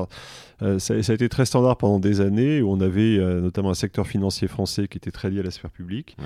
Euh, 0.62 0.78
ça, 0.78 0.94
a 0.94 0.96
été 0.96 1.28
très 1.28 1.44
standard 1.44 1.76
pendant 1.76 1.98
des 1.98 2.22
années 2.22 2.62
où 2.62 2.70
on 2.70 2.80
avait 2.80 3.18
euh, 3.18 3.42
notamment 3.42 3.68
un 3.68 3.74
secteur 3.74 4.06
financier 4.06 4.48
français 4.48 4.88
qui 4.88 4.96
était 4.96 5.10
très 5.10 5.28
lié 5.28 5.40
à 5.40 5.42
la 5.42 5.50
sphère 5.50 5.70
publique. 5.70 6.16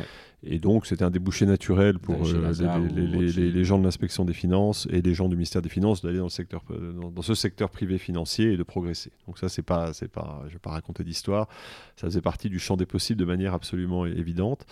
Et 0.45 0.61
donc, 0.61 0.87
c'était 0.87 1.03
un 1.03 1.11
débouché 1.11 1.47
naturel 1.47 1.99
pour 1.99 2.15
les, 2.25 3.65
gens 3.65 3.79
de 3.81 3.85
l'inspection 3.85 4.25
des 4.25 4.33
finances 4.35 4.87
et 4.89 5.03
les 5.03 5.15
gens 5.15 5.29
du 5.29 5.35
ministère 5.35 5.63
des 5.63 5.69
Finances 5.69 6.01
d'aller 6.01 6.19
dans, 6.19 6.25
le 6.25 6.31
secteur, 6.31 6.63
dans, 7.13 7.23
ce 7.23 7.35
secteur 7.35 7.71
privé 7.71 7.99
financier 7.99 8.53
et 8.53 8.57
de 8.57 8.63
progresser. 8.63 9.11
Donc 9.27 9.39
ça, 9.39 9.49
c'est 9.49 9.63
pas, 9.63 9.91
pas, 10.13 10.41
je 10.45 10.47
ne 10.47 10.53
vais 10.53 10.59
pas 10.61 10.71
raconter 10.71 11.03
d'histoire. 11.03 11.49
Ça 11.97 12.07
faisait 12.07 12.21
partie 12.21 12.49
du 12.49 12.61
champ 12.61 12.77
des 12.77 12.87
possibles 12.87 13.19
de 13.19 13.25
manière 13.25 13.53
absolument 13.53 14.07
évidente. 14.07 14.65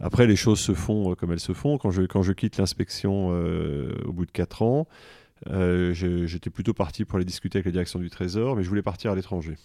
Après, 0.00 0.26
les 0.26 0.36
choses 0.36 0.60
se 0.60 0.74
font 0.74 1.14
comme 1.14 1.32
elles 1.32 1.40
se 1.40 1.52
font. 1.52 1.78
Quand 1.78 1.90
je, 1.90 2.02
quand 2.02 2.22
je 2.22 2.32
quitte 2.32 2.56
l'inspection 2.56 3.28
au 3.28 4.12
bout 4.12 4.26
de 4.26 4.30
4 4.30 4.62
ans, 4.62 4.86
j'étais 5.46 6.50
plutôt 6.50 6.74
parti 6.74 7.04
pour 7.04 7.16
aller 7.16 7.24
discuter 7.24 7.58
avec 7.58 7.66
la 7.66 7.72
direction 7.72 7.98
du 7.98 8.10
Trésor, 8.10 8.56
mais 8.56 8.62
je 8.62 8.68
voulais 8.68 8.82
partir 8.82 9.10
à 9.12 9.14
l'étranger. 9.14 9.56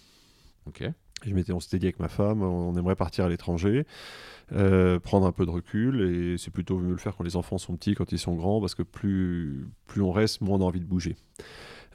Ok. 0.66 0.84
Je 1.26 1.52
on 1.52 1.60
s'était 1.60 1.78
dit 1.78 1.86
avec 1.86 2.00
ma 2.00 2.08
femme, 2.08 2.42
on 2.42 2.76
aimerait 2.76 2.96
partir 2.96 3.24
à 3.24 3.28
l'étranger, 3.28 3.86
euh, 4.52 4.98
prendre 5.00 5.26
un 5.26 5.32
peu 5.32 5.46
de 5.46 5.50
recul, 5.50 6.02
et 6.02 6.38
c'est 6.38 6.50
plutôt 6.50 6.78
mieux 6.78 6.92
le 6.92 6.98
faire 6.98 7.16
quand 7.16 7.24
les 7.24 7.36
enfants 7.36 7.58
sont 7.58 7.76
petits, 7.76 7.94
quand 7.94 8.12
ils 8.12 8.18
sont 8.18 8.34
grands, 8.34 8.60
parce 8.60 8.74
que 8.74 8.82
plus, 8.82 9.66
plus 9.86 10.02
on 10.02 10.12
reste, 10.12 10.40
moins 10.42 10.58
on 10.58 10.62
a 10.62 10.64
envie 10.64 10.80
de 10.80 10.86
bouger. 10.86 11.16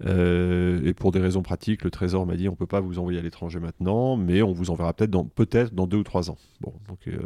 Euh, 0.05 0.79
et 0.85 0.93
pour 0.93 1.11
des 1.11 1.19
raisons 1.19 1.41
pratiques, 1.41 1.83
le 1.83 1.91
Trésor 1.91 2.25
m'a 2.25 2.35
dit 2.35 2.47
on 2.47 2.55
peut 2.55 2.67
pas 2.67 2.79
vous 2.79 2.99
envoyer 2.99 3.19
à 3.19 3.21
l'étranger 3.21 3.59
maintenant, 3.59 4.15
mais 4.15 4.41
on 4.41 4.53
vous 4.53 4.69
enverra 4.69 4.93
peut-être 4.93 5.11
dans 5.11 5.25
peut-être 5.25 5.73
dans 5.73 5.87
deux 5.87 5.97
ou 5.97 6.03
trois 6.03 6.29
ans. 6.29 6.37
Bon, 6.61 6.73
euh, 7.07 7.19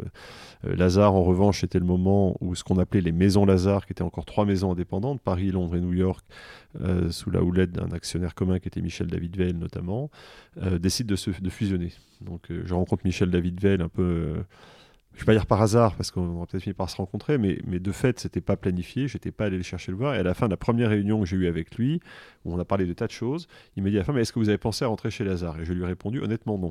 euh, 0.66 0.76
Lazare 0.76 1.14
en 1.14 1.22
revanche 1.22 1.60
c'était 1.60 1.78
le 1.78 1.84
moment 1.84 2.36
où 2.40 2.54
ce 2.54 2.64
qu'on 2.64 2.78
appelait 2.78 3.00
les 3.00 3.12
maisons 3.12 3.44
Lazare, 3.44 3.86
qui 3.86 3.92
étaient 3.92 4.02
encore 4.02 4.24
trois 4.24 4.44
maisons 4.44 4.72
indépendantes, 4.72 5.20
Paris, 5.20 5.50
Londres 5.50 5.76
et 5.76 5.80
New 5.80 5.92
York, 5.92 6.24
sous 7.10 7.30
la 7.30 7.40
houlette 7.40 7.70
d'un 7.70 7.92
actionnaire 7.92 8.34
commun 8.34 8.58
qui 8.58 8.66
était 8.66 8.80
Michel 8.80 9.06
David 9.06 9.36
Veil 9.36 9.54
notamment, 9.54 10.10
décide 10.80 11.06
de, 11.06 11.14
se, 11.14 11.30
de 11.30 11.48
fusionner. 11.48 11.92
Donc 12.20 12.48
je 12.50 12.74
rencontre 12.74 13.04
Michel 13.04 13.30
David 13.30 13.60
Veil 13.60 13.80
un 13.80 13.88
peu 13.88 14.34
je 15.14 15.20
vais 15.20 15.26
pas 15.26 15.32
dire 15.32 15.46
par 15.46 15.62
hasard, 15.62 15.94
parce 15.94 16.10
qu'on 16.10 16.40
va 16.40 16.46
peut-être 16.46 16.62
fini 16.62 16.74
par 16.74 16.90
se 16.90 16.96
rencontrer, 16.96 17.38
mais, 17.38 17.60
mais 17.66 17.78
de 17.78 17.92
fait, 17.92 18.18
c'était 18.18 18.40
pas 18.40 18.56
planifié, 18.56 19.06
j'étais 19.06 19.30
pas 19.30 19.46
allé 19.46 19.56
le 19.56 19.62
chercher 19.62 19.92
le 19.92 19.98
voir. 19.98 20.14
Et 20.16 20.18
à 20.18 20.22
la 20.24 20.34
fin 20.34 20.46
de 20.46 20.50
la 20.50 20.56
première 20.56 20.90
réunion 20.90 21.20
que 21.20 21.26
j'ai 21.26 21.36
eue 21.36 21.46
avec 21.46 21.76
lui, 21.76 22.00
où 22.44 22.52
on 22.52 22.58
a 22.58 22.64
parlé 22.64 22.84
de 22.84 22.92
tas 22.92 23.06
de 23.06 23.12
choses, 23.12 23.46
il 23.76 23.84
m'a 23.84 23.90
dit 23.90 23.96
à 23.96 24.00
la 24.00 24.04
fin, 24.04 24.12
mais 24.12 24.22
est-ce 24.22 24.32
que 24.32 24.40
vous 24.40 24.48
avez 24.48 24.58
pensé 24.58 24.84
à 24.84 24.88
rentrer 24.88 25.10
chez 25.10 25.22
Lazare? 25.22 25.60
Et 25.60 25.64
je 25.64 25.72
lui 25.72 25.82
ai 25.82 25.86
répondu, 25.86 26.20
honnêtement, 26.20 26.58
non. 26.58 26.70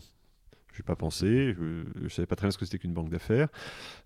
Je 0.74 0.82
n'ai 0.82 0.86
pas 0.86 0.96
pensé, 0.96 1.54
je 1.54 2.04
ne 2.04 2.10
savais 2.10 2.26
pas 2.26 2.36
très 2.36 2.48
bien 2.48 2.52
ce 2.52 2.58
que 2.58 2.66
c'était 2.66 2.80
qu'une 2.80 2.94
banque 2.94 3.10
d'affaires. 3.10 3.48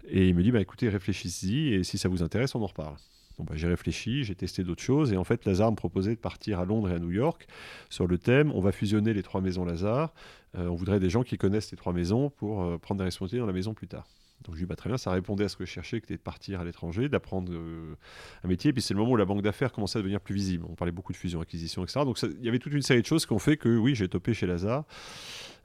Et 0.07 0.27
il 0.27 0.35
me 0.35 0.43
dit, 0.43 0.51
bah, 0.51 0.61
écoutez, 0.61 0.89
réfléchissez-y, 0.89 1.73
et 1.73 1.83
si 1.83 1.97
ça 1.97 2.07
vous 2.07 2.21
intéresse, 2.21 2.53
on 2.53 2.61
en 2.61 2.67
reparle. 2.67 2.95
bah, 3.39 3.53
j'ai 3.55 3.67
réfléchi, 3.67 4.23
j'ai 4.23 4.35
testé 4.35 4.63
d'autres 4.63 4.83
choses, 4.83 5.13
et 5.13 5.17
en 5.17 5.23
fait, 5.23 5.45
Lazare 5.45 5.71
me 5.71 5.77
proposait 5.77 6.13
de 6.13 6.19
partir 6.19 6.59
à 6.59 6.65
Londres 6.65 6.91
et 6.91 6.93
à 6.93 6.99
New 6.99 7.11
York 7.11 7.47
sur 7.89 8.05
le 8.05 8.17
thème 8.19 8.51
on 8.53 8.59
va 8.59 8.71
fusionner 8.71 9.13
les 9.13 9.23
trois 9.23 9.41
maisons 9.41 9.65
Lazare. 9.65 10.13
Euh, 10.57 10.67
on 10.67 10.75
voudrait 10.75 10.99
des 10.99 11.09
gens 11.09 11.23
qui 11.23 11.37
connaissent 11.37 11.71
les 11.71 11.77
trois 11.77 11.93
maisons 11.93 12.29
pour 12.29 12.63
euh, 12.63 12.77
prendre 12.77 12.99
des 12.99 13.05
responsabilités 13.05 13.39
dans 13.39 13.47
la 13.47 13.53
maison 13.53 13.73
plus 13.73 13.87
tard. 13.87 14.05
Donc 14.45 14.55
je 14.55 14.61
dis 14.61 14.65
bah, 14.65 14.75
très 14.75 14.89
bien, 14.89 14.97
ça 14.97 15.11
répondait 15.11 15.45
à 15.45 15.49
ce 15.49 15.57
que 15.57 15.65
je 15.65 15.71
cherchais, 15.71 15.99
qui 15.99 16.05
était 16.05 16.17
de 16.17 16.21
partir 16.21 16.61
à 16.61 16.63
l'étranger, 16.63 17.09
d'apprendre 17.09 17.51
euh, 17.51 17.95
un 18.43 18.47
métier. 18.47 18.69
Et 18.69 18.73
puis 18.73 18.81
c'est 18.81 18.93
le 18.93 18.99
moment 18.99 19.13
où 19.13 19.17
la 19.17 19.25
banque 19.25 19.41
d'affaires 19.41 19.71
commençait 19.71 19.97
à 19.97 20.01
devenir 20.01 20.21
plus 20.21 20.35
visible. 20.35 20.65
On 20.69 20.75
parlait 20.75 20.91
beaucoup 20.91 21.11
de 21.11 21.17
fusion, 21.17 21.41
acquisition, 21.41 21.83
etc. 21.83 22.01
Donc 22.05 22.21
il 22.21 22.45
y 22.45 22.47
avait 22.47 22.59
toute 22.59 22.73
une 22.73 22.81
série 22.81 23.01
de 23.01 23.05
choses 23.05 23.25
qui 23.25 23.33
ont 23.33 23.39
fait 23.39 23.57
que 23.57 23.69
oui, 23.77 23.95
j'ai 23.95 24.07
topé 24.07 24.33
chez 24.33 24.45
Lazare. 24.45 24.85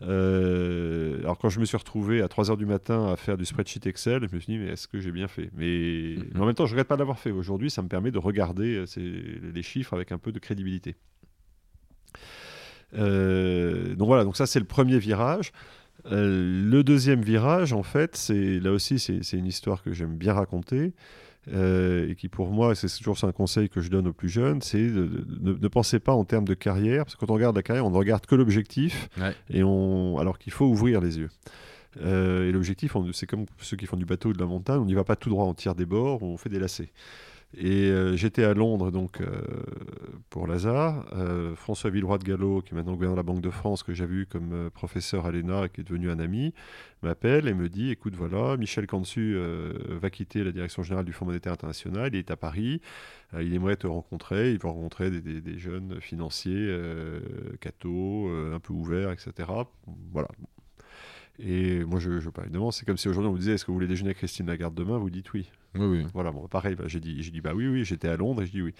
Euh, 0.01 1.21
alors 1.21 1.39
quand 1.39 1.49
je 1.49 1.61
me 1.61 1.65
suis 1.65 1.77
retrouvé 1.77 2.23
à 2.23 2.27
3h 2.27 2.57
du 2.57 2.67
matin 2.67 3.13
à 3.13 3.17
faire 3.17 3.37
du 3.37 3.45
spreadsheet 3.45 3.87
Excel, 3.87 4.27
je 4.29 4.35
me 4.35 4.41
suis 4.41 4.55
dit 4.55 4.59
mais 4.59 4.73
est-ce 4.73 4.89
que 4.89 5.01
j'ai 5.01 5.13
bien 5.13 5.29
fait? 5.29 5.51
Mais... 5.55 6.17
Mm-hmm. 6.17 6.41
en 6.41 6.47
même 6.47 6.55
temps 6.55 6.67
je 6.67 6.73
regrette 6.73 6.89
pas 6.89 6.97
d'avoir 6.97 7.19
fait. 7.19 7.31
Aujourd'hui 7.31 7.71
ça 7.71 7.83
me 7.83 7.89
permet 7.89 8.11
de 8.11 8.19
regarder 8.19 8.85
euh, 8.97 9.53
les 9.55 9.63
chiffres 9.63 9.95
avec 9.95 10.11
un 10.11 10.19
peu 10.19 10.33
de 10.33 10.41
crédibilité. 10.41 10.97
donc 12.95 14.07
voilà, 14.09 14.25
donc 14.25 14.37
ça 14.37 14.47
c'est 14.47 14.59
le 14.59 14.65
premier 14.67 14.99
virage. 14.99 15.53
Euh, 16.11 16.71
le 16.71 16.83
deuxième 16.83 17.23
virage, 17.23 17.73
en 17.73 17.83
fait, 17.83 18.17
c'est 18.17 18.59
là 18.61 18.73
aussi, 18.73 18.99
c'est 18.99 19.37
une 19.37 19.47
histoire 19.47 19.83
que 19.83 19.93
j'aime 19.93 20.17
bien 20.17 20.33
raconter. 20.33 20.93
Euh, 21.53 22.09
et 22.09 22.15
qui 22.15 22.29
pour 22.29 22.53
moi, 22.53 22.77
c'est 22.77 22.87
toujours 22.87 23.19
un 23.25 23.33
conseil 23.33 23.69
que 23.69 23.81
je 23.81 23.91
donne 23.91 24.07
aux 24.07 24.13
plus 24.13 24.29
jeunes, 24.29 24.63
c'est 24.63 24.87
de, 24.87 25.27
ne 25.41 25.69
pensez 25.69 25.99
pas 25.99 26.13
en 26.13 26.25
termes 26.25 26.45
de 26.45 26.55
carrière, 26.55 27.05
parce 27.05 27.17
que 27.17 27.21
quand 27.21 27.33
on 27.33 27.35
regarde 27.35 27.57
la 27.57 27.65
carrière, 27.65 27.85
on 27.85 27.91
ne 27.91 27.97
regarde 27.97 28.27
que 28.27 28.37
l'objectif, 28.37 29.09
et 29.51 29.65
on, 29.65 30.19
alors 30.19 30.39
qu'il 30.39 30.53
faut 30.53 30.67
ouvrir 30.67 31.01
les 31.01 31.19
yeux. 31.19 31.31
Euh, 32.01 32.49
et 32.49 32.53
l'objectif, 32.53 32.97
c'est 33.13 33.27
comme 33.27 33.47
ceux 33.59 33.77
qui 33.77 33.87
font 33.87 33.97
du 33.97 34.05
bateau 34.05 34.29
ou 34.29 34.33
de 34.33 34.39
la 34.39 34.47
montagne, 34.47 34.79
on 34.79 34.85
n'y 34.85 34.95
va 34.95 35.03
pas 35.03 35.17
tout 35.17 35.31
droit, 35.31 35.45
on 35.45 35.55
tire 35.55 35.75
des 35.75 35.85
bords, 35.85 36.23
on 36.23 36.37
fait 36.37 36.49
des 36.49 36.61
lacets. 36.61 36.93
Et 37.55 37.91
euh, 37.91 38.17
j'étais 38.17 38.45
à 38.45 38.55
Londres 38.55 38.91
donc 38.91 39.21
euh, 39.21 39.27
pour 40.31 40.47
Lazare. 40.47 41.07
Euh, 41.13 41.55
François 41.55 41.91
Villeroy 41.91 42.19
de 42.19 42.25
Gallo, 42.25 42.63
qui 42.63 42.73
est 42.73 42.77
maintenant 42.77 42.95
gouverneur 42.95 43.17
de 43.17 43.21
la 43.21 43.23
Banque 43.23 43.43
de 43.43 43.51
France, 43.51 43.83
que 43.83 43.93
j'avais 43.93 44.15
eu 44.15 44.27
comme 44.27 44.71
professeur 44.71 45.27
à 45.27 45.33
l'ENA 45.33 45.67
et 45.67 45.69
qui 45.69 45.83
est 45.83 45.85
devenu 45.85 46.11
un 46.11 46.19
ami, 46.19 46.55
m'appelle 47.03 47.49
et 47.49 47.55
me 47.55 47.69
dit 47.69 47.91
écoute, 47.91 48.15
voilà, 48.17 48.57
Michel 48.57 48.87
Cansu 48.87 49.37
va 49.89 50.09
quitter 50.09 50.45
la 50.45 50.53
direction 50.53 50.83
générale 50.83 51.05
du 51.05 51.13
Fonds 51.13 51.27
monétaire 51.27 51.53
international, 51.53 52.11
il 52.15 52.19
est 52.19 52.31
à 52.31 52.37
Paris, 52.37 52.81
il 53.39 53.53
aimerait 53.55 53.77
te 53.77 53.87
rencontrer, 53.87 54.53
il 54.53 54.59
veut 54.59 54.69
rencontrer 54.69 55.11
des, 55.11 55.59
jeunes 55.59 56.01
financiers, 56.01 56.75
cathos, 57.61 58.31
un 58.55 58.61
peu 58.61 58.73
ouverts, 58.73 59.11
etc. 59.11 59.49
Voilà. 60.13 60.29
Et 61.39 61.85
moi, 61.85 61.99
je, 61.99 62.21
je 62.21 62.31
pas 62.31 62.43
évidemment, 62.43 62.71
c'est 62.71 62.87
comme 62.87 62.97
si 62.97 63.09
aujourd'hui 63.09 63.29
on 63.29 63.33
vous 63.33 63.39
disait 63.39 63.53
est-ce 63.53 63.65
que 63.65 63.71
vous 63.71 63.77
voulez 63.77 63.89
déjeuner 63.89 64.09
avec 64.09 64.19
Christine 64.19 64.47
Lagarde 64.47 64.75
demain? 64.75 64.99
Vous 64.99 65.11
dites 65.11 65.33
oui. 65.33 65.51
Oui, 65.75 65.87
oui. 65.87 66.07
Voilà, 66.13 66.31
bon, 66.33 66.47
pareil, 66.49 66.75
bah, 66.75 66.85
j'ai 66.87 67.01
dit, 67.01 67.15
dit 67.15 67.41
bah 67.41 67.53
oui, 67.55 67.67
oui, 67.67 67.85
j'étais 67.85 68.09
à 68.09 68.17
Londres 68.17 68.43
et 68.43 68.47
je 68.47 68.51
dis 68.51 68.63
oui. 68.63 68.75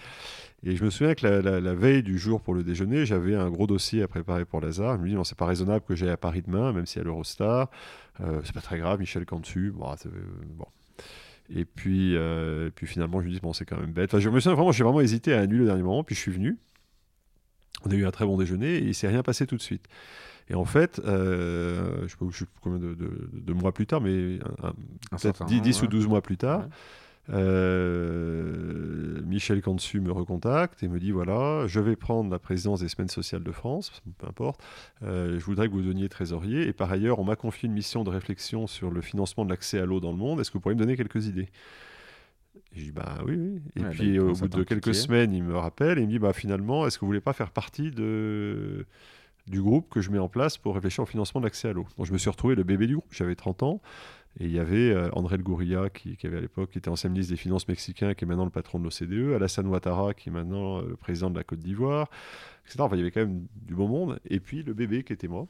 Et 0.63 0.75
je 0.75 0.83
me 0.83 0.89
souviens 0.89 1.15
que 1.15 1.25
la, 1.25 1.73
veille 1.73 2.03
du 2.03 2.19
jour 2.19 2.41
pour 2.41 2.53
le 2.53 2.63
déjeuner, 2.63 3.05
j'avais 3.05 3.35
un 3.35 3.49
gros 3.49 3.65
dossier 3.65 4.03
à 4.03 4.07
préparer 4.07 4.45
pour 4.45 4.61
Lazare. 4.61 4.97
Je 4.97 5.01
me 5.01 5.07
dis, 5.09 5.15
non, 5.15 5.23
c'est 5.23 5.37
pas 5.37 5.47
raisonnable 5.47 5.83
que 5.85 5.95
j'aille 5.95 6.09
à 6.11 6.17
Paris 6.17 6.43
demain, 6.45 6.71
même 6.71 6.85
si 6.85 6.99
à 6.99 7.03
l'Eurostar. 7.03 7.69
Euh, 8.21 8.41
c'est 8.43 8.53
pas 8.53 8.61
très 8.61 8.77
grave, 8.77 8.99
Michel 8.99 9.25
Cantu. 9.25 9.71
Bon, 9.71 9.91
euh, 9.91 10.09
bon. 10.45 10.67
Et 11.49 11.65
puis, 11.65 12.15
euh, 12.15 12.69
puis 12.73 12.85
finalement, 12.85 13.21
je 13.21 13.27
me 13.27 13.31
dis, 13.31 13.39
bon, 13.39 13.53
c'est 13.53 13.65
quand 13.65 13.79
même 13.79 13.91
bête. 13.91 14.11
Enfin, 14.11 14.19
je 14.19 14.29
me 14.29 14.39
souviens 14.39 14.55
vraiment, 14.55 14.71
j'ai 14.71 14.83
vraiment 14.83 15.01
hésité 15.01 15.33
à 15.33 15.39
annuler 15.39 15.61
le 15.61 15.65
dernier 15.65 15.83
moment, 15.83 16.03
puis 16.03 16.15
je 16.15 16.21
suis 16.21 16.31
venu. 16.31 16.57
On 17.85 17.91
a 17.91 17.95
eu 17.95 18.05
un 18.05 18.11
très 18.11 18.25
bon 18.25 18.37
déjeuner 18.37 18.75
et 18.75 18.83
il 18.83 18.95
s'est 18.95 19.07
rien 19.07 19.23
passé 19.23 19.47
tout 19.47 19.57
de 19.57 19.61
suite. 19.61 19.87
Et 20.49 20.55
en 20.55 20.65
fait, 20.65 20.99
euh, 21.05 22.07
je 22.07 22.15
ne 22.23 22.31
sais 22.31 22.45
pas 22.45 22.51
combien 22.61 22.79
de, 22.79 23.53
mois 23.53 23.71
plus 23.71 23.87
tard, 23.87 24.01
mais 24.01 24.39
peut-être 25.11 25.45
10, 25.45 25.81
ou 25.83 25.87
12 25.87 26.07
mois 26.07 26.21
plus 26.21 26.37
tard, 26.37 26.67
euh, 27.29 29.21
Michel 29.25 29.61
Cantu 29.61 30.01
me 30.01 30.11
recontacte 30.11 30.83
et 30.83 30.89
me 30.89 30.99
dit 30.99 31.11
voilà, 31.11 31.65
je 31.67 31.79
vais 31.79 31.95
prendre 31.95 32.29
la 32.29 32.39
présidence 32.39 32.81
des 32.81 32.89
semaines 32.89 33.09
sociales 33.09 33.43
de 33.43 33.51
France, 33.51 33.91
peu 34.17 34.27
importe, 34.27 34.61
euh, 35.03 35.39
je 35.39 35.45
voudrais 35.45 35.67
que 35.67 35.73
vous 35.73 35.81
donniez 35.81 36.09
trésorier. 36.09 36.67
Et 36.67 36.73
par 36.73 36.91
ailleurs, 36.91 37.19
on 37.19 37.23
m'a 37.23 37.35
confié 37.35 37.67
une 37.67 37.73
mission 37.73 38.03
de 38.03 38.09
réflexion 38.09 38.67
sur 38.67 38.91
le 38.91 39.01
financement 39.01 39.45
de 39.45 39.49
l'accès 39.49 39.79
à 39.79 39.85
l'eau 39.85 39.99
dans 39.99 40.11
le 40.11 40.17
monde. 40.17 40.41
Est-ce 40.41 40.51
que 40.51 40.57
vous 40.57 40.61
pourriez 40.61 40.75
me 40.75 40.81
donner 40.81 40.97
quelques 40.97 41.27
idées? 41.27 41.49
Je 42.75 42.83
dis 42.83 42.91
bah 42.91 43.19
oui, 43.25 43.37
oui. 43.37 43.61
Et 43.75 43.83
puis 43.83 44.17
bah, 44.17 44.25
au 44.25 44.33
bout 44.33 44.47
de 44.47 44.63
quelques 44.63 44.95
semaines, 44.95 45.33
il 45.33 45.43
me 45.43 45.55
rappelle 45.55 45.99
et 45.99 46.01
il 46.01 46.07
me 46.07 46.11
dit 46.11 46.19
bah 46.19 46.33
finalement, 46.33 46.85
est-ce 46.85 46.97
que 46.97 47.01
vous 47.01 47.07
voulez 47.07 47.21
pas 47.21 47.33
faire 47.33 47.51
partie 47.51 47.91
de 47.91 48.85
du 49.47 49.61
groupe 49.61 49.89
que 49.89 50.01
je 50.01 50.09
mets 50.09 50.19
en 50.19 50.29
place 50.29 50.57
pour 50.57 50.75
réfléchir 50.75 51.03
au 51.03 51.05
financement 51.05 51.41
de 51.41 51.45
l'accès 51.45 51.69
à 51.69 51.73
l'eau. 51.73 51.85
je 52.01 52.13
me 52.13 52.17
suis 52.17 52.29
retrouvé 52.29 52.55
le 52.55 52.63
bébé 52.63 52.87
du 52.87 52.95
groupe, 52.95 53.11
j'avais 53.11 53.35
30 53.35 53.63
ans, 53.63 53.81
et 54.39 54.45
il 54.45 54.51
y 54.51 54.59
avait 54.59 54.91
euh, 54.91 55.09
André 55.11 55.35
El 55.35 55.43
Gouria, 55.43 55.89
qui, 55.89 56.17
avait 56.23 56.37
à 56.37 56.41
l'époque, 56.41 56.71
qui 56.71 56.79
était 56.79 56.89
ancien 56.89 57.09
ministre 57.09 57.33
des 57.33 57.37
Finances 57.37 57.67
mexicain, 57.67 58.13
qui 58.13 58.25
est 58.25 58.27
maintenant 58.27 58.45
le 58.45 58.51
patron 58.51 58.79
de 58.79 58.83
l'OCDE, 58.85 59.35
Alassane 59.35 59.67
Ouattara, 59.67 60.13
qui 60.13 60.29
est 60.29 60.31
maintenant 60.31 60.79
euh, 60.79 60.87
le 60.89 60.95
président 60.95 61.29
de 61.29 61.35
la 61.35 61.43
Côte 61.43 61.59
d'Ivoire, 61.59 62.09
etc. 62.65 62.79
Enfin, 62.79 62.95
il 62.95 62.99
y 62.99 63.01
avait 63.01 63.11
quand 63.11 63.21
même 63.21 63.45
du 63.55 63.75
bon 63.75 63.87
monde, 63.87 64.19
et 64.25 64.39
puis 64.39 64.63
le 64.63 64.73
bébé 64.73 65.03
qui 65.03 65.13
était 65.13 65.27
moi. 65.27 65.47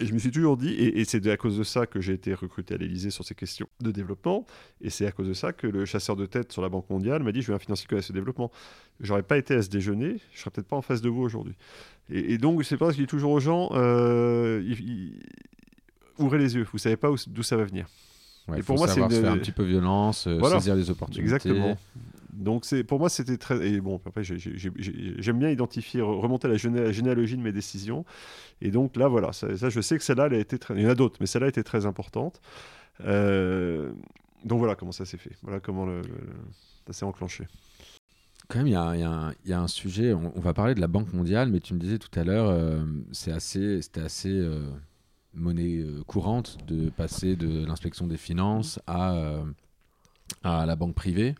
Et 0.00 0.06
je 0.06 0.14
me 0.14 0.18
suis 0.18 0.30
toujours 0.30 0.56
dit, 0.56 0.72
et, 0.72 1.04
c'est 1.04 1.26
à 1.26 1.36
cause 1.36 1.58
de 1.58 1.62
ça 1.62 1.86
que 1.86 2.00
j'ai 2.00 2.14
été 2.14 2.32
recruté 2.32 2.74
à 2.74 2.78
l'Elysée 2.78 3.10
sur 3.10 3.22
ces 3.22 3.34
questions 3.34 3.68
de 3.80 3.90
développement, 3.90 4.46
et 4.80 4.88
c'est 4.88 5.06
à 5.06 5.12
cause 5.12 5.28
de 5.28 5.34
ça 5.34 5.52
que 5.52 5.66
le 5.66 5.84
chasseur 5.84 6.16
de 6.16 6.24
tête 6.24 6.52
sur 6.52 6.62
la 6.62 6.70
Banque 6.70 6.88
mondiale 6.88 7.22
m'a 7.22 7.32
dit, 7.32 7.42
je 7.42 7.48
vais 7.48 7.54
un 7.54 7.58
financier 7.58 7.86
que 7.86 7.96
à 7.96 8.02
ce 8.02 8.14
développement. 8.14 8.50
J'aurais 9.00 9.22
pas 9.22 9.36
été 9.36 9.54
à 9.54 9.62
ce 9.62 9.68
déjeuner, 9.68 10.16
je 10.32 10.40
serais 10.40 10.50
peut-être 10.50 10.68
pas 10.68 10.76
en 10.76 10.82
face 10.82 11.02
de 11.02 11.10
vous 11.10 11.20
aujourd'hui. 11.20 11.54
Et, 12.08 12.38
donc, 12.38 12.64
c'est 12.64 12.78
pas 12.78 12.90
ce 12.90 12.94
qu'il 12.94 13.04
dit 13.04 13.10
toujours 13.10 13.32
aux 13.32 13.40
gens, 13.40 13.68
euh, 13.72 14.62
ouvrez 16.18 16.38
les 16.38 16.54
yeux, 16.56 16.66
vous 16.72 16.78
savez 16.78 16.96
pas 16.96 17.10
d'où 17.26 17.42
ça 17.42 17.58
va 17.58 17.64
venir. 17.64 17.86
Et 18.56 18.62
pour 18.62 18.76
moi, 18.76 18.88
c'est 18.88 19.00
une... 19.00 19.10
faire 19.10 19.32
un 19.32 19.38
petit 19.38 19.52
peu 19.52 19.64
violence, 19.64 20.26
euh, 20.26 20.42
saisir 20.42 20.74
les 20.74 20.90
opportunités. 20.90 21.22
Exactement. 21.22 21.76
Donc 22.32 22.64
c'est 22.64 22.84
pour 22.84 22.98
moi 22.98 23.10
c'était 23.10 23.36
très 23.36 23.68
et 23.68 23.80
bon 23.80 24.00
après 24.06 24.22
j'aime 24.24 25.38
bien 25.38 25.50
identifier 25.50 26.00
remonter 26.00 26.48
la, 26.48 26.56
généalogie 26.56 27.36
de 27.36 27.42
mes 27.42 27.52
décisions 27.52 28.06
et 28.62 28.70
donc 28.70 28.96
là 28.96 29.08
voilà 29.08 29.32
ça, 29.32 29.48
je 29.68 29.80
sais 29.80 29.98
que 29.98 30.04
celle-là 30.04 30.26
elle 30.26 30.34
a 30.34 30.38
été 30.38 30.58
très 30.58 30.74
il 30.74 30.80
y 30.80 30.86
en 30.86 30.90
a 30.90 30.94
d'autres 30.94 31.18
mais 31.20 31.26
celle-là 31.26 31.46
a 31.46 31.48
été 31.50 31.62
très 31.62 31.84
importante 31.84 32.40
euh, 33.04 33.92
donc 34.44 34.60
voilà 34.60 34.74
comment 34.74 34.92
ça 34.92 35.04
s'est 35.04 35.18
fait 35.18 35.36
voilà 35.42 35.60
comment 35.60 35.84
le, 35.84 36.00
ça 36.86 36.92
s'est 36.94 37.04
enclenché 37.04 37.46
quand 38.50 38.58
même, 38.58 38.66
il 38.66 38.72
y, 38.72 39.48
y, 39.48 39.52
a 39.52 39.60
un 39.60 39.68
sujet. 39.68 40.12
On, 40.12 40.40
va 40.40 40.52
parler 40.52 40.74
de 40.74 40.80
la 40.80 40.88
Banque 40.88 41.12
mondiale, 41.12 41.50
mais 41.50 41.60
tu 41.60 41.72
me 41.72 41.78
disais 41.78 41.98
tout 41.98 42.10
à 42.18 42.24
l'heure, 42.24 42.48
euh, 42.50 42.82
c'est 43.12 43.30
assez, 43.30 43.80
c'était 43.80 44.00
assez 44.00 44.28
euh, 44.28 44.68
monnaie 45.34 45.84
courante 46.06 46.58
de 46.66 46.90
passer 46.90 47.36
de 47.36 47.64
l'inspection 47.64 48.06
des 48.06 48.16
finances 48.16 48.80
à, 48.86 49.42
à 50.42 50.66
la 50.66 50.76
banque 50.76 50.94
privée. 50.94 51.34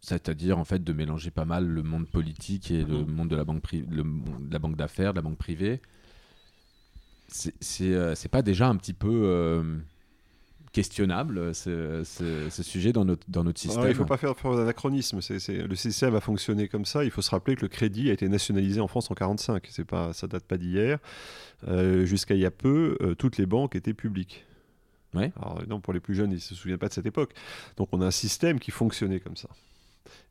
C'est-à-dire 0.00 0.58
en 0.58 0.64
fait 0.64 0.84
de 0.84 0.92
mélanger 0.92 1.30
pas 1.30 1.44
mal 1.44 1.66
le 1.66 1.82
monde 1.82 2.06
politique 2.06 2.70
et 2.70 2.84
le 2.84 3.04
monde 3.04 3.28
de 3.28 3.36
la 3.36 3.44
banque, 3.44 3.72
le, 3.72 4.04
la 4.50 4.58
banque 4.58 4.76
d'affaires, 4.76 5.12
de 5.12 5.16
la 5.16 5.22
banque 5.22 5.38
privée. 5.38 5.80
C'est 7.28 7.92
euh, 7.92 8.14
pas 8.30 8.42
déjà 8.42 8.68
un 8.68 8.76
petit 8.76 8.92
peu 8.92 9.22
euh, 9.24 9.78
questionnable 10.76 11.54
ce, 11.54 12.02
ce, 12.04 12.62
sujet 12.62 12.92
dans 12.92 13.06
notre, 13.06 13.24
dans 13.28 13.44
notre 13.44 13.58
système 13.58 13.84
Il 13.84 13.88
ne 13.88 13.94
faut 13.94 14.04
pas 14.04 14.18
faire, 14.18 14.34
d'anachronisme. 14.34 15.20
Le 15.48 15.74
système 15.74 16.14
a 16.14 16.20
fonctionné 16.20 16.68
comme 16.68 16.84
ça. 16.84 17.02
Il 17.02 17.10
faut 17.10 17.22
se 17.22 17.30
rappeler 17.30 17.56
que 17.56 17.62
le 17.62 17.68
crédit 17.68 18.10
a 18.10 18.12
été 18.12 18.28
nationalisé 18.28 18.78
en 18.80 18.86
France 18.86 19.10
en 19.10 19.14
1945. 19.14 19.86
Pas, 19.86 20.12
ça 20.12 20.26
date 20.26 20.44
pas 20.44 20.58
d'hier. 20.58 20.98
Euh, 21.66 22.04
jusqu'à 22.04 22.34
il 22.34 22.42
y 22.42 22.44
a 22.44 22.50
peu, 22.50 22.98
toutes 23.18 23.38
les 23.38 23.46
banques 23.46 23.74
étaient 23.74 23.94
publiques. 23.94 24.44
Ouais. 25.14 25.32
Alors, 25.40 25.62
non, 25.66 25.80
pour 25.80 25.94
les 25.94 26.00
plus 26.00 26.14
jeunes, 26.14 26.30
ils 26.30 26.34
ne 26.34 26.40
se 26.40 26.54
souviennent 26.54 26.76
pas 26.76 26.88
de 26.88 26.92
cette 26.92 27.06
époque. 27.06 27.32
Donc 27.78 27.88
on 27.92 28.02
a 28.02 28.06
un 28.06 28.10
système 28.10 28.60
qui 28.60 28.70
fonctionnait 28.70 29.20
comme 29.20 29.36
ça. 29.36 29.48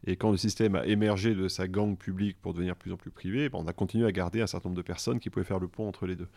Et 0.06 0.16
quand 0.16 0.30
le 0.30 0.38
système 0.38 0.76
a 0.76 0.86
émergé 0.86 1.34
de 1.34 1.48
sa 1.48 1.68
gangue 1.68 1.98
publique 1.98 2.38
pour 2.40 2.54
devenir 2.54 2.76
de 2.76 2.80
plus 2.80 2.92
en 2.92 2.98
plus 2.98 3.10
privé, 3.10 3.50
ben, 3.50 3.58
on 3.60 3.68
a 3.68 3.74
continué 3.74 4.06
à 4.06 4.12
garder 4.12 4.42
un 4.42 4.48
certain 4.48 4.70
nombre 4.70 4.78
de 4.78 4.86
personnes 4.86 5.20
qui 5.20 5.32
pouvaient 5.32 5.46
faire 5.46 5.60
le 5.60 5.68
pont 5.68 5.88
entre 5.88 6.06
les 6.06 6.16
deux. 6.16 6.28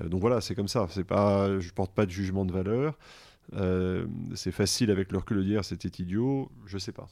Euh, 0.00 0.08
donc 0.08 0.20
voilà, 0.20 0.40
c'est 0.40 0.56
comme 0.56 0.66
ça. 0.66 0.88
Pas, 1.06 1.60
je 1.60 1.70
porte 1.70 1.92
pas 1.92 2.06
de 2.06 2.10
jugement 2.10 2.44
de 2.44 2.52
valeur. 2.52 2.98
Euh, 3.54 4.06
c'est 4.34 4.52
facile 4.52 4.90
avec 4.90 5.12
le 5.12 5.18
recul 5.18 5.38
de 5.38 5.42
dire 5.42 5.64
c'était 5.64 6.02
idiot. 6.02 6.50
Je 6.66 6.78
sais 6.78 6.92
pas. 6.92 7.08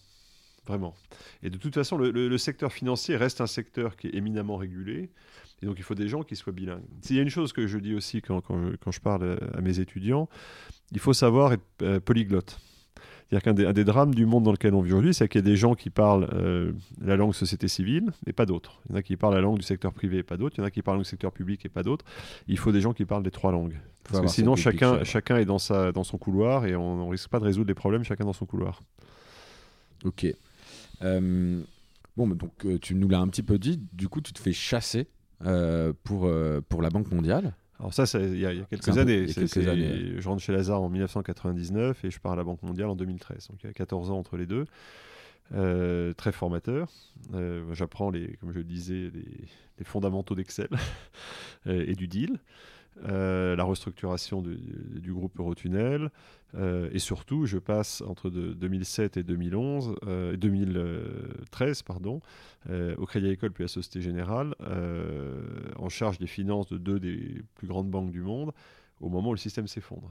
Vraiment. 0.67 0.95
Et 1.45 1.51
de 1.51 1.59
toute 1.59 1.75
façon, 1.75 1.97
le, 1.97 2.39
secteur 2.39 2.73
financier 2.73 3.17
reste 3.17 3.41
un 3.41 3.47
secteur 3.47 3.97
qui 3.97 4.09
est 4.09 4.15
éminemment 4.15 4.57
régulé. 4.57 5.11
Et 5.63 5.67
donc, 5.67 5.77
il 5.79 5.85
faut 5.85 5.95
des 5.95 6.09
gens 6.09 6.25
qui 6.25 6.35
soient 6.35 6.53
bilingues. 6.53 6.83
S'il 7.03 7.15
y 7.17 7.19
a 7.21 7.23
une 7.23 7.31
chose 7.31 7.53
que 7.53 7.69
je 7.69 7.79
dis 7.79 7.95
aussi 7.95 8.21
quand, 8.21 8.41
quand 8.41 8.91
je 8.91 9.01
parle 9.01 9.39
à 9.55 9.61
mes 9.61 9.79
étudiants, 9.79 10.29
il 10.91 10.99
faut 10.99 11.13
savoir 11.13 11.53
être 11.53 11.63
euh, 11.83 12.01
polyglotte. 12.01 12.59
C'est-à-dire 13.29 13.43
qu'un 13.43 13.73
des, 13.73 13.85
drames 13.85 14.15
du 14.15 14.25
monde 14.25 14.45
dans 14.45 14.53
lequel 14.53 14.73
on 14.75 14.83
vit 14.83 14.93
aujourd'hui, 14.93 15.13
c'est 15.13 15.29
qu'il 15.29 15.41
y 15.41 15.45
a 15.45 15.51
des 15.51 15.57
gens 15.57 15.75
qui 15.75 15.91
parlent 15.91 16.29
euh, 16.33 16.73
la 17.01 17.17
langue 17.17 17.35
société 17.35 17.67
civile 17.67 18.13
et 18.27 18.33
pas 18.33 18.47
d'autres. 18.47 18.81
Il 18.89 18.93
y 18.93 18.95
en 18.95 18.99
a 18.99 19.03
qui 19.03 19.17
parlent 19.17 19.35
la 19.35 19.41
langue 19.41 19.59
du 19.59 19.65
secteur 19.65 19.93
privé 19.93 20.19
et 20.19 20.23
pas 20.23 20.37
d'autres. 20.37 20.57
Il 20.57 20.61
y 20.61 20.63
en 20.63 20.67
a 20.67 20.71
qui 20.71 20.81
parlent 20.81 20.97
la 20.97 20.99
langue 20.99 21.05
du 21.07 21.11
secteur 21.11 21.33
public 21.33 21.65
et 21.65 21.69
pas 21.69 21.83
d'autres. 21.83 22.05
Il 22.47 22.57
faut 22.57 22.71
des 22.71 22.81
gens 22.81 22.93
qui 22.93 23.05
parlent 23.05 23.25
les 23.25 23.33
trois 23.33 23.51
langues. 23.51 23.81
Parce 24.05 24.21
que 24.21 24.29
sinon, 24.29 24.55
chacun, 24.55 25.03
chacun 25.03 25.39
est 25.39 25.45
dans, 25.45 25.59
sa, 25.59 25.91
dans 25.91 26.05
son 26.05 26.19
couloir 26.19 26.67
et 26.67 26.77
on 26.77 27.05
ne 27.05 27.11
risque 27.11 27.29
pas 27.29 27.41
de 27.41 27.45
résoudre 27.45 27.67
les 27.67 27.75
problèmes 27.75 28.05
chacun 28.05 28.25
dans 28.25 28.33
son 28.33 28.47
couloir. 28.47 28.81
Ok. 30.05 30.27
Euh, 31.03 31.63
bon, 32.17 32.27
bah, 32.29 32.37
donc 32.37 32.65
euh, 32.65 32.79
tu 32.79 32.95
nous 32.95 33.09
l'as 33.09 33.19
un 33.19 33.29
petit 33.29 33.43
peu 33.43 33.59
dit. 33.59 33.81
Du 33.93 34.09
coup, 34.09 34.21
tu 34.21 34.33
te 34.33 34.39
fais 34.39 34.53
chasser 34.53 35.09
euh, 35.45 35.93
pour, 36.05 36.31
pour 36.69 36.83
la 36.83 36.91
Banque 36.91 37.11
mondiale. 37.11 37.55
Alors 37.79 37.93
ça, 37.93 38.05
il 38.19 38.39
y, 38.39 38.47
a 38.47 38.55
quelques 38.55 38.87
peu- 38.93 38.99
années. 39.01 39.15
il 39.19 39.21
y 39.21 39.25
a 39.25 39.29
C'est- 39.29 39.41
quelques 39.41 39.49
c'est- 39.51 39.69
années. 39.69 40.15
Je 40.19 40.29
rentre 40.29 40.43
chez 40.43 40.53
Lazare 40.53 40.81
en 40.83 40.89
1999 40.89 42.05
et 42.05 42.11
je 42.11 42.19
pars 42.21 42.33
à 42.33 42.37
la 42.37 42.45
Banque 42.45 42.63
mondiale 42.63 42.89
en 42.89 42.97
2013. 42.97 43.49
Donc 43.49 43.59
il 43.63 43.67
y 43.67 43.71
a 43.71 43.73
14 43.75 44.11
ans 44.11 44.19
entre 44.19 44.37
les 44.37 44.47
deux. 44.47 44.65
Euh, 45.55 46.13
très 46.15 46.33
formateur. 46.33 46.89
Euh, 47.35 47.63
J'apprends, 47.73 48.11
les, 48.11 48.37
comme 48.41 48.51
je 48.53 48.59
le 48.59 48.65
disais, 48.65 49.11
les, 49.15 49.25
les 49.79 49.85
fondamentaux 49.85 50.35
d'Excel 50.35 50.69
et 51.67 51.95
du 51.95 52.09
deal. 52.09 52.39
Euh, 53.09 53.55
la 53.57 53.65
restructuration 53.65 54.41
du, 54.41 54.57
du 55.01 55.13
groupe 55.13 55.39
Eurotunnel 55.39 56.11
euh, 56.55 56.89
et 56.93 56.99
surtout 56.99 57.45
je 57.47 57.59
passe 57.59 58.03
entre 58.03 58.31
de- 58.31 58.53
2007 58.53 59.17
et 59.17 59.23
2011 59.23 59.97
euh, 60.07 60.37
2013 60.37 61.83
pardon 61.83 62.21
euh, 62.71 62.95
au 62.99 63.07
Crédit 63.07 63.27
Agricole 63.27 63.53
puis 63.53 63.65
à 63.65 63.69
Société 63.69 64.01
Générale 64.01 64.55
euh, 64.63 65.41
en 65.77 65.89
charge 65.89 66.19
des 66.19 66.27
finances 66.27 66.69
de 66.69 66.79
deux 66.79 67.01
des 67.01 67.43
plus 67.55 67.67
grandes 67.67 67.91
banques 67.91 68.11
du 68.13 68.21
monde 68.23 68.53
au 69.01 69.09
moment 69.09 69.31
où 69.31 69.35
le 69.35 69.39
système 69.39 69.67
s'effondre. 69.67 70.11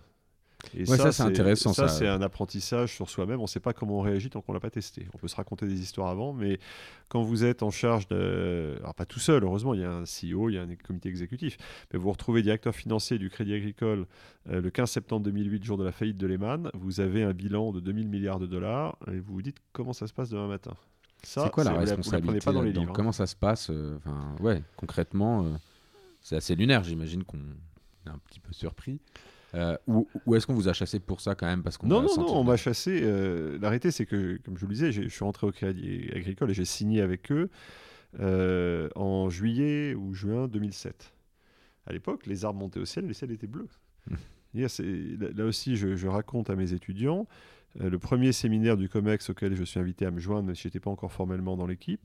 Et 0.73 0.89
Ouais, 0.89 0.97
ça, 0.97 1.11
c'est 1.11 1.23
intéressant, 1.23 1.73
ça. 1.73 1.87
Ça, 1.87 1.93
c'est 1.99 2.07
un 2.07 2.21
apprentissage 2.21 2.93
sur 2.93 3.09
soi-même. 3.09 3.39
On 3.39 3.43
ne 3.43 3.47
sait 3.47 3.59
pas 3.59 3.73
comment 3.73 3.99
on 3.99 4.01
réagit 4.01 4.29
tant 4.29 4.41
qu'on 4.41 4.51
ne 4.53 4.57
l'a 4.57 4.61
pas 4.61 4.69
testé. 4.69 5.07
On 5.13 5.17
peut 5.17 5.27
se 5.27 5.35
raconter 5.35 5.67
des 5.67 5.79
histoires 5.81 6.09
avant, 6.09 6.33
mais 6.33 6.59
quand 7.09 7.21
vous 7.21 7.43
êtes 7.43 7.63
en 7.63 7.71
charge 7.71 8.07
de. 8.07 8.75
Alors, 8.79 8.95
pas 8.95 9.05
tout 9.05 9.19
seul, 9.19 9.43
heureusement, 9.43 9.73
il 9.73 9.81
y 9.81 9.83
a 9.83 9.91
un 9.91 10.03
CEO, 10.03 10.49
il 10.49 10.53
y 10.55 10.57
a 10.57 10.61
un 10.63 10.75
comité 10.75 11.09
exécutif, 11.09 11.57
mais 11.91 11.99
vous 11.99 12.05
vous 12.05 12.11
retrouvez 12.11 12.41
directeur 12.41 12.73
financier 12.75 13.17
du 13.17 13.29
Crédit 13.29 13.53
Agricole 13.53 14.05
euh, 14.49 14.61
le 14.61 14.69
15 14.69 14.89
septembre 14.89 15.23
2008, 15.25 15.63
jour 15.63 15.77
de 15.77 15.83
la 15.83 15.91
faillite 15.91 16.17
de 16.17 16.27
Lehman. 16.27 16.69
Vous 16.73 16.99
avez 16.99 17.23
un 17.23 17.33
bilan 17.33 17.71
de 17.71 17.79
2000 17.79 18.07
milliards 18.07 18.39
de 18.39 18.47
dollars 18.47 18.97
et 19.11 19.19
vous 19.19 19.33
vous 19.35 19.41
dites 19.41 19.57
comment 19.73 19.93
ça 19.93 20.07
se 20.07 20.13
passe 20.13 20.29
demain 20.29 20.47
matin. 20.47 20.73
C'est 21.23 21.49
quoi 21.51 21.63
la 21.63 21.73
responsabilité 21.73 22.39
pas 22.45 22.51
dans 22.53 22.61
les 22.61 22.71
livres. 22.71 22.91
hein. 22.91 22.93
Comment 22.93 23.11
ça 23.11 23.25
se 23.25 23.35
passe 23.35 23.69
euh, 23.71 23.97
Enfin, 23.97 24.35
ouais, 24.41 24.61
concrètement, 24.77 25.43
euh, 25.45 25.49
c'est 26.21 26.35
assez 26.35 26.53
lunaire. 26.55 26.83
J'imagine 26.83 27.23
qu'on 27.23 27.37
est 27.37 28.09
un 28.09 28.19
petit 28.27 28.39
peu 28.39 28.53
surpris. 28.53 28.99
Euh, 29.55 29.77
ou 29.87 30.07
ou 30.25 30.35
est-ce 30.35 30.45
qu'on 30.45 30.53
vous 30.53 30.67
a 30.67 30.73
chassé 30.73 30.99
pour 30.99 31.21
ça 31.21 31.33
quand 31.33 31.45
même 31.47 31.63
parce 31.63 31.77
qu'on 31.77 31.87
Non, 31.87 32.01
non, 32.01 32.09
non, 32.17 32.35
on 32.37 32.43
m'a 32.43 32.57
chassé. 32.57 32.99
euh, 33.03 33.57
la 33.61 33.69
réalité, 33.69 33.89
c'est 33.91 34.05
que, 34.05 34.37
comme 34.43 34.55
je 34.57 34.61
vous 34.61 34.67
le 34.67 34.73
disais, 34.73 34.91
je 34.91 35.07
suis 35.07 35.23
rentré 35.23 35.47
au 35.47 35.51
Crédit 35.51 36.09
Agricole 36.13 36.51
et 36.51 36.53
j'ai 36.53 36.65
signé 36.65 37.01
avec 37.01 37.31
eux 37.31 37.49
euh, 38.19 38.89
en 38.95 39.29
juillet 39.29 39.93
ou 39.95 40.13
juin 40.13 40.47
2007. 40.47 41.13
À 41.87 41.93
l'époque, 41.93 42.25
les 42.25 42.45
arbres 42.45 42.59
montaient 42.59 42.79
au 42.79 42.85
ciel 42.85 43.05
et 43.05 43.07
le 43.09 43.13
ciel 43.13 43.31
était 43.31 43.47
bleu. 43.47 43.67
C'est-à-dire, 44.51 44.69
c'est- 44.69 44.83
Là, 45.19 45.27
là 45.35 45.45
aussi, 45.45 45.75
je, 45.75 45.95
je 45.95 46.07
raconte 46.07 46.49
à 46.49 46.55
mes 46.55 46.73
étudiants, 46.73 47.27
euh, 47.81 47.89
le 47.89 47.99
premier 47.99 48.31
séminaire 48.31 48.77
du 48.77 48.87
COMEX 48.89 49.29
auquel 49.29 49.53
je 49.55 49.63
suis 49.63 49.79
invité 49.79 50.05
à 50.05 50.11
me 50.11 50.19
joindre, 50.19 50.53
si 50.53 50.63
je 50.63 50.67
n'étais 50.69 50.79
pas 50.79 50.89
encore 50.89 51.11
formellement 51.11 51.57
dans 51.57 51.67
l'équipe, 51.67 52.01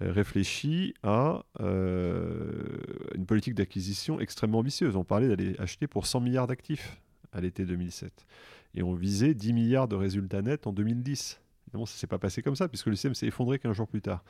réfléchit 0.00 0.94
à 1.02 1.44
euh, 1.60 2.78
une 3.14 3.26
politique 3.26 3.54
d'acquisition 3.54 4.20
extrêmement 4.20 4.58
ambitieuse. 4.58 4.96
On 4.96 5.04
parlait 5.04 5.28
d'aller 5.28 5.56
acheter 5.58 5.86
pour 5.86 6.06
100 6.06 6.20
milliards 6.20 6.46
d'actifs 6.46 7.00
à 7.32 7.40
l'été 7.40 7.64
2007. 7.64 8.26
Et 8.74 8.82
on 8.82 8.94
visait 8.94 9.34
10 9.34 9.52
milliards 9.52 9.88
de 9.88 9.96
résultats 9.96 10.42
nets 10.42 10.66
en 10.66 10.72
2010. 10.72 11.40
Évidemment, 11.66 11.86
ça 11.86 11.94
ne 11.94 11.98
s'est 11.98 12.06
pas 12.06 12.18
passé 12.18 12.42
comme 12.42 12.56
ça, 12.56 12.68
puisque 12.68 12.86
le 12.86 12.94
système 12.94 13.14
s'est 13.14 13.26
effondré 13.26 13.58
qu'un 13.58 13.72
jour 13.72 13.88
plus 13.88 14.00
tard. 14.00 14.24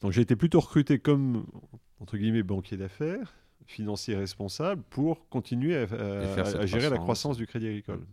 Donc 0.00 0.12
j'ai 0.12 0.22
été 0.22 0.36
plutôt 0.36 0.60
recruté 0.60 0.98
comme, 0.98 1.46
entre 2.00 2.16
guillemets, 2.16 2.42
banquier 2.42 2.76
d'affaires, 2.76 3.34
financier 3.66 4.16
responsable, 4.16 4.82
pour 4.90 5.28
continuer 5.28 5.76
à, 5.76 6.66
gérer 6.66 6.90
la 6.90 6.98
croissance 6.98 7.36
du 7.36 7.46
Crédit 7.46 7.68
Agricole. 7.68 8.04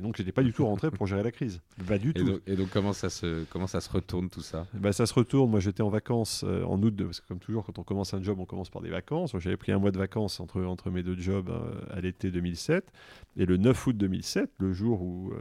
Et 0.00 0.02
donc 0.02 0.16
j'étais 0.16 0.32
pas 0.32 0.42
du 0.42 0.54
tout 0.54 0.64
rentré 0.64 0.90
pour 0.90 1.06
gérer 1.06 1.22
la 1.22 1.30
crise. 1.30 1.60
Pas 1.86 1.98
du 1.98 2.10
Et 2.10 2.12
tout. 2.14 2.24
donc, 2.24 2.40
et 2.46 2.56
donc, 2.56 2.70
comment 2.70 2.94
ça 2.94 3.10
se 3.10 3.44
comment 3.50 3.66
ça 3.66 3.82
se 3.82 3.90
retourne 3.90 4.30
tout 4.30 4.40
ça? 4.40 4.66
Bah, 4.72 4.92
ça 4.94 5.04
se 5.04 5.12
retourne. 5.12 5.50
Moi, 5.50 5.60
j'étais 5.60 5.82
en 5.82 5.90
vacances 5.90 6.42
euh, 6.46 6.64
en 6.64 6.82
août, 6.82 6.94
de- 6.96 7.04
parce 7.04 7.20
que 7.20 7.28
comme 7.28 7.38
toujours, 7.38 7.64
quand 7.66 7.78
on 7.78 7.82
commence 7.82 8.14
un 8.14 8.22
job, 8.22 8.38
on 8.40 8.46
commence 8.46 8.70
par 8.70 8.80
des 8.80 8.88
vacances. 8.88 9.32
J'avais 9.38 9.58
pris 9.58 9.72
un 9.72 9.78
mois 9.78 9.90
de 9.90 9.98
vacances 9.98 10.40
entre, 10.40 10.62
entre 10.62 10.90
mes 10.90 11.02
deux 11.02 11.18
jobs 11.20 11.50
euh, 11.50 11.72
à 11.90 12.00
l'été 12.00 12.30
2007. 12.30 12.90
Et 13.36 13.44
le 13.44 13.58
9 13.58 13.86
août 13.88 13.96
2007, 13.96 14.50
le 14.58 14.72
jour 14.72 15.02
où 15.02 15.32
euh, 15.32 15.36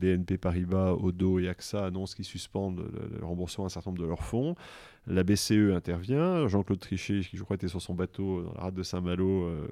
BNP 0.00 0.38
Paribas, 0.38 0.92
Odo 0.94 1.38
et 1.38 1.48
AXA 1.48 1.86
annoncent 1.86 2.14
qu'ils 2.14 2.24
suspendent 2.24 2.78
le, 2.92 3.18
le 3.20 3.24
remboursement 3.24 3.64
d'un 3.64 3.68
certain 3.70 3.90
nombre 3.90 4.02
de 4.02 4.06
leurs 4.08 4.24
fonds, 4.24 4.54
la 5.06 5.22
BCE 5.22 5.72
intervient. 5.74 6.46
Jean-Claude 6.48 6.80
Trichet, 6.80 7.20
qui 7.20 7.36
je 7.36 7.42
crois 7.42 7.56
était 7.56 7.68
sur 7.68 7.82
son 7.82 7.94
bateau 7.94 8.42
dans 8.42 8.52
la 8.54 8.60
rade 8.62 8.74
de 8.74 8.82
Saint-Malo, 8.82 9.44
euh, 9.44 9.68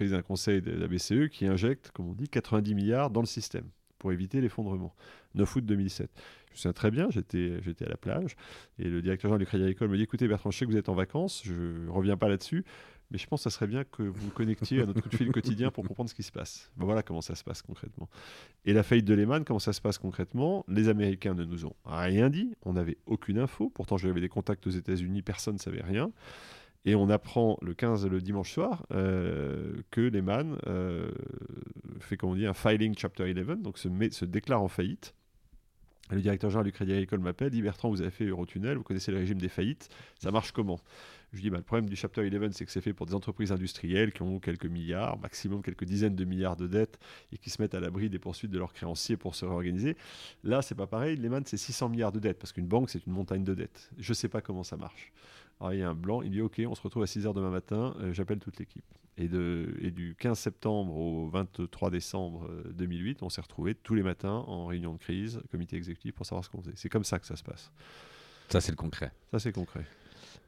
d'un 0.00 0.22
conseil 0.22 0.60
de 0.60 0.72
la 0.72 0.88
BCE 0.88 1.28
qui 1.30 1.46
injecte, 1.46 1.90
comme 1.92 2.08
on 2.08 2.14
dit, 2.14 2.28
90 2.28 2.74
milliards 2.74 3.10
dans 3.10 3.20
le 3.20 3.26
système 3.26 3.68
pour 3.98 4.12
éviter 4.12 4.42
l'effondrement. 4.42 4.94
9 5.34 5.56
août 5.56 5.64
2007. 5.64 6.10
Je 6.48 6.52
me 6.52 6.56
souviens 6.56 6.72
très 6.72 6.90
bien, 6.90 7.08
j'étais, 7.10 7.60
j'étais 7.62 7.86
à 7.86 7.88
la 7.88 7.96
plage 7.96 8.36
et 8.78 8.84
le 8.84 9.00
directeur 9.00 9.30
général 9.30 9.40
du 9.40 9.46
Crédit 9.46 9.64
Agricole 9.64 9.88
me 9.88 9.96
dit 9.96 10.02
écoutez 10.02 10.28
Bertrand, 10.28 10.50
je 10.50 10.58
sais 10.58 10.66
que 10.66 10.70
vous 10.70 10.76
êtes 10.76 10.90
en 10.90 10.94
vacances, 10.94 11.42
je 11.44 11.54
ne 11.54 11.88
reviens 11.88 12.16
pas 12.16 12.28
là-dessus, 12.28 12.64
mais 13.10 13.18
je 13.18 13.26
pense 13.26 13.40
que 13.44 13.50
ça 13.50 13.54
serait 13.54 13.66
bien 13.66 13.84
que 13.84 14.02
vous 14.02 14.20
vous 14.20 14.30
connectiez 14.30 14.82
à 14.82 14.86
notre 14.86 15.00
coup 15.00 15.08
de 15.08 15.16
fil 15.16 15.30
quotidien 15.30 15.70
pour 15.70 15.86
comprendre 15.86 16.10
ce 16.10 16.14
qui 16.14 16.22
se 16.22 16.32
passe. 16.32 16.70
Ben 16.76 16.84
voilà 16.84 17.02
comment 17.02 17.20
ça 17.20 17.34
se 17.34 17.44
passe 17.44 17.62
concrètement. 17.62 18.08
Et 18.64 18.72
la 18.72 18.82
faillite 18.82 19.04
de 19.04 19.14
Lehman, 19.14 19.44
comment 19.44 19.58
ça 19.58 19.72
se 19.72 19.80
passe 19.80 19.98
concrètement? 19.98 20.64
Les 20.68 20.88
Américains 20.88 21.34
ne 21.34 21.44
nous 21.44 21.66
ont 21.66 21.74
rien 21.84 22.30
dit, 22.30 22.56
on 22.62 22.72
n'avait 22.72 22.98
aucune 23.06 23.38
info, 23.38 23.70
pourtant 23.74 23.96
j'avais 23.96 24.20
des 24.20 24.28
contacts 24.28 24.66
aux 24.66 24.70
États-Unis, 24.70 25.22
personne 25.22 25.54
ne 25.54 25.60
savait 25.60 25.82
rien. 25.82 26.10
Et 26.86 26.94
on 26.94 27.08
apprend 27.08 27.58
le 27.62 27.72
15, 27.72 28.06
le 28.06 28.20
dimanche 28.20 28.52
soir, 28.52 28.84
euh, 28.92 29.72
que 29.90 30.02
Lehman 30.02 30.58
euh, 30.66 31.10
fait, 32.00 32.18
un 32.22 32.52
filing 32.52 32.94
Chapter 32.96 33.24
11, 33.24 33.62
donc 33.62 33.78
se, 33.78 33.88
se 34.10 34.24
déclare 34.26 34.62
en 34.62 34.68
faillite. 34.68 35.14
Le 36.10 36.20
directeur 36.20 36.50
général 36.50 36.66
du 36.66 36.72
Crédit 36.72 36.92
Agricole 36.92 37.20
m'appelle, 37.20 37.48
dit 37.48 37.62
Bertrand, 37.62 37.88
vous 37.88 38.02
avez 38.02 38.10
fait 38.10 38.26
Eurotunnel, 38.26 38.76
vous 38.76 38.82
connaissez 38.82 39.10
le 39.10 39.18
régime 39.18 39.38
des 39.38 39.48
faillites, 39.48 39.88
ça 40.20 40.30
marche 40.30 40.52
comment? 40.52 40.78
Je 41.34 41.40
dis, 41.40 41.50
bah, 41.50 41.56
le 41.56 41.64
problème 41.64 41.88
du 41.88 41.96
Chapter 41.96 42.22
11, 42.22 42.52
c'est 42.52 42.64
que 42.64 42.70
c'est 42.70 42.80
fait 42.80 42.92
pour 42.92 43.06
des 43.06 43.14
entreprises 43.14 43.50
industrielles 43.50 44.12
qui 44.12 44.22
ont 44.22 44.38
quelques 44.38 44.66
milliards, 44.66 45.18
maximum 45.18 45.62
quelques 45.62 45.84
dizaines 45.84 46.14
de 46.14 46.24
milliards 46.24 46.56
de 46.56 46.66
dettes, 46.66 46.98
et 47.32 47.38
qui 47.38 47.50
se 47.50 47.60
mettent 47.60 47.74
à 47.74 47.80
l'abri 47.80 48.08
des 48.08 48.18
poursuites 48.18 48.50
de 48.50 48.58
leurs 48.58 48.72
créanciers 48.72 49.16
pour 49.16 49.34
se 49.34 49.44
réorganiser. 49.44 49.96
Là, 50.44 50.62
c'est 50.62 50.74
pas 50.74 50.86
pareil, 50.86 51.16
Lehman, 51.16 51.42
c'est 51.44 51.56
600 51.56 51.88
milliards 51.88 52.12
de 52.12 52.20
dettes, 52.20 52.38
parce 52.38 52.52
qu'une 52.52 52.68
banque, 52.68 52.90
c'est 52.90 53.04
une 53.06 53.12
montagne 53.12 53.44
de 53.44 53.54
dettes. 53.54 53.90
Je 53.98 54.12
sais 54.12 54.28
pas 54.28 54.40
comment 54.40 54.62
ça 54.62 54.76
marche. 54.76 55.12
Alors 55.60 55.72
il 55.72 55.80
y 55.80 55.82
a 55.82 55.88
un 55.88 55.94
blanc, 55.94 56.22
il 56.22 56.30
dit 56.30 56.40
ok, 56.40 56.62
on 56.66 56.74
se 56.74 56.82
retrouve 56.82 57.02
à 57.02 57.06
6h 57.06 57.32
demain 57.32 57.50
matin, 57.50 57.94
euh, 58.00 58.12
j'appelle 58.12 58.38
toute 58.38 58.58
l'équipe. 58.58 58.84
Et, 59.16 59.28
de, 59.28 59.76
et 59.80 59.92
du 59.92 60.16
15 60.18 60.36
septembre 60.36 60.96
au 60.96 61.28
23 61.28 61.90
décembre 61.90 62.48
euh, 62.50 62.72
2008, 62.72 63.22
on 63.22 63.28
s'est 63.28 63.40
retrouvés 63.40 63.76
tous 63.76 63.94
les 63.94 64.02
matins 64.02 64.44
en 64.48 64.66
réunion 64.66 64.92
de 64.92 64.98
crise, 64.98 65.40
comité 65.52 65.76
exécutif 65.76 66.12
pour 66.14 66.26
savoir 66.26 66.44
ce 66.44 66.50
qu'on 66.50 66.60
faisait. 66.60 66.72
C'est 66.74 66.88
comme 66.88 67.04
ça 67.04 67.20
que 67.20 67.26
ça 67.26 67.36
se 67.36 67.44
passe. 67.44 67.70
Ça, 68.48 68.60
c'est 68.60 68.72
le 68.72 68.76
concret. 68.76 69.12
Ça 69.30 69.38
c'est 69.38 69.52
concret. 69.52 69.84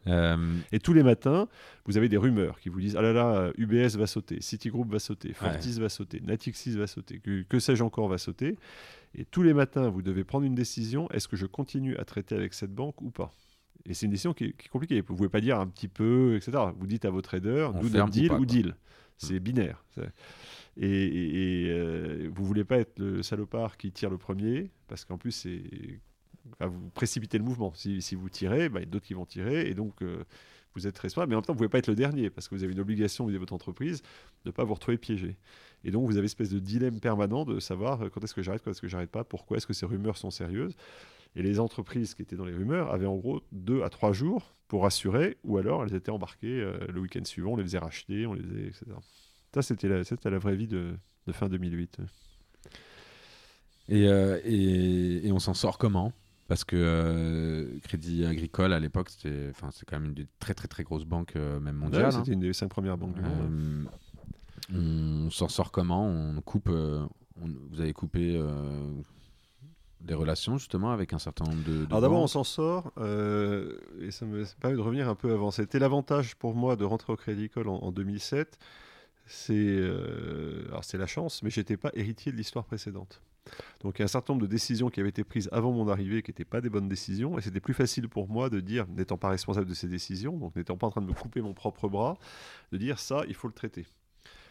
Euh, 0.06 0.36
Et 0.72 0.78
tous 0.78 0.92
les 0.92 1.02
matins, 1.02 1.48
vous 1.84 1.96
avez 1.96 2.08
des 2.08 2.16
rumeurs 2.16 2.60
qui 2.60 2.68
vous 2.68 2.80
disent 2.80 2.96
Ah 2.96 3.02
là 3.02 3.12
là, 3.12 3.50
UBS 3.58 3.96
va 3.96 4.06
sauter, 4.06 4.40
Citigroup 4.40 4.84
va 4.90 4.98
sauter, 4.98 5.32
Fortis 5.32 5.80
va 5.80 5.88
sauter, 5.88 6.20
Natixis 6.20 6.76
va 6.76 6.86
sauter, 6.86 7.18
que, 7.18 7.42
que 7.42 7.58
sais-je 7.58 7.82
encore 7.82 8.08
va 8.08 8.18
sauter. 8.18 8.56
Et 9.14 9.24
tous 9.24 9.42
les 9.42 9.54
matins, 9.54 9.88
vous 9.88 10.02
devez 10.02 10.24
prendre 10.24 10.44
une 10.46 10.54
décision 10.54 11.10
est-ce 11.10 11.26
que 11.28 11.36
je 11.36 11.46
continue 11.46 11.96
à 11.96 12.04
traiter 12.04 12.34
avec 12.34 12.54
cette 12.54 12.72
banque 12.74 13.00
ou 13.02 13.10
pas? 13.10 13.34
Et 13.84 13.94
c'est 13.94 14.06
une 14.06 14.12
décision 14.12 14.32
qui 14.34 14.44
est, 14.44 14.52
qui 14.52 14.66
est 14.66 14.68
compliquée. 14.68 15.00
Vous 15.00 15.12
ne 15.12 15.16
pouvez 15.16 15.28
pas 15.28 15.40
dire 15.40 15.58
un 15.60 15.66
petit 15.66 15.88
peu, 15.88 16.34
etc. 16.36 16.58
Vous 16.78 16.86
dites 16.86 17.04
à 17.04 17.10
vos 17.10 17.22
traders 17.22 17.72
do 17.82 17.88
deal 18.10 18.28
ou 18.40 18.46
deal. 18.46 18.76
C'est 19.18 19.40
binaire. 19.40 19.82
C'est- 19.94 20.12
Et, 20.78 20.86
et, 21.06 21.64
et, 21.66 21.70
euh, 21.70 22.28
vous 22.34 22.44
voulez 22.44 22.64
pas 22.64 22.76
être 22.78 22.98
le 22.98 23.22
salopard 23.22 23.76
qui 23.78 23.90
tire 23.92 24.10
le 24.10 24.18
premier, 24.18 24.70
parce 24.88 25.04
qu'en 25.06 25.16
plus, 25.18 25.30
c'est 25.32 25.62
vous 26.60 26.90
précipiter 26.90 27.38
le 27.38 27.44
mouvement. 27.44 27.72
Si, 27.74 28.14
vous 28.14 28.28
tirez, 28.28 28.68
bah, 28.68 28.80
il 28.80 28.84
y 28.84 28.86
a 28.86 28.90
d'autres 28.90 29.06
qui 29.06 29.14
vont 29.14 29.26
tirer, 29.26 29.68
et 29.68 29.74
donc 29.74 30.02
euh, 30.02 30.24
vous 30.74 30.86
êtes 30.86 30.98
responsable, 30.98 31.30
mais 31.30 31.36
en 31.36 31.38
même 31.38 31.44
temps, 31.44 31.52
vous 31.52 31.58
ne 31.58 31.66
pouvez 31.66 31.68
pas 31.68 31.78
être 31.78 31.88
le 31.88 31.94
dernier, 31.94 32.30
parce 32.30 32.48
que 32.48 32.54
vous 32.54 32.64
avez 32.64 32.72
une 32.72 32.80
obligation 32.80 33.24
vis-à-vis 33.24 33.36
de 33.36 33.40
votre 33.40 33.54
entreprise 33.54 34.02
de 34.44 34.50
ne 34.50 34.52
pas 34.52 34.64
vous 34.64 34.74
retrouver 34.74 34.98
piégé. 34.98 35.36
Et 35.84 35.90
donc, 35.90 36.06
vous 36.06 36.12
avez 36.12 36.20
une 36.20 36.26
espèce 36.26 36.50
de 36.50 36.58
dilemme 36.58 37.00
permanent 37.00 37.44
de 37.44 37.60
savoir 37.60 38.10
quand 38.10 38.22
est-ce 38.22 38.34
que 38.34 38.42
j'arrête, 38.42 38.62
quand 38.62 38.70
est-ce 38.70 38.80
que 38.80 38.88
j'arrête 38.88 39.10
pas, 39.10 39.24
pourquoi 39.24 39.56
est-ce 39.56 39.66
que 39.66 39.72
ces 39.72 39.86
rumeurs 39.86 40.16
sont 40.16 40.30
sérieuses. 40.30 40.76
Et 41.34 41.42
les 41.42 41.60
entreprises 41.60 42.14
qui 42.14 42.22
étaient 42.22 42.36
dans 42.36 42.46
les 42.46 42.54
rumeurs 42.54 42.90
avaient 42.90 43.06
en 43.06 43.16
gros 43.16 43.42
deux 43.52 43.82
à 43.82 43.90
trois 43.90 44.12
jours 44.12 44.54
pour 44.68 44.86
assurer, 44.86 45.36
ou 45.44 45.58
alors 45.58 45.84
elles 45.84 45.94
étaient 45.94 46.10
embarquées 46.10 46.60
euh, 46.60 46.78
le 46.88 47.00
week-end 47.00 47.24
suivant, 47.24 47.52
on 47.52 47.56
les 47.56 47.62
faisait 47.62 47.78
racheter, 47.78 48.26
on 48.26 48.32
les 48.32 48.42
faisait, 48.42 48.66
etc. 48.66 48.86
Ça, 49.54 49.62
c'était 49.62 49.88
la, 49.88 50.38
vraie 50.38 50.56
vie 50.56 50.66
de, 50.66 50.96
fin 51.32 51.48
2008. 51.48 51.98
Euh, 53.90 54.40
et, 54.44 55.26
et, 55.26 55.32
on 55.32 55.38
s'en 55.38 55.54
sort 55.54 55.78
comment? 55.78 56.12
Parce 56.48 56.64
que 56.64 56.76
euh, 56.76 57.78
Crédit 57.82 58.24
Agricole, 58.24 58.72
à 58.72 58.78
l'époque, 58.78 59.10
c'était 59.10 59.50
quand 59.86 59.96
même 59.98 60.06
une 60.06 60.14
des 60.14 60.26
très 60.38 60.54
très 60.54 60.68
très 60.68 60.84
grosses 60.84 61.04
banques, 61.04 61.34
euh, 61.34 61.58
même 61.58 61.76
mondiales. 61.76 62.12
c'était 62.12 62.30
hein. 62.30 62.34
une 62.34 62.40
des 62.40 62.52
cinq 62.52 62.68
premières 62.68 62.96
banques 62.96 63.14
du 63.14 63.22
monde. 63.22 63.88
On 64.72 65.30
s'en 65.30 65.48
sort 65.48 65.72
comment? 65.72 66.06
On 66.06 66.40
coupe. 66.40 66.68
vous 66.68 67.80
avez 67.80 67.92
coupé 67.92 68.40
des 70.00 70.14
relations 70.14 70.56
justement 70.56 70.92
avec 70.92 71.12
un 71.12 71.18
certain 71.18 71.46
nombre 71.46 71.64
de. 71.64 71.86
Alors 71.86 72.00
d'abord, 72.00 72.22
on 72.22 72.28
s'en 72.28 72.44
sort, 72.44 72.92
et 72.96 74.10
ça 74.12 74.24
me 74.24 74.44
permet 74.60 74.76
de 74.76 74.82
revenir 74.82 75.08
un 75.08 75.16
peu 75.16 75.32
avant. 75.32 75.50
C'était 75.50 75.80
l'avantage 75.80 76.36
pour 76.36 76.54
moi 76.54 76.76
de 76.76 76.84
rentrer 76.84 77.12
au 77.12 77.16
Crédit 77.16 77.44
Agricole 77.44 77.68
en, 77.68 77.78
en 77.78 77.90
2007. 77.90 78.58
C'est 79.26 79.80
alors 80.68 80.84
c'est 80.84 80.98
la 80.98 81.08
chance, 81.08 81.42
mais 81.42 81.50
j'étais 81.50 81.76
pas 81.76 81.90
héritier 81.94 82.30
de 82.30 82.36
l'histoire 82.36 82.64
précédente. 82.64 83.20
Donc 83.80 83.98
il 83.98 84.00
y 84.00 84.02
a 84.02 84.04
un 84.04 84.08
certain 84.08 84.32
nombre 84.32 84.46
de 84.46 84.50
décisions 84.50 84.90
qui 84.90 85.00
avaient 85.00 85.10
été 85.10 85.24
prises 85.24 85.48
avant 85.52 85.72
mon 85.72 85.88
arrivée 85.88 86.22
qui 86.22 86.30
n'étaient 86.30 86.44
pas 86.44 86.60
des 86.60 86.70
bonnes 86.70 86.88
décisions, 86.88 87.38
et 87.38 87.42
c'était 87.42 87.60
plus 87.60 87.74
facile 87.74 88.08
pour 88.08 88.28
moi 88.28 88.50
de 88.50 88.60
dire, 88.60 88.86
n'étant 88.88 89.18
pas 89.18 89.28
responsable 89.28 89.68
de 89.68 89.74
ces 89.74 89.88
décisions, 89.88 90.36
donc 90.36 90.56
n'étant 90.56 90.76
pas 90.76 90.86
en 90.86 90.90
train 90.90 91.02
de 91.02 91.06
me 91.06 91.12
couper 91.12 91.40
mon 91.40 91.54
propre 91.54 91.88
bras, 91.88 92.18
de 92.72 92.78
dire 92.78 92.98
ça, 92.98 93.24
il 93.28 93.34
faut 93.34 93.48
le 93.48 93.54
traiter. 93.54 93.86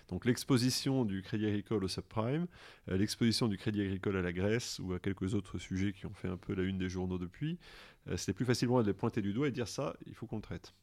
Donc 0.10 0.26
l'exposition 0.26 1.04
du 1.04 1.22
Crédit 1.22 1.48
Agricole 1.48 1.84
au 1.84 1.88
subprime, 1.88 2.48
euh, 2.89 2.98
l'exposition 2.98 3.48
du 3.48 3.58
Crédit 3.58 3.82
Agricole 3.82 4.18
à 4.18 4.22
la 4.22 4.34
Grèce 4.34 4.80
ou 4.80 4.93
à 4.93 5.00
quelques 5.00 5.34
autres 5.34 5.58
sujets 5.58 5.93
qui 5.93 6.06
ont 6.06 6.14
fait 6.14 6.28
un 6.28 6.38
peu 6.38 6.54
la 6.54 6.64
une 6.64 6.78
des 6.78 6.89
journaux 6.89 7.18
depuis, 7.18 7.58
euh, 8.08 8.18
c'était 8.18 8.34
plus 8.34 8.46
facile 8.46 8.68
pour 8.68 8.76
moi 8.76 8.84
de 8.84 8.88
les 8.88 8.93
pointer 8.93 9.22
du 9.22 9.34
doigt 9.34 9.48
et 9.48 9.52
dire 9.52 9.68
ça, 9.68 9.96
il 10.06 10.14
faut 10.14 10.28
qu'on 10.28 10.38
le 10.38 10.41
traite. 10.43 10.74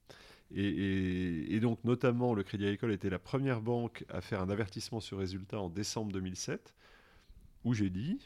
Et, 0.55 1.55
et, 1.55 1.61
donc 1.61 1.83
notamment 1.85 2.35
le 2.35 2.43
Crédit 2.43 2.65
Agricole 2.65 2.93
était 2.93 3.09
la 3.09 3.19
première 3.19 3.63
banque 3.63 4.05
à 4.11 4.21
faire 4.21 4.43
un 4.43 4.51
avertissement 4.51 5.01
sur 5.01 5.19
résultat 5.19 5.59
en 5.59 5.71
décembre 5.71 6.13
2007 6.13 6.75
où 7.65 7.75
j'ai 7.75 7.91
dit, 7.91 8.19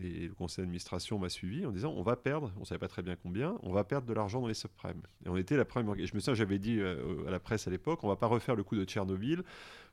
et 0.00 0.28
le 0.28 0.34
conseil 0.34 0.62
d'administration 0.62 1.18
m'a 1.18 1.28
suivi 1.28 1.66
en 1.66 1.70
disant 1.70 1.92
on 1.96 2.02
va 2.02 2.16
perdre, 2.16 2.52
on 2.56 2.60
ne 2.60 2.64
savait 2.64 2.78
pas 2.78 2.88
très 2.88 3.02
bien 3.02 3.16
combien, 3.16 3.58
on 3.62 3.72
va 3.72 3.84
perdre 3.84 4.06
de 4.06 4.14
l'argent 4.14 4.40
dans 4.40 4.48
les 4.48 4.54
subprimes. 4.54 5.02
Et 5.24 5.28
on 5.28 5.36
était 5.36 5.56
la 5.56 5.64
première. 5.64 5.94
Et 5.98 6.06
je 6.06 6.14
me 6.14 6.20
souviens, 6.20 6.34
j'avais 6.34 6.58
dit 6.58 6.78
euh, 6.78 7.26
à 7.26 7.30
la 7.30 7.38
presse 7.38 7.66
à 7.66 7.70
l'époque 7.70 8.02
on 8.02 8.08
va 8.08 8.16
pas 8.16 8.26
refaire 8.26 8.56
le 8.56 8.64
coup 8.64 8.74
de 8.74 8.84
Tchernobyl, 8.84 9.42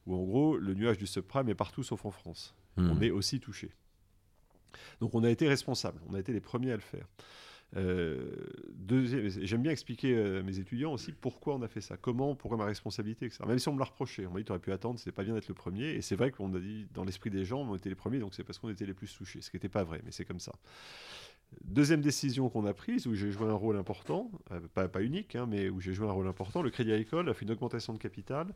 où 0.06 0.16
en 0.16 0.24
gros 0.24 0.58
le 0.58 0.74
nuage 0.74 0.98
du 0.98 1.08
subprime 1.08 1.50
est 1.50 1.56
partout 1.56 1.84
sauf 1.84 2.06
en 2.06 2.12
France. 2.12 2.56
Hmm. 2.78 2.92
On 2.92 3.02
est 3.02 3.12
aussi 3.12 3.40
touché. 3.40 3.72
Donc 5.02 5.16
on 5.16 5.24
a 5.24 5.30
été 5.30 5.48
responsable, 5.48 6.00
on 6.08 6.14
a 6.14 6.20
été 6.20 6.32
les 6.32 6.42
premiers 6.42 6.72
à 6.72 6.76
le 6.76 6.82
faire. 6.82 7.06
Euh, 7.78 8.18
j'aime 9.42 9.62
bien 9.62 9.72
expliquer 9.72 10.18
à 10.18 10.42
mes 10.42 10.58
étudiants 10.58 10.92
aussi 10.92 11.12
pourquoi 11.12 11.56
on 11.56 11.62
a 11.62 11.68
fait 11.68 11.82
ça, 11.82 11.98
comment, 11.98 12.36
pourquoi 12.36 12.58
ma 12.58 12.66
responsabilité, 12.66 13.28
etc. 13.28 13.44
Même 13.48 13.60
si 13.60 13.70
on 13.70 13.74
me 13.74 13.80
l'a 13.80 13.86
reproché, 13.86 14.26
on 14.26 14.32
m'a 14.32 14.40
dit 14.40 14.46
tu 14.46 14.52
aurais 14.52 14.60
pu 14.60 14.72
attendre, 14.72 14.98
c'était 14.98 15.12
pas 15.12 15.24
bien 15.24 15.36
d'être 15.36 15.48
le 15.48 15.54
premier. 15.54 15.90
Et 15.92 16.02
c'est 16.02 16.16
vrai 16.16 16.32
qu'on 16.32 16.54
a 16.56 16.60
dit 16.60 16.88
dans 16.94 17.04
l'esprit 17.04 17.30
des 17.30 17.46
gens, 17.46 17.62
on 17.62 17.76
était 17.76 17.90
les 17.90 17.96
premiers, 17.96 18.20
donc 18.20 18.34
c'est 18.34 18.44
parce 18.44 18.58
qu'on 18.58 18.70
était 18.70 18.86
les 18.86 18.94
plus 18.94 19.16
touchés, 19.16 19.42
ce 19.42 19.52
qui 19.52 19.58
n'était 19.58 19.70
pas 19.70 19.84
vrai, 19.84 20.02
mais 20.04 20.12
c'est 20.12 20.26
comme 20.26 20.40
ça. 20.40 20.54
Deuxième 21.64 22.02
décision 22.02 22.50
qu'on 22.50 22.66
a 22.66 22.74
prise, 22.74 23.08
où 23.08 23.16
j'ai 23.16 23.32
joué 23.32 23.48
un 23.48 23.54
rôle 23.54 23.78
important, 23.78 24.32
euh, 24.52 24.60
pas, 24.88 25.02
unique, 25.02 25.36
hein, 25.36 25.48
mais 25.48 25.70
où 25.70 25.80
j'ai 25.80 25.94
joué 25.94 26.08
un 26.08 26.12
rôle 26.12 26.28
important, 26.28 26.62
le 26.62 26.70
Crédit 26.70 26.92
Agricole 26.92 27.30
a 27.30 27.34
fait 27.34 27.46
une 27.46 27.52
augmentation 27.52 27.94
de 27.94 27.98
capital 27.98 28.48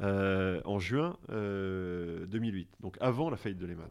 euh, 0.00 0.60
en 0.64 0.78
juin 0.78 1.16
2008, 1.28 2.68
donc 2.80 2.96
avant 3.00 3.30
la 3.30 3.36
faillite 3.36 3.58
de 3.58 3.66
Lehman. 3.66 3.88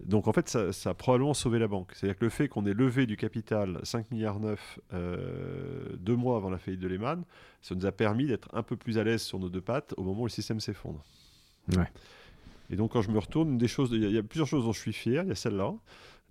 Donc 0.00 0.26
en 0.26 0.32
fait, 0.32 0.48
ça, 0.48 0.90
a 0.90 0.94
probablement 0.94 1.34
sauvé 1.34 1.58
la 1.58 1.68
banque. 1.68 1.92
C'est-à-dire 1.94 2.18
que 2.18 2.24
le 2.24 2.30
fait 2.30 2.48
qu'on 2.48 2.66
ait 2.66 2.74
levé 2.74 3.06
du 3.06 3.16
capital 3.16 3.78
5 3.84 4.10
milliards 4.10 4.40
9 4.40 4.80
euh, 4.92 5.96
deux 5.96 6.16
mois 6.16 6.36
avant 6.36 6.50
la 6.50 6.58
faillite 6.58 6.80
de 6.80 6.88
Lehman, 6.88 7.22
ça 7.60 7.74
nous 7.74 7.86
a 7.86 7.92
permis 7.92 8.26
d'être 8.26 8.48
un 8.52 8.62
peu 8.62 8.76
plus 8.76 8.98
à 8.98 9.04
l'aise 9.04 9.22
sur 9.22 9.38
nos 9.38 9.48
deux 9.48 9.60
pattes 9.60 9.94
au 9.96 10.02
moment 10.02 10.22
où 10.22 10.26
le 10.26 10.30
système 10.30 10.60
s'effondre. 10.60 11.04
Ouais. 11.76 11.90
Et 12.70 12.76
donc 12.76 12.92
quand 12.92 13.02
je 13.02 13.10
me 13.10 13.18
retourne, 13.18 13.50
une 13.50 13.58
des 13.58 13.68
choses, 13.68 13.90
il 13.92 14.10
y, 14.10 14.18
a 14.18 14.22
plusieurs 14.22 14.48
choses 14.48 14.64
dont 14.64 14.72
je 14.72 14.80
suis 14.80 14.92
fier. 14.92 15.22
Il 15.22 15.28
y 15.28 15.32
a 15.32 15.36
celle-là, 15.36 15.74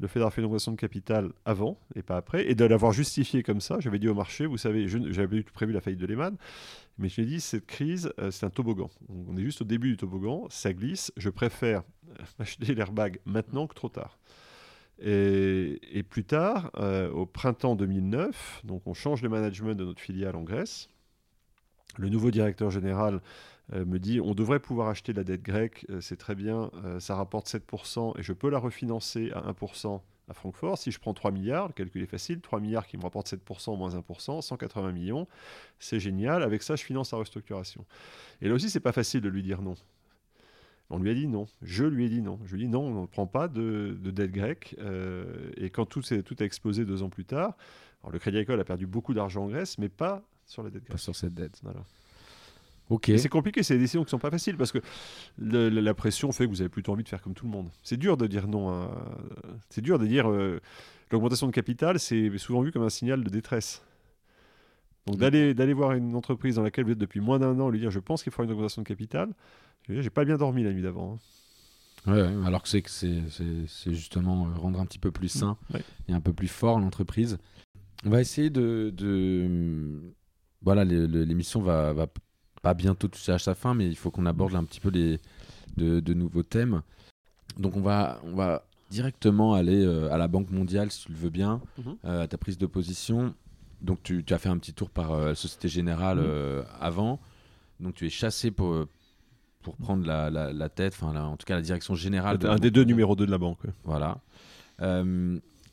le 0.01 0.07
fait 0.07 0.19
d'avoir 0.19 0.33
fait 0.33 0.41
une 0.41 0.45
augmentation 0.45 0.71
de 0.71 0.77
capital 0.77 1.31
avant 1.45 1.79
et 1.95 2.01
pas 2.01 2.17
après, 2.17 2.49
et 2.49 2.55
de 2.55 2.65
l'avoir 2.65 2.91
justifié 2.91 3.43
comme 3.43 3.61
ça. 3.61 3.79
J'avais 3.79 3.99
dit 3.99 4.07
au 4.07 4.15
marché, 4.15 4.47
vous 4.47 4.57
savez, 4.57 4.87
j'avais 4.87 5.43
prévu 5.43 5.71
la 5.73 5.79
faillite 5.79 5.99
de 5.99 6.07
Lehman, 6.07 6.35
mais 6.97 7.07
je 7.07 7.21
lui 7.21 7.23
ai 7.23 7.25
dit, 7.33 7.39
cette 7.39 7.67
crise, 7.67 8.11
euh, 8.19 8.31
c'est 8.31 8.45
un 8.45 8.49
toboggan. 8.49 8.89
On 9.09 9.37
est 9.37 9.43
juste 9.43 9.61
au 9.61 9.65
début 9.65 9.91
du 9.91 9.97
toboggan, 9.97 10.47
ça 10.49 10.73
glisse, 10.73 11.13
je 11.17 11.29
préfère 11.29 11.83
acheter 12.39 12.73
l'airbag 12.73 13.19
maintenant 13.25 13.67
que 13.67 13.75
trop 13.75 13.89
tard. 13.89 14.17
Et, 15.03 16.03
plus 16.09 16.23
tard, 16.23 16.71
euh, 16.77 17.09
au 17.11 17.25
printemps 17.25 17.75
2009, 17.75 18.61
donc 18.63 18.85
on 18.85 18.93
change 18.93 19.23
le 19.23 19.29
management 19.29 19.73
de 19.73 19.83
notre 19.83 20.01
filiale 20.01 20.35
en 20.35 20.43
Grèce. 20.43 20.89
Le 21.97 22.09
nouveau 22.09 22.29
directeur 22.29 22.69
général 22.69 23.21
me 23.73 23.99
dit 23.99 24.19
on 24.19 24.33
devrait 24.33 24.59
pouvoir 24.59 24.89
acheter 24.89 25.13
la 25.13 25.23
dette 25.23 25.43
grecque, 25.43 25.85
c'est 25.99 26.17
très 26.17 26.35
bien, 26.35 26.71
ça 26.99 27.15
rapporte 27.15 27.47
7% 27.47 28.19
et 28.19 28.23
je 28.23 28.33
peux 28.33 28.49
la 28.49 28.59
refinancer 28.59 29.31
à 29.31 29.51
1% 29.51 30.01
à 30.27 30.33
Francfort. 30.33 30.77
Si 30.77 30.91
je 30.91 30.99
prends 30.99 31.13
3 31.13 31.31
milliards, 31.31 31.67
le 31.67 31.73
calcul 31.73 32.01
est 32.01 32.07
facile, 32.07 32.41
3 32.41 32.59
milliards 32.59 32.87
qui 32.87 32.97
me 32.97 33.03
rapportent 33.03 33.31
7% 33.31 33.77
moins 33.77 33.89
1%, 33.89 34.41
180 34.41 34.91
millions, 34.91 35.27
c'est 35.79 35.99
génial, 35.99 36.43
avec 36.43 36.63
ça 36.63 36.75
je 36.75 36.83
finance 36.83 37.11
la 37.11 37.19
restructuration. 37.19 37.85
Et 38.41 38.49
là 38.49 38.55
aussi 38.55 38.69
c'est 38.69 38.79
pas 38.79 38.91
facile 38.91 39.21
de 39.21 39.29
lui 39.29 39.43
dire 39.43 39.61
non. 39.61 39.75
On 40.91 40.99
lui 40.99 41.09
a 41.09 41.13
dit 41.13 41.27
non. 41.27 41.47
Je 41.61 41.85
lui 41.85 42.05
ai 42.05 42.09
dit 42.09 42.21
non. 42.21 42.37
Je 42.45 42.55
lui 42.55 42.63
ai 42.63 42.65
dit 42.65 42.71
non, 42.71 42.81
on 42.81 43.01
ne 43.01 43.07
prend 43.07 43.25
pas 43.25 43.47
de, 43.47 43.97
dette 44.03 44.31
grecque. 44.31 44.75
Euh, 44.79 45.49
et 45.55 45.69
quand 45.69 45.85
tout, 45.85 46.01
tout 46.01 46.35
a 46.39 46.43
explosé 46.43 46.83
deux 46.83 47.01
ans 47.01 47.09
plus 47.09 47.23
tard, 47.23 47.55
alors 48.03 48.11
le 48.11 48.19
Crédit 48.19 48.37
Agricole 48.37 48.59
a 48.59 48.65
perdu 48.65 48.87
beaucoup 48.87 49.13
d'argent 49.13 49.43
en 49.43 49.47
Grèce, 49.47 49.77
mais 49.77 49.89
pas 49.89 50.21
sur 50.45 50.63
la 50.63 50.69
dette 50.69 50.83
grecque. 50.83 50.91
Pas 50.91 50.97
sur 50.97 51.15
cette 51.15 51.33
dette. 51.33 51.59
Voilà. 51.63 51.79
C'est 53.17 53.29
compliqué, 53.29 53.63
c'est 53.63 53.75
des 53.75 53.79
décisions 53.79 54.03
qui 54.03 54.09
sont 54.09 54.19
pas 54.19 54.31
faciles 54.31 54.57
parce 54.57 54.71
que 54.71 54.79
la 55.37 55.93
pression 55.93 56.31
fait 56.31 56.45
que 56.45 56.49
vous 56.49 56.61
avez 56.61 56.69
plutôt 56.69 56.91
envie 56.91 57.03
de 57.03 57.09
faire 57.09 57.21
comme 57.21 57.33
tout 57.33 57.45
le 57.45 57.51
monde. 57.51 57.69
C'est 57.83 57.97
dur 57.97 58.17
de 58.17 58.27
dire 58.27 58.47
non. 58.47 58.89
C'est 59.69 59.81
dur 59.81 59.99
de 59.99 60.05
dire 60.05 60.29
euh, 60.29 60.59
l'augmentation 61.11 61.47
de 61.47 61.51
capital, 61.51 61.99
c'est 61.99 62.37
souvent 62.37 62.61
vu 62.61 62.71
comme 62.71 62.83
un 62.83 62.89
signal 62.89 63.23
de 63.23 63.29
détresse. 63.29 63.83
Donc 65.07 65.17
d'aller 65.17 65.53
d'aller 65.53 65.73
voir 65.73 65.93
une 65.93 66.15
entreprise 66.15 66.55
dans 66.55 66.63
laquelle 66.63 66.85
vous 66.85 66.91
êtes 66.91 66.97
depuis 66.97 67.21
moins 67.21 67.39
d'un 67.39 67.59
an, 67.59 67.69
lui 67.69 67.79
dire 67.79 67.91
je 67.91 67.99
pense 67.99 68.21
qu'il 68.23 68.31
faudra 68.31 68.45
une 68.45 68.51
augmentation 68.51 68.83
de 68.83 68.87
capital, 68.87 69.29
j'ai 69.89 70.09
pas 70.09 70.25
bien 70.25 70.37
dormi 70.37 70.63
la 70.63 70.71
nuit 70.71 70.83
d'avant. 70.83 71.15
Hein. 71.15 71.19
Ouais, 72.07 72.47
alors 72.47 72.63
que 72.63 72.69
c'est 72.69 72.83
c'est 72.87 73.93
justement 73.93 74.47
euh, 74.47 74.53
rendre 74.55 74.79
un 74.79 74.85
petit 74.85 74.99
peu 74.99 75.11
plus 75.11 75.29
sain 75.29 75.57
et 76.07 76.13
un 76.13 76.21
peu 76.21 76.33
plus 76.33 76.47
fort 76.47 76.79
l'entreprise. 76.79 77.37
On 78.05 78.09
va 78.09 78.21
essayer 78.21 78.49
de, 78.49 78.91
de... 78.95 80.01
voilà 80.63 80.83
l'émission 80.83 81.61
va, 81.61 81.93
va 81.93 82.07
pas 82.61 82.73
bientôt 82.73 83.07
toucher 83.07 83.33
à 83.33 83.39
sa 83.39 83.55
fin, 83.55 83.73
mais 83.73 83.87
il 83.87 83.95
faut 83.95 84.11
qu'on 84.11 84.25
aborde 84.25 84.55
un 84.55 84.63
petit 84.63 84.79
peu 84.79 84.89
les, 84.89 85.19
de, 85.77 86.13
nouveaux 86.13 86.43
thèmes. 86.43 86.81
Donc 87.57 87.75
on 87.75 87.81
va, 87.81 88.19
on 88.23 88.35
va 88.35 88.63
directement 88.89 89.53
aller 89.53 89.83
euh, 89.83 90.11
à 90.11 90.17
la 90.17 90.27
Banque 90.27 90.51
mondiale, 90.51 90.91
si 90.91 91.05
tu 91.05 91.11
le 91.11 91.17
veux 91.17 91.29
bien, 91.29 91.61
mhm. 91.77 91.95
euh, 92.05 92.23
à 92.23 92.27
ta 92.27 92.37
prise 92.37 92.57
de 92.57 92.65
position. 92.65 93.33
Donc 93.81 94.03
tu, 94.03 94.23
tu, 94.23 94.33
as 94.33 94.37
fait 94.37 94.49
un 94.49 94.57
petit 94.57 94.73
tour 94.73 94.89
par 94.89 95.11
euh, 95.11 95.33
Société 95.33 95.67
Générale 95.67 96.19
mhm. 96.19 96.65
avant. 96.79 97.19
Donc 97.79 97.95
tu 97.95 98.05
es 98.05 98.09
chassé 98.09 98.51
pour, 98.51 98.85
pour 99.63 99.75
prendre 99.75 100.05
la, 100.05 100.29
la, 100.29 100.69
tête, 100.69 100.93
enfin 100.93 101.19
en 101.19 101.35
tout 101.35 101.45
cas 101.45 101.55
la 101.55 101.61
direction 101.61 101.95
générale. 101.95 102.37
un 102.43 102.57
des 102.57 102.69
deux 102.69 102.83
numéros 102.83 103.15
2 103.15 103.25
de 103.25 103.31
la 103.31 103.39
banque. 103.39 103.63
Voilà. 103.83 104.19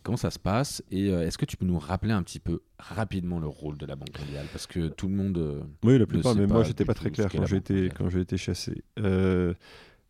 Comment 0.09 0.17
ça 0.17 0.31
se 0.31 0.39
passe 0.39 0.83
Et 0.91 1.11
euh, 1.11 1.27
est-ce 1.27 1.37
que 1.37 1.45
tu 1.45 1.59
peux 1.59 1.67
nous 1.67 1.79
rappeler 1.79 2.13
un 2.13 2.23
petit 2.23 2.39
peu 2.39 2.63
rapidement 2.79 3.39
le 3.39 3.47
rôle 3.47 3.77
de 3.77 3.85
la 3.85 3.95
Banque 3.95 4.19
mondiale? 4.19 4.47
Parce 4.53 4.67
que 4.67 4.89
tout 4.89 5.07
le 5.07 5.15
monde. 5.15 5.37
Euh, 5.37 5.61
oui, 5.85 5.99
la 5.99 6.07
plupart, 6.07 6.35
mais 6.35 6.47
moi, 6.47 6.63
j'étais 6.63 6.87
pas 6.87 6.95
très 6.95 7.11
clair 7.11 7.29
quand 7.31 7.45
j'ai 7.45 7.57
été, 7.57 7.91
quand 7.95 8.09
j'ai 8.09 8.21
été 8.21 8.39
chassé. 8.39 8.83
Euh, 8.99 9.53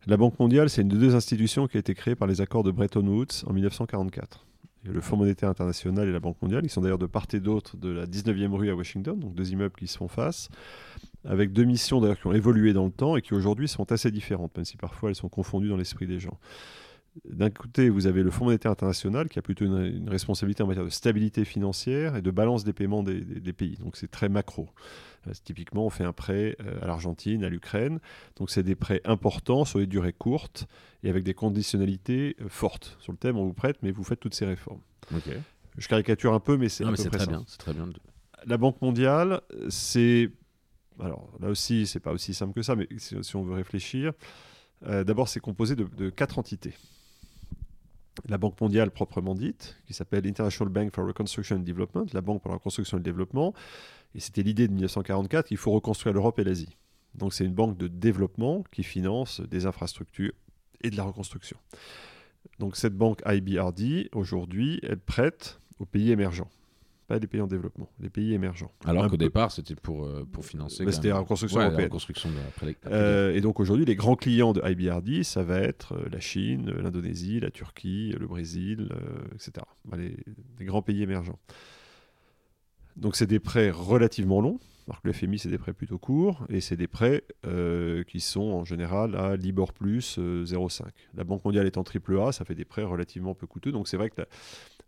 la 0.07 0.15
Banque 0.15 0.39
mondiale, 0.39 0.69
c'est 0.69 0.83
une 0.83 0.87
des 0.87 0.95
deux 0.95 1.15
institutions 1.15 1.67
qui 1.67 1.75
a 1.75 1.81
été 1.81 1.95
créée 1.95 2.15
par 2.15 2.29
les 2.29 2.39
accords 2.39 2.63
de 2.63 2.71
Bretton 2.71 3.05
Woods 3.05 3.43
en 3.45 3.51
1944. 3.51 4.47
le 4.85 5.01
Fonds 5.01 5.17
monétaire 5.17 5.49
international 5.49 6.07
et 6.07 6.13
la 6.13 6.21
Banque 6.21 6.41
mondiale, 6.41 6.61
ils 6.63 6.69
sont 6.69 6.79
d'ailleurs 6.79 6.97
de 6.97 7.05
part 7.05 7.27
et 7.33 7.41
d'autre 7.41 7.75
de 7.75 7.89
la 7.89 8.05
19e 8.05 8.55
rue 8.55 8.69
à 8.69 8.75
Washington, 8.75 9.19
donc 9.19 9.35
deux 9.35 9.51
immeubles 9.51 9.75
qui 9.77 9.87
se 9.87 9.97
font 9.97 10.07
face, 10.07 10.47
avec 11.25 11.51
deux 11.51 11.65
missions 11.65 11.99
d'ailleurs 11.99 12.21
qui 12.21 12.27
ont 12.27 12.33
évolué 12.33 12.71
dans 12.71 12.85
le 12.85 12.91
temps 12.91 13.17
et 13.17 13.21
qui 13.21 13.33
aujourd'hui 13.33 13.67
sont 13.67 13.91
assez 13.91 14.11
différentes, 14.11 14.55
même 14.55 14.63
si 14.63 14.77
parfois 14.77 15.09
elles 15.09 15.15
sont 15.15 15.27
confondues 15.27 15.67
dans 15.67 15.75
l'esprit 15.75 16.07
des 16.07 16.21
gens. 16.21 16.39
D'un 17.25 17.49
côté, 17.49 17.89
vous 17.89 18.07
avez 18.07 18.23
le 18.23 18.31
Fonds 18.31 18.45
monétaire 18.45 18.71
international 18.71 19.29
qui 19.29 19.39
a 19.39 19.41
plutôt 19.41 19.65
une, 19.65 20.09
responsabilité 20.09 20.63
en 20.63 20.67
matière 20.67 20.85
de 20.85 20.89
stabilité 20.89 21.45
financière 21.45 22.15
et 22.15 22.21
de 22.21 22.31
balance 22.31 22.63
des 22.63 22.73
paiements 22.73 23.03
des, 23.03 23.53
pays. 23.53 23.77
Donc 23.77 23.97
c'est 23.97 24.09
très 24.09 24.29
macro. 24.29 24.69
Euh, 25.27 25.31
typiquement, 25.43 25.85
on 25.85 25.89
fait 25.89 26.03
un 26.03 26.13
prêt 26.13 26.55
euh, 26.61 26.81
à 26.81 26.87
l'Argentine, 26.87 27.43
à 27.43 27.49
l'Ukraine. 27.49 27.99
Donc 28.37 28.49
c'est 28.49 28.63
des 28.63 28.75
prêts 28.75 29.01
importants 29.05 29.65
sur 29.65 29.79
des 29.79 29.87
durées 29.87 30.13
courtes 30.13 30.67
et 31.03 31.09
avec 31.09 31.23
des 31.23 31.33
conditionnalités 31.33 32.35
euh, 32.41 32.47
fortes. 32.47 32.97
Sur 32.99 33.11
le 33.11 33.17
thème, 33.17 33.37
on 33.37 33.45
vous 33.45 33.53
prête, 33.53 33.77
mais 33.81 33.91
vous 33.91 34.03
faites 34.03 34.19
toutes 34.19 34.35
ces 34.35 34.45
réformes. 34.45 34.81
Je 35.77 35.87
caricature 35.87 36.33
un 36.33 36.39
peu, 36.39 36.57
mais 36.57 36.69
c'est 36.69 36.83
très 36.83 37.19
ça. 37.19 37.25
bien. 37.25 37.43
C'est 37.47 37.57
très 37.57 37.73
bien. 37.73 37.89
La 38.45 38.57
Banque 38.57 38.81
mondiale, 38.81 39.41
c'est. 39.69 40.31
Alors 40.99 41.31
là 41.39 41.49
aussi, 41.49 41.87
c'est 41.87 41.99
pas 41.99 42.11
aussi 42.11 42.33
simple 42.33 42.53
que 42.53 42.61
ça, 42.61 42.75
mais 42.75 42.87
si, 42.97 43.15
si 43.21 43.35
on 43.35 43.43
veut 43.43 43.53
réfléchir, 43.53 44.11
euh, 44.85 45.03
d'abord, 45.03 45.27
c'est 45.27 45.39
composé 45.39 45.75
de, 45.75 45.85
de 45.85 46.09
quatre 46.09 46.39
entités. 46.39 46.73
La 48.27 48.37
Banque 48.37 48.59
mondiale 48.59 48.91
proprement 48.91 49.35
dite, 49.35 49.77
qui 49.85 49.93
s'appelle 49.93 50.27
International 50.27 50.71
Bank 50.71 50.93
for 50.93 51.05
Reconstruction 51.05 51.57
and 51.57 51.59
Development, 51.59 52.05
la 52.13 52.21
Banque 52.21 52.41
pour 52.41 52.49
la 52.49 52.57
reconstruction 52.57 52.97
et 52.97 52.99
le 52.99 53.03
développement. 53.03 53.53
Et 54.15 54.19
c'était 54.19 54.43
l'idée 54.43 54.67
de 54.67 54.73
1944 54.73 55.51
il 55.51 55.57
faut 55.57 55.71
reconstruire 55.71 56.13
l'Europe 56.13 56.39
et 56.39 56.43
l'Asie. 56.43 56.77
Donc 57.15 57.33
c'est 57.33 57.45
une 57.45 57.53
banque 57.53 57.77
de 57.77 57.87
développement 57.87 58.63
qui 58.71 58.83
finance 58.83 59.41
des 59.41 59.65
infrastructures 59.65 60.33
et 60.81 60.89
de 60.89 60.97
la 60.97 61.03
reconstruction. 61.03 61.57
Donc 62.59 62.75
cette 62.75 62.95
banque 62.95 63.21
IBRD, 63.25 64.09
aujourd'hui, 64.13 64.79
elle 64.83 64.99
prête 64.99 65.59
aux 65.79 65.85
pays 65.85 66.11
émergents, 66.11 66.49
pas 67.09 67.19
des 67.19 67.27
pays 67.27 67.41
en 67.41 67.47
développement, 67.47 67.89
des 67.99 68.09
pays 68.09 68.33
émergents. 68.33 68.71
Alors 68.85 69.07
qu'au 69.09 69.17
départ, 69.17 69.51
c'était 69.51 69.75
pour, 69.75 70.05
euh, 70.05 70.25
pour 70.31 70.45
financer. 70.45 70.85
Bah, 70.85 70.91
c'était 70.91 71.07
la 71.09 71.15
Ouais, 71.15 71.19
la 71.19 71.63
européenne. 71.65 71.85
reconstruction 71.87 72.29
de 72.29 72.35
après 72.47 72.65
les- 72.67 72.71
après 72.83 72.91
Euh, 72.93 73.35
et 73.35 73.41
donc 73.41 73.59
aujourd'hui, 73.59 73.85
les 73.85 73.95
grands 73.95 74.15
clients 74.15 74.53
de 74.53 74.61
IBRD, 74.63 75.23
ça 75.23 75.43
va 75.43 75.57
être 75.59 75.93
euh, 75.95 76.07
la 76.11 76.19
Chine, 76.19 76.69
euh, 76.69 76.81
l'Indonésie, 76.83 77.39
la 77.39 77.49
Turquie, 77.51 78.13
le 78.17 78.27
Brésil, 78.27 78.89
etc. 79.33 79.65
Les, 79.97 80.15
les 80.59 80.65
grands 80.65 80.83
pays 80.83 81.01
émergents. 81.01 81.39
Donc 82.95 83.15
c'est 83.15 83.27
des 83.27 83.39
prêts 83.39 83.69
relativement 83.71 84.41
longs, 84.41 84.59
alors 84.87 85.01
que 85.01 85.07
le 85.07 85.13
FMI 85.13 85.39
c'est 85.39 85.49
des 85.49 85.57
prêts 85.57 85.73
plutôt 85.73 85.97
courts, 85.97 86.45
et 86.49 86.61
c'est 86.61 86.75
des 86.75 86.87
prêts 86.87 87.23
euh, 87.45 88.03
qui 88.03 88.19
sont 88.19 88.41
en 88.51 88.65
général 88.65 89.15
à 89.15 89.35
Libor 89.35 89.73
plus 89.73 90.17
euh, 90.19 90.43
0,5. 90.45 90.83
La 91.15 91.23
Banque 91.23 91.43
mondiale 91.45 91.65
étant 91.65 91.83
triple 91.83 92.19
A, 92.19 92.31
ça 92.31 92.45
fait 92.45 92.55
des 92.55 92.65
prêts 92.65 92.83
relativement 92.83 93.33
peu 93.35 93.47
coûteux, 93.47 93.71
donc 93.71 93.87
c'est 93.87 93.97
vrai 93.97 94.09
que 94.09 94.15
la, 94.21 94.27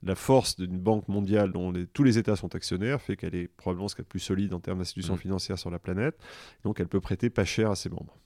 la 0.03 0.15
force 0.15 0.55
d'une 0.55 0.79
banque 0.79 1.07
mondiale 1.07 1.51
dont 1.51 1.71
les- 1.71 1.85
tous 1.87 2.03
les 2.03 2.17
États 2.17 2.35
sont 2.35 2.55
actionnaires 2.55 3.01
fait 3.01 3.15
qu'elle 3.15 3.35
est 3.35 3.47
probablement 3.47 3.87
ce 3.87 3.95
qu'il 3.95 4.01
y 4.01 4.05
a 4.05 4.07
de 4.07 4.09
plus 4.09 4.19
solide 4.19 4.53
en 4.53 4.59
termes 4.59 4.79
d'institutions 4.79 5.13
Mhm. 5.13 5.19
financières 5.19 5.59
sur 5.59 5.69
la 5.69 5.79
planète, 5.79 6.17
donc 6.63 6.79
elle 6.79 6.87
peut 6.87 7.01
prêter 7.01 7.29
pas 7.29 7.45
cher 7.45 7.69
à 7.71 7.75
ses 7.75 7.89
membres. 7.89 8.17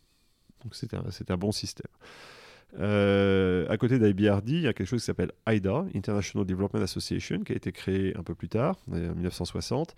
Donc 0.63 0.73
c'est 0.76 0.93
un, 0.93 1.03
c'est 1.11 1.32
un 1.32 1.38
bon 1.38 1.51
système. 1.51 1.91
Euh, 2.80 3.67
à 3.69 3.78
côté 3.78 3.99
d'IBRD, 3.99 4.49
il 4.49 4.61
y 4.61 4.67
a 4.67 4.73
quelque 4.73 4.88
chose 4.88 5.01
qui 5.01 5.05
s'appelle 5.05 5.32
IDA, 5.47 5.86
International 5.95 6.45
Development 6.45 6.82
Association, 6.82 7.39
qui 7.43 7.53
a 7.53 7.55
été 7.55 7.71
créé 7.71 8.15
un 8.17 8.23
peu 8.23 8.36
plus 8.36 8.49
tard, 8.49 8.76
en 8.91 8.95
1960, 8.95 9.95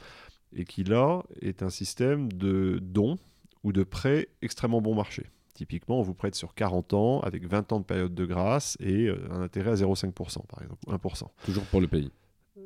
et 0.53 0.65
qui 0.65 0.83
là 0.83 1.23
est 1.41 1.63
un 1.63 1.69
système 1.69 2.31
de 2.31 2.79
dons 2.81 3.17
ou 3.63 3.71
de 3.71 3.83
prêts 3.83 4.27
extrêmement 4.41 4.81
bon 4.81 4.93
marché. 4.95 5.25
Typiquement, 5.57 5.99
on 5.99 6.03
vous 6.03 6.13
prête 6.13 6.35
sur 6.35 6.53
40 6.53 6.93
ans 6.93 7.19
avec 7.21 7.47
20 7.47 7.71
ans 7.71 7.79
de 7.79 7.85
période 7.85 8.13
de 8.13 8.25
grâce 8.25 8.77
et 8.79 9.07
euh, 9.07 9.17
un 9.31 9.41
intérêt 9.41 9.71
à 9.71 9.73
0,5% 9.73 10.45
par 10.45 10.61
exemple, 10.61 10.79
ou 10.87 10.91
1%. 10.91 11.23
Toujours 11.43 11.63
pour 11.65 11.81
le 11.81 11.87
pays. 11.87 12.11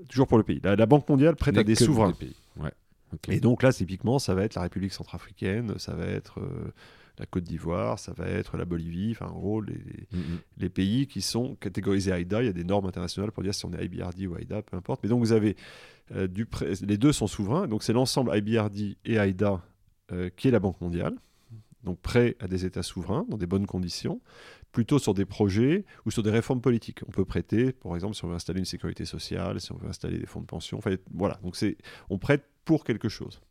Toujours 0.09 0.27
pour 0.27 0.37
le 0.37 0.43
pays. 0.43 0.59
La, 0.61 0.75
la 0.75 0.85
Banque 0.85 1.07
mondiale 1.07 1.37
prête 1.37 1.57
à 1.57 1.63
des 1.63 1.75
souverains. 1.75 2.11
pays. 2.11 2.35
Ouais. 2.57 2.71
Et 3.29 3.39
donc 3.39 3.63
là, 3.63 3.71
typiquement, 3.71 4.19
ça 4.19 4.35
va 4.35 4.43
être 4.43 4.55
la 4.55 4.63
République 4.63 4.91
centrafricaine, 4.93 5.77
ça 5.79 5.93
va 5.95 6.05
être 6.05 6.39
euh, 6.39 6.73
la 7.17 7.25
Côte 7.25 7.43
d'Ivoire, 7.43 7.97
ça 7.97 8.13
va 8.13 8.25
être 8.27 8.57
la 8.57 8.65
Bolivie, 8.65 9.11
enfin 9.11 9.27
en 9.27 9.39
gros, 9.39 9.61
les, 9.61 9.73
Mm, 10.11 10.17
mm. 10.17 10.39
les 10.57 10.69
pays 10.69 11.07
qui 11.07 11.21
sont 11.21 11.55
catégorisés 11.55 12.11
AIDA. 12.11 12.41
Il 12.41 12.45
y 12.45 12.49
a 12.49 12.53
des 12.53 12.63
normes 12.63 12.85
internationales 12.85 13.31
pour 13.31 13.43
dire 13.43 13.53
si 13.53 13.65
on 13.65 13.73
est 13.73 13.85
IBRD 13.85 14.25
ou 14.27 14.35
AIDA, 14.37 14.61
peu 14.61 14.75
importe. 14.77 15.01
Mais 15.03 15.09
donc 15.09 15.19
vous 15.19 15.31
avez 15.31 15.55
euh, 16.13 16.27
du 16.27 16.47
les 16.81 16.97
deux 16.97 17.13
sont 17.13 17.27
souverains. 17.27 17.67
Donc 17.67 17.83
c'est 17.83 17.93
l'ensemble 17.93 18.35
IBRD 18.35 18.97
et 19.05 19.17
AIDA 19.17 19.61
euh, 20.11 20.29
qui 20.35 20.49
est 20.49 20.51
la 20.51 20.59
Banque 20.59 20.81
mondiale. 20.81 21.15
Donc 21.83 21.99
prêt 21.99 22.35
à 22.39 22.47
des 22.47 22.65
États 22.65 22.83
souverains 22.83 23.25
dans 23.29 23.37
des 23.37 23.47
bonnes 23.47 23.65
conditions, 23.65 24.21
plutôt 24.71 24.99
sur 24.99 25.13
des 25.13 25.25
projets 25.25 25.85
ou 26.05 26.11
sur 26.11 26.23
des 26.23 26.31
réformes 26.31 26.61
politiques. 26.61 26.99
On 27.07 27.11
peut 27.11 27.25
prêter, 27.25 27.71
par 27.71 27.95
exemple, 27.95 28.15
si 28.15 28.23
on 28.25 28.27
veut 28.27 28.35
installer 28.35 28.59
une 28.59 28.65
sécurité 28.65 29.05
sociale, 29.05 29.59
si 29.59 29.71
on 29.71 29.77
veut 29.77 29.89
installer 29.89 30.17
des 30.17 30.27
fonds 30.27 30.41
de 30.41 30.45
pension. 30.45 30.77
Enfin, 30.77 30.95
voilà. 31.13 31.39
Donc 31.43 31.55
c'est 31.55 31.77
on 32.09 32.17
prête 32.17 32.43
pour 32.65 32.83
quelque 32.83 33.09
chose. 33.09 33.41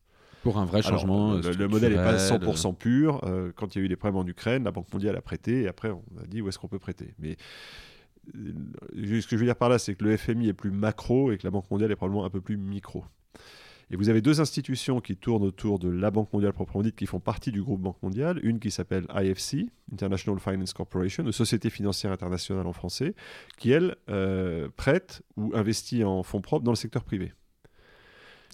Pour 0.43 0.59
un 0.59 0.65
vrai 0.65 0.81
Alors, 0.87 1.01
changement. 1.01 1.35
le, 1.35 1.47
euh, 1.47 1.53
le 1.53 1.69
modèle 1.69 1.93
n'est 1.93 1.99
pas 1.99 2.19
structurel, 2.19 2.57
100% 2.57 2.75
pur. 2.77 3.21
Euh, 3.25 3.53
quand 3.55 3.75
il 3.75 3.79
y 3.79 3.83
a 3.83 3.85
eu 3.85 3.89
les 3.89 3.97
problèmes 3.97 4.23
en 4.23 4.27
Ukraine, 4.27 4.65
la 4.65 4.71
Banque 4.71 4.91
mondiale 4.93 5.17
a 5.17 5.21
prêté 5.21 5.63
et 5.63 5.69
après 5.69 5.91
on 5.91 6.03
a 6.23 6.27
dit 6.27 6.41
où 6.41 6.49
est-ce 6.49 6.59
qu'on 6.59 6.69
peut 6.69 6.79
prêter. 6.79 7.15
Mais 7.19 7.37
euh, 8.35 9.21
ce 9.21 9.27
que 9.27 9.33
je 9.33 9.37
veux 9.37 9.45
dire 9.45 9.57
par 9.57 9.69
là, 9.69 9.79
c'est 9.79 9.95
que 9.95 10.05
le 10.05 10.17
FMI 10.17 10.49
est 10.49 10.55
plus 10.55 10.71
macro 10.71 11.31
et 11.33 11.39
que 11.39 11.47
la 11.47 11.51
Banque 11.51 11.71
mondiale 11.71 11.93
est 11.93 11.97
probablement 11.97 12.25
un 12.25 12.31
peu 12.31 12.41
plus 12.41 12.57
micro. 12.57 13.05
Et 13.93 13.97
vous 13.97 14.09
avez 14.09 14.21
deux 14.21 14.41
institutions 14.41 15.01
qui 15.01 15.17
tournent 15.17 15.43
autour 15.43 15.79
de 15.81 15.89
la 15.89 16.11
Banque 16.13 16.33
mondiale 16.33 16.53
proprement 16.53 16.83
dite, 16.85 16.95
qui 16.95 17.07
font 17.07 17.19
partie 17.21 17.51
du 17.51 17.61
groupe 17.63 17.81
Banque 17.81 18.01
mondiale. 18.03 18.39
Une 18.45 18.61
qui 18.61 18.71
s'appelle 18.71 19.07
IFC, 19.13 19.67
International 19.93 20.39
Finance 20.39 20.73
Corporation, 20.73 21.25
ou 21.25 21.33
Société 21.33 21.71
financière 21.71 22.13
internationale 22.13 22.67
en 22.69 22.73
français, 22.73 23.15
qui 23.59 23.73
elle 23.73 23.97
euh, 24.09 24.69
prête 24.77 25.23
ou 25.37 25.51
investit 25.55 26.05
en 26.05 26.23
fonds 26.23 26.41
propres 26.41 26.65
dans 26.65 26.71
le 26.73 26.77
secteur 26.77 27.03
privé. 27.03 27.33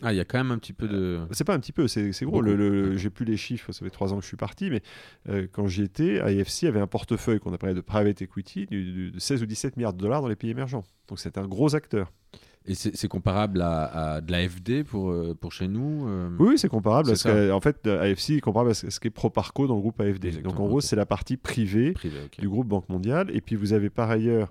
Ah, 0.03 0.12
il 0.12 0.16
y 0.16 0.20
a 0.20 0.26
quand 0.26 0.37
même 0.37 0.51
un 0.51 0.59
petit 0.59 0.74
peu 0.74 0.89
de. 0.89 1.20
C'est 1.30 1.45
pas 1.45 1.55
un 1.55 1.59
petit 1.59 1.72
peu, 1.72 1.89
c'est 1.89 2.11
gros. 2.22 2.43
Le, 2.43 2.55
le- 2.55 2.97
J'ai 2.99 3.09
plus 3.09 3.24
les 3.24 3.39
chiffres, 3.39 3.72
ça 3.72 3.82
fait 3.82 3.91
trois 3.91 4.12
ans 4.12 4.16
que 4.16 4.22
je 4.22 4.28
suis 4.28 4.37
parti, 4.37 4.68
mais 4.68 4.82
euh, 5.30 5.47
quand 5.51 5.66
j'y 5.68 5.82
étais, 5.84 6.20
IFC 6.34 6.64
avait 6.64 6.80
un 6.80 6.87
portefeuille 6.87 7.41
qu'on 7.41 7.55
appelait 7.55 7.72
de 7.72 7.80
private 7.80 8.20
equity 8.20 8.66
du- 8.66 8.93
du- 8.93 9.11
de 9.11 9.18
16 9.18 9.43
ou 9.43 9.47
17 9.47 9.76
milliards 9.78 9.95
de 9.95 9.99
dollars 9.99 10.20
dans 10.20 10.28
les 10.28 10.37
pays 10.37 10.51
émergents. 10.51 10.84
Donc 11.09 11.18
c'est 11.18 11.39
un 11.39 11.47
gros 11.49 11.74
acteur. 11.74 12.12
Et 12.69 12.75
c'est 12.75 13.09
comparable 13.09 13.62
à, 13.62 14.14
à 14.17 14.21
de 14.21 14.33
l'AFD 14.33 14.83
pour, 14.83 15.11
euh, 15.11 15.37
pour 15.41 15.53
chez 15.53 15.69
nous 15.69 16.09
euh, 16.09 16.29
Oui, 16.39 16.59
c'est 16.59 16.69
comparable. 16.69 17.09
Parce 17.09 17.23
que, 17.23 17.53
en 17.53 17.61
fait, 17.61 17.87
euh, 17.87 18.11
AFC 18.11 18.31
est 18.31 18.41
comparable 18.41 18.71
à 18.71 18.75
ce 18.75 18.99
qu'est 18.99 19.11
Proparco 19.11 19.69
dans 19.69 19.77
le 19.77 19.81
groupe 19.81 20.01
AFD. 20.01 20.27
Exactement, 20.27 20.53
Donc 20.53 20.61
en 20.61 20.67
gros, 20.67 20.81
c'est 20.81 20.97
la 20.97 21.07
partie 21.07 21.37
privée 21.37 21.93
privé. 21.93 22.19
du 22.39 22.49
groupe 22.49 22.67
Banque 22.67 22.89
mondiale. 22.89 23.31
Et 23.33 23.41
puis 23.41 23.55
vous 23.55 23.73
avez 23.73 23.89
par 23.89 24.11
ailleurs 24.11 24.51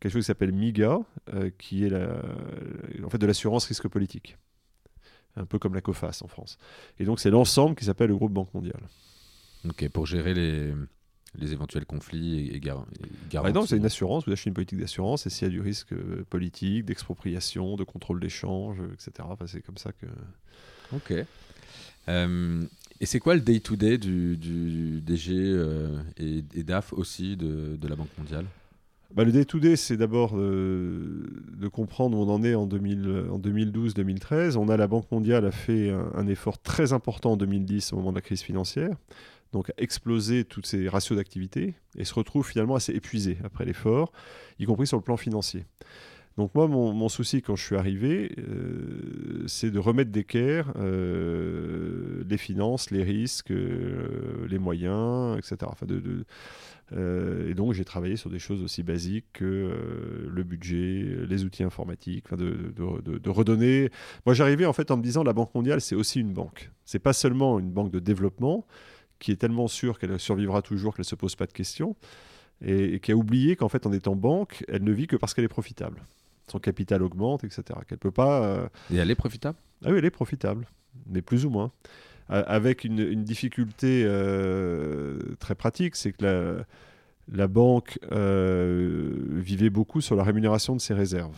quelque 0.00 0.08
chose 0.08 0.22
qui 0.22 0.26
s'appelle 0.26 0.52
MIGA, 0.52 0.98
euh, 1.34 1.50
qui 1.56 1.84
est 1.84 1.90
la, 1.90 2.08
en 3.04 3.10
fait 3.10 3.18
de 3.18 3.26
l'assurance 3.26 3.66
risque 3.66 3.86
politique. 3.88 4.38
Un 5.36 5.46
peu 5.46 5.58
comme 5.58 5.74
la 5.74 5.80
COFAS 5.80 6.20
en 6.22 6.28
France. 6.28 6.58
Et 6.98 7.04
donc 7.04 7.20
c'est 7.20 7.30
l'ensemble 7.30 7.76
qui 7.76 7.84
s'appelle 7.84 8.08
le 8.08 8.16
groupe 8.16 8.32
Banque 8.32 8.52
mondiale. 8.52 8.82
Ok, 9.68 9.88
pour 9.90 10.06
gérer 10.06 10.34
les, 10.34 10.72
les 11.38 11.52
éventuels 11.52 11.86
conflits 11.86 12.38
et, 12.40 12.56
et 12.56 12.60
gar- 12.60 12.86
et 13.00 13.04
Ah 13.04 13.16
garantir. 13.30 13.54
non, 13.54 13.66
c'est 13.66 13.76
une 13.76 13.86
assurance, 13.86 14.26
vous 14.26 14.32
achetez 14.32 14.48
une 14.50 14.54
politique 14.54 14.78
d'assurance 14.78 15.26
et 15.26 15.30
s'il 15.30 15.46
y 15.48 15.50
a 15.50 15.52
du 15.52 15.60
risque 15.60 15.92
euh, 15.92 16.24
politique, 16.28 16.84
d'expropriation, 16.84 17.76
de 17.76 17.84
contrôle 17.84 18.20
d'échange, 18.20 18.78
euh, 18.80 18.92
etc. 18.92 19.12
Enfin, 19.22 19.46
c'est 19.46 19.62
comme 19.62 19.78
ça 19.78 19.92
que. 19.92 20.06
Ok. 20.94 21.14
Euh, 22.08 22.62
et 23.00 23.06
c'est 23.06 23.18
quoi 23.18 23.34
le 23.34 23.40
day-to-day 23.40 23.98
du, 23.98 24.36
du 24.36 25.00
DG 25.00 25.32
euh, 25.34 25.98
et, 26.18 26.44
et 26.54 26.62
DAF 26.62 26.92
aussi 26.92 27.36
de, 27.36 27.76
de 27.76 27.88
la 27.88 27.96
Banque 27.96 28.10
mondiale? 28.18 28.44
Bah, 29.14 29.24
le 29.24 29.32
day-to-day, 29.32 29.76
c'est 29.76 29.96
d'abord 29.98 30.32
euh, 30.36 31.26
de 31.58 31.68
comprendre 31.68 32.16
où 32.16 32.22
on 32.22 32.28
en 32.32 32.42
est 32.42 32.54
en, 32.54 32.66
2000 32.66 33.26
en 33.30 33.38
2012-2013. 33.38 34.56
On 34.56 34.68
a 34.68 34.76
la 34.76 34.86
Banque 34.86 35.10
mondiale 35.10 35.44
a 35.44 35.50
fait 35.50 35.90
un, 35.90 36.10
un 36.14 36.26
effort 36.28 36.60
très 36.62 36.92
important 36.92 37.32
en 37.32 37.36
2010 37.36 37.92
au 37.92 37.96
moment 37.96 38.10
de 38.10 38.16
la 38.16 38.22
crise 38.22 38.40
financière, 38.42 38.96
donc 39.52 39.70
a 39.70 39.74
explosé 39.78 40.44
tous 40.44 40.62
ses 40.62 40.88
ratios 40.88 41.16
d'activité 41.18 41.74
et 41.96 42.04
se 42.04 42.14
retrouve 42.14 42.46
finalement 42.46 42.74
assez 42.74 42.92
épuisé 42.92 43.38
après 43.44 43.64
l'effort, 43.64 44.12
y 44.58 44.64
compris 44.64 44.86
sur 44.86 44.96
le 44.96 45.02
plan 45.02 45.16
financier. 45.16 45.64
Donc 46.38 46.54
moi, 46.54 46.66
mon, 46.66 47.08
souci 47.10 47.42
quand 47.42 47.56
je 47.56 47.62
suis 47.62 47.76
arrivé, 47.76 48.32
euh, 48.38 49.44
c'est 49.46 49.70
de 49.70 49.78
remettre 49.78 50.10
d'équerre 50.10 50.72
euh, 50.76 52.24
les 52.26 52.38
finances, 52.38 52.90
les 52.90 53.02
risques, 53.02 53.50
euh, 53.50 54.46
les 54.48 54.58
moyens, 54.58 55.36
etc. 55.36 55.70
Euh, 56.92 57.50
et 57.50 57.54
donc 57.54 57.72
j'ai 57.74 57.84
travaillé 57.84 58.16
sur 58.16 58.30
des 58.30 58.38
choses 58.38 58.62
aussi 58.62 58.82
basiques 58.82 59.26
que 59.34 60.26
le 60.28 60.42
budget, 60.42 61.04
les 61.28 61.44
outils 61.44 61.64
informatiques, 61.64 62.32
de- 62.34 62.72
de 63.18 63.30
redonner. 63.30 63.90
Moi 64.26 64.34
j'arrivais 64.34 64.66
en 64.66 64.72
fait 64.72 64.90
en 64.90 64.96
me 64.96 65.02
disant 65.02 65.22
la 65.22 65.32
Banque 65.32 65.54
mondiale 65.54 65.80
c'est 65.82 65.94
aussi 65.94 66.20
une 66.20 66.32
banque. 66.32 66.70
C'est 66.84 66.98
pas 66.98 67.12
seulement 67.12 67.58
une 67.58 67.70
banque 67.70 67.90
de 67.90 67.98
développement 67.98 68.66
qui 69.22 69.30
est 69.32 69.36
tellement 69.36 69.68
sûre 69.68 69.98
qu'elle 69.98 70.18
survivra 70.18 70.60
toujours 70.62 70.94
qu'elle 70.94 71.04
se 71.06 71.14
pose 71.14 71.36
pas 71.36 71.46
de 71.46 71.52
questions 71.52 71.94
et, 72.60 72.94
et 72.94 73.00
qui 73.00 73.12
a 73.12 73.16
oublié 73.16 73.56
qu'en 73.56 73.68
fait 73.68 73.86
en 73.86 73.92
étant 73.92 74.16
banque, 74.16 74.64
elle 74.68 74.82
ne 74.84 74.92
vit 74.92 75.06
que 75.06 75.16
parce 75.16 75.32
qu'elle 75.32 75.44
est 75.44 75.48
profitable. 75.48 76.02
Son 76.50 76.58
capital 76.58 77.02
augmente, 77.02 77.44
etc. 77.44 77.62
Qu'elle 77.88 77.98
peut 77.98 78.10
pas. 78.10 78.42
euh, 78.44 78.66
Et 78.92 78.96
elle 78.96 79.10
est 79.10 79.14
profitable? 79.14 79.56
Ah 79.84 79.90
oui, 79.90 79.98
elle 79.98 80.04
est 80.04 80.10
profitable, 80.10 80.66
mais 81.06 81.22
plus 81.22 81.46
ou 81.46 81.50
moins. 81.50 81.70
Avec 82.28 82.84
une, 82.84 82.98
une 83.00 83.24
difficulté 83.24 84.04
euh, 84.06 85.18
très 85.38 85.54
pratique, 85.54 85.96
c'est 85.96 86.12
que 86.12 86.24
la, 86.24 86.64
la 87.36 87.46
banque 87.46 87.98
euh, 88.10 89.12
vivait 89.30 89.70
beaucoup 89.70 90.00
sur 90.00 90.16
la 90.16 90.22
rémunération 90.24 90.74
de 90.74 90.80
ses 90.80 90.94
réserves. 90.94 91.36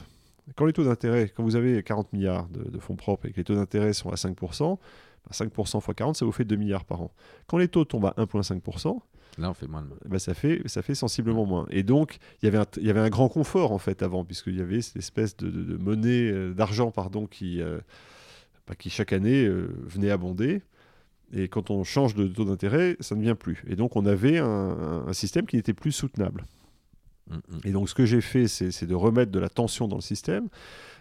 Quand 0.56 0.66
les 0.66 0.72
taux 0.72 0.84
d'intérêt, 0.84 1.30
quand 1.34 1.42
vous 1.42 1.56
avez 1.56 1.82
40 1.82 2.12
milliards 2.12 2.48
de, 2.48 2.70
de 2.70 2.78
fonds 2.78 2.96
propres 2.96 3.26
et 3.26 3.30
que 3.32 3.36
les 3.38 3.44
taux 3.44 3.54
d'intérêt 3.56 3.92
sont 3.92 4.10
à 4.10 4.14
5%, 4.14 4.76
bah 4.76 4.78
5% 5.32 5.78
x 5.78 5.86
40, 5.96 6.16
ça 6.16 6.24
vous 6.24 6.32
fait 6.32 6.44
2 6.44 6.56
milliards 6.56 6.84
par 6.84 7.00
an. 7.02 7.12
Quand 7.46 7.58
les 7.58 7.68
taux 7.68 7.84
tombent 7.84 8.06
à 8.06 8.14
1,5%, 8.18 8.98
Là, 9.36 9.50
on 9.50 9.54
fait 9.54 9.66
moins 9.66 9.82
de 9.82 9.88
bah, 10.08 10.20
ça, 10.20 10.32
fait, 10.32 10.62
ça 10.66 10.80
fait 10.80 10.94
sensiblement 10.94 11.44
moins. 11.44 11.66
Et 11.70 11.82
donc, 11.82 12.18
il 12.40 12.44
y 12.44 12.48
avait 12.48 12.58
un, 12.58 12.66
il 12.76 12.84
y 12.86 12.90
avait 12.90 13.00
un 13.00 13.08
grand 13.10 13.28
confort, 13.28 13.72
en 13.72 13.78
fait, 13.78 14.02
avant, 14.04 14.24
puisqu'il 14.24 14.56
y 14.56 14.60
avait 14.60 14.80
cette 14.80 14.94
espèce 14.96 15.36
de, 15.36 15.50
de- 15.50 15.64
de 15.64 15.76
monnaie, 15.76 16.30
euh, 16.30 16.52
d'argent, 16.54 16.92
pardon, 16.92 17.26
qui, 17.26 17.60
euh, 17.60 17.80
bah, 18.68 18.76
qui 18.76 18.90
chaque 18.90 19.12
année 19.12 19.44
euh, 19.44 19.74
venait 19.82 20.10
abonder. 20.10 20.62
Et 21.32 21.48
quand 21.48 21.70
on 21.70 21.82
change 21.82 22.14
de 22.14 22.28
taux 22.28 22.44
d'intérêt, 22.44 22.96
ça 23.00 23.16
ne 23.16 23.22
vient 23.22 23.34
plus. 23.34 23.64
Et 23.66 23.74
donc, 23.74 23.96
on 23.96 24.06
avait 24.06 24.38
un, 24.38 24.46
un- 24.46 25.06
un 25.08 25.12
système 25.12 25.46
qui 25.46 25.56
n'était 25.56 25.74
plus 25.74 25.90
soutenable. 25.90 26.44
Mm, 27.28 27.34
mm. 27.34 27.40
Et 27.64 27.70
donc 27.72 27.88
ce 27.88 27.94
que 27.94 28.04
j'ai 28.04 28.20
fait, 28.20 28.46
c'est 28.46 28.86
de 28.86 28.94
remettre 28.94 29.32
de 29.32 29.38
la 29.40 29.48
tension 29.48 29.88
dans 29.88 29.96
le 29.96 30.02
système 30.02 30.48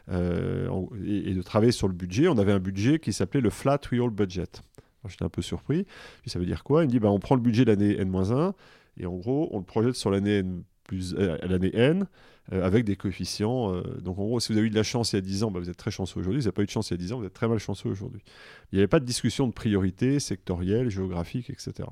euh, 0.10 0.70
et, 1.06 1.34
de 1.34 1.42
travailler 1.42 1.72
sur 1.72 1.88
le 1.88 1.94
budget. 1.94 2.28
On 2.28 2.38
avait 2.38 2.52
un 2.52 2.60
budget 2.60 3.00
qui 3.00 3.14
s'appelait 3.14 3.42
le 3.42 3.50
Flat 3.50 3.80
Real 3.90 4.10
Budget. 4.10 4.62
J'étais 5.08 5.26
un 5.26 5.30
peu 5.30 5.42
surpris. 5.42 5.86
Puis 6.22 6.32
ça 6.32 6.40
veut 6.40 6.46
dire 6.46 6.64
quoi? 6.64 6.84
Il 6.84 6.88
me 6.88 6.92
dit 6.92 7.00
bah, 7.00 7.10
on 7.10 7.20
prend 7.20 7.36
le 7.36 7.42
budget 7.42 7.66
de 7.66 7.72
l'année 7.72 8.00
N-1 8.00 8.54
et 8.98 9.06
en 9.06 9.16
gros 9.16 9.50
on 9.52 9.60
le 9.60 9.66
projette 9.66 9.96
sur 9.96 10.12
l'année 10.12 10.40
N 10.40 10.64
plus 10.84 11.16
euh, 11.18 11.38
l'année 11.44 11.72
N 11.74 12.08
euh, 12.52 12.66
avec 12.66 12.84
des 12.86 12.96
coefficients. 12.96 13.74
donc 14.02 14.20
en 14.20 14.26
gros, 14.26 14.40
si 14.40 14.52
vous 14.52 14.58
avez 14.58 14.68
eu 14.68 14.70
de 14.70 14.76
la 14.76 14.84
chance 14.84 15.14
il 15.14 15.18
y 15.18 15.20
a 15.20 15.22
10 15.22 15.44
ans, 15.44 15.52
bah, 15.52 15.60
vous 15.60 15.70
êtes 15.70 15.78
très 15.78 15.92
chanceux 15.92 16.20
aujourd'hui. 16.20 16.42
Si 16.42 16.46
vous 16.46 16.50
n'avez 16.50 16.56
pas 16.56 16.64
eu 16.64 16.66
de 16.66 16.72
chance 16.72 16.90
il 16.90 16.94
y 16.94 16.96
a 16.96 16.98
10 16.98 17.14
ans, 17.14 17.20
vous 17.20 17.26
êtes 17.26 17.34
très 17.34 17.48
mal 17.48 17.60
chanceux 17.60 17.90
aujourd'hui. 17.90 18.22
Il 18.72 18.76
n'y 18.76 18.80
avait 18.80 18.88
pas 18.88 19.00
de 19.00 19.06
discussion 19.06 19.48
de 19.48 19.54
priorité 19.54 20.20
sectorielle, 20.20 20.90
géographique, 20.90 21.50
etc. 21.50 21.88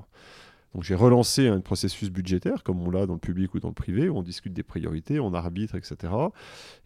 Donc 0.74 0.84
j'ai 0.84 0.94
relancé 0.94 1.48
un 1.48 1.60
processus 1.60 2.10
budgétaire, 2.10 2.62
comme 2.62 2.80
on 2.80 2.90
l'a 2.90 3.06
dans 3.06 3.14
le 3.14 3.18
public 3.18 3.54
ou 3.54 3.60
dans 3.60 3.68
le 3.68 3.74
privé, 3.74 4.08
où 4.08 4.16
on 4.16 4.22
discute 4.22 4.54
des 4.54 4.62
priorités, 4.62 5.20
on 5.20 5.34
arbitre, 5.34 5.74
etc. 5.74 6.12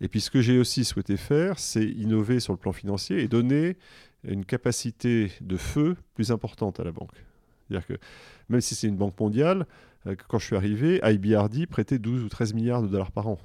Et 0.00 0.08
puis 0.08 0.20
ce 0.20 0.30
que 0.30 0.40
j'ai 0.40 0.58
aussi 0.58 0.84
souhaité 0.84 1.16
faire, 1.16 1.58
c'est 1.58 1.84
innover 1.84 2.40
sur 2.40 2.52
le 2.52 2.58
plan 2.58 2.72
financier 2.72 3.20
et 3.20 3.28
donner 3.28 3.76
une 4.24 4.44
capacité 4.44 5.30
de 5.40 5.56
feu 5.56 5.96
plus 6.14 6.32
importante 6.32 6.80
à 6.80 6.84
la 6.84 6.90
banque. 6.90 7.12
C'est-à-dire 7.68 7.86
que 7.86 7.94
même 8.48 8.60
si 8.60 8.74
c'est 8.74 8.88
une 8.88 8.96
banque 8.96 9.18
mondiale, 9.20 9.66
euh, 10.06 10.16
quand 10.28 10.38
je 10.38 10.46
suis 10.46 10.56
arrivé, 10.56 11.00
IBRD 11.02 11.66
prêtait 11.66 11.98
12 11.98 12.24
ou 12.24 12.28
13 12.28 12.54
milliards 12.54 12.82
de 12.82 12.88
dollars 12.88 13.12
par 13.12 13.28
an. 13.28 13.38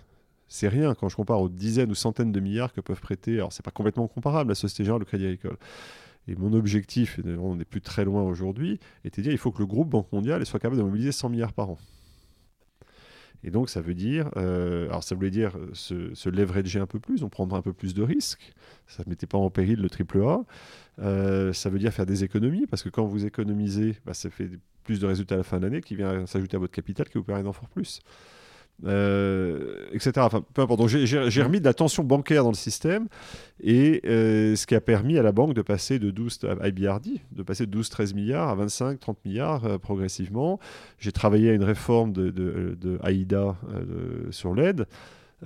C'est 0.47 0.67
rien 0.67 0.93
quand 0.95 1.07
je 1.07 1.15
compare 1.15 1.39
aux 1.39 1.49
dizaines 1.49 1.91
ou 1.91 1.95
centaines 1.95 2.31
de 2.31 2.39
milliards 2.39 2.73
que 2.73 2.81
peuvent 2.81 2.99
prêter. 2.99 3.35
Alors, 3.35 3.53
c'est 3.53 3.63
pas 3.63 3.71
complètement 3.71 4.07
comparable 4.07 4.49
la 4.49 4.55
Société 4.55 4.83
Générale, 4.83 4.99
le 4.99 5.05
Crédit 5.05 5.25
Agricole. 5.25 5.57
Et 6.27 6.35
mon 6.35 6.53
objectif, 6.53 7.19
on 7.25 7.55
n'est 7.55 7.65
plus 7.65 7.81
très 7.81 8.05
loin 8.05 8.23
aujourd'hui, 8.23 8.79
était 9.03 9.21
de 9.21 9.23
dire 9.23 9.33
il 9.33 9.39
faut 9.39 9.51
que 9.51 9.59
le 9.59 9.65
groupe 9.65 9.89
Banque 9.89 10.11
mondiale 10.11 10.45
soit 10.45 10.59
capable 10.59 10.77
de 10.77 10.83
mobiliser 10.83 11.11
100 11.11 11.29
milliards 11.29 11.53
par 11.53 11.69
an. 11.71 11.77
Et 13.43 13.49
donc, 13.49 13.69
ça 13.69 13.81
veut 13.81 13.95
dire, 13.95 14.29
euh, 14.37 14.87
alors 14.89 15.03
ça 15.03 15.15
voulait 15.15 15.31
dire 15.31 15.57
se, 15.73 16.13
se 16.13 16.29
leverager 16.29 16.79
un 16.79 16.85
peu 16.85 16.99
plus, 16.99 17.23
on 17.23 17.29
prendra 17.29 17.57
un 17.57 17.61
peu 17.61 17.73
plus 17.73 17.93
de 17.93 18.03
risques. 18.03 18.53
Ça 18.87 19.03
ne 19.05 19.09
mettait 19.09 19.25
pas 19.25 19.37
en 19.37 19.49
péril 19.49 19.81
le 19.81 19.89
triple 19.89 20.21
A. 20.21 20.45
Euh, 20.99 21.51
ça 21.51 21.69
veut 21.69 21.79
dire 21.79 21.91
faire 21.91 22.05
des 22.05 22.23
économies, 22.23 22.67
parce 22.67 22.83
que 22.83 22.89
quand 22.89 23.05
vous 23.05 23.25
économisez, 23.25 23.95
bah, 24.05 24.13
ça 24.13 24.29
fait 24.29 24.49
plus 24.83 24.99
de 24.99 25.07
résultats 25.07 25.35
à 25.35 25.37
la 25.39 25.43
fin 25.43 25.57
de 25.57 25.63
l'année 25.63 25.81
qui 25.81 25.95
vient 25.95 26.25
s'ajouter 26.27 26.55
à 26.55 26.59
votre 26.59 26.73
capital 26.73 27.09
qui 27.09 27.17
vous 27.17 27.23
permet 27.23 27.43
d'en 27.43 27.53
faire 27.53 27.69
plus. 27.69 28.01
Euh, 28.85 29.85
etc. 29.91 30.11
Enfin, 30.17 30.43
peu 30.53 30.61
importe. 30.61 30.79
Donc, 30.79 30.89
j'ai 30.89 31.43
remis 31.43 31.59
de 31.59 31.65
la 31.65 31.73
tension 31.73 32.03
bancaire 32.03 32.43
dans 32.43 32.49
le 32.49 32.55
système 32.55 33.07
et 33.61 34.01
euh, 34.05 34.55
ce 34.55 34.65
qui 34.65 34.73
a 34.73 34.81
permis 34.81 35.17
à 35.17 35.23
la 35.23 35.31
banque 35.31 35.53
de 35.53 35.61
passer 35.61 35.99
de 35.99 36.09
12 36.09 36.39
à 36.59 36.67
IBRD, 36.67 37.19
de 37.31 37.43
passer 37.43 37.67
de 37.67 37.81
12-13 37.81 38.15
milliards 38.15 38.49
à 38.49 38.65
25-30 38.65 39.15
milliards 39.25 39.65
euh, 39.65 39.77
progressivement. 39.77 40.59
J'ai 40.97 41.11
travaillé 41.11 41.51
à 41.51 41.53
une 41.53 41.63
réforme 41.63 42.11
de, 42.11 42.31
de, 42.31 42.99
AIDA 43.03 43.55
sur 44.31 44.53
l'aide. 44.53 44.85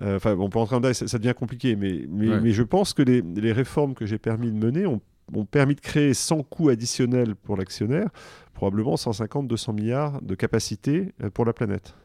Enfin, 0.01 0.36
on 0.38 0.49
peut 0.49 0.59
entrer 0.59 0.75
en 0.75 0.81
détail, 0.81 1.07
ça, 1.07 1.17
devient 1.17 1.33
compliqué, 1.33 1.77
mais, 1.77 2.05
mais, 2.09 2.51
je 2.51 2.63
pense 2.63 2.93
que 2.93 3.01
les, 3.01 3.21
les 3.21 3.53
réformes 3.53 3.93
que 3.93 4.05
j'ai 4.05 4.17
permis 4.17 4.51
de 4.51 4.57
mener 4.57 4.86
ont, 4.86 4.99
ont, 5.33 5.45
permis 5.45 5.75
de 5.75 5.79
créer 5.79 6.13
sans 6.13 6.43
coût 6.43 6.67
additionnel 6.67 7.36
pour 7.36 7.55
l'actionnaire, 7.55 8.09
probablement 8.53 8.95
150-200 8.95 9.73
milliards 9.73 10.21
de 10.21 10.36
capacité 10.36 11.13
pour 11.33 11.45
la 11.45 11.53
planète 11.53 11.95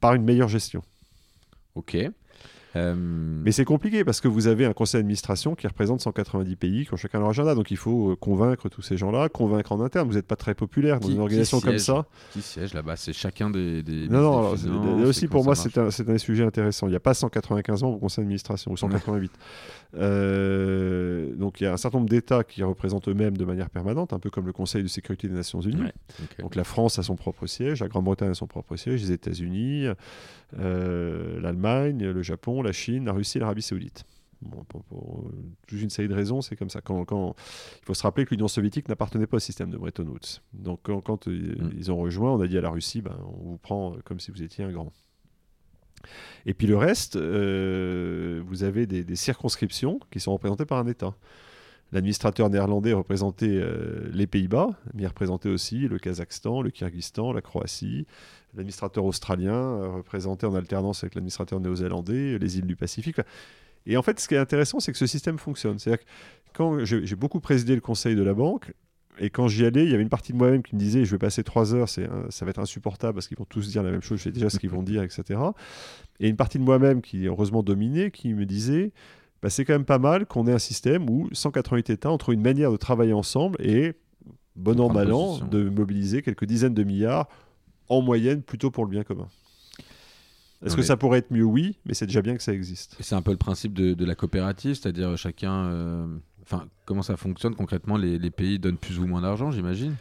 par 0.00 0.14
une 0.14 0.24
meilleure 0.24 0.48
gestion. 0.48 0.82
Ok. 1.74 1.96
Euh, 2.78 2.94
Mais 2.96 3.52
c'est 3.52 3.64
compliqué 3.64 4.04
parce 4.04 4.20
que 4.20 4.28
vous 4.28 4.46
avez 4.46 4.64
un 4.64 4.72
conseil 4.72 5.00
d'administration 5.00 5.54
qui 5.54 5.66
représente 5.66 6.00
190 6.00 6.56
pays 6.56 6.86
qui 6.86 6.94
ont 6.94 6.96
chacun 6.96 7.18
leur 7.18 7.28
agenda. 7.28 7.54
Donc 7.54 7.70
il 7.70 7.76
faut 7.76 8.12
euh, 8.12 8.16
convaincre 8.16 8.68
tous 8.68 8.82
ces 8.82 8.96
gens-là, 8.96 9.28
convaincre 9.28 9.72
en 9.72 9.80
interne. 9.80 10.08
Vous 10.08 10.14
n'êtes 10.14 10.26
pas 10.26 10.36
très 10.36 10.54
populaire 10.54 11.00
dans 11.00 11.08
une 11.08 11.20
organisation 11.20 11.60
comme 11.60 11.78
ça. 11.78 12.06
Qui 12.32 12.42
siège 12.42 12.74
là-bas? 12.74 12.96
C'est 12.96 13.12
chacun 13.12 13.50
des. 13.50 13.82
non, 14.08 14.22
non, 14.22 15.02
aussi 15.04 15.28
pour 15.28 15.44
moi, 15.44 15.54
c'est 15.54 15.76
un, 15.78 15.88
un, 15.88 16.18
sujet 16.18 16.44
intéressant. 16.44 16.86
Il 16.86 16.90
n'y 16.90 16.96
a 16.96 17.00
pas 17.00 17.14
195 17.14 17.82
ans 17.82 17.90
au 17.90 17.98
conseil 17.98 18.24
d'administration 18.24 18.72
ou 18.72 18.76
188. 18.76 19.32
Euh, 19.94 21.34
donc 21.34 21.60
il 21.60 21.64
y 21.64 21.66
a 21.66 21.72
un 21.72 21.76
certain 21.78 21.98
nombre 21.98 22.10
d'États 22.10 22.44
qui 22.44 22.62
représentent 22.62 23.08
eux-mêmes 23.08 23.36
de 23.36 23.44
manière 23.44 23.70
permanente, 23.70 24.12
un 24.12 24.18
peu 24.18 24.30
comme 24.30 24.46
le 24.46 24.52
Conseil 24.52 24.82
de 24.82 24.88
sécurité 24.88 25.28
des 25.28 25.34
Nations 25.34 25.60
Unies. 25.60 25.92
Donc 26.38 26.54
la 26.54 26.64
France 26.64 26.98
a 26.98 27.02
son 27.02 27.16
propre 27.16 27.46
siège, 27.46 27.80
la 27.80 27.88
Grande-Bretagne 27.88 28.30
a 28.30 28.34
son 28.34 28.46
propre 28.46 28.76
siège, 28.76 29.00
les 29.02 29.12
États-Unis, 29.12 29.86
l'Allemagne, 30.52 32.04
le 32.04 32.22
Japon 32.22 32.62
la 32.62 32.72
Chine, 32.72 33.04
la 33.04 33.12
Russie 33.12 33.38
et 33.38 33.40
l'Arabie 33.40 33.62
Saoudite. 33.62 34.04
pour, 34.68 35.30
toute 35.66 35.80
une 35.80 35.90
série 35.90 36.08
de 36.08 36.14
raisons, 36.14 36.40
c'est 36.40 36.56
comme 36.56 36.70
ça. 36.70 36.80
Quand, 36.80 37.34
il 37.80 37.84
faut 37.84 37.94
se 37.94 38.02
rappeler 38.02 38.24
que 38.24 38.30
l'Union 38.30 38.48
soviétique 38.48 38.88
n'appartenait 38.88 39.26
pas 39.26 39.36
au 39.36 39.40
système 39.40 39.70
de 39.70 39.76
Bretton 39.76 40.06
Woods. 40.06 40.40
Donc 40.52 40.80
quand, 40.82 41.28
euh, 41.28 41.30
mm. 41.30 41.72
ils 41.76 41.92
ont 41.92 41.98
rejoint, 41.98 42.32
on 42.32 42.40
a 42.40 42.46
dit 42.46 42.58
à 42.58 42.62
la 42.62 42.70
Russie, 42.70 43.02
ben, 43.02 43.16
on 43.26 43.50
vous 43.50 43.58
prend 43.58 43.96
comme 44.04 44.20
si 44.20 44.30
vous 44.30 44.42
étiez 44.42 44.64
un 44.64 44.72
grand. 44.72 44.92
Et 46.46 46.54
puis 46.54 46.66
le 46.66 46.76
reste, 46.76 47.16
euh, 47.16 48.42
vous 48.46 48.62
avez 48.62 48.86
des, 48.86 49.16
circonscriptions 49.16 50.00
qui 50.10 50.20
sont 50.20 50.32
représentées 50.32 50.64
par 50.64 50.78
un 50.78 50.86
État. 50.86 51.14
L'administrateur 51.90 52.50
néerlandais 52.50 52.92
représentait 52.92 53.46
euh, 53.48 54.10
les 54.12 54.26
Pays-Bas, 54.26 54.70
mais 54.92 55.04
il 55.04 55.06
représentait 55.06 55.48
aussi 55.48 55.88
le 55.88 55.98
Kazakhstan, 55.98 56.60
le 56.60 56.70
Kyrgyzstan, 56.70 57.32
la 57.32 57.40
Croatie, 57.40 58.06
l'administrateur 58.58 59.04
australien 59.04 59.54
euh, 59.54 59.88
représenté 59.88 60.46
en 60.46 60.54
alternance 60.54 61.02
avec 61.02 61.14
l'administrateur 61.14 61.60
néo-zélandais, 61.60 62.38
les 62.38 62.58
îles 62.58 62.66
du 62.66 62.76
Pacifique. 62.76 63.20
Et 63.86 63.96
en 63.96 64.02
fait, 64.02 64.20
ce 64.20 64.28
qui 64.28 64.34
est 64.34 64.38
intéressant, 64.38 64.80
c'est 64.80 64.92
que 64.92 64.98
ce 64.98 65.06
système 65.06 65.38
fonctionne. 65.38 65.78
C'est-à-dire 65.78 66.04
que 66.04 66.10
quand 66.52 66.84
j'ai 66.84 67.16
beaucoup 67.16 67.40
présidé 67.40 67.74
le 67.74 67.80
conseil 67.80 68.14
de 68.16 68.22
la 68.22 68.34
banque, 68.34 68.72
et 69.20 69.30
quand 69.30 69.48
j'y 69.48 69.64
allais, 69.64 69.84
il 69.84 69.90
y 69.90 69.94
avait 69.94 70.02
une 70.02 70.08
partie 70.08 70.32
de 70.32 70.36
moi-même 70.36 70.62
qui 70.62 70.74
me 70.74 70.80
disait 70.80 71.04
je 71.04 71.10
vais 71.10 71.18
passer 71.18 71.42
trois 71.42 71.74
heures, 71.74 71.88
c'est 71.88 72.08
ça 72.30 72.44
va 72.44 72.50
être 72.50 72.60
insupportable 72.60 73.14
parce 73.14 73.26
qu'ils 73.26 73.38
vont 73.38 73.46
tous 73.46 73.68
dire 73.68 73.82
la 73.82 73.90
même 73.90 74.02
chose, 74.02 74.18
je 74.18 74.24
sais 74.24 74.32
déjà 74.32 74.48
ce 74.48 74.58
qu'ils 74.58 74.70
vont 74.70 74.82
dire, 74.82 75.02
etc. 75.02 75.40
Et 76.20 76.28
une 76.28 76.36
partie 76.36 76.58
de 76.58 76.64
moi-même 76.64 77.02
qui 77.02 77.24
est 77.24 77.28
heureusement 77.28 77.62
dominée, 77.62 78.10
qui 78.10 78.32
me 78.34 78.46
disait 78.46 78.92
bah, 79.42 79.50
c'est 79.50 79.64
quand 79.64 79.72
même 79.72 79.84
pas 79.84 79.98
mal 79.98 80.26
qu'on 80.26 80.46
ait 80.46 80.52
un 80.52 80.58
système 80.58 81.08
où 81.08 81.28
188 81.32 81.90
États 81.90 82.10
ont 82.10 82.18
trouvé 82.18 82.36
une 82.36 82.42
manière 82.42 82.72
de 82.72 82.76
travailler 82.76 83.12
ensemble 83.12 83.56
et, 83.60 83.94
bon 84.56 84.80
an, 84.80 84.92
mal 84.92 85.12
an, 85.12 85.38
de 85.38 85.68
mobiliser 85.68 86.22
quelques 86.22 86.44
dizaines 86.44 86.74
de 86.74 86.84
milliards 86.84 87.28
en 87.88 88.02
moyenne 88.02 88.42
plutôt 88.42 88.70
pour 88.70 88.84
le 88.84 88.90
bien 88.90 89.04
commun. 89.04 89.28
Est-ce 90.64 90.76
que 90.76 90.82
ça 90.82 90.96
pourrait 90.96 91.20
être 91.20 91.30
mieux? 91.30 91.44
Oui, 91.44 91.76
mais 91.84 91.94
c'est 91.94 92.06
déjà 92.06 92.20
bien 92.20 92.36
que 92.36 92.42
ça 92.42 92.52
existe. 92.52 92.96
C'est 93.00 93.14
un 93.14 93.22
peu 93.22 93.30
le 93.30 93.36
principe 93.36 93.74
de, 93.74 94.04
la 94.04 94.14
coopérative, 94.14 94.74
c'est-à-dire 94.74 95.16
chacun. 95.16 95.66
Euh, 95.66 96.06
enfin, 96.42 96.66
comment 96.84 97.02
ça 97.02 97.16
fonctionne 97.16 97.54
concrètement? 97.54 97.96
Les, 97.96 98.30
pays 98.30 98.58
donnent 98.58 98.76
plus 98.76 98.98
ou 98.98 99.06
moins 99.06 99.20
d'argent, 99.20 99.50
j'imagine? 99.52 99.94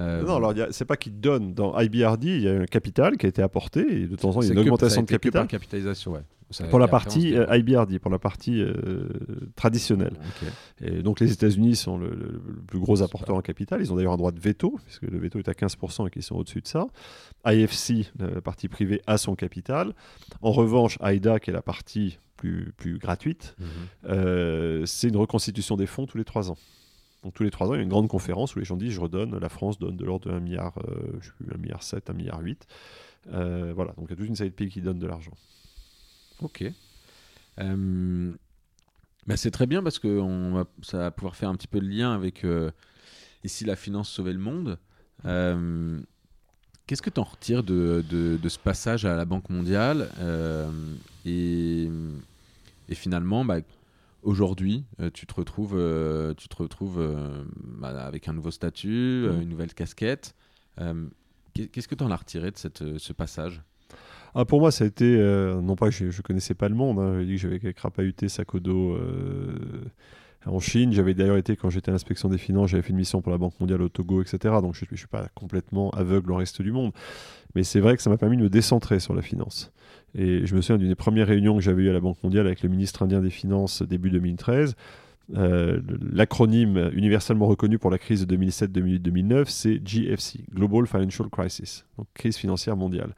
Euh, 0.00 0.22
non, 0.22 0.36
alors 0.36 0.54
c'est 0.70 0.84
pas 0.84 0.96
qu'ils 0.96 1.18
donnent. 1.18 1.54
Dans 1.54 1.78
IBRD, 1.78 2.24
il 2.24 2.40
y 2.42 2.48
a 2.48 2.60
un 2.60 2.66
capital 2.66 3.16
qui 3.16 3.26
a 3.26 3.28
été 3.28 3.42
apporté 3.42 3.80
et 3.80 4.06
de 4.06 4.16
temps 4.16 4.30
en 4.30 4.34
temps 4.34 4.42
il 4.42 4.48
y 4.48 4.50
a 4.50 4.52
une 4.52 4.58
augmentation 4.60 5.02
de 5.02 5.06
capital. 5.06 5.46
capitalisation, 5.46 6.12
ouais 6.12 6.22
pour 6.70 6.78
la 6.78 6.88
partie 6.88 7.36
euh, 7.36 7.46
IBRD, 7.56 7.98
pour 7.98 8.10
la 8.10 8.18
partie 8.18 8.60
euh, 8.60 9.08
traditionnelle. 9.56 10.14
Et 10.80 11.02
donc 11.02 11.20
les 11.20 11.32
États-Unis 11.32 11.76
sont 11.76 11.98
le, 11.98 12.42
plus 12.66 12.78
gros 12.78 13.02
apporteur 13.02 13.36
en 13.36 13.40
capital. 13.40 13.80
Ils 13.80 13.92
ont 13.92 13.96
d'ailleurs 13.96 14.12
un 14.12 14.18
droit 14.18 14.32
de 14.32 14.40
veto, 14.40 14.78
puisque 14.84 15.02
le 15.02 15.18
veto 15.18 15.38
est 15.38 15.48
à 15.48 15.52
15% 15.52 16.06
et 16.06 16.10
qu'ils 16.10 16.22
sont 16.22 16.36
au-dessus 16.36 16.60
de 16.60 16.68
ça. 16.68 16.86
IFC, 17.46 18.10
la 18.18 18.40
partie 18.40 18.68
privée, 18.68 19.00
a 19.06 19.18
son 19.18 19.34
capital. 19.34 19.94
En 20.42 20.52
revanche, 20.52 20.98
AIDA, 21.02 21.40
qui 21.40 21.50
est 21.50 21.54
la 21.54 21.62
partie 21.62 22.18
plus, 22.36 22.72
plus 22.76 22.98
gratuite, 22.98 23.56
mhm. 23.58 23.66
euh, 24.10 24.86
c'est 24.86 25.08
une 25.08 25.16
reconstitution 25.16 25.76
des 25.76 25.86
fonds 25.86 26.06
tous 26.06 26.18
les 26.18 26.24
trois 26.24 26.50
ans. 26.50 26.56
Donc 27.24 27.34
tous 27.34 27.42
les 27.42 27.50
trois 27.50 27.68
ans, 27.68 27.74
il 27.74 27.78
y 27.78 27.80
a 27.80 27.82
une 27.82 27.88
grande 27.88 28.08
conférence 28.08 28.54
où 28.54 28.60
les 28.60 28.64
gens 28.64 28.76
disent 28.76 28.92
je 28.92 29.00
redonne, 29.00 29.36
la 29.38 29.48
France 29.48 29.78
donne 29.78 29.96
de 29.96 30.04
l'ordre 30.04 30.30
de 30.30 30.34
1 30.36 30.40
milliard, 30.40 30.74
1 31.52 31.58
milliard 31.58 31.82
7, 31.82 32.10
1 32.10 32.12
milliard 32.12 32.40
8. 32.40 32.66
voilà, 33.26 33.92
donc 33.96 34.06
il 34.06 34.10
y 34.10 34.12
a 34.12 34.16
toute 34.16 34.28
une 34.28 34.36
série 34.36 34.50
de 34.50 34.54
pays 34.54 34.68
qui 34.68 34.80
donnent 34.80 34.98
de 34.98 35.06
l'argent. 35.06 35.32
Ok. 36.40 36.64
Euh, 37.60 38.32
bah, 39.26 39.36
c'est 39.36 39.50
très 39.50 39.66
bien 39.66 39.82
parce 39.82 39.98
que 39.98 40.20
on 40.20 40.66
ça 40.82 40.98
va 40.98 41.10
pouvoir 41.10 41.36
faire 41.36 41.48
un 41.48 41.54
petit 41.54 41.68
peu 41.68 41.80
de 41.80 41.86
lien 41.86 42.12
avec 42.12 42.44
euh, 42.44 42.70
ici 43.44 43.64
la 43.64 43.76
finance 43.76 44.08
sauver 44.08 44.32
le 44.32 44.38
monde. 44.38 44.78
Euh, 45.24 46.00
qu'est-ce 46.86 47.02
que 47.02 47.10
tu 47.10 47.20
en 47.20 47.24
retires 47.24 47.62
de, 47.62 48.04
de, 48.10 48.48
ce 48.48 48.58
passage 48.58 49.04
à 49.04 49.16
la 49.16 49.24
Banque 49.24 49.48
mondiale 49.48 50.10
et, 51.24 51.88
et, 52.88 52.94
finalement, 52.94 53.44
bah, 53.44 53.60
aujourd'hui, 54.24 54.84
tu 55.12 55.26
te 55.26 55.34
retrouves, 55.34 55.78
tu 56.36 56.48
te 56.48 56.56
retrouves 56.56 57.44
bah, 57.56 57.88
avec 58.04 58.28
un 58.28 58.32
nouveau 58.32 58.50
statut, 58.50 59.28
mmh. 59.28 59.42
une 59.42 59.48
nouvelle 59.48 59.74
casquette. 59.74 60.34
Qu'est-ce 61.54 61.86
que 61.86 61.94
tu 61.94 62.02
en 62.02 62.10
as 62.10 62.16
retiré 62.16 62.50
de 62.50 62.56
cette, 62.56 62.98
ce 62.98 63.12
passage? 63.12 63.62
Ah, 64.34 64.44
pour 64.44 64.60
moi, 64.60 64.72
ça 64.72 64.84
a 64.84 64.86
été. 64.86 65.04
Euh, 65.04 65.60
non 65.60 65.76
pas 65.76 65.90
que 65.90 65.94
je, 65.94 66.04
ne 66.06 66.22
connaissais 66.22 66.54
pas 66.54 66.68
le 66.68 66.74
monde, 66.74 66.98
hein, 66.98 67.20
j'ai 67.20 67.26
dit 67.26 67.34
que 67.34 67.40
j'avais 67.40 67.72
crapahuté 67.72 68.28
Sakodo 68.28 68.94
euh, 68.94 69.54
en 70.46 70.60
Chine. 70.60 70.92
J'avais 70.92 71.14
d'ailleurs 71.14 71.36
été, 71.36 71.56
quand 71.56 71.70
j'étais 71.70 71.90
à 71.90 71.92
l'inspection 71.92 72.28
des 72.28 72.38
finances, 72.38 72.70
j'avais 72.70 72.82
fait 72.82 72.90
une 72.90 72.96
mission 72.96 73.20
pour 73.22 73.32
la 73.32 73.38
Banque 73.38 73.58
mondiale 73.60 73.82
au 73.82 73.88
Togo, 73.88 74.22
etc. 74.22 74.54
Donc 74.60 74.74
je 74.74 74.84
ne 74.90 74.96
suis 74.96 75.06
pas 75.06 75.28
complètement 75.34 75.90
aveugle 75.90 76.32
au 76.32 76.36
reste 76.36 76.62
du 76.62 76.72
monde. 76.72 76.92
Mais 77.54 77.62
c'est 77.62 77.80
vrai 77.80 77.96
que 77.96 78.02
ça 78.02 78.10
m'a 78.10 78.16
permis 78.16 78.36
de 78.36 78.42
me 78.42 78.48
décentrer 78.48 78.98
sur 79.00 79.14
la 79.14 79.22
finance. 79.22 79.72
Et 80.16 80.46
je 80.46 80.54
me 80.54 80.60
souviens 80.60 80.78
d'une 80.78 80.88
des 80.88 80.94
premières 80.94 81.26
réunions 81.26 81.56
que 81.56 81.62
j'avais 81.62 81.84
eues 81.84 81.90
à 81.90 81.92
la 81.92 82.00
Banque 82.00 82.22
mondiale 82.22 82.46
avec 82.46 82.62
le 82.62 82.68
ministre 82.68 83.02
indien 83.02 83.20
des 83.20 83.30
Finances 83.30 83.82
début 83.82 84.10
2013 84.10 84.76
Euh, 85.34 85.80
l'acronyme 86.12 86.90
universellement 86.92 87.46
reconnu 87.46 87.78
pour 87.78 87.90
la 87.90 87.98
crise 87.98 88.26
de 88.26 88.36
2007-2008-2009, 88.36 89.44
c'est 89.46 89.80
GFC, 89.82 90.40
Global 90.52 90.86
Financial 90.86 91.28
Crisis, 91.30 91.86
donc 91.96 92.06
crise 92.12 92.36
financière 92.36 92.76
mondiale. 92.76 93.14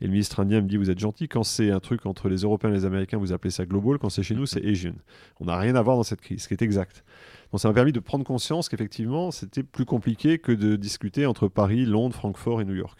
Et 0.00 0.06
le 0.06 0.10
ministre 0.10 0.40
indien 0.40 0.62
me 0.62 0.68
dit, 0.68 0.78
vous 0.78 0.90
êtes 0.90 0.98
gentil, 0.98 1.28
quand 1.28 1.44
c'est 1.44 1.70
un 1.70 1.80
truc 1.80 2.06
entre 2.06 2.28
les 2.28 2.38
Européens 2.38 2.70
et 2.70 2.74
les 2.74 2.84
Américains, 2.86 3.18
vous 3.18 3.32
appelez 3.32 3.50
ça 3.50 3.66
global, 3.66 3.98
quand 3.98 4.08
c'est 4.08 4.22
chez 4.22 4.34
nous, 4.34 4.46
c'est 4.46 4.64
Asian. 4.64 4.94
On 5.38 5.46
n'a 5.46 5.58
rien 5.58 5.74
à 5.74 5.82
voir 5.82 5.96
dans 5.96 6.02
cette 6.02 6.22
crise, 6.22 6.42
ce 6.42 6.48
qui 6.48 6.54
est 6.54 6.62
exact. 6.62 7.04
Donc 7.52 7.60
ça 7.60 7.68
m'a 7.68 7.74
permis 7.74 7.92
de 7.92 8.00
prendre 8.00 8.24
conscience 8.24 8.68
qu'effectivement, 8.68 9.30
c'était 9.30 9.62
plus 9.62 9.84
compliqué 9.84 10.38
que 10.38 10.52
de 10.52 10.76
discuter 10.76 11.26
entre 11.26 11.48
Paris, 11.48 11.84
Londres, 11.84 12.14
Francfort 12.14 12.62
et 12.62 12.64
New 12.64 12.76
York. 12.76 12.98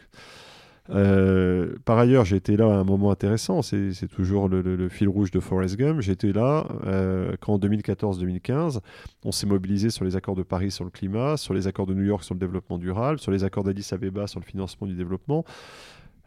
Euh, 0.91 1.74
par 1.84 1.99
ailleurs, 1.99 2.30
été 2.32 2.57
là 2.57 2.66
à 2.66 2.78
un 2.78 2.84
moment 2.84 3.11
intéressant, 3.11 3.62
c'est 3.62 4.09
toujours 4.09 4.49
le, 4.49 4.88
fil 4.88 5.09
rouge 5.09 5.30
de 5.30 5.41
Forrest 5.41 5.76
Gump. 5.76 6.01
J'étais 6.01 6.32
là 6.32 6.66
euh, 6.86 7.36
quand 7.41 7.55
en 7.55 7.59
2014-2015, 7.59 8.80
on 9.24 9.32
s'est 9.32 9.47
mobilisé 9.47 9.91
sur 9.91 10.05
les 10.05 10.16
accords 10.16 10.36
de 10.36 10.43
Paris 10.43 10.70
sur 10.70 10.84
le 10.84 10.91
climat, 10.91 11.36
sur 11.36 11.55
les 11.55 11.66
accords 11.66 11.86
de 11.86 11.95
New 11.95 12.05
York 12.05 12.24
sur 12.24 12.34
le 12.34 12.41
développement 12.41 12.78
durable, 12.78 13.18
sur 13.18 13.32
les 13.32 13.45
accords 13.45 13.64
d'Addis 13.64 13.88
Abeba 13.93 14.26
sur 14.26 14.41
le 14.41 14.45
financement 14.45 14.86
du 14.86 14.95
développement. 14.95 15.45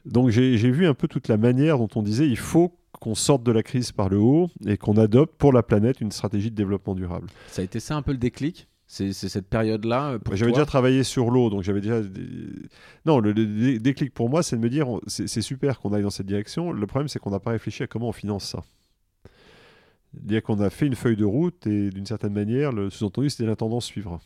Donc 0.06 0.30
j'ai 0.30 0.72
vu 0.72 0.86
un 0.86 0.94
peu 0.94 1.08
toute 1.08 1.28
la 1.28 1.38
manière 1.38 1.78
dont 1.78 1.90
on 1.96 2.04
disait 2.04 2.28
il 2.28 2.38
faut 2.38 2.78
qu'on 3.00 3.16
sorte 3.16 3.44
de 3.44 3.52
la 3.52 3.64
crise 3.64 3.92
par 3.92 4.10
le 4.10 4.18
haut 4.18 4.50
et 4.66 4.78
qu'on 4.78 4.98
adopte 4.98 5.36
pour 5.38 5.54
la 5.54 5.64
planète 5.64 6.02
une 6.02 6.12
stratégie 6.12 6.52
de 6.52 6.56
développement 6.56 6.94
durable. 6.94 7.28
Ça 7.48 7.62
a 7.62 7.66
été 7.66 7.80
ça 7.80 7.96
un 7.96 8.02
peu 8.02 8.12
le 8.12 8.18
déclic? 8.18 8.68
C'est 8.86 9.14
cette 9.14 9.48
période-là 9.48 10.12
euh, 10.12 10.20
J'avais 10.34 10.52
déjà 10.52 10.66
travaillé 10.66 11.04
sur 11.04 11.32
l'eau, 11.32 11.50
donc 11.50 11.64
j'avais 11.64 11.82
déjà. 11.82 12.02
Non, 13.06 13.20
le, 13.20 13.34
déclic 13.80 14.14
pour 14.14 14.30
moi, 14.30 14.44
c'est 14.44 14.56
de 14.56 14.62
me 14.62 14.70
dire 14.70 14.88
c'est 15.08 15.42
super 15.42 15.80
qu'on 15.80 15.94
aille 15.94 16.04
dans 16.04 16.10
cette 16.10 16.28
direction. 16.28 16.72
Le 16.72 16.88
problème, 16.88 17.08
c'est 17.08 17.20
qu'on 17.20 17.32
n'a 17.32 17.40
pas 17.40 17.52
réfléchi 17.52 17.84
à 17.84 17.88
comment 17.88 18.10
on 18.10 18.14
finance 18.14 18.46
ça. 18.46 18.64
Dire 20.14 20.44
qu'on 20.44 20.60
a 20.60 20.70
fait 20.70 20.86
une 20.86 20.96
feuille 20.96 21.16
de 21.16 21.26
route 21.26 21.66
et 21.66 21.90
d'une 21.90 22.06
certaine 22.06 22.34
manière, 22.34 22.72
le 22.72 22.92
sous-entendu, 22.92 23.32
c'était 23.32 23.48
la 23.48 23.56
tendance 23.56 23.86
suivra. 23.86 24.20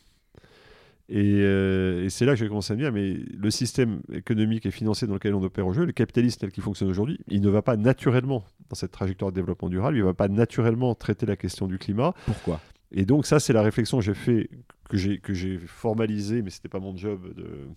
Euh, 1.10 2.04
et, 2.04 2.10
c'est 2.10 2.26
là 2.26 2.32
que 2.32 2.38
j'ai 2.38 2.48
commencé 2.48 2.72
à 2.72 2.76
me 2.76 2.82
dire, 2.82 2.92
mais 2.92 3.14
le 3.14 3.50
système 3.50 4.00
économique 4.12 4.66
et 4.66 4.70
financier 4.70 5.06
dans 5.06 5.14
lequel 5.14 5.34
on 5.34 5.42
opère 5.42 5.66
au 5.66 5.72
jeu, 5.72 5.86
le 5.86 5.92
capitalisme 5.92 6.38
tel 6.40 6.52
qu'il 6.52 6.62
fonctionne 6.62 6.90
aujourd'hui, 6.90 7.18
il 7.28 7.40
ne 7.40 7.48
va 7.48 7.62
pas 7.62 7.76
naturellement 7.76 8.44
dans 8.68 8.76
cette 8.76 8.92
trajectoire 8.92 9.30
de 9.30 9.36
développement 9.36 9.70
durable, 9.70 9.96
il 9.96 10.00
ne 10.00 10.04
va 10.04 10.14
pas 10.14 10.28
naturellement 10.28 10.94
traiter 10.94 11.24
la 11.24 11.36
question 11.36 11.66
du 11.66 11.78
climat. 11.78 12.12
Pourquoi? 12.26 12.60
Et 12.92 13.04
donc 13.04 13.26
ça, 13.26 13.40
c'est 13.40 13.52
la 13.52 13.62
réflexion 13.62 13.98
que 13.98 14.04
j'ai 14.04 14.14
fait, 14.14 14.50
que 14.88 14.96
j'ai, 15.34 15.58
formalisée, 15.58 16.42
mais 16.42 16.50
ce 16.50 16.58
n'était 16.58 16.68
pas 16.68 16.80
mon 16.80 16.96
job 16.96 17.34
de, 17.34 17.68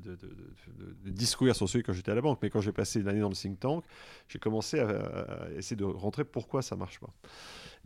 de, 0.00 1.10
discourir 1.10 1.54
sur 1.54 1.68
celui 1.68 1.84
quand 1.84 1.92
j'étais 1.92 2.10
à 2.10 2.14
la 2.14 2.20
banque, 2.20 2.38
mais 2.42 2.50
quand 2.50 2.60
j'ai 2.60 2.72
passé 2.72 3.00
une 3.00 3.08
année 3.08 3.20
dans 3.20 3.28
le 3.28 3.34
think 3.34 3.60
tank, 3.60 3.84
j'ai 4.28 4.38
commencé 4.38 4.78
à, 4.80 5.48
essayer 5.56 5.76
de 5.76 5.84
rentrer 5.84 6.24
pourquoi 6.24 6.62
ça 6.62 6.76
marche 6.76 7.00
pas. 7.00 7.12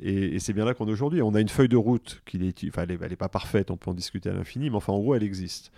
Et, 0.00 0.38
c'est 0.38 0.52
bien 0.52 0.64
là 0.64 0.74
qu'on 0.74 0.88
est 0.88 0.92
aujourd'hui. 0.92 1.22
On 1.22 1.34
a 1.34 1.40
une 1.40 1.48
feuille 1.48 1.68
de 1.68 1.76
route 1.76 2.22
qui 2.26 2.38
n'est 2.38 3.16
pas 3.16 3.28
parfaite, 3.28 3.70
on 3.70 3.76
peut 3.76 3.90
en 3.90 3.94
discuter 3.94 4.30
à 4.30 4.32
l'infini, 4.32 4.70
mais 4.70 4.76
enfin, 4.76 4.92
en 4.92 4.98
gros, 4.98 5.14
elle 5.14 5.22
existe. 5.22 5.70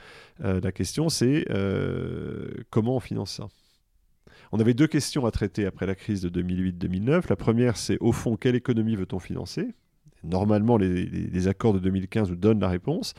Euh, 0.45 0.61
la 0.61 0.73
question, 0.73 1.09
c'est 1.09 1.47
euh, 1.51 2.49
comment 2.71 2.97
on 2.97 3.01
finance 3.01 3.33
ça? 3.33 3.49
On 4.53 4.59
avait 4.59 4.75
deux 4.75 4.89
questions 4.89 5.27
à 5.27 5.31
traiter 5.31 5.65
après 5.65 5.87
la 5.87 5.95
crise 5.95 6.23
de 6.23 6.43
2008-2009. 6.43 7.29
La 7.29 7.37
première, 7.37 7.77
c'est 7.77 7.99
au 8.01 8.13
fond, 8.13 8.37
quelle 8.37 8.57
économie 8.57 8.97
veut-on 8.97 9.21
financer? 9.21 9.75
Normalement, 10.23 10.77
les, 10.77 11.49
accords 11.49 11.73
de 11.73 11.79
2015 11.79 12.31
nous 12.31 12.37
donnent 12.37 12.61
la 12.61 12.69
réponse. 12.69 13.15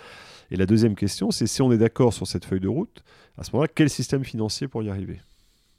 Et 0.51 0.55
la 0.55 0.65
deuxième 0.65 0.95
question, 0.95 1.31
c'est 1.31 1.47
si 1.47 1.61
on 1.61 1.71
est 1.71 1.77
d'accord 1.77 2.13
sur 2.13 2.27
cette 2.27 2.45
feuille 2.45 2.59
de 2.59 2.67
route, 2.67 3.03
à 3.37 3.43
ce 3.43 3.51
moment-là, 3.53 3.69
quel 3.73 3.89
système 3.89 4.23
financier 4.23 4.67
pour 4.67 4.83
y 4.83 4.89
arriver? 4.89 5.19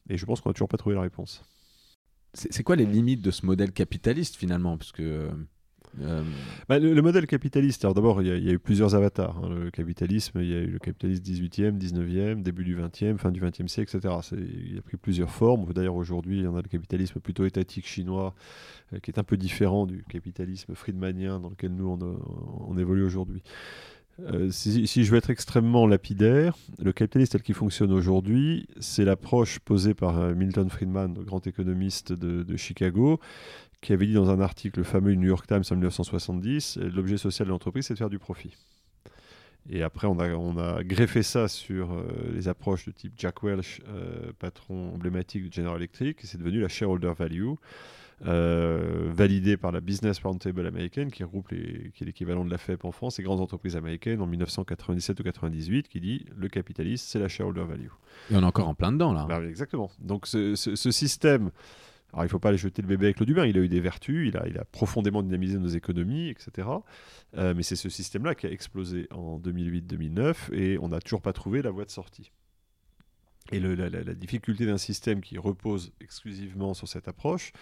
Et 0.08 0.16
je 0.16 0.26
pense 0.26 0.40
qu'on 0.40 0.50
n'a 0.50 0.54
toujours 0.54 0.68
pas 0.68 0.78
trouvé 0.78 0.94
la 0.94 1.02
réponse. 1.02 1.44
C'est 2.34 2.62
quoi 2.62 2.76
les 2.76 2.86
limites 2.86 3.20
de 3.20 3.30
ce 3.30 3.44
modèle 3.44 3.72
capitaliste 3.72 4.36
finalement? 4.36 4.78
Parce 4.78 4.90
que, 4.90 5.30
euh, 6.00 6.22
bah, 6.68 6.78
le, 6.78 7.02
modèle 7.02 7.26
capitaliste, 7.26 7.84
alors 7.84 7.94
d'abord, 7.94 8.22
il 8.22 8.28
y, 8.28 8.48
a 8.48 8.52
eu 8.52 8.58
plusieurs 8.58 8.94
avatars. 8.94 9.36
Hein. 9.38 9.48
Le 9.48 9.70
capitalisme, 9.70 10.40
il 10.40 10.48
y 10.48 10.54
a 10.54 10.60
eu 10.60 10.70
le 10.70 10.78
capitalisme 10.78 11.22
18e, 11.22 11.78
19e, 11.78 12.42
début 12.42 12.64
du 12.64 12.76
20e, 12.76 13.18
fin 13.18 13.30
du 13.30 13.40
20e 13.40 13.68
siècle, 13.68 13.94
etc. 13.94 14.14
Il 14.32 14.78
a 14.78 14.82
pris 14.82 14.96
plusieurs 14.96 15.30
formes. 15.30 15.70
D'ailleurs, 15.72 15.96
aujourd'hui, 15.96 16.38
il 16.38 16.44
y 16.44 16.46
en 16.46 16.56
a 16.56 16.62
le 16.62 16.68
capitalisme 16.68 17.20
plutôt 17.20 17.44
étatique 17.44 17.86
chinois, 17.86 18.34
euh, 18.92 18.98
qui 19.00 19.10
est 19.10 19.18
un 19.18 19.24
peu 19.24 19.36
différent 19.36 19.86
du 19.86 20.02
capitalisme 20.04 20.74
friedmanien 20.74 21.40
dans 21.40 21.50
lequel 21.50 21.72
nous, 21.74 21.98
on, 22.68 22.78
évolue 22.78 23.04
aujourd'hui. 23.04 23.42
Euh, 24.20 24.50
si, 24.50 24.86
je 24.86 25.10
veux 25.10 25.18
être 25.18 25.30
extrêmement 25.30 25.86
lapidaire, 25.86 26.56
le 26.78 26.92
capitalisme 26.92 27.32
tel 27.32 27.42
qu'il 27.42 27.54
fonctionne 27.54 27.92
aujourd'hui, 27.92 28.66
c'est 28.78 29.04
l'approche 29.04 29.58
posée 29.58 29.94
par 29.94 30.34
Milton 30.34 30.68
Friedman, 30.68 31.14
le 31.16 31.24
grand 31.24 31.46
économiste 31.46 32.12
de, 32.12 32.56
Chicago, 32.56 33.20
qui 33.82 33.92
avait 33.92 34.06
dit 34.06 34.14
dans 34.14 34.30
un 34.30 34.40
article 34.40 34.78
le 34.78 34.84
fameux 34.84 35.14
New 35.14 35.28
York 35.28 35.46
Times 35.46 35.64
en 35.70 35.74
1970, 35.74 36.78
l'objet 36.78 37.18
social 37.18 37.46
de 37.46 37.52
l'entreprise, 37.52 37.86
c'est 37.86 37.94
de 37.94 37.98
faire 37.98 38.08
du 38.08 38.18
profit. 38.18 38.56
Et 39.68 39.82
après, 39.82 40.06
on 40.06 40.18
a, 40.18 40.30
on 40.30 40.56
a 40.56 40.82
greffé 40.82 41.22
ça 41.22 41.46
sur 41.46 41.92
euh, 41.92 42.04
les 42.32 42.48
approches 42.48 42.86
de 42.86 42.90
type 42.90 43.12
Jack 43.16 43.42
Welch, 43.42 43.80
patron 44.38 44.94
emblématique 44.94 45.48
de 45.48 45.52
General 45.52 45.76
Electric, 45.76 46.24
et 46.24 46.26
c'est 46.26 46.38
devenu 46.38 46.60
la 46.60 46.68
shareholder 46.68 47.12
value. 47.16 47.50
Euh, 48.24 49.10
validé 49.12 49.56
par 49.56 49.72
la 49.72 49.80
Business 49.80 50.20
Roundtable 50.20 50.64
américaine, 50.64 51.10
qui 51.10 51.24
regroupe 51.24 51.50
les, 51.50 51.90
qui 51.92 52.04
est 52.04 52.06
l'équivalent 52.06 52.44
de 52.44 52.50
la 52.50 52.58
FEP 52.58 52.84
en 52.84 52.92
France, 52.92 53.18
les 53.18 53.24
grandes 53.24 53.40
entreprises 53.40 53.74
américaines 53.74 54.20
en 54.20 54.26
1997 54.26 55.18
ou 55.18 55.22
98, 55.24 55.88
qui 55.88 56.00
dit 56.00 56.26
le 56.36 56.48
capitalisme, 56.48 57.04
c'est 57.08 57.18
la 57.18 57.26
shareholder 57.26 57.64
value. 57.64 57.88
Et 58.30 58.36
on 58.36 58.42
est 58.42 58.44
encore 58.44 58.68
en 58.68 58.74
plein 58.74 58.92
dedans 58.92 59.12
là. 59.12 59.26
Bah 59.28 59.42
exactement. 59.44 59.90
Donc 59.98 60.28
ce, 60.28 60.54
système. 60.54 61.50
Alors, 62.12 62.24
il 62.24 62.26
ne 62.26 62.30
faut 62.30 62.38
pas 62.38 62.50
aller 62.50 62.58
jeter 62.58 62.82
le 62.82 62.88
bébé 62.88 63.06
avec 63.06 63.20
l'eau 63.20 63.24
du 63.24 63.32
bain. 63.32 63.46
Il 63.46 63.56
a 63.56 63.60
eu 63.60 63.68
des 63.68 63.80
vertus, 63.80 64.28
il 64.28 64.36
a, 64.36 64.64
profondément 64.66 65.22
dynamisé 65.22 65.58
nos 65.58 65.68
économies, 65.68 66.28
etc. 66.28 66.68
Euh, 67.38 67.54
mais 67.56 67.62
c'est 67.62 67.76
ce 67.76 67.88
système-là 67.88 68.34
qui 68.34 68.46
a 68.46 68.50
explosé 68.50 69.08
en 69.10 69.38
2008-2009 69.38 70.52
et 70.52 70.78
on 70.78 70.88
n'a 70.88 71.00
toujours 71.00 71.22
pas 71.22 71.32
trouvé 71.32 71.62
la 71.62 71.70
voie 71.70 71.86
de 71.86 71.90
sortie. 71.90 72.30
Et 73.50 73.60
la, 73.60 74.14
difficulté 74.14 74.66
d'un 74.66 74.78
système 74.78 75.20
qui 75.20 75.38
repose 75.38 75.92
exclusivement 76.00 76.74
sur 76.74 76.86
cette 76.86 77.08
approche, 77.08 77.52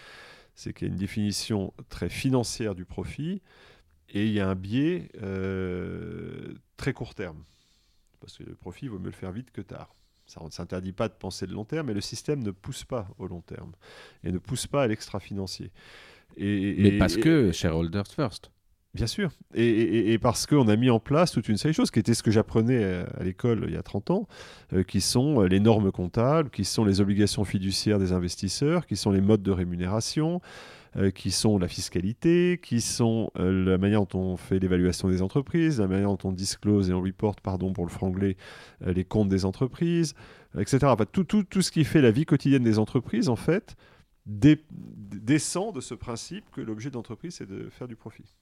c'est 0.54 0.72
qu'il 0.72 0.88
y 0.88 0.90
a 0.90 0.92
une 0.92 0.98
définition 0.98 1.72
très 1.88 2.08
financière 2.08 2.74
du 2.74 2.84
profit 2.84 3.40
et 4.10 4.26
il 4.26 4.32
y 4.32 4.40
a 4.40 4.48
un 4.48 4.56
biais 4.56 5.10
euh, 5.22 6.54
très 6.76 6.92
court 6.92 7.14
terme. 7.14 7.42
Parce 8.20 8.36
que 8.36 8.42
le 8.42 8.54
profit, 8.54 8.88
vaut 8.88 8.98
mieux 8.98 9.06
le 9.06 9.12
faire 9.12 9.32
vite 9.32 9.52
que 9.52 9.62
tard. 9.62 9.94
Ça 10.30 10.40
ne 10.44 10.50
s'interdit 10.50 10.92
pas 10.92 11.08
de 11.08 11.14
penser 11.14 11.46
de 11.48 11.52
long 11.52 11.64
terme, 11.64 11.88
mais 11.88 11.94
le 11.94 12.00
système 12.00 12.40
ne 12.42 12.52
pousse 12.52 12.84
pas 12.84 13.08
au 13.18 13.26
long 13.26 13.40
terme 13.40 13.72
et 14.22 14.30
ne 14.30 14.38
pousse 14.38 14.68
pas 14.68 14.84
à 14.84 14.86
l'extra-financier. 14.86 15.72
mais 16.38 16.96
parce 16.98 17.16
que 17.16 17.50
shareholders 17.50 18.06
first. 18.06 18.50
Bien 18.94 19.06
sûr. 19.06 19.30
Et, 19.54 20.18
parce 20.18 20.46
qu'on 20.46 20.66
a 20.68 20.76
mis 20.76 20.90
en 20.90 20.98
place 20.98 21.30
toute 21.32 21.48
une 21.48 21.56
série 21.56 21.72
de 21.72 21.76
choses, 21.76 21.90
qui 21.90 21.98
était 21.98 22.14
ce 22.14 22.22
que 22.22 22.30
j'apprenais 22.30 23.04
à 23.18 23.22
l'école 23.22 23.64
il 23.66 23.74
y 23.74 23.76
a 23.76 23.82
30 23.82 24.10
ans, 24.10 24.28
euh, 24.72 24.82
qui 24.82 25.00
sont 25.00 25.42
les 25.42 25.60
normes 25.60 25.92
comptables, 25.92 26.50
qui 26.50 26.64
sont 26.64 26.84
les 26.84 27.00
obligations 27.00 27.44
fiduciaires 27.44 27.98
des 27.98 28.12
investisseurs, 28.12 28.86
qui 28.86 28.96
sont 28.96 29.12
les 29.12 29.20
modes 29.20 29.42
de 29.42 29.52
rémunération, 29.52 30.40
euh, 30.96 31.10
qui 31.10 31.30
sont 31.30 31.58
la 31.58 31.68
fiscalité, 31.68 32.58
qui 32.62 32.80
sont 32.80 33.30
euh, 33.38 33.64
la 33.64 33.78
manière 33.78 34.06
dont 34.06 34.18
on 34.18 34.36
fait 34.36 34.58
l'évaluation 34.58 35.08
des 35.08 35.22
entreprises, 35.22 35.80
la 35.80 35.86
manière 35.86 36.08
dont 36.08 36.30
on 36.30 36.32
disclose 36.32 36.90
et 36.90 36.92
on 36.92 37.00
report, 37.00 37.36
pardon 37.36 37.72
pour 37.72 37.84
le 37.84 37.90
franglais, 37.90 38.36
les 38.84 39.04
comptes 39.04 39.28
des 39.28 39.44
entreprises, 39.44 40.14
etc. 40.58 40.78
Enfin, 40.84 41.06
tout, 41.10 41.24
tout, 41.24 41.44
tout 41.44 41.62
ce 41.62 41.70
qui 41.70 41.84
fait 41.84 42.00
la 42.00 42.10
vie 42.10 42.26
quotidienne 42.26 42.64
des 42.64 42.78
entreprises, 42.78 43.28
en 43.28 43.36
fait, 43.36 43.76
descend 44.26 45.74
de 45.74 45.80
ce 45.80 45.94
principe 45.94 46.44
que 46.50 46.60
l'objet 46.60 46.90
d'entreprise, 46.90 47.34
c'est 47.36 47.48
de 47.48 47.68
faire 47.70 47.88
du 47.88 47.96
profit. 47.96 48.36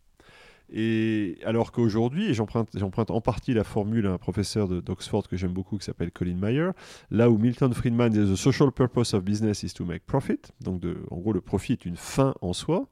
Et 0.70 1.38
alors 1.44 1.72
qu'aujourd'hui, 1.72 2.34
j'emprunte, 2.34 3.10
en 3.10 3.20
partie 3.20 3.54
la 3.54 3.64
formule 3.64 4.06
à 4.06 4.12
un 4.12 4.18
professeur 4.18 4.68
d'Oxford 4.68 5.26
que 5.28 5.36
j'aime 5.36 5.52
beaucoup 5.52 5.78
qui 5.78 5.84
s'appelle 5.84 6.10
Colin 6.10 6.36
Mayer, 6.36 6.70
là 7.10 7.30
où 7.30 7.38
Milton 7.38 7.72
Friedman 7.72 8.10
dit 8.10 8.18
The 8.18 8.36
social 8.36 8.70
purpose 8.70 9.14
of 9.14 9.24
business 9.24 9.62
is 9.62 9.72
to 9.72 9.84
make 9.84 10.04
profit, 10.04 10.40
donc 10.60 10.82
en 11.10 11.16
gros 11.16 11.32
le 11.32 11.40
profit 11.40 11.72
est 11.72 11.86
une 11.86 11.96
fin 11.96 12.34
en 12.42 12.52
soi. 12.52 12.88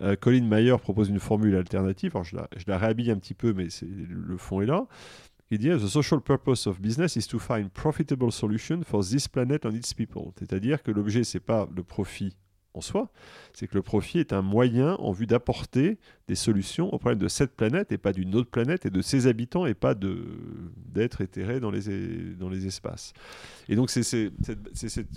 Euh, 0.00 0.16
Colin 0.16 0.44
Mayer 0.44 0.76
propose 0.80 1.08
une 1.08 1.20
formule 1.20 1.54
alternative, 1.54 2.12
alors 2.14 2.24
je 2.24 2.34
la, 2.34 2.48
je 2.56 2.64
la 2.66 2.78
réhabille 2.78 3.12
un 3.12 3.18
petit 3.18 3.34
peu, 3.34 3.52
mais 3.52 3.68
le 3.82 4.36
fond 4.36 4.60
est 4.60 4.66
là. 4.66 4.86
Il 5.50 5.58
dit 5.58 5.68
The 5.68 5.86
social 5.86 6.20
purpose 6.20 6.66
of 6.66 6.80
business 6.80 7.14
is 7.14 7.28
to 7.28 7.38
find 7.38 7.70
profitable 7.70 8.32
solution 8.32 8.80
for 8.82 9.04
this 9.04 9.28
planet 9.28 9.64
and 9.64 9.70
its 9.70 9.94
people. 9.94 10.32
C'est-à-dire 10.38 10.82
que 10.82 10.90
l'objet, 10.90 11.22
c'est 11.22 11.38
pas 11.38 11.68
le 11.76 11.84
profit 11.84 12.34
en 12.74 12.80
soi, 12.80 13.10
c'est 13.52 13.68
que 13.68 13.74
le 13.74 13.82
profit 13.82 14.18
est 14.18 14.32
un 14.32 14.42
moyen 14.42 14.94
en 14.94 15.12
vue 15.12 15.26
d'apporter 15.26 15.98
des 16.26 16.34
solutions 16.34 16.92
au 16.92 16.98
problème 16.98 17.20
de 17.20 17.28
cette 17.28 17.54
planète 17.56 17.92
et 17.92 17.98
pas 17.98 18.12
d'une 18.12 18.34
autre 18.34 18.50
planète 18.50 18.84
et 18.84 18.90
de 18.90 19.00
ses 19.00 19.28
habitants 19.28 19.64
et 19.64 19.74
pas 19.74 19.94
d'être 19.94 21.20
éthérés 21.20 21.60
dans 21.60 21.70
les, 21.70 22.34
dans 22.38 22.48
les 22.48 22.66
espaces. 22.66 23.12
Et 23.68 23.76
donc 23.76 23.90
c'est 23.90 24.02
cette, 24.02 24.32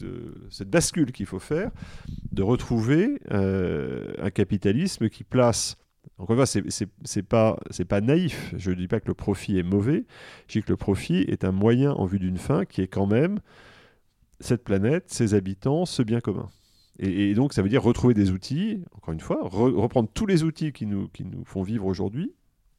euh, 0.04 0.34
cette, 0.50 0.70
bascule 0.70 1.12
qu'il 1.12 1.26
faut 1.26 1.40
faire, 1.40 1.72
de 2.32 2.44
retrouver 2.44 3.20
euh, 3.32 4.14
un 4.20 4.30
capitalisme 4.30 5.10
qui 5.10 5.24
place 5.24 5.78
encore 6.20 6.40
une 6.40 6.46
fois, 6.46 6.62
c'est 7.04 7.22
pas, 7.22 7.60
pas 7.88 8.02
naïf. 8.02 8.54
Je 8.58 8.72
ne 8.72 8.76
dis 8.76 8.88
pas 8.88 9.00
que 9.00 9.08
le 9.08 9.14
profit 9.14 9.60
est 9.60 9.64
mauvais. 9.64 10.06
Je 10.48 10.60
dis 10.60 10.64
que 10.64 10.72
le 10.72 10.78
profit 10.78 11.20
est 11.28 11.44
un 11.44 11.52
moyen 11.52 11.92
en 11.92 12.06
vue 12.06 12.18
d'une 12.18 12.38
fin 12.38 12.66
qui 12.66 12.82
est 12.82 12.88
quand 12.88 13.06
même 13.06 13.40
cette 14.40 14.64
planète, 14.64 15.06
ses 15.08 15.34
habitants, 15.34 15.86
ce 15.86 16.02
bien 16.02 16.20
commun. 16.20 16.50
Et, 17.00 17.34
donc, 17.36 17.54
ça 17.54 17.62
veut 17.62 17.70
dire 17.70 17.84
retrouver 17.84 18.14
des 18.14 18.32
outils, 18.32 18.84
encore 18.96 19.14
une 19.14 19.20
fois, 19.20 19.40
reprendre 19.44 20.10
tous 20.14 20.26
les 20.26 20.44
outils 20.44 20.72
qui 20.72 20.88
nous, 20.88 21.08
qui 21.10 21.24
nous 21.24 21.46
font 21.46 21.62
vivre 21.62 21.86
aujourd'hui 21.86 22.34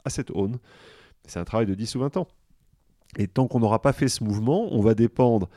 à 0.04 0.10
cette 0.10 0.30
aune. 0.32 0.58
C'est 1.24 1.38
un 1.38 1.44
travail 1.44 1.66
de 1.66 1.74
10 1.74 1.94
ou 1.94 2.00
20 2.00 2.16
ans. 2.16 2.28
Et 3.16 3.28
tant 3.28 3.46
qu'on 3.46 3.60
n'aura 3.60 3.80
pas 3.80 3.92
fait 3.92 4.08
ce 4.08 4.24
mouvement, 4.24 4.68
on 4.72 4.80
va 4.80 4.94
dépendre 4.94 5.48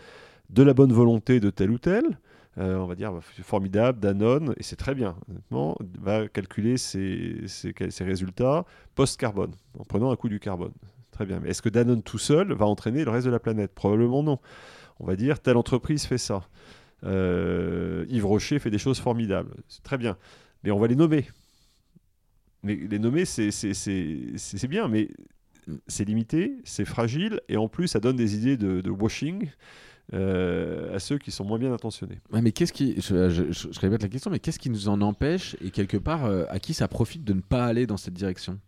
de 0.49 0.63
la 0.63 0.73
bonne 0.73 0.93
volonté 0.93 1.39
de 1.39 1.49
tel 1.49 1.71
ou 1.71 1.79
tel, 1.79 2.19
euh, 2.57 2.77
on 2.77 2.85
va 2.85 2.95
dire 2.95 3.13
formidable, 3.21 3.99
Danone, 3.99 4.53
et 4.57 4.63
c'est 4.63 4.75
très 4.75 4.93
bien, 4.93 5.15
va 5.99 6.27
calculer 6.27 6.77
ses, 6.77 7.45
résultats 7.99 8.65
post-carbone, 8.95 9.53
en 9.79 9.85
prenant 9.85 10.11
un 10.11 10.15
coup 10.15 10.29
du 10.29 10.39
carbone. 10.39 10.73
Très 11.11 11.25
bien. 11.25 11.39
Mais 11.39 11.49
est-ce 11.49 11.61
que 11.61 11.69
Danone 11.69 12.03
tout 12.03 12.17
seul 12.17 12.53
va 12.53 12.65
entraîner 12.65 13.05
le 13.05 13.11
reste 13.11 13.25
de 13.25 13.31
la 13.31 13.39
planète? 13.39 13.73
Probablement 13.73 14.23
non. 14.23 14.39
On 14.99 15.05
va 15.05 15.15
dire, 15.15 15.39
telle 15.39 15.57
entreprise 15.57 16.05
fait 16.05 16.17
ça. 16.17 16.43
Euh, 17.03 18.05
Yves 18.09 18.25
Rocher 18.25 18.59
fait 18.59 18.69
des 18.69 18.77
choses 18.77 18.99
formidables. 18.99 19.55
C'est 19.67 19.83
très 19.83 19.97
bien. 19.97 20.17
Mais 20.63 20.71
on 20.71 20.79
va 20.79 20.87
les 20.87 20.95
nommer. 20.95 21.25
Mais 22.63 22.75
les 22.75 22.99
nommer, 22.99 23.25
c'est 23.25 24.67
bien, 24.67 24.87
mais 24.87 25.09
c'est 25.87 26.05
limité, 26.05 26.57
c'est 26.63 26.85
fragile, 26.85 27.39
et 27.49 27.57
en 27.57 27.67
plus, 27.67 27.87
ça 27.87 27.99
donne 27.99 28.15
des 28.15 28.35
idées 28.35 28.57
de, 28.57 28.89
washing. 28.89 29.49
Euh, 30.13 30.93
à 30.93 30.99
ceux 30.99 31.17
qui 31.17 31.31
sont 31.31 31.45
moins 31.45 31.57
bien 31.57 31.71
intentionnés. 31.71 32.19
mais 32.33 32.51
qu'est-ce 32.51 32.73
qui, 32.73 32.99
je, 32.99 33.29
je, 33.29 33.79
répète 33.79 34.01
la 34.01 34.09
question, 34.09 34.29
mais 34.29 34.39
qu'est-ce 34.39 34.59
qui 34.59 34.69
nous 34.69 34.89
en 34.89 34.99
empêche 34.99 35.55
et 35.61 35.71
quelque 35.71 35.95
part 35.95 36.25
euh, 36.25 36.43
à 36.49 36.59
qui 36.59 36.73
ça 36.73 36.89
profite 36.89 37.23
de 37.23 37.31
ne 37.31 37.39
pas 37.39 37.65
aller 37.65 37.87
dans 37.87 37.95
cette 37.95 38.15
direction? 38.15 38.59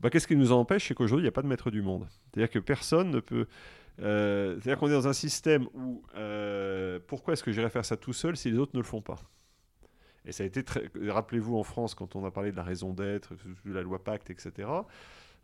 Bah, 0.00 0.10
Qu'est-ce 0.10 0.26
qui 0.26 0.34
nous 0.34 0.50
en 0.50 0.58
empêche 0.60 0.88
C'est 0.88 0.94
qu'aujourd'hui 0.94 1.22
il 1.22 1.26
n'y 1.26 1.28
a 1.28 1.32
pas 1.32 1.42
de 1.42 1.46
maître 1.46 1.70
du 1.70 1.80
monde. 1.80 2.08
C'est-à-dire 2.32 2.50
que 2.50 2.58
personne 2.58 3.10
ne 3.10 3.20
peut. 3.20 3.46
Euh, 4.00 4.54
c'est-à-dire 4.54 4.78
qu'on 4.78 4.88
est 4.88 4.92
dans 4.92 5.08
un 5.08 5.12
système 5.12 5.66
où 5.74 6.02
pourquoi 7.06 7.34
est-ce 7.34 7.42
que 7.42 7.52
j'irais 7.52 7.70
faire 7.70 7.84
ça 7.84 7.96
tout 7.96 8.12
seul 8.12 8.36
si 8.36 8.50
les 8.50 8.58
autres 8.58 8.72
ne 8.74 8.80
le 8.80 8.86
font 8.86 9.02
pas? 9.02 9.18
Et 10.24 10.32
ça 10.32 10.42
a 10.44 10.46
été 10.46 10.62
très. 10.62 10.90
Rappelez-vous 11.06 11.56
en 11.56 11.62
France 11.62 11.94
quand 11.94 12.14
on 12.14 12.24
a 12.24 12.30
parlé 12.30 12.52
de 12.52 12.56
la 12.56 12.62
raison 12.62 12.92
d'être, 12.92 13.34
de 13.64 13.72
la 13.72 13.82
loi 13.82 14.04
Pacte, 14.04 14.30
etc 14.30 14.68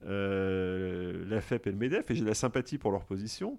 euh, 0.07 1.25
la 1.27 1.41
FEP 1.41 1.67
et 1.67 1.71
le 1.71 1.77
MEDEF, 1.77 2.11
et 2.11 2.15
j'ai 2.15 2.25
la 2.25 2.35
sympathie 2.35 2.79
pour 2.79 2.91
leur 2.91 3.05
position, 3.05 3.59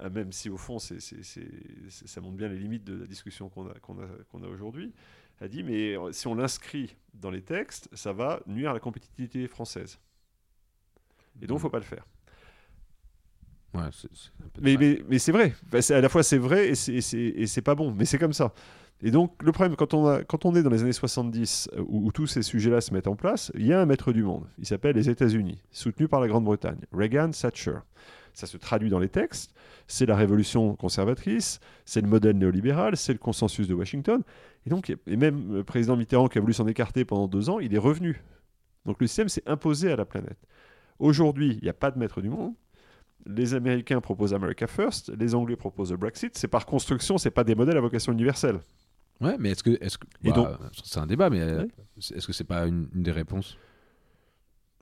euh, 0.00 0.10
même 0.10 0.32
si 0.32 0.48
au 0.48 0.56
fond 0.56 0.78
ça 0.78 2.20
montre 2.20 2.36
bien 2.36 2.48
les 2.48 2.58
limites 2.58 2.84
de 2.84 2.94
la 2.94 3.06
discussion 3.06 3.48
qu'on 3.48 3.68
a, 3.68 3.72
a 3.72 4.48
aujourd'hui, 4.48 4.92
a 5.40 5.48
dit 5.48 5.62
mais 5.62 5.96
si 6.12 6.26
on 6.28 6.34
l'inscrit 6.34 6.96
dans 7.14 7.30
les 7.30 7.42
textes, 7.42 7.88
ça 7.92 8.12
va 8.12 8.40
nuire 8.46 8.70
à 8.70 8.74
la 8.74 8.80
compétitivité 8.80 9.46
française. 9.48 9.98
Et 11.42 11.46
donc 11.46 11.56
il 11.56 11.58
ne 11.58 11.62
faut 11.62 11.70
pas 11.70 11.78
le 11.78 11.84
faire. 11.84 12.06
Ouais, 13.74 13.82
mais, 14.60 14.76
mais, 14.78 15.02
mais, 15.08 15.18
c'est 15.18 15.32
vrai. 15.32 15.54
à 15.72 16.00
la 16.00 16.08
fois 16.08 16.22
c'est 16.22 16.38
vrai 16.38 16.70
et 16.70 16.74
c'est, 16.74 17.62
pas 17.62 17.74
bon. 17.74 17.92
Mais 17.92 18.04
c'est 18.04 18.18
comme 18.18 18.32
ça. 18.32 18.52
Et 19.02 19.10
donc, 19.10 19.42
le 19.42 19.52
problème, 19.52 19.76
quand 19.76 19.92
on, 19.92 20.06
a, 20.06 20.24
quand 20.24 20.46
on 20.46 20.54
est 20.54 20.62
dans 20.62 20.70
les 20.70 20.82
années 20.82 20.92
70, 20.92 21.68
euh, 21.74 21.84
où, 21.86 22.10
tous 22.12 22.26
ces 22.26 22.42
sujets-là 22.42 22.80
se 22.80 22.94
mettent 22.94 23.08
en 23.08 23.16
place, 23.16 23.52
il 23.54 23.66
y 23.66 23.72
a 23.72 23.80
un 23.80 23.86
maître 23.86 24.12
du 24.12 24.22
monde. 24.22 24.44
Il 24.58 24.66
s'appelle 24.66 24.96
les 24.96 25.10
États-Unis, 25.10 25.60
soutenu 25.70 26.08
par 26.08 26.20
la 26.20 26.28
Grande-Bretagne. 26.28 26.78
Reagan, 26.92 27.30
Thatcher. 27.30 27.78
Ça 28.32 28.46
se 28.46 28.56
traduit 28.56 28.88
dans 28.88 28.98
les 28.98 29.08
textes. 29.08 29.52
C'est 29.86 30.06
la 30.06 30.16
révolution 30.16 30.74
conservatrice, 30.76 31.60
c'est 31.84 32.00
le 32.00 32.08
modèle 32.08 32.36
néolibéral, 32.38 32.96
c'est 32.96 33.12
le 33.12 33.18
consensus 33.18 33.68
de 33.68 33.74
Washington. 33.74 34.22
Et 34.66 34.70
donc, 34.70 34.90
et 34.90 35.16
même 35.16 35.54
le 35.54 35.64
président 35.64 35.96
Mitterrand, 35.96 36.28
qui 36.28 36.38
a 36.38 36.40
voulu 36.40 36.54
s'en 36.54 36.66
écarter 36.66 37.04
pendant 37.04 37.28
deux 37.28 37.50
ans, 37.50 37.60
il 37.60 37.74
est 37.74 37.78
revenu. 37.78 38.22
Donc, 38.86 39.00
le 39.00 39.06
système 39.06 39.28
s'est 39.28 39.46
imposé 39.46 39.92
à 39.92 39.96
la 39.96 40.04
planète. 40.04 40.38
Aujourd'hui, 40.98 41.58
il 41.60 41.62
n'y 41.62 41.68
a 41.68 41.74
pas 41.74 41.90
de 41.90 41.98
maître 41.98 42.20
du 42.20 42.30
monde 42.30 42.54
les 43.26 43.54
Américains 43.54 44.00
proposent 44.00 44.34
America 44.34 44.66
First, 44.66 45.12
les 45.18 45.34
Anglais 45.34 45.56
proposent 45.56 45.90
le 45.90 45.96
Brexit. 45.96 46.36
C'est 46.36 46.48
par 46.48 46.66
construction, 46.66 47.18
c'est 47.18 47.30
pas 47.30 47.44
des 47.44 47.54
modèles 47.54 47.76
à 47.76 47.80
vocation 47.80 48.12
universelle. 48.12 48.60
Ouais, 49.20 49.36
mais 49.38 49.50
est-ce 49.50 49.62
que, 49.62 49.78
est-ce 49.80 49.98
que, 49.98 50.06
bah, 50.22 50.58
c'est 50.84 51.00
un 51.00 51.06
débat, 51.06 51.30
mais 51.30 51.40
euh, 51.40 51.64
est-ce 51.96 52.26
que 52.26 52.32
c'est 52.32 52.44
pas 52.44 52.66
une, 52.66 52.88
des 52.92 53.12
réponses? 53.12 53.56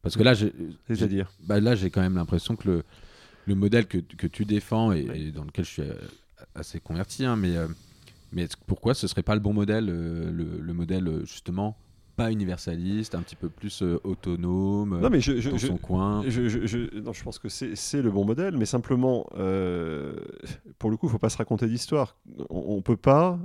Parce 0.02 0.16
que 0.16 0.22
là, 0.22 0.34
c'est-à-dire, 0.34 1.30
bah, 1.44 1.60
là, 1.60 1.74
j'ai 1.74 1.90
quand 1.90 2.00
même 2.00 2.16
l'impression 2.16 2.56
que 2.56 2.68
le, 2.68 2.84
le 3.46 3.54
modèle 3.54 3.86
que, 3.86 3.98
que 3.98 4.26
tu 4.26 4.44
défends 4.44 4.92
et, 4.92 5.30
dans 5.30 5.44
lequel 5.44 5.64
je 5.64 5.70
suis 5.70 5.82
euh, 5.82 5.94
assez 6.54 6.80
converti, 6.80 7.24
hein, 7.24 7.36
mais, 7.36 7.56
euh, 7.56 7.68
mais 8.32 8.48
pourquoi 8.66 8.94
ce 8.94 9.06
serait 9.06 9.22
pas 9.22 9.34
le 9.34 9.40
bon 9.40 9.52
modèle, 9.54 9.86
le, 9.86 10.60
le, 10.60 10.72
modèle 10.72 11.20
justement 11.24 11.76
pas 12.16 12.30
universaliste, 12.30 13.14
un 13.14 13.22
petit 13.22 13.36
peu 13.36 13.48
plus 13.48 13.82
autonome, 13.82 15.00
non, 15.00 15.10
mais 15.10 15.20
je, 15.20 15.50
dans 15.50 15.58
son 15.58 15.76
coin. 15.76 16.22
Je, 16.26 17.00
non, 17.00 17.12
je 17.12 17.22
pense 17.22 17.38
que 17.38 17.48
c'est 17.48 18.02
le 18.02 18.10
bon 18.10 18.24
modèle, 18.24 18.56
mais 18.56 18.66
simplement, 18.66 19.26
pour 20.78 20.90
le 20.90 20.96
coup, 20.96 21.06
il 21.06 21.10
faut 21.10 21.18
pas 21.18 21.30
se 21.30 21.38
raconter 21.38 21.66
d'histoire. 21.66 22.16
On, 22.50 22.76
on 22.76 22.82
peut 22.82 22.96
pas 22.96 23.38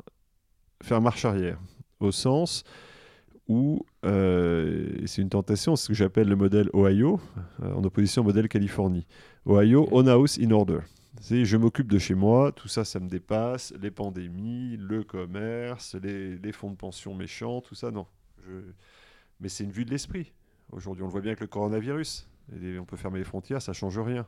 faire 0.83 1.01
marche 1.01 1.25
arrière, 1.25 1.59
au 1.99 2.11
sens 2.11 2.63
où 3.49 3.83
euh, 4.05 4.87
c'est 5.05 5.21
une 5.21 5.29
tentation, 5.29 5.75
c'est 5.75 5.83
ce 5.83 5.87
que 5.89 5.93
j'appelle 5.95 6.29
le 6.29 6.35
modèle 6.35 6.69
Ohio, 6.73 7.19
euh, 7.63 7.73
en 7.73 7.83
opposition 7.83 8.21
au 8.21 8.25
modèle 8.25 8.47
Californie. 8.47 9.07
Ohio, 9.47 9.89
on 9.91 10.05
house 10.07 10.39
in 10.39 10.51
order. 10.51 10.79
C'est 11.19 11.43
je 11.43 11.57
m'occupe 11.57 11.91
de 11.91 11.97
chez 11.97 12.13
moi, 12.13 12.51
tout 12.51 12.67
ça, 12.67 12.85
ça 12.85 12.99
me 12.99 13.09
dépasse, 13.09 13.73
les 13.81 13.91
pandémies, 13.91 14.77
le 14.77 15.03
commerce, 15.03 15.95
les, 15.95 16.51
fonds 16.51 16.69
de 16.69 16.75
pension 16.75 17.13
méchants, 17.15 17.59
tout 17.61 17.75
ça, 17.75 17.91
non. 17.91 18.05
Mais 19.39 19.49
c'est 19.49 19.63
une 19.63 19.71
vue 19.71 19.85
de 19.85 19.91
l'esprit. 19.91 20.31
Aujourd'hui, 20.71 21.03
on 21.03 21.07
le 21.07 21.11
voit 21.11 21.21
bien 21.21 21.31
avec 21.31 21.39
le 21.39 21.47
coronavirus. 21.47 22.27
on 22.51 22.85
peut 22.85 22.97
fermer 22.97 23.19
les 23.19 23.25
frontières, 23.25 23.61
ça 23.61 23.73
change 23.73 23.99
rien. 23.99 24.25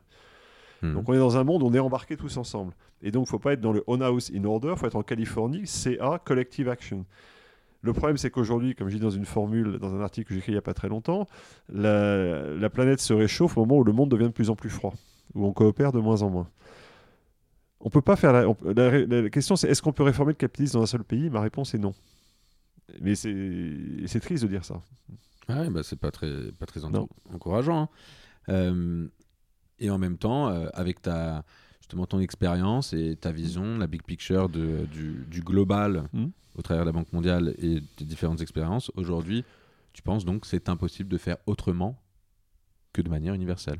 Hmm. 0.81 0.93
Donc 0.93 1.09
on 1.09 1.13
est 1.13 1.19
dans 1.19 1.37
un 1.37 1.43
monde 1.43 1.63
où 1.63 1.67
on 1.67 1.73
est 1.73 1.79
embarqués 1.79 2.17
tous 2.17 2.37
ensemble. 2.37 2.73
Et 3.01 3.11
donc 3.11 3.21
il 3.21 3.27
ne 3.27 3.31
faut 3.31 3.39
pas 3.39 3.53
être 3.53 3.61
dans 3.61 3.73
le 3.73 3.83
on 3.87 4.01
house 4.01 4.31
in 4.33 4.43
order, 4.45 4.71
il 4.71 4.77
faut 4.77 4.87
être 4.87 4.95
en 4.95 5.03
Californie, 5.03 5.67
CA, 5.67 6.19
collective 6.23 6.69
action. 6.69 7.05
Le 7.83 7.93
problème, 7.93 8.17
c'est 8.17 8.29
qu'aujourd'hui, 8.29 8.75
comme 8.75 8.89
je 8.89 8.95
dis 8.95 9.01
dans 9.01 9.09
une 9.09 9.25
formule, 9.25 9.79
dans 9.79 9.93
un 9.95 10.01
article 10.01 10.27
que 10.27 10.33
j'ai 10.35 10.39
écrit 10.39 10.51
il 10.51 10.55
n'y 10.55 10.59
a 10.59 10.63
pas 10.63 10.75
très 10.75 10.87
longtemps, 10.87 11.27
la, 11.69 12.69
planète 12.69 12.99
se 12.99 13.13
réchauffe 13.13 13.57
au 13.57 13.61
moment 13.61 13.79
où 13.79 13.83
le 13.83 13.91
monde 13.91 14.09
devient 14.09 14.25
de 14.25 14.29
plus 14.29 14.51
en 14.51 14.55
plus 14.55 14.69
froid, 14.69 14.93
où 15.33 15.45
on 15.45 15.51
coopère 15.51 15.91
de 15.91 15.99
moins 15.99 16.21
en 16.21 16.29
moins. 16.29 16.47
On 17.79 17.89
peut 17.89 18.01
pas 18.01 18.15
faire 18.15 18.33
la, 18.33 19.29
question, 19.29 19.55
c'est 19.55 19.67
est-ce 19.67 19.81
qu'on 19.81 19.93
peut 19.93 20.03
réformer 20.03 20.33
le 20.33 20.37
capitalisme 20.37 20.77
dans 20.77 20.83
un 20.83 20.87
seul 20.87 21.03
pays? 21.03 21.31
Ma 21.31 21.41
réponse 21.41 21.73
est 21.73 21.79
non. 21.79 21.95
Mais 22.99 23.15
c'est 23.15 24.19
triste 24.19 24.43
de 24.43 24.49
dire 24.49 24.65
ça. 24.65 24.81
Ah 25.47 25.69
bah 25.69 25.83
c'est 25.83 25.99
pas 25.99 26.11
très, 26.11 26.51
pas 26.53 26.65
très 26.65 26.81
encourageant. 26.85 27.83
Hein. 27.83 27.89
Euh, 28.49 29.07
et 29.79 29.89
en 29.89 29.97
même 29.97 30.17
temps, 30.17 30.49
euh, 30.49 30.67
avec 30.73 31.01
ta, 31.01 31.43
justement 31.79 32.05
ton 32.05 32.19
expérience 32.19 32.93
et 32.93 33.15
ta 33.15 33.31
vision, 33.31 33.77
la 33.77 33.87
big 33.87 34.03
picture 34.03 34.49
de, 34.49 34.85
du, 34.91 35.41
global 35.41 36.07
hmm. 36.13 36.27
au 36.55 36.61
travers 36.61 36.83
de 36.83 36.89
la 36.89 36.93
Banque 36.93 37.11
mondiale 37.13 37.55
et 37.57 37.81
des 37.97 38.05
différentes 38.05 38.41
expériences, 38.41 38.91
aujourd'hui, 38.95 39.43
tu 39.93 40.01
penses 40.01 40.23
donc 40.23 40.41
que 40.41 40.47
c'est 40.47 40.69
impossible 40.69 41.09
de 41.09 41.17
faire 41.17 41.37
autrement 41.47 42.01
que 42.93 43.01
de 43.01 43.09
manière 43.09 43.33
universelle? 43.33 43.79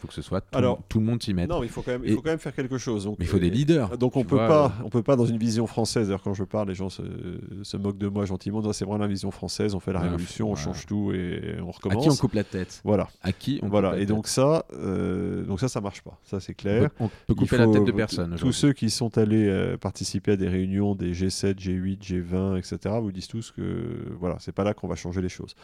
Faut 0.00 0.08
que 0.08 0.14
ce 0.14 0.22
soit 0.22 0.40
tout, 0.40 0.56
Alors, 0.56 0.82
tout 0.88 0.98
le 0.98 1.04
monde 1.04 1.22
s'y 1.22 1.34
mette. 1.34 1.48
Non, 1.48 1.62
il 1.62 1.68
faut 1.68 1.82
quand 1.82 1.92
même, 1.92 2.02
il 2.04 2.14
faut 2.14 2.22
quand 2.22 2.30
même 2.30 2.38
faire 2.38 2.54
quelque 2.54 2.78
chose. 2.78 3.06
mais 3.06 3.14
il 3.20 3.26
faut 3.26 3.38
des 3.38 3.50
leaders. 3.50 3.98
Donc 3.98 4.16
on 4.16 4.24
peut 4.24 4.36
pas, 4.36 4.72
on 4.84 4.88
peut 4.88 5.02
pas 5.02 5.16
dans 5.16 5.26
une 5.26 5.38
vision 5.38 5.66
française. 5.66 6.08
D'ailleurs, 6.08 6.22
quand 6.22 6.34
je 6.34 6.44
parle, 6.44 6.68
les 6.68 6.74
gens 6.74 6.88
se, 6.88 7.02
se 7.62 7.76
moquent 7.76 7.98
de 7.98 8.08
moi 8.08 8.24
gentiment. 8.24 8.60
C'est 8.72 8.84
vraiment 8.84 8.98
la 8.98 9.06
vision 9.06 9.30
française. 9.30 9.74
On 9.74 9.80
fait 9.80 9.92
la 9.92 10.00
révolution, 10.00 10.50
on 10.50 10.56
change 10.56 10.86
tout 10.86 11.12
et 11.12 11.56
on 11.60 11.70
recommence. 11.70 12.04
À 12.04 12.08
qui 12.08 12.10
on 12.10 12.16
coupe 12.16 12.34
la 12.34 12.44
tête? 12.44 12.80
Voilà. 12.84 13.08
À 13.22 13.32
qui 13.32 13.60
on 13.62 13.68
Voilà. 13.68 13.98
et 13.98 14.06
donc 14.06 14.26
ça, 14.26 14.64
euh, 14.72 15.44
donc 15.44 15.60
ça, 15.60 15.68
ça 15.68 15.80
marche 15.80 16.02
pas. 16.02 16.18
Ça, 16.24 16.40
c'est 16.40 16.54
clair. 16.54 16.90
On 16.98 17.10
peut, 17.26 17.34
couper 17.34 17.58
la 17.58 17.66
tête 17.66 17.84
de 17.84 17.92
personne. 17.92 18.36
Tous 18.36 18.52
ceux 18.52 18.72
qui 18.72 18.90
sont 18.90 19.18
allés 19.18 19.46
euh, 19.48 19.76
participer 19.76 20.32
à 20.32 20.36
des 20.36 20.48
réunions 20.48 20.94
des 20.94 21.12
G7, 21.12 21.54
G8, 21.54 22.00
G20, 22.00 22.58
etc. 22.58 22.96
vous 23.00 23.12
disent 23.12 23.28
tous 23.28 23.50
que 23.50 23.62
voilà, 24.18 24.36
c'est 24.40 24.52
pas 24.52 24.64
là 24.64 24.74
qu'on 24.74 24.88
va 24.88 24.96
changer 24.96 25.20
les 25.20 25.28
choses. 25.28 25.54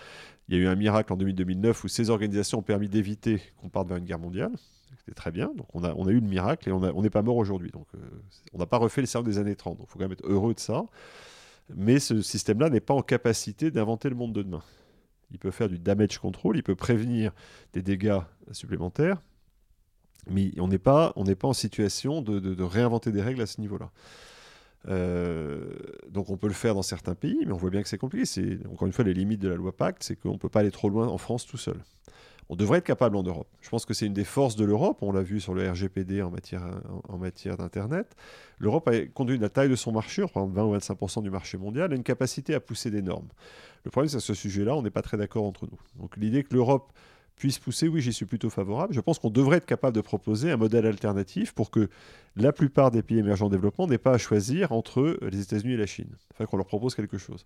Il 0.49 0.57
y 0.57 0.61
a 0.61 0.63
eu 0.63 0.67
un 0.67 0.77
miracle 0.77 1.13
en 1.13 1.17
2009 1.17 1.85
où 1.85 1.89
ces 1.89 2.11
organisations 2.11 2.59
ont 2.59 2.63
permis 2.63 2.89
d'éviter 2.89 3.43
qu'on 3.57 3.69
parte 3.69 3.89
vers 3.89 3.97
une 3.97 4.05
guerre 4.05 4.19
mondiale. 4.19 4.53
C'était 4.99 5.15
très 5.15 5.33
bien. 5.33 5.53
Donc 5.57 5.67
on 5.75 5.83
a, 5.83 6.11
eu 6.11 6.21
le 6.21 6.27
miracle 6.27 6.69
et 6.69 6.73
on 6.73 7.03
n'est 7.03 7.11
pas 7.11 7.23
mort 7.23 7.37
aujourd'hui. 7.37 7.71
Donc 7.71 7.87
euh, 7.95 7.99
on 8.53 8.59
n'a 8.59 8.67
pas 8.67 8.79
refait 8.79 9.01
le 9.01 9.07
cercle 9.07 9.29
des 9.29 9.39
années 9.39 9.57
30. 9.57 9.79
Donc 9.79 9.87
il 9.89 9.93
faut 9.93 9.99
quand 9.99 10.05
même 10.05 10.13
être 10.13 10.27
heureux 10.27 10.55
de 10.55 10.61
ça. 10.61 10.85
Mais 11.75 11.99
ce 11.99 12.23
système-là 12.23 12.71
n'est 12.71 12.81
pas 12.81 12.95
en 12.95 13.03
capacité 13.03 13.71
d'inventer 13.71 14.09
le 14.09 14.15
monde 14.15 14.33
de 14.33 14.43
demain. 14.43 14.63
Il 15.33 15.39
peut 15.39 15.51
faire 15.51 15.69
du 15.69 15.79
damage 15.79 16.19
control, 16.19 16.57
il 16.57 16.63
peut 16.63 16.77
prévenir 16.77 17.33
des 17.73 17.83
dégâts 17.83 18.21
supplémentaires, 18.53 19.21
mais 20.31 20.53
on 20.59 20.69
n'est 20.69 20.79
pas, 20.79 21.13
en 21.17 21.53
situation 21.53 22.23
de, 22.23 22.63
réinventer 22.63 23.11
des 23.11 23.23
règles 23.23 23.43
à 23.43 23.47
ce 23.47 23.61
niveau-là. 23.61 23.91
Euh, 24.89 25.73
donc 26.09 26.31
on 26.31 26.37
peut 26.37 26.47
le 26.47 26.53
faire 26.53 26.75
dans 26.75 26.83
certains 26.83 27.15
pays, 27.15 27.43
mais 27.47 27.53
on 27.53 27.57
voit 27.57 27.71
bien 27.71 27.83
que 27.83 27.89
c'est 27.89 27.99
compliqué. 27.99 28.25
C'est 28.25 28.59
encore 28.71 28.87
une 28.87 28.93
fois 28.93 29.05
les 29.05 29.15
limites 29.15 29.41
de 29.41 29.49
la 29.49 29.57
loi 29.57 29.77
Pacte, 29.77 30.03
c'est 30.03 30.17
qu'on 30.17 30.33
ne 30.33 30.39
peut 30.39 30.49
pas 30.49 30.61
aller 30.61 30.71
trop 30.71 30.89
loin 30.89 31.09
en 31.09 31.19
France 31.19 31.47
tout 31.47 31.59
seul 31.59 31.77
on 32.49 32.57
devrait 32.57 32.79
être 32.79 32.85
capable 32.85 33.17
en 33.17 33.23
Europe. 33.23 33.49
Je 33.61 33.69
pense 33.69 33.85
que 33.85 33.95
c'est 33.95 34.07
une 34.07 34.13
des 34.13 34.25
forces 34.25 34.57
de 34.57 34.65
l'Europe, 34.65 34.99
on 35.03 35.13
l'a 35.13 35.23
vu 35.23 35.41
sur 35.41 35.55
le 35.55 35.69
RGPD 35.69 36.23
en 36.23 36.31
matière, 36.31 36.63
en, 37.09 37.19
matière 37.19 37.57
d'Internet. 37.57 38.15
L'Europe 38.59 38.89
a, 38.89 38.93
de 38.93 39.35
la 39.37 39.49
taille 39.49 39.69
de 39.69 39.77
son 39.77 39.93
marché, 39.93 40.23
par 40.23 40.45
exemple 40.45 40.55
20 40.55 40.65
ou 40.65 40.77
25% 40.77 41.23
du 41.23 41.31
marché 41.31 41.59
mondial, 41.59 41.93
a 41.93 41.97
une 41.97 42.05
capacité 42.05 42.55
à 42.55 42.61
pousser 42.61 42.91
des 42.91 43.03
normes. 43.03 43.29
Le 43.85 43.91
problème, 43.91 44.09
c'est 44.09 44.19
que 44.19 44.23
ce 44.23 44.35
sujet-là, 44.35 44.77
on 44.77 44.83
n'est 44.83 44.91
pas 44.91 45.03
très 45.03 45.17
d'accord 45.17 45.45
entre 45.45 45.67
nous. 45.67 45.79
Donc 46.01 46.17
l'idée 46.17 46.45
que 46.45 46.55
l'Europe 46.55 46.93
puisse 47.37 47.59
pousser, 47.59 47.89
oui, 47.89 48.01
j'y 48.01 48.13
suis 48.13 48.25
plutôt 48.25 48.51
favorable. 48.51 48.95
Je 48.95 49.01
pense 49.01 49.19
qu'on 49.19 49.31
devrait 49.31 49.59
être 49.59 49.67
capable 49.67 49.95
de 49.95 50.01
proposer 50.01 50.51
un 50.51 50.57
modèle 50.57 50.87
alternatif 50.87 51.53
pour 51.53 51.71
que 51.71 51.89
la 52.35 52.53
plupart 52.53 52.91
des 52.91 53.03
pays 53.03 53.19
émergents 53.19 53.47
en 53.47 53.51
développement 53.51 53.87
n'aient 53.87 53.99
pas 53.99 54.13
à 54.13 54.19
choisir 54.19 54.73
entre 54.73 55.19
les 55.23 55.41
États-Unis 55.41 55.75
et 55.75 55.77
la 55.77 55.87
Chine. 55.87 56.09
Enfin, 56.33 56.47
qu'on 56.47 56.57
leur 56.57 56.67
propose 56.67 56.95
quelque 56.95 57.19
chose. 57.19 57.45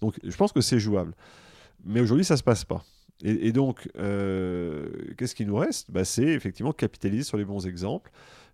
Donc, 0.00 0.18
je 0.22 0.36
pense 0.36 0.52
que 0.52 0.60
c'est 0.60 0.80
jouable. 0.80 1.14
Mais 1.84 2.00
aujourd'hui, 2.00 2.24
ça 2.24 2.34
ne 2.34 2.38
se 2.38 2.42
passe 2.42 2.64
pas. 2.64 2.84
Et, 3.24 3.50
donc, 3.50 3.88
euh, 3.98 4.88
qu'est-ce 5.16 5.34
qui 5.34 5.44
nous 5.44 5.56
reste? 5.56 5.90
Bah, 5.90 6.04
C'est 6.04 6.22
effectivement 6.22 6.72
capitaliser 6.72 7.24
sur 7.24 7.36
les 7.36 7.44
bons 7.44 7.66
exemples. 7.66 8.12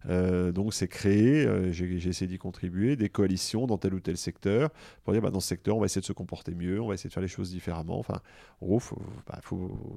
Euh, 0.08 0.52
donc 0.52 0.74
c'est 0.74 0.88
créer, 0.88 1.46
euh, 1.46 1.72
j'ai 1.72 1.94
essayé 2.08 2.26
d'y 2.26 2.38
contribuer, 2.38 2.96
des 2.96 3.08
coalitions 3.08 3.66
dans 3.66 3.78
tel 3.78 3.94
ou 3.94 4.00
tel 4.00 4.16
secteur, 4.16 4.70
pour 5.02 5.12
dire 5.12 5.22
bah, 5.22 5.30
dans 5.30 5.40
ce 5.40 5.48
secteur 5.48 5.76
on 5.76 5.80
va 5.80 5.86
essayer 5.86 6.02
de 6.02 6.06
se 6.06 6.12
comporter 6.12 6.54
mieux, 6.54 6.80
on 6.80 6.88
va 6.88 6.94
essayer 6.94 7.08
de 7.08 7.14
faire 7.14 7.22
les 7.22 7.28
choses 7.28 7.50
différemment. 7.50 7.98
Enfin, 7.98 8.20
en 8.60 8.66
gros, 8.66 8.82
bah, 9.26 9.40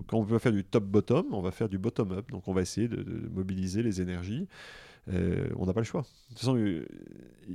quand 0.08 0.18
on 0.18 0.40
faire 0.40 0.52
du 0.52 0.64
top-bottom, 0.64 1.28
on 1.32 1.42
va 1.42 1.52
faire 1.52 1.70
du 1.70 1.78
bottom-up. 1.78 2.32
Donc 2.32 2.48
on 2.48 2.54
va 2.54 2.62
essayer 2.62 2.88
de, 2.88 3.04
mobiliser 3.30 3.84
les 3.84 4.02
énergies. 4.02 4.48
Euh, 5.10 5.48
on 5.56 5.66
n'a 5.66 5.74
pas 5.74 5.80
le 5.80 5.86
choix. 5.86 6.02
De 6.02 6.30
toute 6.30 6.40
façon, 6.40 6.58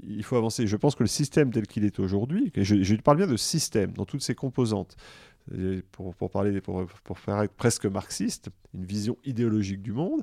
il 0.03 0.23
faut 0.23 0.37
avancer. 0.37 0.67
Je 0.67 0.77
pense 0.77 0.95
que 0.95 1.03
le 1.03 1.09
système 1.09 1.53
tel 1.53 1.67
qu'il 1.67 1.85
est 1.85 1.99
aujourd'hui, 2.01 2.51
je, 2.57 2.95
parle 2.97 3.19
bien 3.19 3.27
de 3.27 3.37
système 3.37 3.93
dans 3.93 4.07
toutes 4.07 4.23
ses 4.23 4.35
composantes, 4.35 4.97
pour, 5.91 6.15
pour, 6.15 6.31
parler, 6.31 6.61
pour, 6.61 7.19
faire 7.19 7.47
presque 7.57 7.87
marxiste, 7.87 8.49
une 8.75 8.85
vision 8.85 9.19
idéologique 9.25 9.83
du 9.83 9.93
monde, 9.93 10.23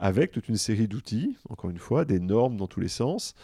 avec 0.00 0.32
toute 0.32 0.48
une 0.48 0.56
série 0.56 0.88
d'outils, 0.88 1.36
encore 1.48 1.70
une 1.70 1.78
fois, 1.78 2.04
des 2.04 2.18
normes 2.18 2.56
dans 2.56 2.66
tous 2.66 2.80
les 2.80 2.88
sens. 2.88 3.34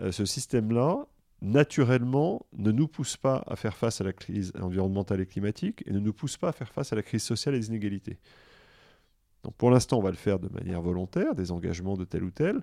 Euh, 0.00 0.10
ce 0.10 0.24
système-là, 0.24 1.06
naturellement, 1.42 2.46
ne 2.56 2.72
nous 2.72 2.88
pousse 2.88 3.16
pas 3.16 3.44
à 3.46 3.56
faire 3.56 3.76
face 3.76 4.00
à 4.00 4.04
la 4.04 4.12
crise 4.12 4.52
environnementale 4.60 5.20
et 5.20 5.26
climatique 5.26 5.84
et 5.86 5.92
ne 5.92 6.00
nous 6.00 6.14
pousse 6.14 6.38
pas 6.38 6.48
à 6.48 6.52
faire 6.52 6.72
face 6.72 6.92
à 6.92 6.96
la 6.96 7.02
crise 7.02 7.22
sociale 7.22 7.54
et 7.54 7.60
des 7.60 7.68
inégalités. 7.68 8.18
Donc 9.44 9.54
pour 9.54 9.70
l'instant, 9.70 9.98
on 9.98 10.02
va 10.02 10.10
le 10.10 10.16
faire 10.16 10.38
de 10.38 10.48
manière 10.48 10.80
volontaire, 10.80 11.34
des 11.34 11.52
engagements 11.52 11.96
de 11.96 12.04
tel 12.04 12.24
ou 12.24 12.30
tel, 12.30 12.62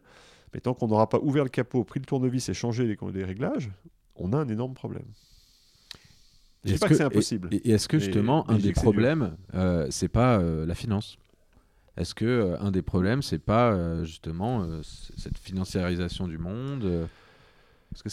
mais 0.54 0.60
tant 0.60 0.74
qu'on 0.74 0.88
n'aura 0.88 1.08
pas 1.08 1.20
ouvert 1.20 1.44
le 1.44 1.50
capot, 1.50 1.84
pris 1.84 2.00
le 2.00 2.06
tournevis 2.06 2.50
et 2.50 2.54
changé 2.54 2.86
les, 2.86 2.98
les 3.14 3.24
réglages, 3.24 3.70
on 4.16 4.34
a 4.34 4.38
un 4.38 4.48
énorme 4.48 4.74
problème. 4.74 5.06
Je 6.64 6.72
ne 6.72 6.74
dis 6.74 6.80
pas 6.80 6.88
que, 6.88 6.96
c'est 6.96 7.04
impossible. 7.04 7.50
Et, 7.52 7.72
est-ce 7.72 7.88
que 7.88 8.00
justement, 8.00 8.50
un 8.50 8.58
des 8.58 8.74
problèmes, 8.74 9.38
euh, 9.54 9.88
c'est 9.92 10.08
pas 10.08 10.40
euh, 10.40 10.66
la 10.66 10.74
finance? 10.74 11.18
Est-ce 11.98 12.14
que 12.14 12.26
euh, 12.26 12.60
un 12.60 12.72
des 12.72 12.82
problèmes, 12.82 13.22
c'est 13.22 13.40
pas 13.40 13.72
euh, 13.72 14.04
justement 14.04 14.64
euh, 14.64 14.82
cette 14.84 15.38
financiarisation 15.38 16.28
du 16.28 16.38
monde 16.38 17.08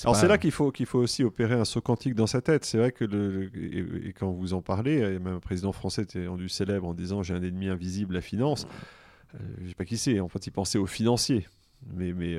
alors 0.05 0.15
c'est 0.15 0.29
là 0.29 0.39
qu'il 0.39 0.53
faut, 0.53 0.71
qu'il 0.71 0.87
faut 0.87 1.01
aussi 1.01 1.25
opérer 1.25 1.55
un 1.55 1.65
saut 1.65 1.81
quantique 1.81 2.15
dans 2.15 2.29
sa 2.29 2.41
tête. 2.41 2.65
C'est 2.65 2.79
vrai 2.79 2.93
que 2.93 3.05
le, 3.05 3.51
et, 3.57 4.13
quand 4.13 4.31
vous 4.31 4.55
en 4.55 4.63
parlez, 4.63 4.99
et 4.99 5.19
même 5.19 5.35
un 5.35 5.41
président 5.41 5.73
français 5.73 6.03
était 6.03 6.29
rendu 6.29 6.49
célèbre 6.49 6.87
en 6.87 6.95
disant 6.95 7.25
j'ai 7.25 7.35
un 7.35 7.43
ennemi 7.43 7.67
invisible, 7.67 8.15
la 8.15 8.21
finance. 8.21 8.69
je 9.35 9.65
ne 9.65 9.69
sais 9.69 9.75
pas 9.75 9.85
qui 9.85 9.97
c'est. 9.97 10.21
En 10.21 10.29
fait, 10.29 10.47
il 10.47 10.53
pensait 10.53 10.79
aux 10.79 10.87
financiers. 10.87 11.49
Mais, 11.95 12.13
mais 12.13 12.39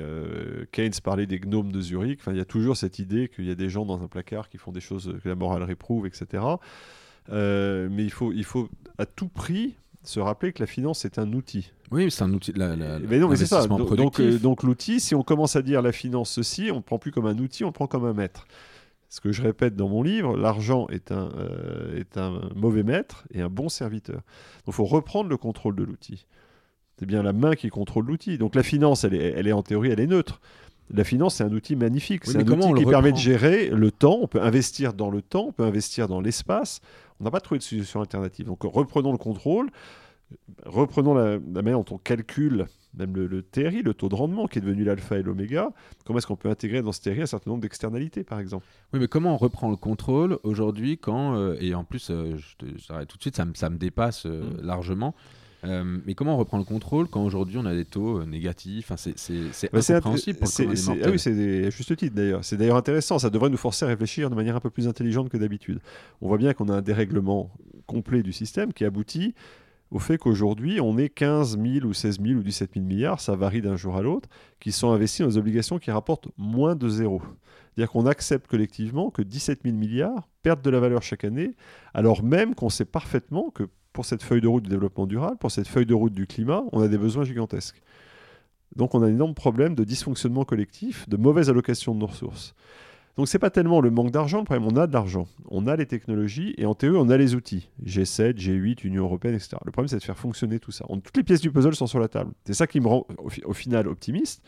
Keynes 0.72 0.94
parlait 1.02 1.26
des 1.26 1.38
gnomes 1.38 1.70
de 1.70 1.82
Zurich. 1.82 2.20
Enfin, 2.22 2.32
il 2.32 2.38
y 2.38 2.40
a 2.40 2.46
toujours 2.46 2.78
cette 2.78 2.98
idée 2.98 3.28
qu'il 3.28 3.44
y 3.44 3.50
a 3.50 3.54
des 3.54 3.68
gens 3.68 3.84
dans 3.84 4.02
un 4.02 4.08
placard 4.08 4.48
qui 4.48 4.56
font 4.56 4.72
des 4.72 4.80
choses 4.80 5.14
que 5.22 5.28
la 5.28 5.34
morale 5.34 5.64
réprouve, 5.64 6.06
etc. 6.06 6.42
mais 7.28 8.04
il 8.04 8.10
faut, 8.10 8.32
il 8.32 8.44
faut 8.44 8.70
à 8.96 9.04
tout 9.04 9.28
prix 9.28 9.76
se 10.04 10.20
rappeler 10.20 10.52
que 10.52 10.62
la 10.62 10.66
finance 10.66 11.04
est 11.04 11.18
un 11.18 11.32
outil. 11.32 11.72
Oui, 11.90 12.10
c'est 12.10 12.22
un 12.22 12.32
outil. 12.32 12.52
La, 12.54 12.76
mais 12.76 13.18
non, 13.18 13.28
mais 13.28 13.36
c'est 13.36 13.46
ça. 13.46 13.66
Donc, 13.66 14.20
euh, 14.20 14.38
donc 14.38 14.62
l'outil, 14.62 15.00
si 15.00 15.14
on 15.14 15.22
commence 15.22 15.56
à 15.56 15.62
dire 15.62 15.82
la 15.82 15.92
finance 15.92 16.30
ceci, 16.30 16.70
on 16.70 16.76
ne 16.76 16.80
prend 16.80 16.98
plus 16.98 17.10
comme 17.10 17.26
un 17.26 17.38
outil, 17.38 17.64
on 17.64 17.68
le 17.68 17.72
prend 17.72 17.86
comme 17.86 18.04
un 18.04 18.12
maître. 18.12 18.46
Ce 19.08 19.20
que 19.20 19.32
je 19.32 19.42
répète 19.42 19.76
dans 19.76 19.88
mon 19.88 20.02
livre, 20.02 20.36
l'argent 20.36 20.88
est 20.88 21.12
un, 21.12 21.30
euh, 21.36 21.98
est 21.98 22.18
un 22.18 22.50
mauvais 22.56 22.82
maître 22.82 23.24
et 23.32 23.40
un 23.40 23.48
bon 23.48 23.68
serviteur. 23.68 24.16
Donc 24.16 24.68
il 24.68 24.72
faut 24.74 24.84
reprendre 24.84 25.30
le 25.30 25.36
contrôle 25.36 25.76
de 25.76 25.84
l'outil. 25.84 26.26
C'est 26.98 27.06
bien 27.06 27.22
la 27.22 27.32
main 27.32 27.54
qui 27.54 27.68
contrôle 27.70 28.06
l'outil. 28.06 28.38
Donc 28.38 28.54
la 28.54 28.62
finance, 28.62 29.04
elle 29.04 29.14
est, 29.14 29.34
elle 29.36 29.46
est 29.46 29.52
en 29.52 29.62
théorie, 29.62 29.90
elle 29.90 30.00
est 30.00 30.06
neutre. 30.06 30.40
La 30.92 31.04
finance, 31.04 31.36
c'est 31.36 31.44
un 31.44 31.52
outil 31.52 31.76
magnifique. 31.76 32.24
c'est 32.24 32.36
un 32.36 32.46
outil 32.46 32.74
qui 32.74 32.84
permet 32.84 33.12
de 33.12 33.16
gérer 33.16 33.68
le 33.70 33.90
temps. 33.90 34.18
On 34.20 34.26
peut 34.26 34.42
investir 34.42 34.92
dans 34.92 35.10
le 35.10 35.22
temps, 35.22 35.46
on 35.48 35.52
peut 35.52 35.64
investir 35.64 36.08
dans 36.08 36.20
l'espace. 36.20 36.80
On 37.20 37.24
n'a 37.24 37.30
pas 37.30 37.40
trouvé 37.40 37.58
de 37.58 37.64
solution 37.64 38.00
alternative. 38.00 38.46
Donc 38.46 38.62
reprenons 38.62 39.12
le 39.12 39.18
contrôle, 39.18 39.70
reprenons 40.64 41.14
la, 41.14 41.38
manière 41.38 41.78
dont 41.78 41.94
on 41.94 41.98
calcule 41.98 42.66
même 42.96 43.14
le, 43.16 43.42
TRI, 43.42 43.82
le 43.82 43.94
taux 43.94 44.08
de 44.08 44.14
rendement, 44.14 44.46
qui 44.46 44.58
est 44.58 44.60
devenu 44.60 44.84
l'alpha 44.84 45.18
et 45.18 45.22
l'oméga. 45.22 45.70
Comment 46.04 46.18
est-ce 46.18 46.26
qu'on 46.26 46.36
peut 46.36 46.48
intégrer 46.48 46.82
dans 46.82 46.92
ce 46.92 47.00
TRI 47.00 47.22
un 47.22 47.26
certain 47.26 47.50
nombre 47.50 47.62
d'externalités, 47.62 48.24
par 48.24 48.38
exemple? 48.38 48.66
Oui, 48.92 49.00
mais 49.00 49.08
comment 49.08 49.34
on 49.34 49.36
reprend 49.36 49.70
le 49.70 49.76
contrôle 49.76 50.38
aujourd'hui 50.42 50.98
quand, 50.98 51.34
euh, 51.34 51.56
et 51.60 51.74
en 51.74 51.84
plus, 51.84 52.10
euh, 52.10 52.36
je 52.36 52.86
t'arrête 52.86 53.08
tout 53.08 53.16
de 53.16 53.22
suite, 53.22 53.36
ça, 53.36 53.44
ça 53.54 53.70
me 53.70 53.78
dépasse 53.78 54.26
euh, 54.26 54.42
mm. 54.42 54.60
largement, 54.62 55.14
euh, 55.64 55.98
mais 56.04 56.14
comment 56.14 56.34
on 56.34 56.38
reprend 56.38 56.58
le 56.58 56.64
contrôle 56.64 57.08
quand 57.08 57.24
aujourd'hui 57.24 57.58
on 57.58 57.64
a 57.64 57.74
des 57.74 57.84
taux 57.84 58.20
euh, 58.20 58.26
négatifs? 58.26 58.90
Enfin, 58.90 59.12
C'est 59.16 59.72
bah, 59.72 59.78
incompréhensible 59.78 60.38
pour 60.38 60.48
le 60.58 61.04
Ah 61.04 61.10
oui, 61.10 61.18
c'est 61.18 61.70
juste 61.70 61.96
titre 61.96 62.14
d'ailleurs. 62.14 62.44
C'est 62.44 62.56
d'ailleurs 62.56 62.76
intéressant. 62.76 63.18
Ça 63.18 63.30
devrait 63.30 63.50
nous 63.50 63.56
forcer 63.56 63.84
à 63.84 63.88
réfléchir 63.88 64.30
de 64.30 64.34
manière 64.34 64.56
un 64.56 64.60
peu 64.60 64.70
plus 64.70 64.88
intelligente 64.88 65.28
que 65.28 65.36
d'habitude. 65.36 65.80
On 66.20 66.28
voit 66.28 66.38
bien 66.38 66.52
qu'on 66.52 66.68
a 66.68 66.74
un 66.74 66.82
dérèglement 66.82 67.50
complet 67.86 68.22
du 68.22 68.32
système 68.32 68.72
qui 68.72 68.84
aboutit 68.84 69.34
au 69.90 70.00
fait 70.00 70.18
qu'aujourd'hui, 70.18 70.80
on 70.80 70.98
ait 70.98 71.08
15 71.08 71.56
000 71.56 71.86
ou 71.86 71.94
16 71.94 72.20
000 72.20 72.40
ou 72.40 72.42
17 72.42 72.72
000 72.74 72.84
milliards, 72.84 73.20
ça 73.20 73.36
varie 73.36 73.62
d'un 73.62 73.76
jour 73.76 73.96
à 73.96 74.02
l'autre, 74.02 74.28
qui 74.58 74.72
sont 74.72 74.90
investis 74.90 75.20
dans 75.20 75.28
des 75.28 75.38
obligations 75.38 75.78
qui 75.78 75.92
rapportent 75.92 76.28
moins 76.36 76.74
de 76.74 76.88
zéro. 76.88 77.22
C'est-à-dire 77.74 77.92
qu'on 77.92 78.06
accepte 78.06 78.48
collectivement 78.48 79.10
que 79.10 79.22
17 79.22 79.60
000 79.64 79.76
milliards 79.76 80.28
perdent 80.42 80.62
de 80.62 80.70
la 80.70 80.80
valeur 80.80 81.02
chaque 81.02 81.22
année, 81.22 81.54
alors 81.92 82.24
même 82.24 82.56
qu'on 82.56 82.70
sait 82.70 82.84
parfaitement 82.84 83.50
que 83.50 83.68
pour 83.94 84.04
cette 84.04 84.22
feuille 84.22 84.42
de 84.42 84.48
route 84.48 84.64
du 84.64 84.68
développement 84.68 85.06
durable, 85.06 85.38
pour 85.38 85.50
cette 85.50 85.68
feuille 85.68 85.86
de 85.86 85.94
route 85.94 86.12
du 86.12 86.26
climat, 86.26 86.64
on 86.72 86.82
a 86.82 86.88
des 86.88 86.98
besoins 86.98 87.24
gigantesques. 87.24 87.80
Donc 88.76 88.94
on 88.94 89.02
a 89.02 89.06
un 89.06 89.10
énorme 89.10 89.34
problème 89.34 89.74
de 89.74 89.84
dysfonctionnement 89.84 90.44
collectif, 90.44 91.08
de 91.08 91.16
mauvaise 91.16 91.48
allocation 91.48 91.94
de 91.94 92.00
nos 92.00 92.06
ressources. 92.06 92.54
Donc 93.16 93.28
c'est 93.28 93.38
pas 93.38 93.50
tellement 93.50 93.80
le 93.80 93.92
manque 93.92 94.10
d'argent, 94.10 94.38
le 94.38 94.44
problème, 94.44 94.66
on 94.66 94.76
a 94.76 94.88
de 94.88 94.92
l'argent, 94.92 95.28
on 95.48 95.68
a 95.68 95.76
les 95.76 95.86
technologies 95.86 96.54
et 96.58 96.66
en 96.66 96.74
théorie 96.74 96.98
on 97.00 97.08
a 97.08 97.16
les 97.16 97.36
outils, 97.36 97.70
G7, 97.84 98.34
G8, 98.34 98.84
Union 98.84 99.04
Européenne, 99.04 99.34
etc. 99.34 99.56
Le 99.64 99.70
problème 99.70 99.86
c'est 99.86 99.98
de 99.98 100.02
faire 100.02 100.18
fonctionner 100.18 100.58
tout 100.58 100.72
ça. 100.72 100.84
toutes 100.88 101.16
les 101.16 101.22
pièces 101.22 101.40
du 101.40 101.52
puzzle 101.52 101.76
sont 101.76 101.86
sur 101.86 102.00
la 102.00 102.08
table. 102.08 102.32
C'est 102.44 102.54
ça 102.54 102.66
qui 102.66 102.80
me 102.80 102.88
rend 102.88 103.06
au, 103.44 103.52
final 103.52 103.86
optimiste. 103.86 104.42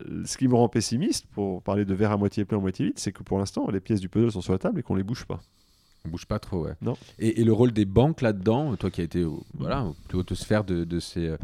Euh, 0.00 0.22
ce 0.24 0.38
qui 0.38 0.48
me 0.48 0.54
rend 0.54 0.70
pessimiste, 0.70 1.26
pour 1.26 1.62
parler 1.62 1.84
de 1.84 1.92
verre 1.92 2.12
à 2.12 2.16
moitié 2.16 2.46
plein, 2.46 2.56
à 2.56 2.60
moitié 2.60 2.86
vide, 2.86 2.98
c'est 2.98 3.12
que 3.12 3.22
pour 3.22 3.38
l'instant 3.38 3.70
les 3.70 3.80
pièces 3.80 4.00
du 4.00 4.08
puzzle 4.08 4.32
sont 4.32 4.40
sur 4.40 4.54
la 4.54 4.58
table 4.58 4.80
et 4.80 4.82
qu'on 4.82 4.94
les 4.94 5.02
bouge 5.02 5.26
pas. 5.26 5.40
On 6.04 6.08
bouge 6.08 6.26
pas 6.26 6.38
trop, 6.38 6.64
ouais. 6.64 6.74
Non. 6.80 6.96
Et, 7.18 7.44
le 7.44 7.52
rôle 7.52 7.72
des 7.72 7.84
banques 7.84 8.22
là-dedans, 8.22 8.74
toi 8.76 8.90
qui 8.90 9.00
as 9.00 9.04
été 9.04 9.24
voilà, 9.54 9.84
au 9.84 9.94
plus 10.08 10.18
haute 10.18 10.34
sphère 10.34 10.64
de, 10.64 10.84
de 10.84 11.00
ces, 11.00 11.28
euh, 11.28 11.36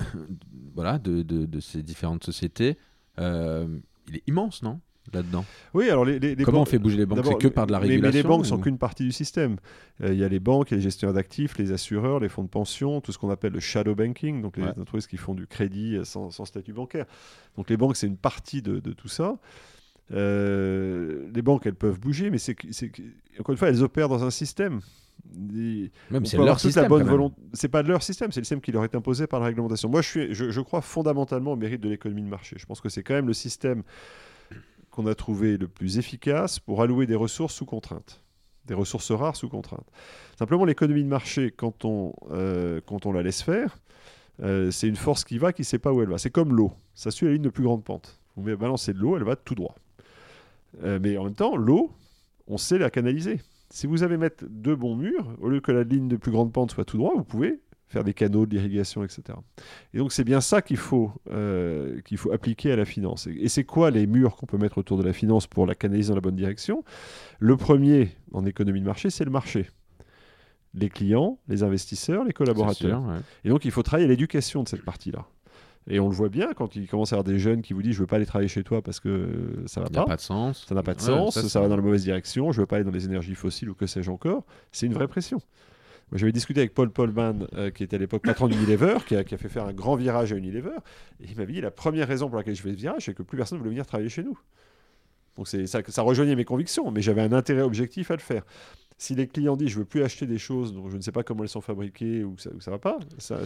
voilà, 0.74 0.98
de, 0.98 1.22
de, 1.22 1.44
de, 1.44 1.60
ces 1.60 1.82
différentes 1.82 2.24
sociétés, 2.24 2.78
euh, 3.18 3.66
il 4.08 4.16
est 4.16 4.22
immense, 4.26 4.62
non 4.62 4.80
là-dedans? 5.12 5.44
Oui, 5.72 5.88
alors 5.88 6.04
les, 6.04 6.18
les, 6.18 6.36
Comment 6.44 6.60
on 6.60 6.66
fait 6.66 6.78
bouger 6.78 6.98
les 6.98 7.06
banques? 7.06 7.24
C'est 7.24 7.38
que 7.38 7.48
par 7.48 7.66
de 7.66 7.72
la 7.72 7.78
régulation 7.78 8.08
Mais, 8.08 8.22
les 8.22 8.22
banques 8.22 8.44
sont 8.44 8.58
qu'une 8.58 8.76
partie 8.76 9.04
du 9.04 9.12
système. 9.12 9.56
Euh, 10.02 10.12
il 10.12 10.18
y 10.18 10.24
a 10.24 10.28
les 10.28 10.38
banques, 10.38 10.68
les 10.68 10.82
gestionnaires 10.82 11.14
d'actifs, 11.14 11.56
les 11.56 11.72
assureurs, 11.72 12.20
les 12.20 12.28
fonds 12.28 12.42
de 12.44 12.48
pension, 12.48 13.00
tout 13.00 13.10
ce 13.10 13.16
qu'on 13.16 13.30
appelle 13.30 13.54
le 13.54 13.60
shadow 13.60 13.94
banking, 13.94 14.42
donc 14.42 14.58
les 14.58 14.64
entreprises 14.64 15.06
qui 15.06 15.16
font 15.16 15.32
du 15.32 15.46
crédit 15.46 15.98
sans, 16.04 16.30
sans, 16.30 16.44
statut 16.44 16.74
bancaire. 16.74 17.06
Donc 17.56 17.70
les 17.70 17.78
banques, 17.78 17.96
c'est 17.96 18.06
une 18.06 18.18
partie 18.18 18.60
de, 18.60 18.80
de 18.80 18.92
tout 18.92 19.08
ça. 19.08 19.38
Euh, 20.12 21.28
les 21.34 21.42
banques, 21.42 21.66
elles 21.66 21.74
peuvent 21.74 22.00
bouger, 22.00 22.30
mais 22.30 22.38
c'est 22.38 22.56
encore 23.38 23.52
une 23.52 23.58
fois, 23.58 23.68
elles 23.68 23.82
opèrent 23.82 24.08
dans 24.08 24.24
un 24.24 24.30
système. 24.30 24.80
Même 25.36 26.24
c'est 26.24 26.36
leur 26.36 26.60
système. 26.60 26.88
C'est 27.52 27.68
pas 27.68 27.82
de 27.82 27.88
leur 27.88 28.02
système, 28.02 28.32
c'est 28.32 28.40
le 28.40 28.44
système 28.44 28.60
qui 28.60 28.72
leur 28.72 28.84
est 28.84 28.94
imposé 28.94 29.26
par 29.26 29.40
la 29.40 29.46
réglementation. 29.46 29.88
Moi, 29.88 30.02
je, 30.02 30.08
suis, 30.08 30.34
je, 30.34 30.60
crois 30.60 30.80
fondamentalement 30.80 31.52
au 31.52 31.56
mérite 31.56 31.80
de 31.80 31.88
l'économie 31.88 32.22
de 32.22 32.28
marché. 32.28 32.56
Je 32.58 32.66
pense 32.66 32.80
que 32.80 32.88
c'est 32.88 33.02
quand 33.02 33.14
même 33.14 33.26
le 33.26 33.34
système 33.34 33.82
qu'on 34.90 35.06
a 35.06 35.14
trouvé 35.14 35.56
le 35.56 35.68
plus 35.68 35.98
efficace 35.98 36.58
pour 36.58 36.82
allouer 36.82 37.06
des 37.06 37.14
ressources 37.14 37.54
sous 37.54 37.66
contrainte, 37.66 38.22
des 38.66 38.74
ressources 38.74 39.10
rares 39.10 39.36
sous 39.36 39.48
contrainte. 39.48 39.86
Simplement, 40.38 40.64
l'économie 40.64 41.02
de 41.02 41.08
marché, 41.08 41.52
quand 41.54 41.84
on, 41.84 42.14
euh, 42.30 42.80
quand 42.86 43.04
on 43.06 43.12
la 43.12 43.22
laisse 43.22 43.42
faire, 43.42 43.78
euh, 44.42 44.70
c'est 44.70 44.88
une 44.88 44.96
force 44.96 45.24
qui 45.24 45.38
va, 45.38 45.52
qui 45.52 45.62
ne 45.62 45.66
sait 45.66 45.78
pas 45.78 45.92
où 45.92 46.00
elle 46.00 46.08
va. 46.08 46.18
C'est 46.18 46.30
comme 46.30 46.54
l'eau, 46.54 46.72
ça 46.94 47.10
suit 47.10 47.26
la 47.26 47.32
ligne 47.32 47.42
de 47.42 47.50
plus 47.50 47.64
grande 47.64 47.84
pente. 47.84 48.20
Vous 48.36 48.56
balancez 48.56 48.92
de 48.92 48.98
l'eau, 48.98 49.16
elle 49.16 49.24
va 49.24 49.36
tout 49.36 49.56
droit. 49.56 49.74
Euh, 50.82 50.98
mais 51.00 51.16
en 51.16 51.24
même 51.24 51.34
temps, 51.34 51.56
l'eau, 51.56 51.92
on 52.46 52.58
sait 52.58 52.78
la 52.78 52.90
canaliser. 52.90 53.40
Si 53.70 53.86
vous 53.86 54.02
avez 54.02 54.16
mettre 54.16 54.44
deux 54.48 54.76
bons 54.76 54.96
murs, 54.96 55.26
au 55.40 55.48
lieu 55.48 55.60
que 55.60 55.72
la 55.72 55.84
ligne 55.84 56.08
de 56.08 56.16
plus 56.16 56.32
grande 56.32 56.52
pente 56.52 56.72
soit 56.72 56.84
tout 56.84 56.96
droit, 56.96 57.12
vous 57.14 57.24
pouvez 57.24 57.60
faire 57.88 58.04
des 58.04 58.14
canaux 58.14 58.46
d'irrigation, 58.46 59.02
etc. 59.02 59.22
Et 59.94 59.98
donc 59.98 60.12
c'est 60.12 60.24
bien 60.24 60.40
ça 60.40 60.62
qu'il 60.62 60.76
faut, 60.76 61.10
euh, 61.30 62.00
qu'il 62.02 62.18
faut 62.18 62.32
appliquer 62.32 62.72
à 62.72 62.76
la 62.76 62.84
finance. 62.84 63.26
Et, 63.26 63.48
c'est 63.48 63.64
quoi 63.64 63.90
les 63.90 64.06
murs 64.06 64.36
qu'on 64.36 64.46
peut 64.46 64.58
mettre 64.58 64.78
autour 64.78 64.98
de 64.98 65.02
la 65.02 65.12
finance 65.12 65.46
pour 65.46 65.66
la 65.66 65.74
canaliser 65.74 66.10
dans 66.10 66.14
la 66.14 66.20
bonne 66.20 66.36
direction? 66.36 66.84
Le 67.38 67.56
premier 67.56 68.10
en 68.32 68.44
économie 68.44 68.80
de 68.80 68.86
marché, 68.86 69.10
c'est 69.10 69.24
le 69.24 69.30
marché. 69.30 69.70
Les 70.74 70.90
clients, 70.90 71.38
les 71.48 71.62
investisseurs, 71.62 72.24
les 72.24 72.34
collaborateurs. 72.34 73.02
Et 73.44 73.48
donc 73.48 73.64
il 73.64 73.70
faut 73.70 73.82
travailler 73.82 74.06
l'éducation 74.08 74.62
de 74.62 74.68
cette 74.68 74.84
partie-là. 74.84 75.26
Et 75.88 76.00
on 76.00 76.08
le 76.08 76.14
voit 76.14 76.28
bien 76.28 76.52
quand 76.54 76.76
il 76.76 76.86
commence 76.86 77.12
à 77.12 77.16
y 77.16 77.18
avoir 77.18 77.24
des 77.24 77.38
jeunes 77.38 77.62
qui 77.62 77.72
vous 77.72 77.82
disent 77.82 77.94
je 77.94 78.00
veux 78.00 78.06
pas 78.06 78.16
aller 78.16 78.26
travailler 78.26 78.48
chez 78.48 78.62
toi 78.62 78.82
parce 78.82 79.00
que 79.00 79.64
ça 79.66 79.80
va 79.80 79.88
pas. 79.88 80.04
pas 80.04 80.16
de 80.16 80.20
sens. 80.20 80.66
Ça 80.68 80.74
n'a 80.74 80.82
pas 80.82 80.94
de 80.94 81.00
sens, 81.00 81.40
ça, 81.40 81.60
va 81.60 81.68
dans 81.68 81.76
la 81.76 81.82
mauvaise 81.82 82.04
direction, 82.04 82.52
je 82.52 82.60
veux 82.60 82.66
pas 82.66 82.76
aller 82.76 82.84
dans 82.84 82.90
les 82.90 83.06
énergies 83.06 83.34
fossiles 83.34 83.70
ou 83.70 83.74
que 83.74 83.86
sais-je 83.86 84.10
encore. 84.10 84.44
C'est 84.70 84.86
une 84.86 84.94
vraie 84.94 85.08
pression. 85.08 85.40
J'avais 86.12 86.32
discuté 86.32 86.60
avec 86.60 86.72
Paul 86.72 86.90
Polman, 86.90 87.46
euh, 87.54 87.70
qui 87.70 87.82
était 87.82 87.96
à 87.96 87.98
l'époque 87.98 88.22
patron 88.22 88.48
d'Unilever, 88.48 88.96
qui 89.06 89.14
a, 89.14 89.24
qui 89.24 89.34
a 89.34 89.38
fait 89.38 89.50
faire 89.50 89.66
un 89.66 89.74
grand 89.74 89.94
virage 89.94 90.32
à 90.32 90.36
Unilever. 90.36 90.76
Et 91.20 91.26
il 91.30 91.36
m'avait 91.36 91.52
dit 91.52 91.60
la 91.60 91.70
première 91.70 92.08
raison 92.08 92.28
pour 92.28 92.38
laquelle 92.38 92.56
je 92.56 92.62
fais 92.62 92.70
ce 92.70 92.76
virage, 92.76 93.04
c'est 93.04 93.14
que 93.14 93.22
plus 93.22 93.36
personne 93.36 93.58
ne 93.58 93.60
voulait 93.60 93.72
venir 93.72 93.86
travailler 93.86 94.08
chez 94.08 94.22
nous. 94.22 94.38
Donc 95.38 95.48
ça, 95.48 95.80
ça 95.88 96.02
rejoignait 96.02 96.36
mes 96.36 96.44
convictions, 96.44 96.90
mais 96.90 97.00
j'avais 97.00 97.22
un 97.22 97.32
intérêt 97.32 97.62
objectif 97.62 98.10
à 98.10 98.14
le 98.16 98.20
faire. 98.20 98.42
Si 99.00 99.14
les 99.14 99.28
clients 99.28 99.56
disent 99.56 99.68
je 99.68 99.78
veux 99.78 99.84
plus 99.84 100.02
acheter 100.02 100.26
des 100.26 100.38
choses 100.38 100.74
dont 100.74 100.90
je 100.90 100.96
ne 100.96 101.00
sais 101.00 101.12
pas 101.12 101.22
comment 101.22 101.44
elles 101.44 101.48
sont 101.48 101.60
fabriquées 101.60 102.24
ou 102.24 102.36
ça, 102.36 102.50
ça 102.58 102.72
va 102.72 102.78
pas, 102.78 102.98
ça, 103.18 103.36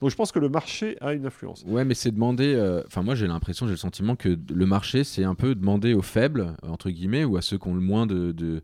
donc 0.00 0.10
je 0.10 0.14
pense 0.14 0.30
que 0.30 0.38
le 0.38 0.48
marché 0.48 0.96
a 1.00 1.12
une 1.12 1.26
influence. 1.26 1.64
Ouais, 1.66 1.84
mais 1.84 1.94
c'est 1.94 2.12
demander. 2.12 2.54
euh, 2.54 2.84
Enfin, 2.86 3.02
moi 3.02 3.16
j'ai 3.16 3.26
l'impression, 3.26 3.66
j'ai 3.66 3.72
le 3.72 3.76
sentiment 3.76 4.14
que 4.14 4.38
le 4.54 4.64
marché 4.66 5.02
c'est 5.02 5.24
un 5.24 5.34
peu 5.34 5.56
demander 5.56 5.92
aux 5.92 6.02
faibles 6.02 6.54
entre 6.62 6.88
guillemets 6.90 7.24
ou 7.24 7.36
à 7.36 7.42
ceux 7.42 7.58
qui 7.58 7.66
ont 7.66 7.74
le 7.74 7.80
moins 7.80 8.06
de- 8.06 8.62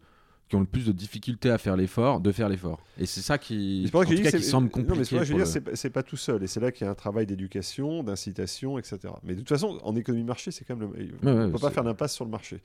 qui 0.49 0.57
ont 0.57 0.61
le 0.61 0.67
plus 0.67 0.87
de 0.87 0.93
difficultés 0.93 1.51
à 1.51 1.59
faire 1.59 1.77
l'effort, 1.77 2.21
de 2.21 2.33
faire 2.33 2.49
l'effort. 2.49 2.81
Et 2.99 3.05
c'est 3.07 3.21
ça 3.21 3.37
qui, 3.37 3.85
en 3.93 4.03
tout 4.03 4.09
cas, 4.23 4.31
qui 4.31 4.43
semble 4.43 4.67
non, 4.67 4.71
compliqué. 4.71 4.99
mais 4.99 5.05
c'est 5.05 5.11
pour 5.11 5.19
ça 5.19 5.19
que 5.19 5.25
je 5.25 5.33
veux 5.35 5.39
pour 5.45 5.53
dire, 5.53 5.63
le- 5.71 5.77
c'est 5.77 5.91
pas- 5.91 6.03
tout 6.03 6.17
seul. 6.17 6.43
Et 6.43 6.47
c'est 6.47 6.61
là 6.61 6.73
qu'il 6.73 6.85
y 6.87 6.89
a 6.89 6.91
un 6.91 6.95
travail 6.95 7.27
d'éducation, 7.27 8.03
d'incitation, 8.03 8.79
etc. 8.79 8.99
Mais 9.25 9.35
de 9.35 9.41
toute 9.41 9.49
façon, 9.51 9.79
en 9.83 9.95
économie 9.95 10.25
marché, 10.25 10.51
c'est 10.51 10.65
quand 10.65 10.77
même 10.77 10.91
le... 10.95 11.09
On 11.23 11.27
ouais, 11.27 11.47
ne 11.47 11.53
peut 11.53 11.59
pas 11.59 11.71
faire 11.71 11.85
d'impasse 11.85 12.15
sur 12.15 12.25
le 12.25 12.31
marché. 12.31 12.63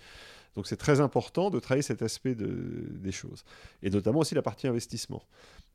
Donc 0.55 0.67
c'est 0.67 0.77
très 0.77 1.01
important 1.01 1.49
de 1.49 1.59
travailler 1.59 1.81
cet 1.81 2.01
aspect 2.01 2.35
de... 2.35 2.85
des 2.91 3.11
choses. 3.11 3.43
Et 3.81 3.89
notamment 3.89 4.19
aussi 4.19 4.35
la 4.35 4.41
partie 4.43 4.67
investissement. 4.67 5.23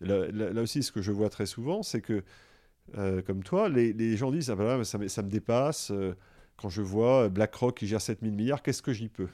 Là, 0.01 0.29
là- 0.33 0.51
là 0.53 0.63
aussi, 0.63 0.83
ce 0.83 0.93
que 0.93 1.03
je 1.03 1.13
vois 1.13 1.29
très 1.29 1.47
souvent, 1.47 1.83
c'est 1.83 2.01
que, 2.01 2.23
euh, 2.97 3.21
comme 3.23 3.43
toi, 3.43 3.69
les, 3.69 3.93
les 3.93 4.17
gens 4.17 4.31
disent, 4.31 4.49
ah, 4.51 4.55
ben 4.57 4.65
là, 4.79 4.85
ça, 4.85 4.97
me- 4.99 5.09
ça 5.09 5.23
me 5.23 5.29
dépasse. 5.29 5.91
euh, 5.91 6.15
quand 6.57 6.71
je 6.71 6.81
vois 6.83 7.29
BlackRock 7.29 7.77
qui 7.77 7.87
gère 7.87 8.01
7000 8.01 8.33
milliards, 8.33 8.63
qu'est-ce 8.63 8.83
que 8.83 8.93
j'y 8.93 9.09
peux? 9.09 9.29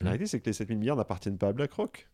La 0.00 0.04
Mm. 0.04 0.08
réalité, 0.08 0.26
c'est 0.26 0.40
que 0.40 0.46
les 0.46 0.52
7000 0.52 0.78
milliards 0.78 0.96
n'appartiennent 0.96 1.38
pas 1.38 1.48
à 1.48 1.52
BlackRock. 1.52 2.08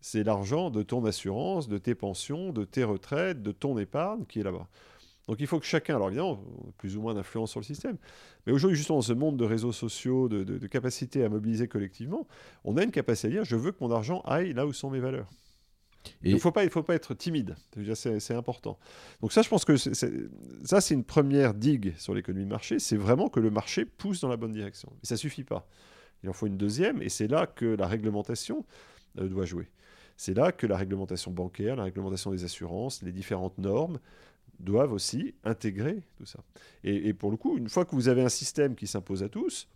C'est 0.00 0.22
l'argent 0.22 0.70
de 0.70 0.82
ton 0.82 1.04
assurance, 1.06 1.68
de 1.68 1.78
tes 1.78 1.94
pensions, 1.94 2.52
de 2.52 2.64
tes 2.64 2.84
retraites, 2.84 3.42
de 3.42 3.52
ton 3.52 3.78
épargne 3.78 4.24
qui 4.26 4.40
est 4.40 4.42
là-bas. 4.42 4.68
Donc 5.26 5.38
il 5.40 5.46
faut 5.46 5.58
que 5.58 5.64
chacun, 5.64 5.96
alors 5.96 6.08
évidemment, 6.08 6.38
on 6.62 6.68
a 6.68 6.72
plus 6.76 6.98
ou 6.98 7.00
moins 7.00 7.14
d'influence 7.14 7.50
sur 7.52 7.60
le 7.60 7.64
système, 7.64 7.96
mais 8.46 8.52
aujourd'hui, 8.52 8.76
justement, 8.76 8.98
dans 8.98 9.02
ce 9.02 9.14
monde 9.14 9.38
de 9.38 9.44
réseaux 9.46 9.72
sociaux, 9.72 10.28
de, 10.28 10.44
de- 10.44 10.58
de 10.58 10.66
capacité 10.66 11.24
à 11.24 11.30
mobiliser 11.30 11.66
collectivement, 11.66 12.26
on 12.64 12.76
a 12.76 12.82
une 12.84 12.90
capacité 12.90 13.28
à 13.28 13.30
dire 13.30 13.44
je 13.46 13.56
veux 13.56 13.72
que 13.72 13.78
mon 13.80 13.90
argent 13.90 14.20
aille 14.26 14.52
là 14.52 14.66
où 14.66 14.74
sont 14.74 14.90
mes 14.90 15.00
valeurs. 15.00 15.30
Et- 16.22 16.28
Il 16.28 16.34
ne 16.34 16.38
faut, 16.38 16.52
pas- 16.52 16.64
il 16.64 16.68
faut 16.70 16.82
pas 16.82 16.94
être 16.94 17.14
timide, 17.14 17.56
c'est 17.94 18.34
important. 18.34 18.78
Donc 19.22 19.32
ça, 19.32 19.40
je 19.40 19.48
pense 19.48 19.64
que 19.64 19.78
ça, 19.78 20.80
c'est 20.82 20.92
une 20.94 21.04
première 21.04 21.54
digue 21.54 21.94
sur 21.96 22.12
l'économie 22.14 22.44
de 22.44 22.50
marché, 22.50 22.78
c'est 22.78 22.98
vraiment 22.98 23.30
que 23.30 23.40
le 23.40 23.50
marché 23.50 23.86
pousse 23.86 24.20
dans 24.20 24.28
la 24.28 24.36
bonne 24.36 24.52
direction. 24.52 24.90
Mais 24.96 25.06
ça 25.06 25.16
suffit 25.16 25.44
pas. 25.44 25.66
Il 26.24 26.30
en 26.30 26.32
faut 26.32 26.46
une 26.46 26.56
deuxième, 26.56 27.02
et 27.02 27.10
c'est 27.10 27.28
là 27.28 27.46
que 27.46 27.66
la 27.66 27.86
réglementation 27.86 28.64
euh, 29.18 29.28
doit 29.28 29.44
jouer. 29.44 29.68
C'est 30.16 30.32
là 30.32 30.52
que 30.52 30.66
la 30.66 30.78
réglementation 30.78 31.30
bancaire, 31.30 31.76
la 31.76 31.84
réglementation 31.84 32.30
des 32.30 32.44
assurances, 32.44 33.02
les 33.02 33.12
différentes 33.12 33.58
normes 33.58 33.98
doivent 34.58 34.94
aussi 34.94 35.34
intégrer 35.44 36.02
tout 36.16 36.24
ça. 36.24 36.38
Et, 36.82 37.12
pour 37.12 37.30
le 37.30 37.36
coup, 37.36 37.58
une 37.58 37.68
fois 37.68 37.84
que 37.84 37.94
vous 37.94 38.08
avez 38.08 38.22
un 38.22 38.30
système 38.30 38.74
qui 38.74 38.86
s'impose 38.86 39.22
à 39.22 39.28
tous, 39.28 39.68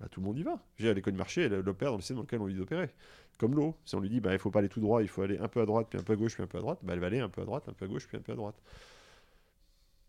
bah, 0.00 0.06
tout 0.10 0.20
le 0.20 0.26
monde 0.26 0.38
y 0.38 0.42
va. 0.42 0.58
L'économie 0.78 1.16
de 1.16 1.18
marché, 1.18 1.42
elle, 1.42 1.68
opère 1.68 1.90
dans 1.90 1.96
le 1.96 2.00
système 2.00 2.16
dans 2.16 2.22
lequel 2.22 2.40
on 2.40 2.46
lui 2.46 2.54
d'opérer. 2.54 2.88
Comme 3.36 3.54
l'eau. 3.54 3.76
Si 3.84 3.94
on 3.94 4.00
lui 4.00 4.08
dit, 4.08 4.20
bah, 4.20 4.32
il 4.32 4.38
faut 4.38 4.50
pas 4.50 4.60
aller 4.60 4.70
tout 4.70 4.80
droit, 4.80 5.02
il 5.02 5.08
faut 5.08 5.20
aller 5.20 5.36
un 5.36 5.48
peu 5.48 5.60
à 5.60 5.66
droite, 5.66 5.88
puis 5.90 5.98
un 5.98 6.02
peu 6.02 6.14
à 6.14 6.16
gauche, 6.16 6.32
puis 6.32 6.42
un 6.42 6.46
peu 6.46 6.56
à 6.56 6.62
droite, 6.62 6.78
bah, 6.82 6.94
elle 6.94 7.00
va 7.00 7.08
aller 7.08 7.20
un 7.20 7.28
peu 7.28 7.42
à 7.42 7.44
droite, 7.44 7.68
un 7.68 7.74
peu 7.74 7.84
à 7.84 7.88
gauche, 7.88 8.06
puis 8.06 8.16
un 8.16 8.20
peu 8.20 8.32
à 8.32 8.36
droite. 8.36 8.56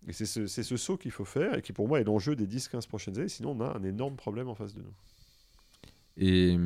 Et 0.08 0.14
c'est 0.14 0.26
ce, 0.26 0.48
c'est 0.48 0.64
ce 0.64 0.78
saut 0.78 0.96
qu'il 0.96 1.12
faut 1.12 1.26
faire, 1.26 1.58
et 1.58 1.62
qui 1.62 1.74
pour 1.74 1.90
moi 1.90 2.00
est 2.00 2.06
l'enjeu 2.06 2.38
des 2.38 2.48
10-15 2.48 2.88
prochaines 2.88 3.18
années, 3.18 3.28
sinon 3.28 3.52
on 3.52 3.62
a 3.62 3.78
un 3.78 3.84
énorme 3.84 4.16
problème 4.16 4.48
en 4.48 4.56
face 4.56 4.74
de 4.74 4.82
nous. 4.82 4.94
Et, 6.18 6.58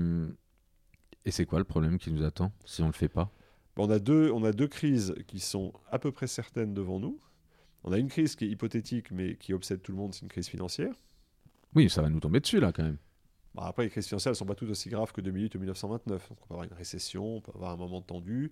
et 1.26 1.32
c'est 1.32 1.46
quoi 1.46 1.60
le 1.60 1.66
problème 1.66 1.98
qui 1.98 2.12
nous 2.12 2.24
attend 2.24 2.52
si 2.66 2.82
on 2.82 2.88
le 2.88 2.94
fait 2.94 3.10
pas? 3.10 3.32
Bon, 3.76 3.88
on, 3.88 3.90
a 3.90 4.00
deux, 4.00 4.32
on 4.32 4.44
a 4.44 4.52
deux 4.54 4.68
crises 4.68 5.14
qui 5.28 5.40
sont 5.40 5.74
à 5.92 6.00
peu 6.00 6.12
près 6.12 6.28
certaines 6.28 6.74
devant 6.74 7.00
nous. 7.00 7.20
On 7.84 7.92
a 7.92 7.98
une 7.98 8.08
crise 8.08 8.36
qui 8.36 8.46
est 8.46 8.50
hypothétique, 8.50 9.12
mais 9.12 9.36
qui 9.36 9.54
obsède 9.54 9.82
tout 9.82 9.92
le 9.92 9.98
monde, 9.98 10.14
c'est 10.14 10.22
une 10.22 10.30
crise 10.30 10.48
financière. 10.48 10.94
Oui, 11.76 11.90
ça 11.90 12.02
va 12.02 12.10
nous 12.10 12.20
tomber 12.20 12.40
dessus 12.40 12.60
là 12.60 12.72
quand 12.72 12.84
même. 12.84 12.98
Bon, 13.54 13.62
après, 13.62 13.84
les 13.84 13.90
crises 13.90 14.08
financières 14.08 14.32
ne 14.32 14.36
sont 14.36 14.46
pas 14.46 14.56
toutes 14.56 14.70
aussi 14.70 14.90
graves 14.90 15.12
que 15.14 15.22
2008 15.22 15.56
ou 15.56 15.60
1929. 15.60 16.30
Donc, 16.30 16.38
on 16.42 16.48
peut 16.48 16.54
avoir 16.54 16.64
une 16.66 16.74
récession, 16.74 17.38
on 17.38 17.42
peut 17.42 17.52
avoir 17.56 17.72
un 17.72 17.78
moment 17.78 18.02
tendu. 18.02 18.52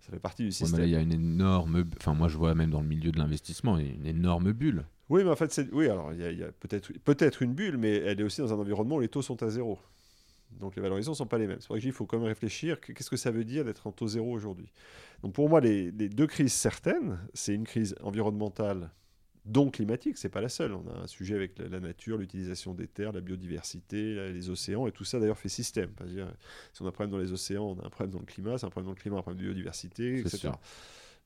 Ça 0.00 0.10
fait 0.10 0.18
partie 0.18 0.42
du 0.42 0.50
Ouais, 0.60 0.66
mais 0.66 0.66
système. 0.66 0.80
là, 0.80 0.86
il 0.86 0.90
y 0.92 0.96
a 0.96 1.00
une 1.00 1.12
énorme. 1.12 1.84
Enfin, 1.98 2.14
moi, 2.14 2.28
je 2.28 2.36
vois 2.36 2.54
même 2.54 2.70
dans 2.70 2.80
le 2.80 2.88
milieu 2.88 3.12
de 3.12 3.18
l'investissement, 3.18 3.78
une 3.78 4.06
énorme 4.06 4.52
bulle. 4.52 4.84
Oui, 5.08 5.22
mais 5.24 5.30
en 5.30 5.36
fait, 5.36 5.52
c'est... 5.52 5.70
oui, 5.72 5.88
alors 5.88 6.12
il 6.12 6.20
y 6.20 6.42
a, 6.42 6.50
peut-être 6.52 7.42
une 7.42 7.54
bulle, 7.54 7.76
mais 7.76 7.96
elle 7.96 8.20
est 8.20 8.24
aussi 8.24 8.40
dans 8.40 8.52
un 8.52 8.58
environnement 8.58 8.96
où 8.96 9.00
les 9.00 9.08
taux 9.08 9.22
sont 9.22 9.42
à 9.42 9.48
zéro. 9.50 9.78
Donc 10.60 10.76
les 10.76 10.82
valorisations 10.82 11.12
ne 11.12 11.16
sont 11.16 11.26
pas 11.26 11.38
les 11.38 11.46
mêmes. 11.46 11.58
C'est 11.60 11.72
dis 11.74 11.80
qu'il 11.80 11.92
faut 11.92 12.06
quand 12.06 12.18
même 12.18 12.28
réfléchir. 12.28 12.80
que- 12.80 12.92
Qu'est-ce 12.92 13.10
que 13.10 13.16
ça 13.16 13.30
veut 13.30 13.44
dire 13.44 13.64
d'être 13.64 13.86
en 13.86 13.92
taux 13.92 14.08
zéro 14.08 14.30
aujourd'hui? 14.32 14.72
Donc 15.22 15.32
pour 15.34 15.48
moi, 15.48 15.60
les, 15.60 15.90
les 15.90 16.08
deux 16.08 16.26
crises 16.26 16.52
certaines, 16.52 17.18
c'est 17.34 17.54
une 17.54 17.64
crise 17.64 17.94
environnementale, 18.02 18.90
donc 19.44 19.74
climatique, 19.74 20.18
c'est 20.18 20.28
pas 20.28 20.40
la 20.40 20.48
seule. 20.48 20.72
On 20.72 20.86
a 20.88 21.00
un 21.02 21.06
sujet 21.08 21.34
avec 21.34 21.58
la, 21.58 21.66
la 21.68 21.80
nature, 21.80 22.16
l'utilisation 22.16 22.74
des 22.74 22.86
terres, 22.86 23.12
la 23.12 23.20
biodiversité, 23.20 24.14
la- 24.14 24.30
les 24.30 24.50
océans, 24.50 24.86
et 24.86 24.92
tout 24.92 25.04
ça 25.04 25.18
d'ailleurs 25.18 25.38
fait 25.38 25.48
système. 25.48 25.90
Dire, 26.06 26.32
si 26.72 26.82
on 26.82 26.86
a 26.86 26.88
un 26.88 26.92
problème 26.92 27.10
dans 27.10 27.18
les 27.18 27.32
océans, 27.32 27.64
on 27.76 27.80
a 27.82 27.86
un 27.86 27.90
problème 27.90 28.12
dans 28.12 28.20
le 28.20 28.24
climat, 28.26 28.56
c'est 28.58 28.66
un 28.66 28.70
problème 28.70 28.86
dans 28.92 28.94
le 28.96 29.00
climat, 29.00 29.18
un 29.18 29.22
problème 29.22 29.40
de 29.42 29.46
biodiversité, 29.48 30.18
etc. 30.20 30.38
sûr. 30.38 30.58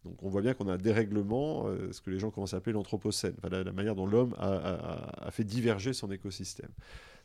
Donc 0.04 0.22
on 0.22 0.28
voit 0.28 0.40
bien 0.40 0.54
qu'on 0.54 0.68
a 0.68 0.74
un 0.74 0.78
dérèglement, 0.78 1.66
euh, 1.66 1.90
ce 1.92 2.00
que 2.00 2.10
les 2.10 2.18
gens 2.18 2.30
commencent 2.30 2.54
à 2.54 2.58
appeler 2.58 2.72
l'anthropocène, 2.72 3.34
enfin, 3.38 3.48
la, 3.50 3.64
la 3.64 3.72
manière 3.72 3.94
dont 3.96 4.06
l'homme 4.06 4.34
a, 4.38 4.46
a- 4.48 4.74
a- 4.74 5.26
a 5.26 5.30
fait 5.30 5.42
diverger 5.44 5.92
son 5.92 6.10
écosystème. 6.10 6.70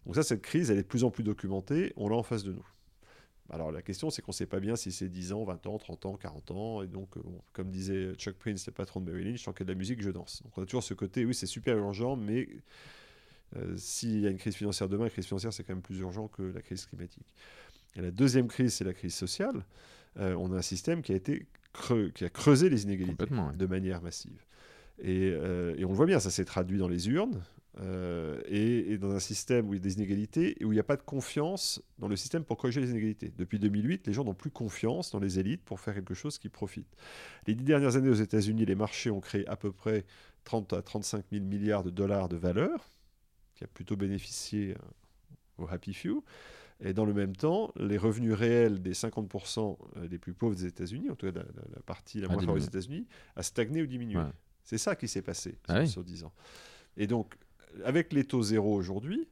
Donc 0.05 0.15
ça, 0.15 0.23
cette 0.23 0.41
crise, 0.41 0.71
elle 0.71 0.79
est 0.79 0.83
de 0.83 0.87
plus 0.87 1.03
en 1.03 1.11
plus 1.11 1.23
documentée, 1.23 1.93
on 1.95 2.09
l'a 2.09 2.15
en 2.15 2.23
face 2.23 2.43
de 2.43 2.53
nous. 2.53 2.67
Alors 3.49 3.71
la 3.71 3.81
question, 3.81 4.09
c'est 4.09 4.21
qu'on 4.21 4.31
ne 4.31 4.35
sait 4.35 4.45
pas 4.45 4.59
bien 4.59 4.75
si 4.75 4.91
c'est 4.91 5.09
10 5.09 5.33
ans, 5.33 5.43
20 5.43 5.67
ans, 5.67 5.77
30 5.77 6.05
ans, 6.05 6.15
40 6.15 6.51
ans, 6.51 6.81
et 6.81 6.87
donc, 6.87 7.17
euh, 7.17 7.21
bon, 7.23 7.41
comme 7.53 7.69
disait 7.69 8.13
Chuck 8.15 8.35
Prince, 8.35 8.65
le 8.65 8.71
patron 8.71 9.01
de 9.01 9.11
Merrill 9.11 9.27
Lynch, 9.27 9.43
tant 9.43 9.51
qu'il 9.51 9.61
y 9.61 9.63
a 9.63 9.67
de 9.67 9.71
la 9.73 9.77
musique, 9.77 10.01
je 10.01 10.09
danse. 10.09 10.41
Donc 10.43 10.57
on 10.57 10.63
a 10.63 10.65
toujours 10.65 10.83
ce 10.83 10.93
côté, 10.93 11.25
oui, 11.25 11.33
c'est 11.33 11.47
super 11.47 11.77
urgent, 11.77 12.15
mais 12.15 12.47
euh, 13.57 13.75
s'il 13.77 14.21
y 14.21 14.27
a 14.27 14.29
une 14.29 14.37
crise 14.37 14.55
financière 14.55 14.87
demain, 14.87 15.05
la 15.05 15.09
crise 15.09 15.25
financière, 15.25 15.51
c'est 15.51 15.63
quand 15.63 15.73
même 15.73 15.81
plus 15.81 15.99
urgent 15.99 16.27
que 16.27 16.43
la 16.43 16.61
crise 16.61 16.85
climatique. 16.85 17.25
Et 17.95 18.01
la 18.01 18.11
deuxième 18.11 18.47
crise, 18.47 18.73
c'est 18.73 18.85
la 18.85 18.93
crise 18.93 19.13
sociale. 19.13 19.65
Euh, 20.19 20.33
on 20.35 20.51
a 20.53 20.57
un 20.57 20.61
système 20.61 21.01
qui 21.01 21.11
a 21.11 21.15
été 21.15 21.45
creux, 21.73 22.09
qui 22.09 22.23
a 22.23 22.29
creusé 22.29 22.69
les 22.69 22.83
inégalités 22.83 23.25
de 23.25 23.65
manière 23.65 24.01
massive. 24.01 24.45
Et, 24.99 25.31
euh, 25.31 25.75
et 25.77 25.85
on 25.85 25.89
le 25.89 25.95
voit 25.95 26.05
bien, 26.05 26.19
ça 26.19 26.29
s'est 26.29 26.45
traduit 26.45 26.77
dans 26.77 26.87
les 26.87 27.09
urnes 27.09 27.41
euh, 27.80 28.41
et, 28.48 28.91
et 28.93 28.98
dans 28.98 29.11
un 29.11 29.19
système 29.19 29.68
où 29.69 29.73
il 29.73 29.77
y 29.77 29.80
a 29.80 29.84
des 29.84 29.93
inégalités 29.93 30.61
et 30.61 30.65
où 30.65 30.72
il 30.72 30.76
n'y 30.76 30.80
a 30.81 30.84
pas 30.84 30.98
de 30.98 31.02
confiance 31.03 31.81
dans 31.99 32.07
le 32.10 32.15
système 32.18 32.43
pour 32.43 32.57
corriger 32.57 32.81
les 32.81 32.89
inégalités. 32.91 33.31
Depuis 33.38 33.60
2008, 33.60 34.07
les 34.07 34.14
gens 34.14 34.26
n'ont 34.26 34.34
plus 34.34 34.52
confiance 34.52 35.11
dans 35.11 35.19
les 35.19 35.39
élites 35.39 35.64
pour 35.64 35.80
faire 35.80 35.93
quelque 35.93 36.14
chose 36.14 36.38
qui 36.38 36.49
profite. 36.49 36.88
Les 37.48 37.56
dix 37.56 37.64
dernières 37.64 37.95
années 37.95 38.10
aux 38.10 38.14
États-Unis, 38.14 38.65
les 38.65 38.76
marchés 38.76 39.10
ont 39.10 39.22
créé 39.22 39.48
à 39.48 39.56
peu 39.56 39.72
près 39.72 40.06
30 40.43 40.73
à 40.73 40.81
35 40.81 41.26
000 41.31 41.45
milliards 41.45 41.84
de 41.84 41.91
dollars 41.91 42.27
de 42.27 42.35
valeur, 42.35 42.91
qui 43.56 43.64
a 43.64 43.68
plutôt 43.68 43.95
bénéficié 43.95 44.72
euh, 44.72 45.64
aux 45.64 45.68
happy 45.69 45.93
few. 45.93 46.23
Et 46.84 46.93
dans 46.93 47.06
le 47.06 47.14
même 47.14 47.35
temps, 47.35 47.72
les 47.77 47.98
revenus 47.98 48.34
réels 48.34 48.81
des 48.81 48.93
50% 48.93 49.77
les 50.10 50.18
plus 50.18 50.34
pauvres 50.34 50.56
des 50.56 50.65
États-Unis, 50.65 51.10
en 51.11 51.15
tout 51.15 51.27
cas 51.31 51.39
la, 51.39 51.43
la- 51.43 51.76
la 51.76 51.81
partie 51.84 52.19
la 52.19 52.26
A 52.27 52.34
moins 52.34 52.43
forte 52.43 52.57
des. 52.57 52.65
États-Unis, 52.65 53.06
a 53.35 53.43
stagné 53.43 53.84
ou 53.84 53.85
diminué. 53.85 54.18
Ouais. 54.18 54.26
C'est 54.64 54.80
ça 54.80 54.95
qui 54.95 55.07
s'est 55.07 55.22
passé 55.22 55.57
Ah 55.68 55.73
sur, 55.76 55.81
oui. 55.81 55.88
sur 55.89 56.03
10 56.03 56.23
ans. 56.23 56.34
Et 56.98 57.06
donc, 57.06 57.35
avec 57.84 58.14
les 58.14 58.23
taux 58.23 58.41
zéro 58.43 58.73
aujourd'hui, 58.73 59.27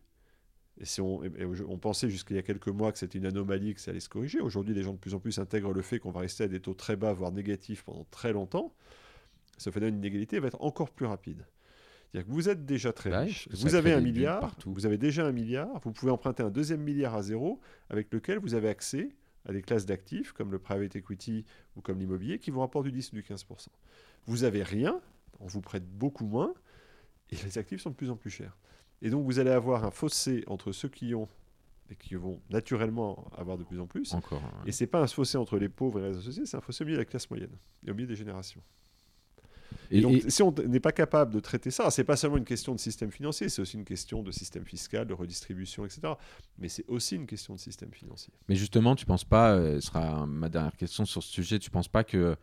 et 0.81 0.85
si 0.85 1.01
on, 1.01 1.23
et- 1.23 1.31
et 1.39 1.45
on 1.67 1.77
pensait 1.77 2.09
jusqu'il 2.09 2.35
y 2.35 2.39
a 2.39 2.41
quelques 2.43 2.69
mois 2.69 2.91
que 2.91 2.97
c'était 2.97 3.17
une 3.17 3.25
anomalie, 3.25 3.73
que 3.73 3.81
ça 3.81 3.91
allait 3.91 3.99
se 3.99 4.09
corriger, 4.09 4.39
aujourd'hui 4.39 4.73
les 4.73 4.83
gens 4.83 4.93
de 4.93 4.97
plus 4.97 5.13
en 5.13 5.19
plus 5.19 5.37
intègrent 5.39 5.73
le 5.73 5.81
fait 5.81 5.99
qu'on 5.99 6.11
va 6.11 6.21
rester 6.21 6.45
à 6.45 6.47
des 6.47 6.59
taux 6.61 6.73
très 6.73 6.95
bas, 6.95 7.11
voire 7.13 7.31
négatifs 7.31 7.83
pendant 7.83 8.05
très 8.11 8.31
longtemps, 8.33 8.73
ce 9.57 9.69
phénomène 9.71 9.95
d'inégalité 9.99 10.39
va 10.39 10.47
être 10.47 10.61
encore 10.61 10.89
plus 10.91 11.05
rapide. 11.05 11.45
C'est-à-dire 12.11 12.27
que 12.27 12.33
vous 12.33 12.49
êtes 12.49 12.65
déjà 12.65 12.91
très 12.93 13.09
Bah 13.11 13.19
riche, 13.19 13.47
vous 13.51 13.75
avez 13.75 13.91
un 13.93 13.99
milliard, 14.01 14.39
partout. 14.39 14.73
vous 14.73 14.85
avez 14.85 14.97
déjà 14.97 15.25
un 15.27 15.31
milliard, 15.31 15.79
vous 15.83 15.91
pouvez 15.91 16.11
emprunter 16.11 16.41
un 16.43 16.49
deuxième 16.49 16.81
milliard 16.81 17.13
à 17.13 17.21
zéro 17.21 17.59
avec 17.89 18.11
lequel 18.13 18.39
vous 18.39 18.55
avez 18.55 18.69
accès 18.69 19.09
à 19.45 19.51
des 19.53 19.61
classes 19.61 19.85
d'actifs 19.85 20.31
comme 20.31 20.51
le 20.51 20.59
private 20.59 20.95
equity 20.95 21.45
ou 21.75 21.81
comme 21.81 21.99
l'immobilier 21.99 22.39
qui 22.39 22.51
vous 22.51 22.61
rapportent 22.61 22.85
du 22.85 22.91
10 22.91 23.11
ou 23.11 23.15
du 23.17 23.21
15%. 23.23 23.67
Vous 24.25 24.43
avez 24.43 24.63
rien, 24.63 24.99
on 25.39 25.45
vous 25.47 25.61
prête 25.61 25.85
beaucoup 25.87 26.25
moins 26.25 26.53
et 27.31 27.35
les 27.43 27.57
actifs 27.57 27.81
sont 27.81 27.89
de 27.91 27.95
plus 27.95 28.09
en 28.09 28.15
plus 28.15 28.29
chers. 28.29 28.57
Et 29.01 29.09
donc 29.09 29.25
vous 29.25 29.39
allez 29.39 29.51
avoir 29.51 29.85
un 29.85 29.91
fossé 29.91 30.43
entre 30.47 30.71
ceux 30.71 30.89
qui 30.89 31.13
ont 31.15 31.27
et 31.91 31.95
qui 31.95 32.13
vont 32.15 32.39
naturellement 32.51 33.31
avoir 33.35 33.57
de 33.57 33.63
plus 33.63 33.79
en 33.79 33.87
plus. 33.87 34.13
Encore. 34.13 34.43
hein. 34.43 34.63
Et 34.67 34.71
c'est 34.71 34.85
pas 34.87 35.01
un 35.01 35.07
fossé 35.07 35.37
entre 35.37 35.57
les 35.57 35.69
pauvres 35.69 35.99
et 36.05 36.11
les 36.11 36.17
associés, 36.17 36.45
c'est 36.45 36.57
un 36.57 36.61
fossé 36.61 36.83
au 36.83 36.85
milieu 36.85 36.97
de 36.97 37.01
la 37.01 37.05
classe 37.05 37.29
moyenne 37.29 37.55
et 37.85 37.89
au 37.91 37.95
milieu 37.95 38.07
des 38.07 38.15
générations. 38.15 38.61
Et, 39.91 40.01
donc, 40.01 40.13
et- 40.23 40.29
si 40.29 40.43
on 40.43 40.51
n'est 40.51 40.79
pas 40.79 40.91
capable 40.91 41.33
de 41.33 41.39
traiter 41.39 41.71
ça, 41.71 41.89
c'est 41.89 42.03
pas 42.03 42.15
seulement 42.15 42.37
une 42.37 42.45
question 42.45 42.75
de 42.75 42.79
système 42.79 43.11
financier, 43.11 43.49
c'est 43.49 43.61
aussi 43.61 43.75
une 43.77 43.85
question 43.85 44.21
de 44.21 44.31
système 44.31 44.65
fiscal, 44.65 45.07
de 45.07 45.13
redistribution, 45.13 45.83
etc. 45.85 46.01
Mais 46.59 46.69
c'est 46.69 46.85
aussi 46.87 47.15
une 47.15 47.25
question 47.25 47.55
de 47.55 47.59
système 47.59 47.91
financier. 47.91 48.31
mais 48.47 48.55
justement, 48.55 48.95
tu 48.95 49.05
penses 49.07 49.23
pas, 49.25 49.53
euh, 49.55 49.79
ce 49.81 49.87
sera 49.87 50.27
ma 50.27 50.47
dernière 50.49 50.77
question 50.77 51.05
sur 51.05 51.23
ce 51.23 51.31
sujet, 51.31 51.57
tu 51.57 51.71
penses 51.71 51.87
pas 51.87 52.03
que 52.03 52.35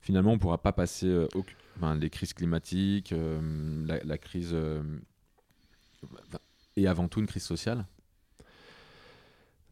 finalement 0.00 0.32
on 0.32 0.38
pourra 0.38 0.58
pas 0.58 0.72
passer 0.72 1.06
euh, 1.06 1.26
au- 1.34 1.44
les 2.00 2.10
crises 2.10 2.32
climatiques, 2.32 3.12
euh, 3.12 3.40
la, 3.86 3.98
la 4.04 4.18
crise. 4.18 4.50
euh, 4.52 4.82
et 6.76 6.86
avant 6.86 7.08
tout 7.08 7.20
une 7.20 7.26
crise 7.26 7.42
sociale 7.44 7.86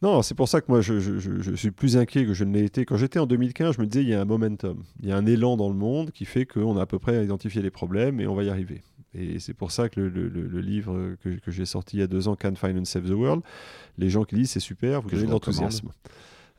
Non, 0.02 0.22
c'est 0.22 0.34
pour 0.34 0.48
ça 0.48 0.60
que 0.60 0.66
moi, 0.68 0.80
je, 0.82 0.98
je- 1.00 1.18
je- 1.18 1.40
je 1.40 1.54
suis 1.54 1.70
plus 1.70 1.96
inquiet 1.96 2.26
que 2.26 2.34
je 2.34 2.44
ne 2.44 2.52
l'ai 2.52 2.64
été. 2.64 2.84
Quand 2.84 2.96
j'étais 2.96 3.18
en 3.18 3.26
2015, 3.26 3.76
je 3.76 3.80
me 3.80 3.86
disais, 3.86 4.02
il 4.04 4.08
y 4.10 4.14
a 4.14 4.20
un 4.20 4.24
momentum, 4.24 4.84
il 5.00 5.08
y 5.08 5.12
a 5.12 5.16
un 5.16 5.24
élan 5.26 5.56
dans 5.56 5.68
le 5.68 5.74
monde 5.74 6.10
qui 6.10 6.24
fait 6.26 6.44
qu'on 6.46 6.76
a 6.76 6.82
à 6.82 6.86
peu 6.86 6.98
près 6.98 7.24
identifié 7.24 7.62
les 7.62 7.70
problèmes 7.70 8.20
et 8.20 8.26
on 8.26 8.34
va 8.34 8.42
y 8.44 8.50
arriver. 8.50 8.82
Et 9.14 9.38
c'est 9.38 9.54
pour 9.54 9.70
ça 9.72 9.88
que 9.88 9.98
le, 10.00 10.08
le- 10.10 10.28
le- 10.28 10.46
le 10.46 10.60
livre 10.60 11.14
que, 11.22 11.30
que 11.38 11.50
j'ai 11.50 11.64
sorti 11.64 11.96
il 11.96 12.00
y 12.00 12.02
a 12.02 12.06
deux 12.06 12.28
ans, 12.28 12.36
Can 12.36 12.54
Finance 12.56 12.90
Save 12.90 13.06
the 13.08 13.14
World, 13.14 13.42
les 13.96 14.10
gens 14.10 14.24
qui 14.24 14.34
lisent, 14.36 14.50
c'est 14.50 14.60
super, 14.60 15.00
vous 15.00 15.08
donnez 15.16 15.22
de 15.28 15.32
l'enthousiasme. 15.32 15.90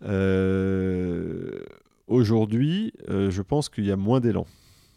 Euh, 0.03 1.59
Aujourd'hui, 2.07 2.93
euh, 3.09 3.29
je 3.29 3.41
pense 3.41 3.67
qu'il 3.67 3.85
y 3.85 3.91
a 3.91 3.97
moins 3.97 4.21
d'élan. 4.21 4.45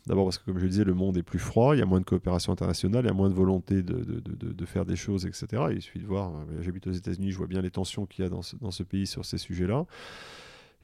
D'abord 0.07 0.25
parce 0.25 0.39
que, 0.39 0.45
comme 0.45 0.59
je 0.59 0.65
le 0.65 0.71
disais, 0.71 0.85
le 0.85 0.95
monde 0.95 1.17
est 1.19 1.23
plus 1.23 1.41
froid, 1.41 1.75
il 1.75 1.81
y 1.81 1.83
a 1.83 1.87
moins 1.87 2.01
de 2.01 2.05
coopération 2.05 2.53
internationale, 2.53 3.05
il 3.05 3.09
y 3.09 3.11
a 3.11 3.15
moins 3.15 3.29
de 3.29 3.35
volonté 3.35 3.83
de, 3.83 4.65
faire 4.65 4.85
des 4.85 4.97
choses, 4.97 5.27
etc. 5.27 5.65
Il 5.73 5.83
suffit 5.83 5.99
de 5.99 6.07
voir, 6.07 6.31
euh, 6.31 6.63
j'habite 6.63 6.87
aux 6.87 6.93
États-Unis, 6.93 7.33
je 7.33 7.37
vois 7.37 7.49
bien 7.49 7.61
les 7.61 7.71
tensions 7.71 8.07
qu'il 8.07 8.25
y 8.25 8.27
a 8.27 8.31
dans 8.31 8.43
ce, 8.43 8.83
pays 8.85 9.07
sur 9.07 9.25
ces 9.25 9.39
sujets-là. 9.39 9.85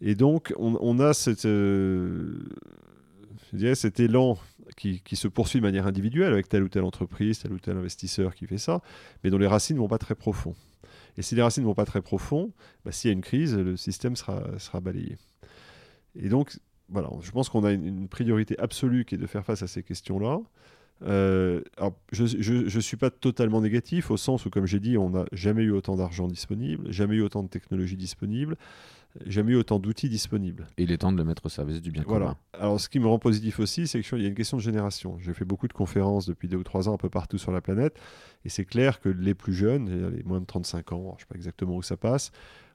Et 0.02 0.14
donc, 0.14 0.52
on, 0.58 0.98
a 0.98 1.14
cette, 1.14 1.46
euh, 1.46 2.44
cet 3.74 4.00
élan 4.00 4.36
qui, 4.76 5.00
se 5.14 5.28
poursuit 5.28 5.60
de 5.60 5.64
manière 5.64 5.86
individuelle 5.86 6.32
avec 6.32 6.48
telle 6.48 6.64
ou 6.64 6.68
telle 6.68 6.84
entreprise, 6.84 7.38
tel 7.38 7.52
ou 7.52 7.58
tel 7.58 7.78
investisseur 7.78 8.34
qui 8.34 8.46
fait 8.46 8.58
ça, 8.58 8.82
mais 9.22 9.30
dont 9.30 9.38
les 9.38 9.46
racines 9.46 9.76
ne 9.76 9.80
vont 9.80 9.88
pas 9.88 9.98
très 9.98 10.16
profond. 10.16 10.54
Et 11.16 11.22
si 11.22 11.34
les 11.34 11.42
racines 11.42 11.62
ne 11.62 11.68
vont 11.68 11.74
pas 11.74 11.86
très 11.86 12.02
profond, 12.02 12.52
bah, 12.84 12.92
s'il 12.92 13.08
y 13.08 13.12
a 13.12 13.14
une 13.14 13.22
crise, 13.22 13.56
le 13.56 13.76
système 13.76 14.16
sera 14.16 14.80
balayé. 14.82 15.16
Et 16.18 16.28
donc, 16.28 16.58
voilà, 16.88 17.10
je 17.20 17.30
pense 17.30 17.48
qu'on 17.48 17.64
a 17.64 17.72
une, 17.72 17.84
une 17.86 18.08
priorité 18.08 18.58
absolue 18.58 19.04
qui 19.04 19.14
est 19.16 19.18
de 19.18 19.26
faire 19.26 19.44
face 19.44 19.62
à 19.62 19.66
ces 19.66 19.82
questions-là. 19.82 20.40
Euh, 21.02 21.60
alors, 21.76 21.94
je 22.12 22.22
ne 22.74 22.80
suis 22.80 22.96
pas 22.96 23.10
totalement 23.10 23.60
négatif 23.60 24.10
au 24.10 24.16
sens 24.16 24.46
où, 24.46 24.50
comme 24.50 24.66
j'ai 24.66 24.80
dit, 24.80 24.96
on 24.96 25.10
n'a 25.10 25.26
jamais 25.32 25.62
eu 25.62 25.70
autant 25.70 25.96
d'argent 25.96 26.26
disponible, 26.26 26.90
jamais 26.90 27.16
eu 27.16 27.22
autant 27.22 27.42
de 27.42 27.48
technologies 27.48 27.98
disponibles, 27.98 28.56
jamais 29.26 29.52
eu 29.52 29.56
autant 29.56 29.78
d'outils 29.78 30.08
disponibles. 30.08 30.66
Et 30.78 30.84
il 30.84 30.92
est 30.92 30.98
temps 30.98 31.12
de 31.12 31.18
le 31.18 31.24
mettre 31.24 31.44
au 31.44 31.48
service 31.50 31.82
du 31.82 31.90
bien 31.90 32.02
Voilà. 32.06 32.24
commun. 32.26 32.36
Alors, 32.54 32.80
ce 32.80 32.88
qui 32.88 32.98
me 32.98 33.06
rend 33.08 33.18
positif 33.18 33.60
aussi, 33.60 33.86
c'est 33.86 34.00
qu'il 34.00 34.22
y 34.22 34.24
a 34.24 34.28
une 34.28 34.34
question 34.34 34.56
de 34.56 34.62
génération. 34.62 35.18
J'ai 35.18 35.34
fait 35.34 35.44
beaucoup 35.44 35.68
de 35.68 35.74
conférences 35.74 36.24
depuis 36.26 36.48
deux 36.48 36.56
ou 36.56 36.64
trois 36.64 36.88
ans 36.88 36.94
un 36.94 36.98
peu 36.98 37.10
partout 37.10 37.36
sur 37.36 37.52
la 37.52 37.60
planète, 37.60 37.98
et 38.46 38.48
c'est 38.48 38.64
clair 38.64 39.00
que 39.00 39.10
les 39.10 39.34
plus 39.34 39.52
jeunes, 39.52 40.10
les 40.16 40.22
moins 40.22 40.40
de 40.40 40.46
35 40.46 40.92
ans, 40.92 41.02
je 41.10 41.14
ne 41.16 41.18
sais 41.20 41.26
pas 41.28 41.36
exactement 41.36 41.76
où 41.76 41.82
ça 41.82 41.98
passe, 41.98 42.30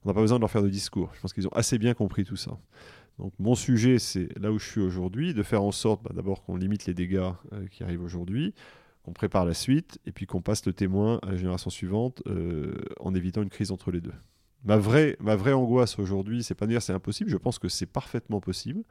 on 0.05 0.09
n'a 0.09 0.13
pas 0.13 0.21
besoin 0.21 0.37
de 0.37 0.41
leur 0.41 0.51
faire 0.51 0.63
de 0.63 0.69
discours. 0.69 1.09
Je 1.15 1.21
pense 1.21 1.33
qu'ils 1.33 1.47
ont 1.47 1.53
assez 1.53 1.77
bien 1.79 1.93
compris 1.95 2.23
tout 2.23 2.35
ça. 2.35 2.51
Donc, 3.21 3.33
mon 3.37 3.53
sujet, 3.53 3.99
c'est 3.99 4.35
là 4.39 4.51
où 4.51 4.57
je 4.57 4.65
suis 4.65 4.81
aujourd'hui, 4.81 5.35
de 5.35 5.43
faire 5.43 5.61
en 5.61 5.71
sorte, 5.71 6.01
bah, 6.03 6.09
d'abord, 6.13 6.43
qu'on 6.43 6.55
limite 6.55 6.87
les 6.87 6.95
dégâts 6.95 7.29
euh, 7.53 7.67
qui 7.69 7.83
arrivent 7.83 8.01
aujourd'hui, 8.01 8.55
qu'on 9.03 9.13
prépare 9.13 9.45
la 9.45 9.53
suite, 9.53 9.99
et 10.07 10.11
puis 10.11 10.25
qu'on 10.25 10.41
passe 10.41 10.65
le 10.65 10.73
témoin 10.73 11.19
à 11.21 11.27
la 11.27 11.35
génération 11.37 11.69
suivante 11.69 12.23
euh, 12.25 12.73
en 12.99 13.13
évitant 13.13 13.43
une 13.43 13.51
crise 13.51 13.71
entre 13.71 13.91
les 13.91 14.01
deux. 14.01 14.13
Ma 14.63 14.77
vraie, 14.77 15.17
ma 15.19 15.35
vraie 15.35 15.53
angoisse 15.53 15.99
aujourd'hui, 15.99 16.41
c'est 16.41 16.55
pas 16.55 16.65
de 16.65 16.71
dire 16.71 16.81
c'est 16.81 16.93
impossible, 16.93 17.29
je 17.29 17.37
pense 17.37 17.59
que 17.59 17.67
c'est 17.67 17.85
parfaitement 17.85 18.41
possible, 18.41 18.83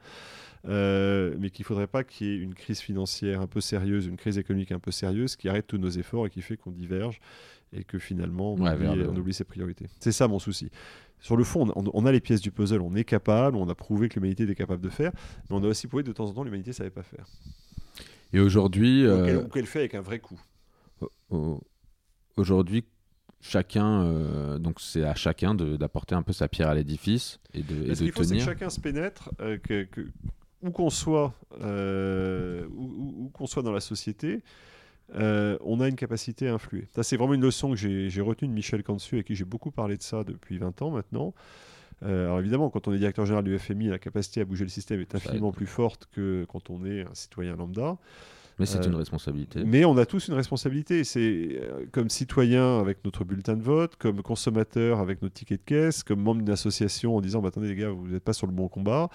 euh, 0.65 1.35
mais 1.37 1.49
qu'il 1.49 1.63
ne 1.63 1.67
faudrait 1.67 1.87
pas 1.87 2.05
qu'il 2.05 2.27
y 2.27 2.29
ait 2.29 2.37
une 2.37 2.53
crise 2.53 2.79
financière 2.79 3.41
un 3.41 3.47
peu 3.47 3.59
sérieuse, 3.59 4.05
une 4.05 4.17
crise 4.17 4.37
économique 4.37 4.71
un 4.71 4.79
peu 4.79 4.91
sérieuse 4.91 5.35
qui 5.35 5.49
arrête 5.49 5.67
tous 5.67 5.77
nos 5.77 5.89
efforts 5.89 6.27
et 6.27 6.29
qui 6.29 6.41
fait 6.41 6.55
qu'on 6.55 6.71
diverge 6.71 7.19
et 7.73 7.83
que 7.83 7.99
finalement 7.99 8.53
on, 8.53 8.61
Ouais, 8.61 8.73
oublie, 8.75 9.05
on 9.09 9.15
oublie 9.15 9.33
ses 9.33 9.45
priorités. 9.45 9.87
C'est 9.99 10.11
ça 10.11 10.27
mon 10.27 10.39
souci. 10.39 10.69
Sur 11.21 11.37
le 11.37 11.43
fond, 11.43 11.71
on, 11.75 11.83
on 11.93 12.05
a 12.05 12.11
les 12.11 12.19
pièces 12.19 12.41
du 12.41 12.51
puzzle, 12.51 12.81
on 12.81 12.95
est 12.95 13.03
capable, 13.03 13.55
on 13.55 13.69
a 13.69 13.75
prouvé 13.75 14.09
que 14.09 14.15
l'humanité 14.15 14.43
était 14.43 14.55
capable 14.55 14.81
de 14.81 14.89
faire, 14.89 15.11
mais 15.49 15.55
on 15.55 15.63
a 15.63 15.67
aussi 15.67 15.87
prouvé 15.87 16.03
que 16.03 16.07
de 16.09 16.13
temps 16.13 16.25
en 16.25 16.33
temps 16.33 16.43
l'humanité 16.43 16.71
ne 16.71 16.75
savait 16.75 16.89
pas 16.89 17.03
faire. 17.03 17.25
Et 18.33 18.39
aujourd'hui, 18.39 19.05
Ou 19.05 19.09
euh, 19.09 19.47
qu'elle- 19.49 19.65
fait 19.67 19.79
avec 19.79 19.93
un 19.95 20.01
vrai 20.01 20.19
coup. 20.19 20.39
au- 21.29 21.61
aujourd'hui, 22.37 22.85
chacun, 23.39 24.03
euh, 24.03 24.57
donc 24.59 24.79
c'est 24.79 25.03
à 25.03 25.13
chacun 25.15 25.53
d'apporter 25.55 26.15
un 26.15 26.23
peu 26.23 26.33
sa 26.33 26.47
pierre 26.47 26.69
à 26.69 26.75
l'édifice 26.75 27.39
et 27.53 27.61
de, 27.61 27.75
et 27.85 27.89
de 27.89 28.11
faut, 28.11 28.21
que 28.23 28.39
chacun 28.39 28.69
se 28.69 28.79
pénètre, 28.79 29.29
euh, 29.41 29.57
que, 29.57 29.83
que- 29.83 30.07
où 30.63 30.71
qu'on 30.71 30.89
soit, 30.89 31.33
euh, 31.61 32.65
où 32.75 33.29
qu'on 33.33 33.47
soit 33.47 33.63
dans 33.63 33.71
la 33.71 33.79
société, 33.79 34.41
euh, 35.15 35.57
on 35.61 35.79
a 35.81 35.87
une 35.87 35.95
capacité 35.95 36.47
à 36.47 36.53
influer. 36.53 36.87
Ça, 36.95 37.03
c'est 37.03 37.17
vraiment 37.17 37.33
une 37.33 37.41
leçon 37.41 37.71
que 37.71 37.75
j'ai 37.75 38.21
retenue 38.21 38.49
de 38.49 38.53
Michel 38.53 38.83
Cansu, 38.83 39.15
avec 39.15 39.27
qui 39.27 39.35
j'ai 39.35 39.45
beaucoup 39.45 39.71
parlé 39.71 39.97
de 39.97 40.01
ça 40.03 40.23
depuis 40.23 40.57
20 40.57 40.81
ans 40.81 40.91
maintenant. 40.91 41.33
Euh, 42.03 42.25
alors 42.25 42.39
évidemment, 42.39 42.69
quand 42.69 42.87
on 42.87 42.93
est 42.93 42.97
directeur 42.97 43.25
général 43.25 43.43
du 43.43 43.57
FMI, 43.57 43.87
la 43.89 43.99
capacité 43.99 44.41
à 44.41 44.45
bouger 44.45 44.63
le 44.63 44.69
système 44.69 44.99
est 45.01 45.13
infiniment 45.13 45.51
plus 45.51 45.67
forte 45.67 46.07
que 46.11 46.45
quand 46.49 46.69
on 46.69 46.85
est 46.85 47.01
un 47.01 47.13
citoyen 47.13 47.55
lambda. 47.55 47.97
Mais 48.59 48.65
c'est 48.65 48.79
euh, 48.85 48.89
une 48.89 48.95
responsabilité. 48.95 49.63
Mais 49.63 49.85
on 49.85 49.97
a 49.97 50.05
tous 50.05 50.27
une 50.27 50.33
responsabilité. 50.35 51.03
C'est 51.03 51.59
euh, 51.61 51.85
comme 51.91 52.09
citoyen 52.09 52.79
avec 52.79 53.03
notre 53.05 53.23
bulletin 53.23 53.55
de 53.55 53.61
vote, 53.63 53.95
comme 53.95 54.21
consommateur 54.21 54.99
avec 54.99 55.21
notre 55.21 55.33
ticket 55.33 55.57
de 55.57 55.63
caisse, 55.63 56.03
comme 56.03 56.21
membre 56.21 56.41
d'une 56.41 56.51
association 56.53 57.15
en 57.15 57.21
disant 57.21 57.41
bah, 57.41 57.47
attendez 57.49 57.69
les 57.69 57.75
gars, 57.75 57.89
vous 57.89 58.07
n'êtes 58.07 58.23
pas 58.23 58.33
sur 58.33 58.47
le 58.47 58.53
bon 58.53 58.67
combat, 58.67 59.09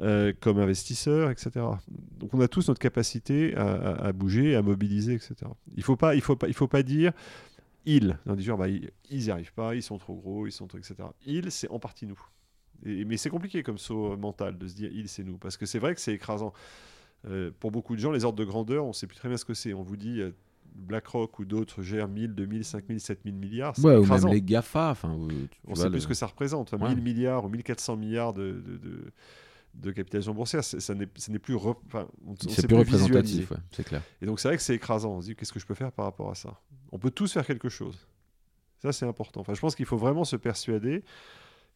euh, 0.00 0.32
comme 0.40 0.58
investisseur, 0.58 1.30
etc. 1.30 1.50
Donc 2.18 2.32
on 2.34 2.40
a 2.40 2.48
tous 2.48 2.68
notre 2.68 2.80
capacité 2.80 3.54
à, 3.56 3.62
à- 3.72 4.06
à 4.08 4.12
bouger, 4.12 4.54
à 4.56 4.62
mobiliser, 4.62 5.14
etc. 5.14 5.34
Il 5.76 5.82
faut 5.82 5.96
pas, 5.96 6.14
il 6.14 6.20
faut 6.20 6.36
pas, 6.36 6.48
il 6.48 6.54
faut 6.54 6.68
pas 6.68 6.82
dire 6.82 7.12
ils. 7.86 8.18
On 8.26 8.34
dit 8.34 8.44
genre 8.44 8.58
bah, 8.58 8.68
ils, 8.68 8.90
ils 9.10 9.24
y 9.26 9.30
arrivent 9.30 9.52
pas, 9.54 9.74
ils 9.74 9.82
sont 9.82 9.98
trop 9.98 10.14
gros, 10.14 10.46
ils 10.46 10.52
sont 10.52 10.66
trop, 10.66 10.78
etc. 10.78 10.94
Ils, 11.26 11.50
c'est 11.50 11.68
en 11.70 11.78
partie 11.78 12.06
nous. 12.06 12.20
Et- 12.86 13.04
mais 13.04 13.16
c'est 13.16 13.30
compliqué 13.30 13.62
comme 13.62 13.78
saut 13.78 14.16
mental 14.16 14.58
de 14.58 14.66
se 14.66 14.74
dire 14.74 14.90
ils, 14.92 15.08
c'est 15.08 15.24
nous, 15.24 15.38
parce 15.38 15.56
que 15.56 15.66
c'est 15.66 15.78
vrai 15.78 15.94
que 15.94 16.00
c'est 16.00 16.12
écrasant. 16.14 16.52
Euh, 17.26 17.50
pour 17.58 17.70
beaucoup 17.70 17.94
de 17.94 18.00
gens, 18.00 18.12
les 18.12 18.24
ordres 18.24 18.38
de 18.38 18.44
grandeur, 18.44 18.84
on 18.84 18.88
ne 18.88 18.92
sait 18.92 19.06
plus 19.06 19.16
très 19.16 19.28
bien 19.28 19.38
ce 19.38 19.44
que 19.44 19.54
c'est. 19.54 19.72
On 19.72 19.82
vous 19.82 19.96
dit 19.96 20.20
euh, 20.20 20.30
BlackRock 20.74 21.38
ou 21.38 21.44
d'autres 21.44 21.82
gèrent 21.82 22.08
1000, 22.08 22.34
2000, 22.34 22.64
5000, 22.64 23.00
7000 23.00 23.34
milliards. 23.34 23.74
Ouais, 23.82 23.96
ou 23.96 24.04
même 24.04 24.26
les 24.28 24.42
GAFA. 24.42 24.90
Enfin, 24.90 25.16
On 25.66 25.74
sait 25.74 25.84
le- 25.84 25.90
plus 25.92 26.00
ce 26.02 26.08
que 26.08 26.14
ça 26.14 26.26
représente. 26.26 26.74
Enfin, 26.74 26.84
Ouais. 26.84 26.94
1000 26.94 27.02
milliards 27.02 27.44
ou 27.44 27.48
1400 27.48 27.96
milliards 27.96 28.32
de, 28.34 28.52
de, 28.52 28.76
de- 28.76 29.12
de 29.74 29.90
capitalisation 29.90 30.34
boursière, 30.34 30.62
ça 30.62 30.94
n'est 30.94 31.06
plus, 31.06 31.54
rep- 31.56 31.78
enfin, 31.86 32.06
on- 32.26 32.30
on 32.32 32.34
plus 32.34 32.46
visualiser. 32.48 32.76
représentatif, 32.76 33.50
ouais, 33.50 33.56
c'est 33.72 33.84
clair. 33.84 34.02
Et 34.22 34.26
donc 34.26 34.38
c'est 34.38 34.46
vrai 34.48 34.56
que 34.56 34.62
c'est 34.62 34.74
écrasant. 34.74 35.12
On 35.16 35.20
se 35.20 35.26
dit 35.26 35.34
qu'est-ce 35.36 35.52
que 35.52 35.58
je 35.58 35.66
peux 35.66 35.74
faire 35.74 35.90
par 35.90 36.04
rapport 36.04 36.30
à 36.30 36.34
ça? 36.36 36.60
On 36.92 36.98
peut 36.98 37.10
tous 37.10 37.32
faire 37.32 37.44
quelque 37.46 37.68
chose. 37.68 38.06
Ça 38.82 38.92
c'est 38.92 39.06
important. 39.06 39.40
Enfin, 39.40 39.54
je 39.54 39.60
pense 39.60 39.74
qu'il 39.74 39.86
faut 39.86 39.96
vraiment 39.96 40.24
se 40.24 40.36
persuader 40.36 41.02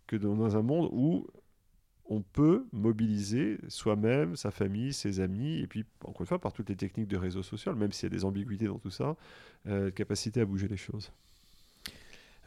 que 0.06 0.14
dans 0.16 0.56
un 0.56 0.62
monde 0.62 0.88
où 0.92 1.26
on 2.08 2.22
peut 2.22 2.64
mobiliser 2.72 3.58
soi-même, 3.68 4.34
sa 4.34 4.50
famille, 4.50 4.92
ses 4.92 5.20
amis, 5.20 5.58
et 5.60 5.66
puis 5.66 5.84
encore 6.04 6.22
une 6.22 6.26
fois 6.26 6.40
par 6.40 6.52
toutes 6.52 6.68
les 6.70 6.76
techniques 6.76 7.08
de 7.08 7.16
réseau 7.18 7.42
social, 7.42 7.74
même 7.76 7.92
s'il 7.92 8.08
y 8.10 8.12
a 8.12 8.16
des 8.16 8.24
ambiguïtés 8.24 8.66
dans 8.66 8.78
tout 8.78 8.90
ça, 8.90 9.14
euh, 9.66 9.90
capacité 9.90 10.40
à 10.40 10.44
bouger 10.46 10.68
les 10.68 10.76
choses. 10.78 11.10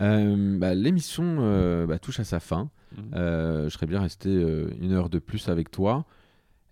Euh, 0.01 0.57
bah, 0.57 0.73
L'émission 0.73 1.37
euh, 1.39 1.85
bah, 1.85 1.99
touche 1.99 2.19
à 2.19 2.23
sa 2.23 2.39
fin. 2.39 2.69
Mhm. 2.97 3.03
Euh, 3.13 3.63
je 3.65 3.69
serais 3.69 3.85
bien 3.85 4.01
resté 4.01 4.29
une 4.79 4.91
heure 4.93 5.09
de 5.09 5.19
plus 5.19 5.47
avec 5.49 5.69
toi. 5.71 6.05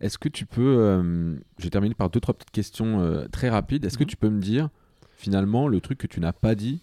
Est-ce 0.01 0.17
que 0.17 0.29
tu 0.29 0.45
peux, 0.45 1.37
je 1.57 1.63
vais 1.63 1.69
terminer 1.69 1.93
par 1.93 2.09
deux, 2.09 2.19
trois 2.21 2.33
petites 2.33 2.51
questions 2.51 3.27
très 3.31 3.49
rapides. 3.49 3.83
Est-ce 3.85 3.97
que 3.97 4.03
Mhm. 4.03 4.09
tu 4.09 4.17
peux 4.17 4.29
me 4.29 4.41
dire, 4.41 4.69
finalement, 5.11 5.67
le 5.67 5.81
truc 5.81 5.97
que 5.97 6.07
tu 6.07 6.19
n'as 6.21 6.31
pas 6.33 6.55
dit 6.55 6.81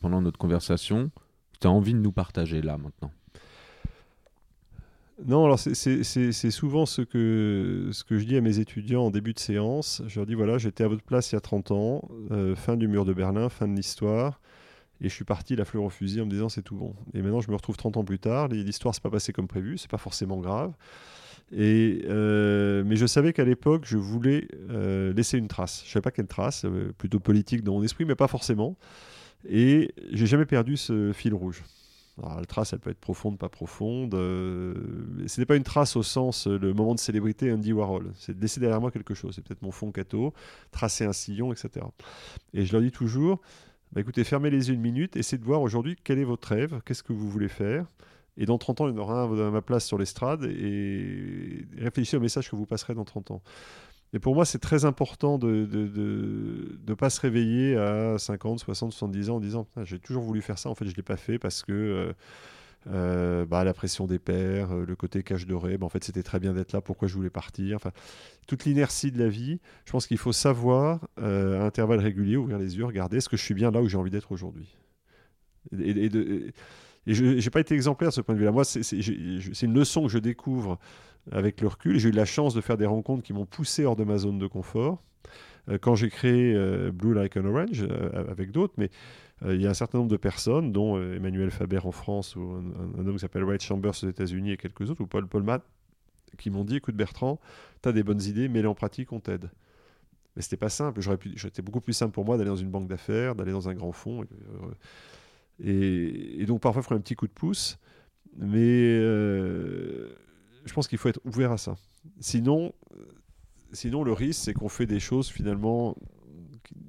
pendant 0.00 0.20
notre 0.20 0.38
conversation, 0.38 1.10
que 1.52 1.58
tu 1.60 1.66
as 1.68 1.70
envie 1.70 1.94
de 1.94 2.00
nous 2.00 2.10
partager 2.12 2.60
là, 2.60 2.76
maintenant? 2.76 3.12
Non, 5.26 5.44
alors 5.44 5.58
c'est- 5.58 6.50
souvent 6.50 6.86
ce 6.86 7.02
que, 7.02 7.90
je 8.10 8.24
dis 8.24 8.36
à 8.36 8.40
mes 8.40 8.58
étudiants 8.58 9.02
en 9.06 9.10
début 9.10 9.34
de 9.34 9.38
séance. 9.38 10.02
Je 10.06 10.18
leur 10.18 10.26
dis 10.26 10.34
voilà, 10.34 10.56
j'étais 10.58 10.84
à 10.84 10.88
votre 10.88 11.02
place 11.02 11.32
il 11.32 11.34
y 11.34 11.38
a 11.38 11.40
30 11.40 11.70
ans, 11.72 12.08
euh, 12.30 12.54
fin 12.56 12.76
du 12.76 12.88
mur 12.88 13.04
de 13.04 13.12
Berlin, 13.12 13.48
fin 13.48 13.68
de 13.68 13.74
l'histoire, 13.74 14.40
et 15.00 15.08
je 15.08 15.14
suis 15.14 15.24
parti 15.24 15.56
la 15.56 15.64
fleur 15.64 15.84
au 15.84 15.90
fusil 15.90 16.20
en 16.22 16.26
me 16.26 16.30
disant 16.30 16.48
c'est 16.48 16.62
tout 16.62 16.76
bon. 16.76 16.94
Et 17.14 17.22
maintenant 17.22 17.40
je 17.40 17.50
me 17.50 17.56
retrouve 17.56 17.76
30 17.76 17.96
ans 17.98 18.04
plus 18.04 18.18
tard, 18.18 18.48
l'histoire 18.48 18.94
s'est 18.94 19.00
pas 19.02 19.10
passée 19.10 19.32
comme 19.32 19.48
prévu, 19.48 19.78
c'est 19.78 19.90
pas 19.90 19.98
forcément 19.98 20.38
grave. 20.38 20.72
Euh, 21.54 22.84
mais 22.86 22.96
je 22.96 23.06
savais 23.06 23.32
qu'à 23.32 23.44
l'époque, 23.44 23.82
je 23.86 23.96
voulais 23.98 24.46
euh, 24.70 25.12
laisser 25.12 25.38
une 25.38 25.48
trace. 25.48 25.82
Je 25.86 25.90
savais 25.92 26.02
pas 26.02 26.10
quelle 26.12 26.26
trace, 26.28 26.64
plutôt 26.98 27.20
politique 27.20 27.62
dans 27.64 27.74
mon 27.74 27.82
esprit, 27.82 28.04
mais 28.04 28.14
pas 28.14 28.28
forcément. 28.28 28.76
Et 29.48 29.92
j'ai 30.12 30.26
jamais 30.26 30.46
perdu 30.46 30.76
ce 30.76 31.12
fil 31.12 31.34
rouge. 31.34 31.62
La 32.22 32.44
trace, 32.44 32.72
elle 32.72 32.80
peut 32.80 32.90
être 32.90 33.00
profonde, 33.00 33.38
pas 33.38 33.48
profonde. 33.48 34.14
Euh, 34.14 34.74
ce 35.26 35.40
n'est 35.40 35.46
pas 35.46 35.56
une 35.56 35.62
trace 35.62 35.96
au 35.96 36.02
sens, 36.02 36.46
euh, 36.46 36.58
le 36.58 36.74
moment 36.74 36.94
de 36.94 37.00
célébrité 37.00 37.52
Andy 37.52 37.72
Warhol. 37.72 38.12
C'est 38.16 38.36
de 38.36 38.40
laisser 38.40 38.60
derrière 38.60 38.80
moi 38.80 38.90
quelque 38.90 39.14
chose. 39.14 39.34
C'est 39.34 39.42
peut-être 39.42 39.62
mon 39.62 39.70
fond 39.70 39.90
cato, 39.92 40.34
tracer 40.70 41.04
un 41.04 41.12
sillon, 41.12 41.52
etc. 41.52 41.86
Et 42.52 42.64
je 42.66 42.72
leur 42.72 42.82
dis 42.82 42.92
toujours, 42.92 43.40
bah, 43.92 44.00
écoutez, 44.00 44.24
fermez 44.24 44.50
les 44.50 44.68
yeux 44.68 44.74
une 44.74 44.80
minute, 44.80 45.16
essayez 45.16 45.38
de 45.38 45.44
voir 45.44 45.62
aujourd'hui 45.62 45.96
quel 46.02 46.18
est 46.18 46.24
votre 46.24 46.48
rêve, 46.48 46.80
qu'est-ce 46.84 47.02
que 47.02 47.12
vous 47.12 47.28
voulez 47.28 47.48
faire. 47.48 47.86
Et 48.36 48.46
dans 48.46 48.58
30 48.58 48.80
ans, 48.80 48.88
il 48.88 48.94
y 48.94 48.98
en 48.98 49.02
aura 49.02 49.22
un 49.22 49.48
à 49.48 49.50
ma 49.50 49.60
place 49.60 49.84
sur 49.84 49.98
l'estrade 49.98 50.44
et 50.44 51.66
réfléchissez 51.76 52.16
au 52.16 52.20
message 52.20 52.50
que 52.50 52.56
vous 52.56 52.66
passerez 52.66 52.94
dans 52.94 53.04
30 53.04 53.32
ans. 53.32 53.42
Et 54.12 54.18
pour 54.18 54.34
moi, 54.34 54.44
c'est 54.44 54.58
très 54.58 54.84
important 54.84 55.38
de 55.38 55.46
ne 55.46 55.66
de, 55.66 56.78
de, 56.84 56.94
pas 56.94 57.10
se 57.10 57.20
réveiller 57.20 57.76
à 57.76 58.18
50, 58.18 58.58
60, 58.58 58.92
70 58.92 59.30
ans 59.30 59.36
en 59.36 59.40
disant 59.40 59.66
j'ai 59.84 59.98
toujours 59.98 60.22
voulu 60.22 60.42
faire 60.42 60.58
ça, 60.58 60.68
en 60.68 60.74
fait 60.74 60.84
je 60.84 60.90
ne 60.90 60.96
l'ai 60.96 61.02
pas 61.02 61.16
fait 61.16 61.38
parce 61.38 61.62
que 61.62 61.72
euh, 61.72 62.12
euh, 62.88 63.46
bah, 63.46 63.62
la 63.62 63.72
pression 63.72 64.06
des 64.06 64.18
pères, 64.18 64.72
euh, 64.72 64.84
le 64.84 64.96
côté 64.96 65.22
cache 65.22 65.46
doré, 65.46 65.78
bah, 65.78 65.86
en 65.86 65.88
fait 65.88 66.02
c'était 66.02 66.24
très 66.24 66.40
bien 66.40 66.52
d'être 66.52 66.72
là, 66.72 66.80
pourquoi 66.80 67.06
je 67.06 67.14
voulais 67.14 67.30
partir? 67.30 67.76
Enfin, 67.76 67.92
Toute 68.48 68.64
l'inertie 68.64 69.12
de 69.12 69.18
la 69.18 69.28
vie, 69.28 69.60
je 69.84 69.92
pense 69.92 70.08
qu'il 70.08 70.18
faut 70.18 70.32
savoir 70.32 71.06
à 71.16 71.64
intervalles 71.64 72.00
réguliers 72.00 72.36
ouvrir 72.36 72.58
les 72.58 72.76
yeux, 72.78 72.84
regarder 72.84 73.18
est-ce 73.18 73.28
que 73.28 73.36
je 73.36 73.44
suis 73.44 73.54
bien 73.54 73.70
là 73.70 73.80
où 73.80 73.88
j'ai 73.88 73.98
envie 73.98 74.10
d'être 74.10 74.32
aujourd'hui 74.32 74.76
Et 77.10 77.14
je 77.14 77.24
n'ai 77.24 77.50
pas 77.50 77.58
été 77.58 77.74
exemplaire 77.74 78.10
de 78.10 78.14
ce 78.14 78.20
point 78.20 78.36
de 78.36 78.38
vue-là. 78.38 78.52
Moi, 78.52 78.64
c'est 78.64 79.62
une 79.62 79.74
leçon 79.74 80.04
que 80.04 80.08
je 80.08 80.18
découvre 80.18 80.78
avec 81.32 81.60
le 81.60 81.66
recul. 81.66 81.98
J'ai 81.98 82.10
eu 82.10 82.12
la 82.12 82.24
chance 82.24 82.54
de 82.54 82.60
faire 82.60 82.76
des 82.76 82.86
rencontres 82.86 83.24
qui 83.24 83.32
m'ont 83.32 83.46
poussé 83.46 83.84
hors 83.84 83.96
de 83.96 84.04
ma 84.04 84.16
zone 84.16 84.38
de 84.38 84.46
confort. 84.46 85.02
Euh, 85.68 85.76
quand 85.76 85.96
j'ai 85.96 86.08
créé 86.08 86.54
euh, 86.54 86.92
Blue 86.92 87.12
Like 87.12 87.36
an 87.36 87.44
Orange 87.46 87.82
euh, 87.82 88.30
avec 88.30 88.52
d'autres, 88.52 88.74
mais 88.76 88.90
il 89.44 89.60
y 89.60 89.66
a 89.66 89.70
un 89.70 89.74
certain 89.74 89.98
nombre 89.98 90.10
de 90.10 90.18
personnes, 90.18 90.70
dont 90.70 91.00
Emmanuel 91.00 91.50
Faber 91.50 91.80
en 91.84 91.92
France, 91.92 92.36
ou 92.36 92.42
un, 92.42 93.06
homme 93.06 93.14
qui 93.14 93.20
s'appelle 93.20 93.42
Wright 93.42 93.62
Chambers 93.62 93.94
aux 94.02 94.06
États-Unis 94.06 94.52
et 94.52 94.56
quelques 94.58 94.90
autres, 94.90 95.00
ou 95.00 95.06
Paul 95.06 95.26
Polman, 95.26 95.60
qui 96.36 96.50
m'ont 96.50 96.62
dit 96.62 96.76
écoute 96.76 96.94
Bertrand, 96.94 97.40
tu 97.82 97.88
as 97.88 97.92
des 97.92 98.02
bonnes 98.02 98.20
idées, 98.20 98.50
mets-les 98.50 98.68
en 98.68 98.74
pratique, 98.74 99.12
on 99.12 99.18
t'aide. 99.18 99.48
Mais 100.36 100.42
c'était 100.42 100.58
pas 100.58 100.68
simple. 100.68 101.00
C'était 101.38 101.62
beaucoup 101.62 101.80
plus 101.80 101.94
simple 101.94 102.12
pour 102.12 102.26
moi 102.26 102.36
d'aller 102.36 102.50
dans 102.50 102.56
une 102.56 102.68
banque 102.68 102.86
d'affaires, 102.86 103.34
d'aller 103.34 103.52
dans 103.52 103.70
un 103.70 103.72
grand 103.72 103.92
fonds. 103.92 104.26
Donc 105.60 106.60
parfois, 106.60 106.82
il 106.82 106.88
faut 106.88 106.94
un 106.94 107.00
petit 107.00 107.16
coup 107.16 107.26
de 107.26 107.32
pouce. 107.32 107.78
Mais 108.36 108.98
je 110.64 110.72
pense 110.74 110.88
qu'il 110.88 110.98
faut 110.98 111.08
être 111.08 111.20
ouvert 111.24 111.52
à 111.52 111.58
ça. 111.58 111.76
Sinon, 112.20 112.72
sinon 113.72 114.04
le 114.04 114.12
risque, 114.12 114.44
c'est 114.44 114.54
qu'on 114.54 114.68
fait 114.68 114.86
des 114.86 115.00
choses 115.00 115.28
finalement, 115.28 115.96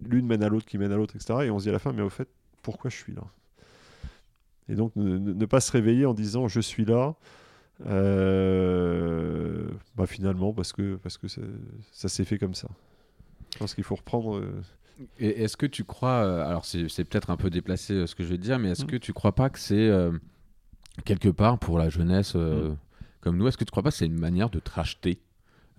l'une 0.03 0.25
mène 0.25 0.43
à 0.43 0.49
l'autre, 0.49 0.65
qui 0.65 0.77
mène 0.77 0.91
à 0.91 0.95
l'autre, 0.95 1.15
etc. 1.15 1.39
Et 1.43 1.51
on 1.51 1.59
se 1.59 1.63
dit 1.63 1.69
à 1.69 1.73
la 1.73 1.79
fin, 1.79 1.93
mais 1.93 2.01
au 2.01 2.09
fait, 2.09 2.27
pourquoi 2.61 2.89
je 2.89 2.97
suis 2.97 3.13
là? 3.13 3.23
Et 4.69 4.75
donc, 4.75 4.95
ne, 4.95 5.45
pas 5.45 5.59
se 5.59 5.71
réveiller 5.71 6.05
en 6.05 6.13
disant, 6.13 6.47
je 6.47 6.61
suis 6.61 6.85
là. 6.85 7.15
Euh, 7.87 9.67
bah 9.95 10.05
finalement, 10.05 10.53
parce 10.53 10.71
que, 10.71 10.95
parce 10.97 11.17
que 11.17 11.27
ça, 11.27 12.09
s'est 12.09 12.25
fait 12.25 12.37
comme 12.37 12.53
ça. 12.53 12.69
Je 13.53 13.59
pense 13.59 13.73
qu'il 13.73 13.83
faut 13.83 13.95
reprendre. 13.95 14.37
Euh, 14.37 14.61
Et 15.19 15.43
est-ce 15.43 15.57
que 15.57 15.65
tu 15.65 15.83
crois, 15.83 16.23
euh, 16.23 16.47
alors 16.47 16.65
c'est 16.65 17.03
peut-être 17.05 17.29
un 17.29 17.37
peu 17.37 17.49
déplacé 17.49 18.07
ce 18.07 18.15
que 18.15 18.23
je 18.23 18.29
vais 18.29 18.37
te 18.37 18.43
dire, 18.43 18.59
mais 18.59 18.69
est-ce 18.69 18.83
mmh. 18.83 18.87
que 18.87 18.97
tu 18.97 19.13
crois 19.13 19.33
pas 19.33 19.49
que 19.49 19.59
c'est 19.59 19.89
quelque 21.05 21.29
part 21.29 21.57
pour 21.57 21.77
la 21.77 21.89
jeunesse 21.89 22.35
mmh. 22.35 22.75
comme 23.21 23.37
nous, 23.37 23.47
est-ce 23.47 23.57
que 23.57 23.63
tu 23.63 23.71
crois 23.71 23.83
pas 23.83 23.91
que 23.91 23.97
c'est 23.97 24.05
une 24.05 24.19
manière 24.19 24.49
de 24.49 24.59
te 24.59 24.71
racheter 24.71 25.21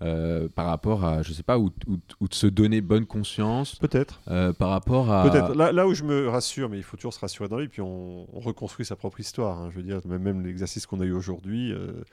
euh, 0.03 0.49
par 0.49 0.65
rapport 0.65 1.05
à, 1.05 1.21
je 1.21 1.31
sais 1.31 1.43
pas, 1.43 1.57
ou, 1.57 1.69
de 1.69 2.33
se 2.33 2.47
donner 2.47 2.81
bonne 2.81 3.05
conscience. 3.05 3.75
Peut-être. 3.75 4.21
Euh, 4.27 4.51
par 4.51 4.69
rapport 4.69 5.09
à. 5.09 5.29
Peut-être. 5.29 5.53
Là, 5.53 5.71
là, 5.71 5.87
où 5.87 5.93
je 5.93 6.03
me 6.03 6.27
rassure, 6.27 6.67
mais 6.67 6.77
il 6.77 6.83
faut 6.83 6.97
toujours 6.97 7.13
se 7.13 7.19
rassurer 7.19 7.47
dans 7.47 7.57
lui, 7.57 7.69
puis 7.69 7.81
on, 7.81 8.25
reconstruit 8.33 8.85
sa 8.85 8.97
propre 8.97 9.21
histoire. 9.21 9.59
Hein. 9.59 9.69
Je 9.71 9.77
veux 9.77 9.83
dire, 9.83 10.01
même, 10.05 10.21
même 10.21 10.45
l'exercice 10.45 10.85
qu'on 10.87 10.99
a 10.99 11.05
eu 11.05 11.13
aujourd'hui. 11.13 11.71
Euh, 11.71 12.03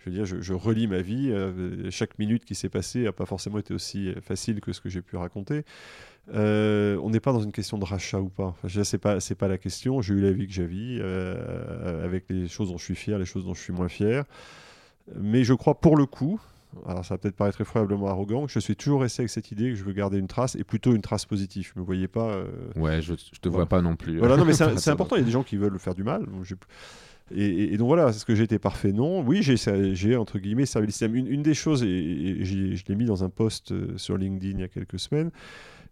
je 0.00 0.10
veux 0.10 0.16
dire, 0.16 0.24
je, 0.24 0.52
relis 0.54 0.86
ma 0.86 1.00
vie. 1.00 1.32
chaque 1.90 2.18
minute 2.18 2.44
qui 2.44 2.54
s'est 2.54 2.68
passée 2.68 3.04
n'a 3.04 3.12
pas 3.12 3.26
forcément 3.26 3.58
été 3.58 3.74
aussi 3.74 4.12
facile 4.22 4.60
que 4.60 4.72
ce 4.72 4.80
que 4.80 4.88
j'ai 4.88 5.02
pu 5.02 5.16
raconter. 5.16 5.64
on 6.32 7.10
n'est 7.10 7.20
pas 7.20 7.32
dans 7.32 7.42
une 7.42 7.52
question 7.52 7.78
de 7.78 7.84
rachat 7.84 8.20
ou 8.20 8.28
pas. 8.28 8.54
Enfin, 8.62 8.82
c'est 8.84 8.98
pas, 8.98 9.20
c'est 9.20 9.34
pas 9.34 9.48
la 9.48 9.58
question. 9.58 10.00
J'ai 10.00 10.14
eu 10.14 10.20
la 10.20 10.32
vie 10.32 10.46
que 10.46 10.52
j'avais, 10.52 11.00
avec 12.02 12.24
les 12.30 12.48
choses 12.48 12.70
dont 12.70 12.78
je 12.78 12.84
suis 12.84 12.94
fier, 12.94 13.18
les 13.18 13.26
choses 13.26 13.44
dont 13.44 13.54
je 13.54 13.60
suis 13.60 13.72
moins 13.72 13.88
fier. 13.88 14.24
Mais 15.16 15.44
je 15.44 15.54
crois 15.54 15.80
pour 15.80 15.96
le 15.96 16.06
coup, 16.06 16.40
alors 16.86 17.04
ça 17.04 17.14
va 17.14 17.18
peut-être 17.18 17.36
paraître 17.36 17.60
effroyablement 17.60 18.08
arrogant, 18.08 18.46
je 18.46 18.58
suis 18.58 18.76
toujours 18.76 19.02
resté 19.02 19.22
avec 19.22 19.30
cette 19.30 19.50
idée 19.50 19.70
que 19.70 19.74
je 19.74 19.84
veux 19.84 19.92
garder 19.92 20.18
une 20.18 20.28
trace, 20.28 20.54
et 20.54 20.64
plutôt 20.64 20.94
une 20.94 21.02
trace 21.02 21.24
positive. 21.24 21.72
Je 21.74 21.80
me 21.80 21.84
voyais 21.84 22.08
pas... 22.08 22.28
Euh, 22.30 22.46
ouais, 22.76 23.02
je, 23.02 23.14
je 23.14 23.40
te 23.40 23.48
vois 23.48 23.66
pas 23.66 23.82
non 23.82 23.96
plus. 23.96 24.18
Voilà, 24.18 24.36
non, 24.36 24.44
mais 24.44 24.52
c'est 24.76 24.90
important, 24.90 25.16
il 25.16 25.20
y 25.20 25.22
a 25.22 25.26
des 25.26 25.32
gens 25.32 25.42
qui 25.42 25.56
veulent 25.56 25.78
faire 25.78 25.94
du 25.94 26.04
mal. 26.04 26.26
Et, 27.34 27.76
donc 27.76 27.86
voilà, 27.88 28.08
est-ce 28.08 28.24
que 28.24 28.34
j'ai 28.34 28.44
été 28.44 28.58
parfait 28.58 28.92
Non. 28.92 29.22
Oui, 29.22 29.42
j'ai, 29.42 30.16
entre 30.16 30.38
guillemets, 30.38 30.66
servi 30.66 30.86
le 30.86 30.92
système. 30.92 31.14
Une, 31.14 31.42
des 31.42 31.54
choses, 31.54 31.82
et, 31.82 32.44
je 32.44 32.84
l'ai 32.88 32.94
mis 32.96 33.04
dans 33.04 33.24
un 33.24 33.30
post 33.30 33.72
euh, 33.72 33.96
sur 33.96 34.16
LinkedIn 34.16 34.58
il 34.58 34.60
y 34.60 34.64
a 34.64 34.68
quelques 34.68 34.98
semaines, 34.98 35.30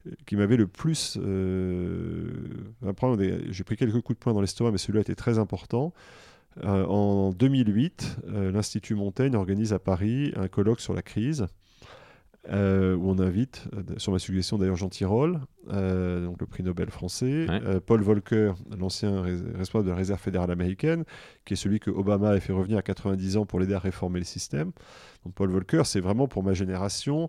euh, 0.07 0.11
qui 0.27 0.37
m'avait 0.37 0.57
le 0.57 0.67
plus... 0.67 1.19
j'ai 3.51 3.65
pris 3.65 3.77
quelques 3.77 4.01
coups 4.01 4.19
de 4.19 4.23
poing 4.23 4.33
dans 4.33 4.41
l'estomac, 4.41 4.73
mais 4.73 4.79
celui-là 4.79 5.01
était 5.01 5.15
très 5.15 5.39
important. 5.39 5.93
Euh, 6.65 6.85
en 6.87 7.31
2008, 7.31 8.19
euh, 8.29 8.53
l'Institut 8.53 8.95
Montaigne 8.95 9.37
organise 9.37 9.73
à 9.73 9.79
Paris 9.79 10.33
un 10.37 10.49
colloque 10.49 10.81
sur 10.81 10.95
la 10.95 11.03
crise. 11.03 11.47
Euh, 12.51 12.95
où 12.95 13.11
on 13.11 13.19
invite, 13.19 13.65
sur 13.99 14.13
ma 14.13 14.19
suggestion 14.19 14.57
d'ailleurs 14.57 14.77
Jean 14.77 14.89
Tirole, 14.89 15.41
donc 15.67 16.41
le 16.41 16.47
prix 16.47 16.63
Nobel 16.63 16.89
français, 16.89 17.47
Paul 17.85 18.01
Volcker, 18.01 18.53
l'ancien 18.79 19.21
responsable 19.21 19.85
de 19.85 19.91
la 19.91 19.97
réserve 19.97 20.21
fédérale 20.21 20.51
américaine, 20.51 21.05
qui 21.45 21.55
est 21.55 21.57
celui 21.57 21.79
que 21.79 21.91
Obama 21.91 22.31
a 22.31 22.41
fait 22.41 22.55
revenir 22.55 22.79
à 22.79 22.83
90 22.83 23.37
ans 23.37 23.45
pour 23.45 23.61
l'aider 23.61 23.75
à 23.75 23.79
réformer 23.79 24.21
le 24.21 24.25
système. 24.25 24.71
Donc 25.25 25.35
Paul 25.35 25.51
Volcker, 25.51 25.83
c'est 25.85 26.01
vraiment 26.01 26.27
pour 26.27 26.43
ma 26.43 26.55
génération, 26.55 27.29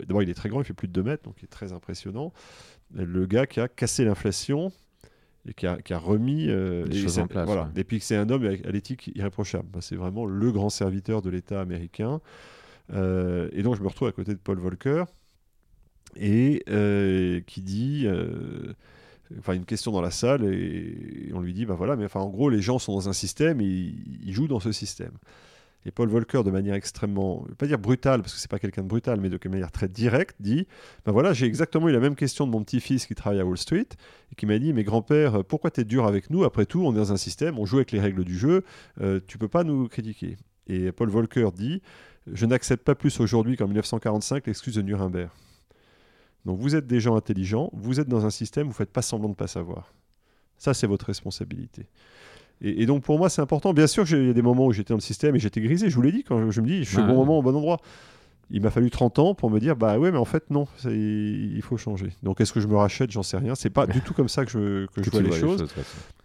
d'abord 0.00 0.22
il 0.22 0.28
est 0.28 0.34
très 0.34 0.50
grand, 0.50 0.60
il 0.60 0.64
fait 0.64 0.74
plus 0.74 0.88
de 0.88 0.92
2 0.92 1.02
mètres, 1.02 1.22
donc 1.22 1.36
il 1.38 1.44
est 1.44 1.48
très 1.48 1.72
impressionnant, 1.72 2.32
le 2.94 3.26
gars 3.26 3.46
qui 3.46 3.60
a 3.60 3.68
cassé 3.68 4.04
l'inflation 4.04 4.70
et 5.48 5.54
qui 5.54 5.66
a, 5.66 5.98
remis 5.98 6.48
euh, 6.48 6.84
les 6.86 7.02
choses 7.02 7.18
en 7.18 7.26
place. 7.26 7.46
Voilà. 7.46 7.70
Et 7.76 7.84
puis 7.84 7.98
que 7.98 8.04
c'est 8.04 8.16
un 8.16 8.28
homme 8.30 8.44
à 8.44 8.70
l'éthique 8.70 9.10
irréprochable. 9.14 9.68
C'est 9.80 9.96
vraiment 9.96 10.26
le 10.26 10.50
grand 10.50 10.70
serviteur 10.70 11.22
de 11.22 11.30
l'État 11.30 11.60
américain. 11.60 12.20
Euh, 12.92 13.48
et 13.52 13.62
donc 13.62 13.76
je 13.76 13.82
me 13.82 13.88
retrouve 13.88 14.08
à 14.08 14.12
côté 14.12 14.32
de 14.32 14.38
Paul 14.38 14.58
Volcker 14.58 15.04
et 16.16 16.62
euh, 16.68 17.40
qui 17.46 17.60
dit, 17.62 18.06
enfin 19.38 19.54
une 19.54 19.64
question 19.64 19.92
dans 19.92 20.00
la 20.00 20.10
salle 20.10 20.44
et, 20.44 21.30
on 21.34 21.40
lui 21.40 21.52
dit, 21.52 21.66
bah 21.66 21.74
voilà, 21.74 21.96
mais 21.96 22.04
enfin 22.04 22.20
en 22.20 22.30
gros 22.30 22.50
les 22.50 22.62
gens 22.62 22.78
sont 22.78 22.94
dans 22.94 23.08
un 23.08 23.12
système 23.12 23.60
ils 23.60 24.32
jouent 24.32 24.48
dans 24.48 24.60
ce 24.60 24.72
système. 24.72 25.12
Et 25.86 25.92
Paul 25.92 26.08
Volcker, 26.08 26.42
de 26.42 26.50
manière 26.50 26.74
extrêmement, 26.74 27.42
je 27.44 27.50
vais 27.50 27.54
pas 27.54 27.68
dire 27.68 27.78
brutale, 27.78 28.20
parce 28.20 28.34
que 28.34 28.40
c'est 28.40 28.50
pas 28.50 28.58
quelqu'un 28.58 28.82
de 28.82 28.88
brutal, 28.88 29.20
mais 29.20 29.30
de 29.30 29.38
manière 29.48 29.70
très 29.70 29.88
directe, 29.88 30.34
dit 30.40 30.66
Ben 31.04 31.12
voilà, 31.12 31.32
j'ai 31.32 31.46
exactement 31.46 31.88
eu 31.88 31.92
la 31.92 32.00
même 32.00 32.16
question 32.16 32.44
de 32.44 32.50
mon 32.50 32.64
petit-fils 32.64 33.06
qui 33.06 33.14
travaille 33.14 33.38
à 33.38 33.46
Wall 33.46 33.56
Street, 33.56 33.86
et 34.32 34.34
qui 34.34 34.46
m'a 34.46 34.58
dit 34.58 34.72
Mais 34.72 34.82
grand-père, 34.82 35.44
pourquoi 35.44 35.70
tu 35.70 35.82
es 35.82 35.84
dur 35.84 36.04
avec 36.06 36.28
nous? 36.28 36.42
Après 36.42 36.66
tout, 36.66 36.84
on 36.84 36.92
est 36.92 36.96
dans 36.96 37.12
un 37.12 37.16
système, 37.16 37.56
on 37.60 37.66
joue 37.66 37.76
avec 37.76 37.92
les 37.92 38.00
règles 38.00 38.24
du 38.24 38.36
jeu, 38.36 38.64
euh, 39.00 39.20
tu 39.28 39.38
peux 39.38 39.46
pas 39.46 39.62
nous 39.62 39.86
critiquer. 39.86 40.36
Et 40.66 40.92
Paul 40.92 41.08
Volcker 41.08 41.48
dit 41.54 41.82
Je 42.26 42.46
n'accepte 42.46 42.84
pas 42.84 42.94
plus 42.94 43.20
aujourd'hui 43.20 43.56
qu'en 43.56 43.66
1945 43.66 44.46
l'excuse 44.46 44.74
de 44.74 44.82
Nuremberg. 44.82 45.30
Donc 46.44 46.60
vous 46.60 46.76
êtes 46.76 46.86
des 46.86 47.00
gens 47.00 47.16
intelligents, 47.16 47.70
vous 47.72 47.98
êtes 48.00 48.08
dans 48.08 48.24
un 48.24 48.30
système, 48.30 48.68
vous 48.68 48.72
faites 48.72 48.92
pas 48.92 49.02
semblant 49.02 49.28
de 49.28 49.32
ne 49.32 49.36
pas 49.36 49.48
savoir. 49.48 49.92
Ça, 50.58 50.74
c'est 50.74 50.86
votre 50.86 51.06
responsabilité. 51.06 51.86
Et, 52.62 52.86
donc 52.86 53.02
pour 53.02 53.18
moi, 53.18 53.28
c'est 53.28 53.42
important. 53.42 53.74
Bien 53.74 53.86
sûr 53.86 54.04
qu'il 54.06 54.26
y 54.26 54.30
a 54.30 54.32
des 54.32 54.42
moments 54.42 54.66
où 54.66 54.72
j'étais 54.72 54.94
dans 54.94 54.98
le 54.98 55.02
système 55.02 55.36
et 55.36 55.38
j'étais 55.38 55.60
grisé. 55.60 55.90
Je 55.90 55.94
vous 55.94 56.02
l'ai 56.02 56.12
dit 56.12 56.24
quand 56.24 56.50
je, 56.50 56.60
me 56.60 56.66
dis, 56.66 56.84
je 56.84 56.90
suis 56.90 56.98
au 56.98 57.06
bon 57.06 57.14
moment, 57.14 57.38
au 57.38 57.42
bon 57.42 57.54
endroit. 57.54 57.80
Il 58.50 58.62
m'a 58.62 58.70
fallu 58.70 58.90
30 58.90 59.18
ans 59.18 59.34
pour 59.34 59.50
me 59.50 59.58
dire, 59.58 59.74
bah 59.74 59.98
ouais, 59.98 60.12
mais 60.12 60.18
en 60.18 60.24
fait, 60.24 60.50
non, 60.50 60.68
il 60.84 61.60
faut 61.62 61.76
changer. 61.76 62.10
Donc 62.22 62.40
est-ce 62.40 62.52
que 62.52 62.60
je 62.60 62.68
me 62.68 62.76
rachète? 62.76 63.10
J'en 63.10 63.24
sais 63.24 63.36
rien. 63.36 63.56
C'est 63.56 63.70
pas 63.70 63.86
du 63.88 64.00
tout 64.00 64.14
comme 64.14 64.28
ça 64.28 64.44
que 64.44 64.50
je, 64.52 64.86
que 64.86 65.02
je 65.02 65.10
vois, 65.10 65.20
les, 65.20 65.32
choses. 65.32 65.66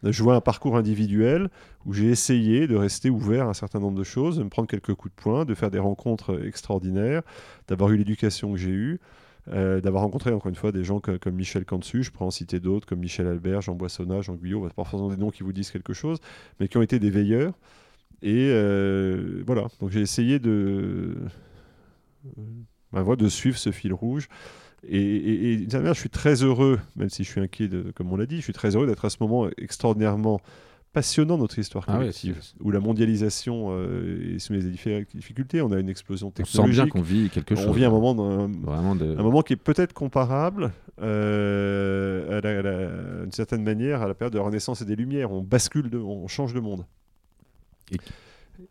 je 0.03 0.23
vois 0.23 0.35
un 0.35 0.41
parcours 0.41 0.77
individuel 0.77 1.49
où 1.85 1.93
j'ai 1.93 2.09
essayé 2.09 2.67
de 2.67 2.75
rester 2.75 3.09
ouvert 3.09 3.47
à 3.47 3.49
un 3.49 3.53
certain 3.53 3.79
nombre 3.79 3.97
de 3.97 4.03
choses, 4.03 4.37
de 4.37 4.43
me 4.43 4.49
prendre 4.49 4.67
quelques 4.67 4.93
coups 4.93 5.15
de 5.15 5.21
poing, 5.21 5.45
de 5.45 5.55
faire 5.55 5.71
des 5.71 5.79
rencontres 5.79 6.45
extraordinaires, 6.45 7.23
d'avoir 7.67 7.89
eu 7.89 7.97
l'éducation 7.97 8.51
que 8.51 8.57
j'ai 8.57 8.69
eue. 8.69 8.99
Euh, 9.47 9.81
d'avoir 9.81 10.03
rencontré 10.03 10.31
encore 10.31 10.49
une 10.49 10.55
fois 10.55 10.71
des 10.71 10.83
gens 10.83 10.99
comme, 10.99 11.33
Michel 11.33 11.65
Cantu, 11.65 12.03
je 12.03 12.11
pourrais 12.11 12.27
en 12.27 12.31
citer 12.31 12.59
d'autres 12.59 12.85
comme 12.85 12.99
Michel 12.99 13.25
Albert, 13.25 13.61
Jean 13.61 13.73
Boissonnat, 13.73 14.21
Jean 14.21 14.35
Guyot, 14.35 14.69
parfois 14.75 15.09
des 15.09 15.17
noms 15.17 15.31
qui 15.31 15.41
vous 15.41 15.51
disent 15.51 15.71
quelque 15.71 15.93
chose, 15.93 16.19
mais 16.59 16.67
qui 16.67 16.77
ont 16.77 16.83
été 16.83 16.99
des 16.99 17.09
veilleurs. 17.09 17.53
Et 18.21 18.49
euh, 18.51 19.41
voilà, 19.47 19.67
donc 19.79 19.89
j'ai 19.89 20.01
essayé 20.01 20.37
de, 20.37 21.15
euh, 22.37 23.15
de 23.15 23.29
suivre 23.29 23.57
ce 23.57 23.71
fil 23.71 23.93
rouge. 23.93 24.27
Et, 24.87 25.57
d'une 25.57 25.69
certaine 25.69 25.81
manière, 25.81 25.93
je 25.93 25.99
suis 25.99 26.09
très 26.09 26.43
heureux, 26.43 26.79
même 26.95 27.09
si 27.09 27.23
je 27.23 27.29
suis 27.29 27.41
inquiet, 27.41 27.67
de, 27.67 27.91
comme 27.91 28.11
on 28.11 28.17
l'a 28.17 28.25
dit, 28.25 28.37
je 28.37 28.41
suis 28.41 28.53
très 28.53 28.75
heureux 28.75 28.87
d'être 28.87 29.05
à 29.05 29.11
ce 29.11 29.17
moment 29.19 29.47
extraordinairement 29.57 30.41
passionnant 30.93 31.37
notre 31.37 31.57
histoire 31.57 31.85
ah 31.87 31.97
collective, 31.97 32.37
où 32.59 32.71
la 32.71 32.79
mondialisation 32.79 33.69
euh, 33.71 34.35
est 34.35 34.39
soumise 34.39 34.65
à 34.65 34.69
des 34.69 35.05
difficultés. 35.13 35.61
On 35.61 35.71
a 35.71 35.79
une 35.79 35.87
explosion 35.87 36.31
technologique. 36.31 36.59
On 36.59 36.65
sent 36.65 36.71
bien 36.71 36.87
qu'on 36.87 37.01
vit 37.01 37.29
quelque 37.29 37.55
chose. 37.55 37.67
On 37.67 37.71
vit 37.71 37.85
un 37.85 37.89
moment, 37.89 38.13
Vraiment 38.13 38.91
un 38.91 39.23
moment 39.23 39.41
qui 39.41 39.53
est 39.53 39.57
peut-être 39.57 39.93
comparable, 39.93 40.71
euh, 41.01 42.41
d'une 43.21 43.31
certaine 43.31 43.63
manière, 43.63 44.01
à 44.01 44.07
la 44.07 44.13
période 44.13 44.33
de 44.33 44.39
la 44.39 44.45
Renaissance 44.45 44.81
et 44.81 44.85
des 44.85 44.95
Lumières. 44.95 45.31
On 45.31 45.41
bascule, 45.41 45.89
de, 45.89 45.97
on 45.97 46.27
change 46.27 46.53
de 46.53 46.59
monde. 46.59 46.85
Et, 47.91 47.97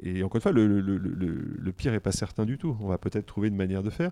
et 0.02 0.22
encore 0.22 0.36
une 0.36 0.42
fois, 0.42 0.52
le, 0.52 1.72
pire 1.72 1.92
n'est 1.92 2.00
pas 2.00 2.12
certain 2.12 2.44
du 2.44 2.58
tout. 2.58 2.76
On 2.80 2.88
va 2.88 2.98
peut-être 2.98 3.26
trouver 3.26 3.48
une 3.48 3.56
manière 3.56 3.82
de 3.82 3.90
faire 3.90 4.10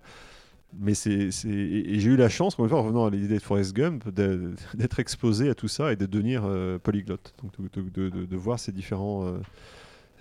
mais 0.76 0.94
c'est 0.94 1.30
et, 1.46 2.00
j'ai 2.00 2.10
eu 2.10 2.16
la 2.16 2.28
chance, 2.28 2.58
en 2.58 2.64
revenant 2.64 3.06
à 3.06 3.10
l'idée 3.10 3.34
de 3.34 3.42
Forrest 3.42 3.74
Gump, 3.74 4.08
d'être 4.74 5.00
exposé 5.00 5.48
à 5.48 5.54
tout 5.54 5.68
ça 5.68 5.92
et 5.92 5.96
de 5.96 6.06
devenir 6.06 6.42
euh, 6.44 6.78
polyglotte, 6.78 7.34
donc 7.42 7.52
de, 7.92 8.08
de, 8.10 8.36
voir 8.36 8.58
ces 8.58 8.72
différents, 8.72 9.26
euh, 9.26 9.38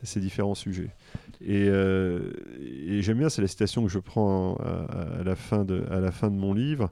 ces 0.04 0.20
différents 0.20 0.56
sujets. 0.56 0.92
Et, 1.42 1.68
euh, 1.68 2.32
et 2.60 3.02
j'aime 3.02 3.20
bien, 3.20 3.30
c'est 3.30 3.42
la 3.42 3.48
citation 3.48 3.84
que 3.84 3.90
je 3.90 4.00
prends 4.00 4.56
à, 4.56 5.24
la 5.24 5.36
fin 5.36 5.66
de, 5.66 5.84
à 5.92 6.00
la 6.00 6.12
fin 6.12 6.30
de 6.30 6.36
mon 6.36 6.54
livre 6.54 6.90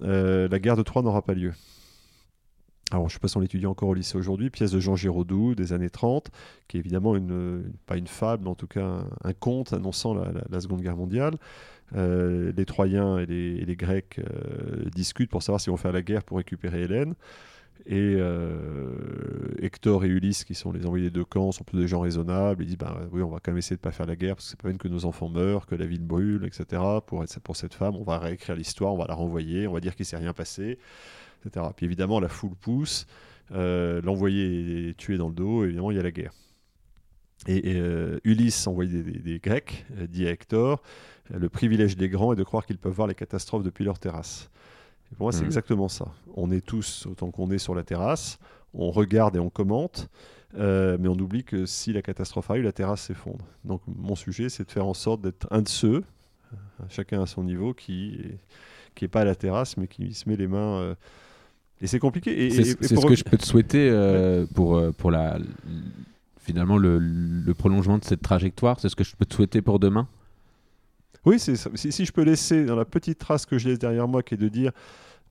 La 0.00 0.58
guerre 0.58 0.76
de 0.76 0.82
Troie 0.82 1.02
n'aura 1.02 1.22
pas 1.22 1.34
lieu. 1.34 1.52
Alors, 2.92 3.08
je 3.08 3.14
ne 3.14 3.16
sais 3.16 3.20
pas 3.20 3.28
si 3.28 3.38
on 3.38 3.40
l'étudie 3.40 3.64
encore 3.64 3.88
au 3.88 3.94
lycée 3.94 4.18
aujourd'hui, 4.18 4.50
pièce 4.50 4.70
de 4.70 4.78
Jean 4.78 4.96
Giraudoux 4.96 5.54
des 5.54 5.72
années 5.72 5.88
30, 5.88 6.30
qui 6.68 6.76
est 6.76 6.80
évidemment 6.80 7.16
une, 7.16 7.72
pas 7.86 7.96
une 7.96 8.06
fable, 8.06 8.44
mais 8.44 8.50
en 8.50 8.54
tout 8.54 8.66
cas 8.66 8.98
un, 9.24 9.32
conte 9.32 9.72
annonçant 9.72 10.12
la, 10.14 10.60
Seconde 10.60 10.82
Guerre 10.82 10.96
mondiale. 10.96 11.36
Euh, 11.96 12.52
les 12.54 12.64
Troyens 12.66 13.18
et 13.18 13.24
les, 13.24 13.76
Grecs 13.76 14.18
euh, 14.18 14.84
discutent 14.94 15.30
pour 15.30 15.42
savoir 15.42 15.60
s'ils 15.60 15.70
vont 15.70 15.78
faire 15.78 15.92
la 15.92 16.02
guerre 16.02 16.22
pour 16.22 16.36
récupérer 16.36 16.82
Hélène. 16.82 17.14
Et 17.86 18.16
Hector 19.60 20.04
et 20.04 20.08
Ulysse, 20.08 20.44
qui 20.44 20.54
sont 20.54 20.70
les 20.70 20.86
envoyés 20.86 21.10
de 21.10 21.22
camp, 21.22 21.50
sont 21.50 21.64
plutôt 21.64 21.80
des 21.80 21.88
gens 21.88 22.00
raisonnables. 22.00 22.62
Ils 22.62 22.66
disent 22.66 22.78
bah, 22.78 23.00
oui, 23.10 23.22
on 23.22 23.30
va 23.30 23.38
quand 23.42 23.50
même 23.50 23.58
essayer 23.58 23.74
de 23.74 23.80
ne 23.80 23.84
pas 23.84 23.90
faire 23.90 24.06
la 24.06 24.14
guerre 24.14 24.36
parce 24.36 24.44
que 24.44 24.50
c'est 24.50 24.60
pas 24.60 24.68
même 24.68 24.78
que 24.78 24.86
nos 24.86 25.04
enfants 25.04 25.28
meurent, 25.28 25.66
que 25.66 25.74
la 25.74 25.86
ville 25.86 26.04
brûle, 26.04 26.44
etc. 26.44 26.80
Pour, 27.06 27.24
cette 27.56 27.74
femme, 27.74 27.96
on 27.96 28.04
va 28.04 28.18
réécrire 28.18 28.54
l'histoire, 28.54 28.92
on 28.92 28.98
va 28.98 29.06
la 29.08 29.14
renvoyer, 29.14 29.66
on 29.66 29.72
va 29.72 29.80
dire 29.80 29.96
qu'il 29.96 30.06
s'est 30.06 30.18
rien 30.18 30.32
passé, 30.32 30.78
etc. 31.44 31.66
Puis 31.76 31.86
évidemment, 31.86 32.20
la 32.20 32.28
foule 32.28 32.54
pousse. 32.54 33.06
L'envoyé 33.50 34.88
est 34.88 34.96
tué 34.96 35.18
dans 35.18 35.28
le 35.28 35.34
dos, 35.34 35.62
et 35.62 35.66
évidemment, 35.66 35.90
il 35.90 35.96
y 35.96 36.00
a 36.00 36.02
la 36.02 36.10
guerre. 36.10 36.32
Et, 37.46 37.76
Ulysse 38.24 38.66
envoyé 38.66 39.02
des, 39.02 39.18
des, 39.18 39.38
Grecs, 39.40 39.84
dit 40.08 40.26
à 40.26 40.30
Hector, 40.30 40.82
le 41.30 41.48
privilège 41.48 41.96
des 41.96 42.08
grands 42.08 42.32
est 42.32 42.36
de 42.36 42.44
croire 42.44 42.64
qu'ils 42.64 42.78
peuvent 42.78 42.94
voir 42.94 43.08
les 43.08 43.14
catastrophes 43.14 43.62
depuis 43.62 43.84
leur 43.84 43.98
terrasse. 43.98 44.50
Et 45.12 45.14
pour 45.14 45.26
moi, 45.26 45.32
c'est 45.32 45.40
mhm. 45.40 45.46
exactement 45.46 45.88
ça. 45.88 46.06
On 46.34 46.50
est 46.50 46.64
tous, 46.64 47.06
autant 47.06 47.30
qu'on 47.30 47.50
est 47.50 47.58
sur 47.58 47.74
la 47.74 47.82
terrasse, 47.82 48.38
on 48.74 48.90
regarde 48.90 49.36
et 49.36 49.38
on 49.38 49.50
commente, 49.50 50.08
euh, 50.54 50.96
mais 50.98 51.08
on 51.08 51.18
oublie 51.18 51.44
que 51.44 51.66
si 51.66 51.92
la 51.92 52.02
catastrophe 52.02 52.50
arrive, 52.50 52.64
la 52.64 52.72
terrasse 52.72 53.02
s'effondre. 53.02 53.44
Donc 53.64 53.82
mon 53.86 54.14
sujet, 54.14 54.48
c'est 54.48 54.64
de 54.64 54.70
faire 54.70 54.86
en 54.86 54.94
sorte 54.94 55.20
d'être 55.20 55.46
un 55.50 55.62
de 55.62 55.68
ceux, 55.68 56.02
euh, 56.52 56.56
chacun 56.88 57.22
à 57.22 57.26
son 57.26 57.44
niveau, 57.44 57.74
qui 57.74 58.18
n'est 58.24 58.38
qui 58.94 59.04
est 59.06 59.08
pas 59.08 59.22
à 59.22 59.24
la 59.24 59.34
terrasse, 59.34 59.76
mais 59.76 59.86
qui 59.86 60.12
se 60.14 60.28
met 60.28 60.36
les 60.36 60.48
mains... 60.48 60.78
Euh, 60.80 60.94
et 61.82 61.86
c'est 61.86 61.98
compliqué. 61.98 62.50
C'est 62.50 62.64
ce 62.64 63.06
que 63.06 63.14
je 63.14 63.24
peux 63.24 63.36
te 63.36 63.44
souhaiter 63.44 63.90
pour, 64.54 64.80
pour 64.94 65.10
la, 65.10 65.38
finalement 66.42 66.78
le, 66.78 66.98
le, 66.98 67.54
prolongement 67.54 67.98
de 67.98 68.04
cette 68.04 68.22
trajectoire. 68.22 68.80
C'est 68.80 68.88
ce 68.88 68.96
que 68.96 69.04
je 69.04 69.14
peux 69.16 69.24
te 69.24 69.34
souhaiter 69.34 69.62
pour 69.62 69.78
demain? 69.78 70.08
Oui, 71.24 71.38
si, 71.38 71.56
si, 71.56 72.04
je 72.04 72.12
peux 72.12 72.22
laisser 72.22 72.64
dans 72.64 72.76
la 72.76 72.84
petite 72.84 73.18
trace 73.18 73.46
que 73.46 73.56
je 73.56 73.68
laisse 73.68 73.78
derrière 73.78 74.08
moi, 74.08 74.24
qui 74.24 74.34
est 74.34 74.38
de 74.38 74.48
dire, 74.48 74.72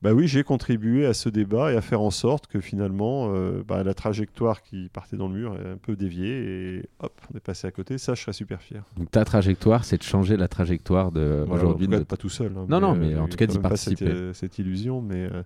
bah 0.00 0.14
oui, 0.14 0.26
j'ai 0.26 0.42
contribué 0.42 1.04
à 1.04 1.12
ce 1.12 1.28
débat 1.28 1.70
et 1.72 1.76
à 1.76 1.82
faire 1.82 2.00
en 2.00 2.10
sorte 2.10 2.46
que 2.46 2.60
finalement, 2.60 3.30
euh, 3.32 3.62
bah, 3.66 3.84
la 3.84 3.92
trajectoire 3.92 4.62
qui 4.62 4.88
partait 4.92 5.16
dans 5.16 5.28
le 5.28 5.34
mur 5.34 5.54
est 5.54 5.70
un 5.70 5.76
peu 5.76 5.94
déviée 5.94 6.78
et 6.78 6.88
hop, 7.00 7.12
on 7.32 7.36
est 7.36 7.40
passé 7.40 7.66
à 7.66 7.70
côté. 7.70 7.98
Ça, 7.98 8.14
je 8.14 8.22
serais 8.22 8.32
super 8.32 8.62
fier. 8.62 8.82
Donc 8.96 9.10
ta 9.10 9.24
trajectoire, 9.24 9.84
c'est 9.84 9.98
de 9.98 10.02
changer 10.02 10.38
la 10.38 10.48
trajectoire 10.48 11.12
de 11.12 11.44
aujourd'hui. 11.48 11.88
De... 11.88 11.98
Pas 11.98 12.16
tout 12.16 12.30
seul. 12.30 12.52
Hein, 12.56 12.66
non, 12.68 12.80
non, 12.80 12.94
mais 12.94 13.16
en 13.16 13.28
tout 13.28 13.36
cas 13.36 13.46
d'y 13.46 13.58
participer. 13.58 14.06
Pas 14.06 14.10
cette, 14.10 14.34
cette, 14.34 14.58
illusion, 14.58 15.02
mais 15.02 15.28
euh, 15.30 15.42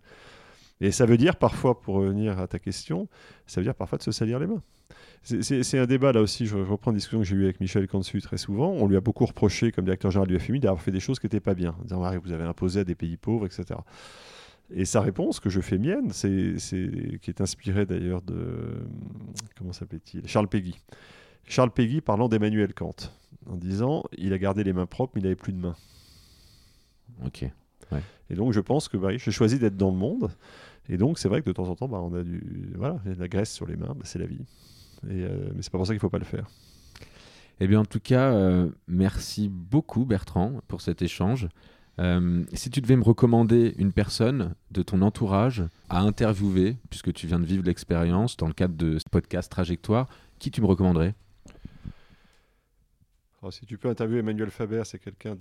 et 0.80 0.90
ça 0.90 1.06
veut 1.06 1.16
dire 1.16 1.36
parfois, 1.36 1.80
pour 1.80 1.96
revenir 1.96 2.38
à 2.38 2.46
ta 2.46 2.58
question, 2.58 3.08
ça 3.46 3.60
veut 3.60 3.64
dire 3.64 3.74
parfois 3.74 3.98
de 3.98 4.02
se 4.02 4.12
salir 4.12 4.38
les 4.38 4.46
mains. 4.46 4.60
C'est 5.22 5.78
un 5.78 5.86
débat 5.86 6.12
là 6.12 6.20
aussi, 6.20 6.46
je, 6.46 6.56
reprends 6.56 6.92
une 6.92 6.98
discussion 6.98 7.18
que 7.18 7.24
j'ai 7.24 7.34
eue 7.34 7.44
avec 7.44 7.60
Michel 7.60 7.88
Consu 7.88 8.20
très 8.20 8.36
souvent. 8.36 8.70
On 8.70 8.86
lui 8.86 8.96
a 8.96 9.00
beaucoup 9.00 9.26
reproché, 9.26 9.72
comme 9.72 9.84
directeur 9.84 10.12
général 10.12 10.28
du 10.28 10.38
FMI, 10.38 10.60
d'avoir 10.60 10.80
fait 10.80 10.92
des 10.92 11.00
choses 11.00 11.18
qui 11.18 11.26
n'étaient 11.26 11.40
pas 11.40 11.54
bien. 11.54 11.74
Disant, 11.82 12.00
vous 12.22 12.32
avez 12.32 12.44
imposé 12.44 12.80
à 12.80 12.84
des 12.84 12.94
pays 12.94 13.16
pauvres, 13.16 13.46
etc. 13.46 13.80
Et 14.70 14.84
sa 14.84 15.00
réponse, 15.00 15.40
que 15.40 15.50
je 15.50 15.60
fais 15.60 15.78
mienne, 15.78 16.10
c'est 16.10 16.54
qui 17.20 17.30
est 17.30 17.40
inspirée 17.40 17.86
d'ailleurs 17.86 18.22
de. 18.22 18.86
Comment 19.56 19.72
s'appelait-il? 19.72 20.28
Charles 20.28 20.48
Péguy. 20.48 20.76
Charles 21.44 21.70
Péguy 21.70 22.00
parlant 22.00 22.28
d'Emmanuel 22.28 22.74
Kant, 22.74 22.94
en 23.48 23.56
disant 23.56 24.04
il 24.16 24.32
a 24.32 24.38
gardé 24.38 24.62
les 24.62 24.72
mains 24.72 24.86
propres, 24.86 25.12
mais 25.16 25.20
il 25.20 25.24
n'avait 25.24 25.36
plus 25.36 25.52
de 25.52 25.58
mains. 25.58 25.76
Ok. 27.24 27.44
Et 28.30 28.34
donc 28.34 28.52
je 28.52 28.60
pense 28.60 28.88
que 28.88 28.96
bah, 28.96 29.16
j'ai 29.16 29.30
choisi 29.30 29.58
d'être 29.58 29.76
dans 29.76 29.90
le 29.90 29.96
monde. 29.96 30.30
Et 30.88 30.96
donc 30.96 31.18
c'est 31.18 31.28
vrai 31.28 31.42
que 31.42 31.46
de 31.46 31.52
temps 31.52 31.68
en 31.68 31.76
temps, 31.76 31.88
bah, 31.88 32.00
on 32.00 32.14
a 32.14 32.22
du, 32.22 32.72
voilà, 32.76 32.98
la 33.04 33.28
graisse 33.28 33.52
sur 33.52 33.66
les 33.66 33.76
mains, 33.76 33.94
bah, 33.94 34.02
c'est 34.04 34.18
la 34.18 34.26
vie. 34.26 34.44
Et, 35.08 35.24
euh, 35.24 35.50
mais 35.54 35.62
c'est 35.62 35.70
pas 35.70 35.78
pour 35.78 35.86
ça 35.86 35.92
qu'il 35.92 36.00
faut 36.00 36.10
pas 36.10 36.18
le 36.18 36.24
faire. 36.24 36.46
Eh 37.58 37.66
bien, 37.66 37.80
en 37.80 37.84
tout 37.84 38.00
cas, 38.00 38.32
euh, 38.32 38.68
merci 38.86 39.48
beaucoup 39.48 40.04
Bertrand 40.04 40.60
pour 40.68 40.82
cet 40.82 41.00
échange. 41.00 41.48
Euh, 41.98 42.44
si 42.52 42.68
tu 42.68 42.82
devais 42.82 42.96
me 42.96 43.02
recommander 43.02 43.74
une 43.78 43.92
personne 43.92 44.54
de 44.70 44.82
ton 44.82 45.00
entourage 45.00 45.64
à 45.88 46.00
interviewer, 46.00 46.76
puisque 46.90 47.14
tu 47.14 47.26
viens 47.26 47.38
de 47.38 47.46
vivre 47.46 47.64
l'expérience 47.64 48.36
dans 48.36 48.46
le 48.46 48.52
cadre 48.52 48.74
de 48.74 48.98
ce 48.98 49.08
podcast 49.10 49.50
Trajectoire, 49.50 50.06
qui 50.38 50.50
tu 50.50 50.60
me 50.60 50.66
recommanderais? 50.66 51.14
Oh, 53.40 53.50
Si 53.50 53.64
tu 53.64 53.78
peux 53.78 53.88
interviewer 53.88 54.20
Emmanuel 54.20 54.50
Faber, 54.50 54.82
c'est 54.84 54.98
quelqu'un 54.98 55.36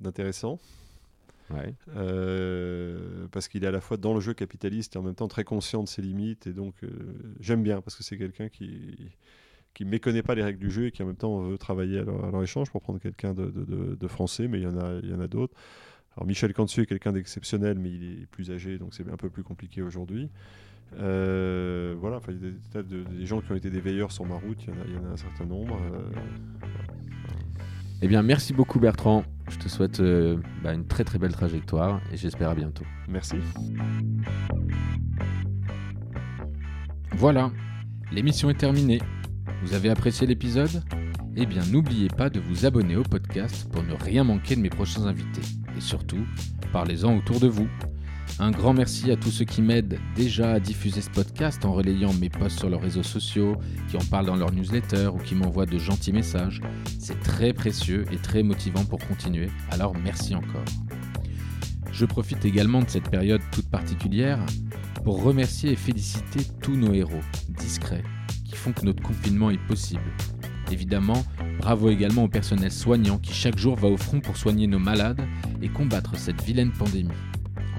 d'intéressant. 0.00 0.58
Euh, 1.96 3.26
parce 3.30 3.48
qu'il 3.48 3.64
est 3.64 3.66
à 3.66 3.70
la 3.70 3.80
fois 3.80 3.96
dans 3.96 4.14
le 4.14 4.20
jeu 4.20 4.34
capitaliste 4.34 4.96
et 4.96 4.98
en 4.98 5.02
même 5.02 5.14
temps 5.14 5.28
très 5.28 5.44
conscient 5.44 5.82
de 5.82 5.88
ses 5.88 6.02
limites. 6.02 6.46
Et 6.46 6.52
donc, 6.52 6.74
euh, 6.82 6.88
j'aime 7.40 7.62
bien 7.62 7.80
parce 7.80 7.96
que 7.96 8.02
c'est 8.02 8.18
quelqu'un 8.18 8.48
qui 8.48 9.10
qui 9.74 9.86
méconnaît 9.86 10.22
pas 10.22 10.34
les 10.34 10.42
règles 10.42 10.58
du 10.58 10.70
jeu 10.70 10.86
et 10.86 10.90
qui 10.90 11.02
en 11.02 11.06
même 11.06 11.16
temps 11.16 11.40
veut 11.40 11.56
travailler 11.56 12.00
à 12.00 12.04
leur, 12.04 12.42
échange 12.42 12.70
pour 12.70 12.82
prendre 12.82 12.98
quelqu'un 12.98 13.32
de, 13.32 14.06
français, 14.06 14.46
mais 14.46 14.58
il 14.58 14.64
y 14.64 14.66
en 14.66 14.76
a, 14.76 14.98
il 15.02 15.08
y 15.08 15.14
en 15.14 15.20
a 15.20 15.28
d'autres. 15.28 15.54
Alors 16.14 16.26
Michel 16.26 16.52
Cantu 16.52 16.82
est 16.82 16.86
quelqu'un 16.86 17.12
d'exceptionnel, 17.12 17.78
mais 17.78 17.90
il 17.90 18.22
est 18.22 18.26
plus 18.26 18.50
âgé, 18.50 18.76
donc 18.76 18.92
c'est 18.92 19.08
un 19.10 19.16
peu 19.16 19.30
plus 19.30 19.42
compliqué 19.42 19.80
aujourd'hui. 19.80 20.28
Euh, 20.98 21.94
voilà, 21.98 22.20
il 22.28 22.34
y 22.34 22.78
a 22.78 22.82
des, 22.82 23.02
des, 23.02 23.24
gens 23.24 23.40
qui 23.40 23.50
ont 23.50 23.54
été 23.54 23.70
des 23.70 23.80
veilleurs 23.80 24.12
sur 24.12 24.26
ma 24.26 24.34
route, 24.34 24.62
il 24.62 24.94
y 24.94 24.98
en 24.98 25.06
a 25.06 25.12
un 25.12 25.16
certain 25.16 25.46
nombre. 25.46 25.80
Eh 28.04 28.08
bien, 28.08 28.22
merci 28.22 28.52
beaucoup 28.52 28.80
Bertrand. 28.80 29.22
Je 29.48 29.58
te 29.58 29.68
souhaite 29.68 30.00
euh, 30.00 30.36
bah, 30.64 30.74
une 30.74 30.88
très 30.88 31.04
très 31.04 31.20
belle 31.20 31.32
trajectoire 31.32 32.00
et 32.12 32.16
j'espère 32.16 32.50
à 32.50 32.54
bientôt. 32.56 32.84
Merci. 33.08 33.36
Voilà, 37.12 37.52
l'émission 38.10 38.50
est 38.50 38.58
terminée. 38.58 39.00
Vous 39.62 39.74
avez 39.74 39.88
apprécié 39.88 40.26
l'épisode? 40.26 40.82
Eh 41.36 41.46
bien, 41.46 41.62
n'oubliez 41.70 42.08
pas 42.08 42.28
de 42.28 42.40
vous 42.40 42.66
abonner 42.66 42.96
au 42.96 43.04
podcast 43.04 43.70
pour 43.70 43.84
ne 43.84 43.94
rien 43.94 44.24
manquer 44.24 44.56
de 44.56 44.60
mes 44.60 44.68
prochains 44.68 45.06
invités. 45.06 45.42
Et 45.76 45.80
surtout, 45.80 46.26
parlez-en 46.72 47.16
autour 47.16 47.38
de 47.38 47.46
vous. 47.46 47.68
Un 48.38 48.50
grand 48.50 48.72
merci 48.72 49.10
à 49.10 49.16
tous 49.16 49.30
ceux 49.30 49.44
qui 49.44 49.62
m'aident 49.62 49.98
déjà 50.16 50.52
à 50.52 50.60
diffuser 50.60 51.00
ce 51.00 51.10
podcast 51.10 51.64
en 51.64 51.72
relayant 51.72 52.12
mes 52.14 52.28
posts 52.28 52.58
sur 52.58 52.70
leurs 52.70 52.80
réseaux 52.80 53.02
sociaux, 53.02 53.56
qui 53.88 53.96
en 53.96 54.04
parlent 54.10 54.26
dans 54.26 54.36
leur 54.36 54.52
newsletter 54.52 55.08
ou 55.14 55.18
qui 55.18 55.34
m'envoient 55.34 55.66
de 55.66 55.78
gentils 55.78 56.12
messages. 56.12 56.60
C'est 56.98 57.20
très 57.20 57.52
précieux 57.52 58.04
et 58.10 58.16
très 58.16 58.42
motivant 58.42 58.84
pour 58.84 58.98
continuer, 59.06 59.50
alors 59.70 59.94
merci 60.02 60.34
encore. 60.34 60.64
Je 61.92 62.06
profite 62.06 62.44
également 62.44 62.80
de 62.80 62.88
cette 62.88 63.10
période 63.10 63.42
toute 63.52 63.68
particulière 63.68 64.44
pour 65.04 65.22
remercier 65.22 65.72
et 65.72 65.76
féliciter 65.76 66.40
tous 66.60 66.74
nos 66.74 66.94
héros, 66.94 67.20
discrets, 67.48 68.04
qui 68.44 68.56
font 68.56 68.72
que 68.72 68.84
notre 68.84 69.02
confinement 69.02 69.50
est 69.50 69.66
possible. 69.66 70.10
Évidemment, 70.70 71.22
bravo 71.58 71.90
également 71.90 72.24
au 72.24 72.28
personnel 72.28 72.72
soignant 72.72 73.18
qui 73.18 73.34
chaque 73.34 73.58
jour 73.58 73.76
va 73.76 73.88
au 73.88 73.98
front 73.98 74.20
pour 74.20 74.38
soigner 74.38 74.66
nos 74.66 74.78
malades 74.78 75.20
et 75.60 75.68
combattre 75.68 76.16
cette 76.16 76.42
vilaine 76.42 76.72
pandémie. 76.72 77.10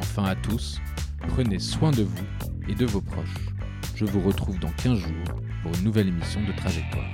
Enfin 0.03 0.25
à 0.25 0.35
tous, 0.35 0.81
prenez 1.29 1.59
soin 1.59 1.89
de 1.91 2.03
vous 2.03 2.25
et 2.67 2.75
de 2.75 2.85
vos 2.85 2.99
proches. 2.99 3.47
Je 3.95 4.03
vous 4.03 4.19
retrouve 4.19 4.59
dans 4.59 4.71
15 4.83 4.99
jours 4.99 5.41
pour 5.63 5.73
une 5.73 5.85
nouvelle 5.85 6.09
émission 6.09 6.41
de 6.45 6.51
Trajectoire. 6.51 7.07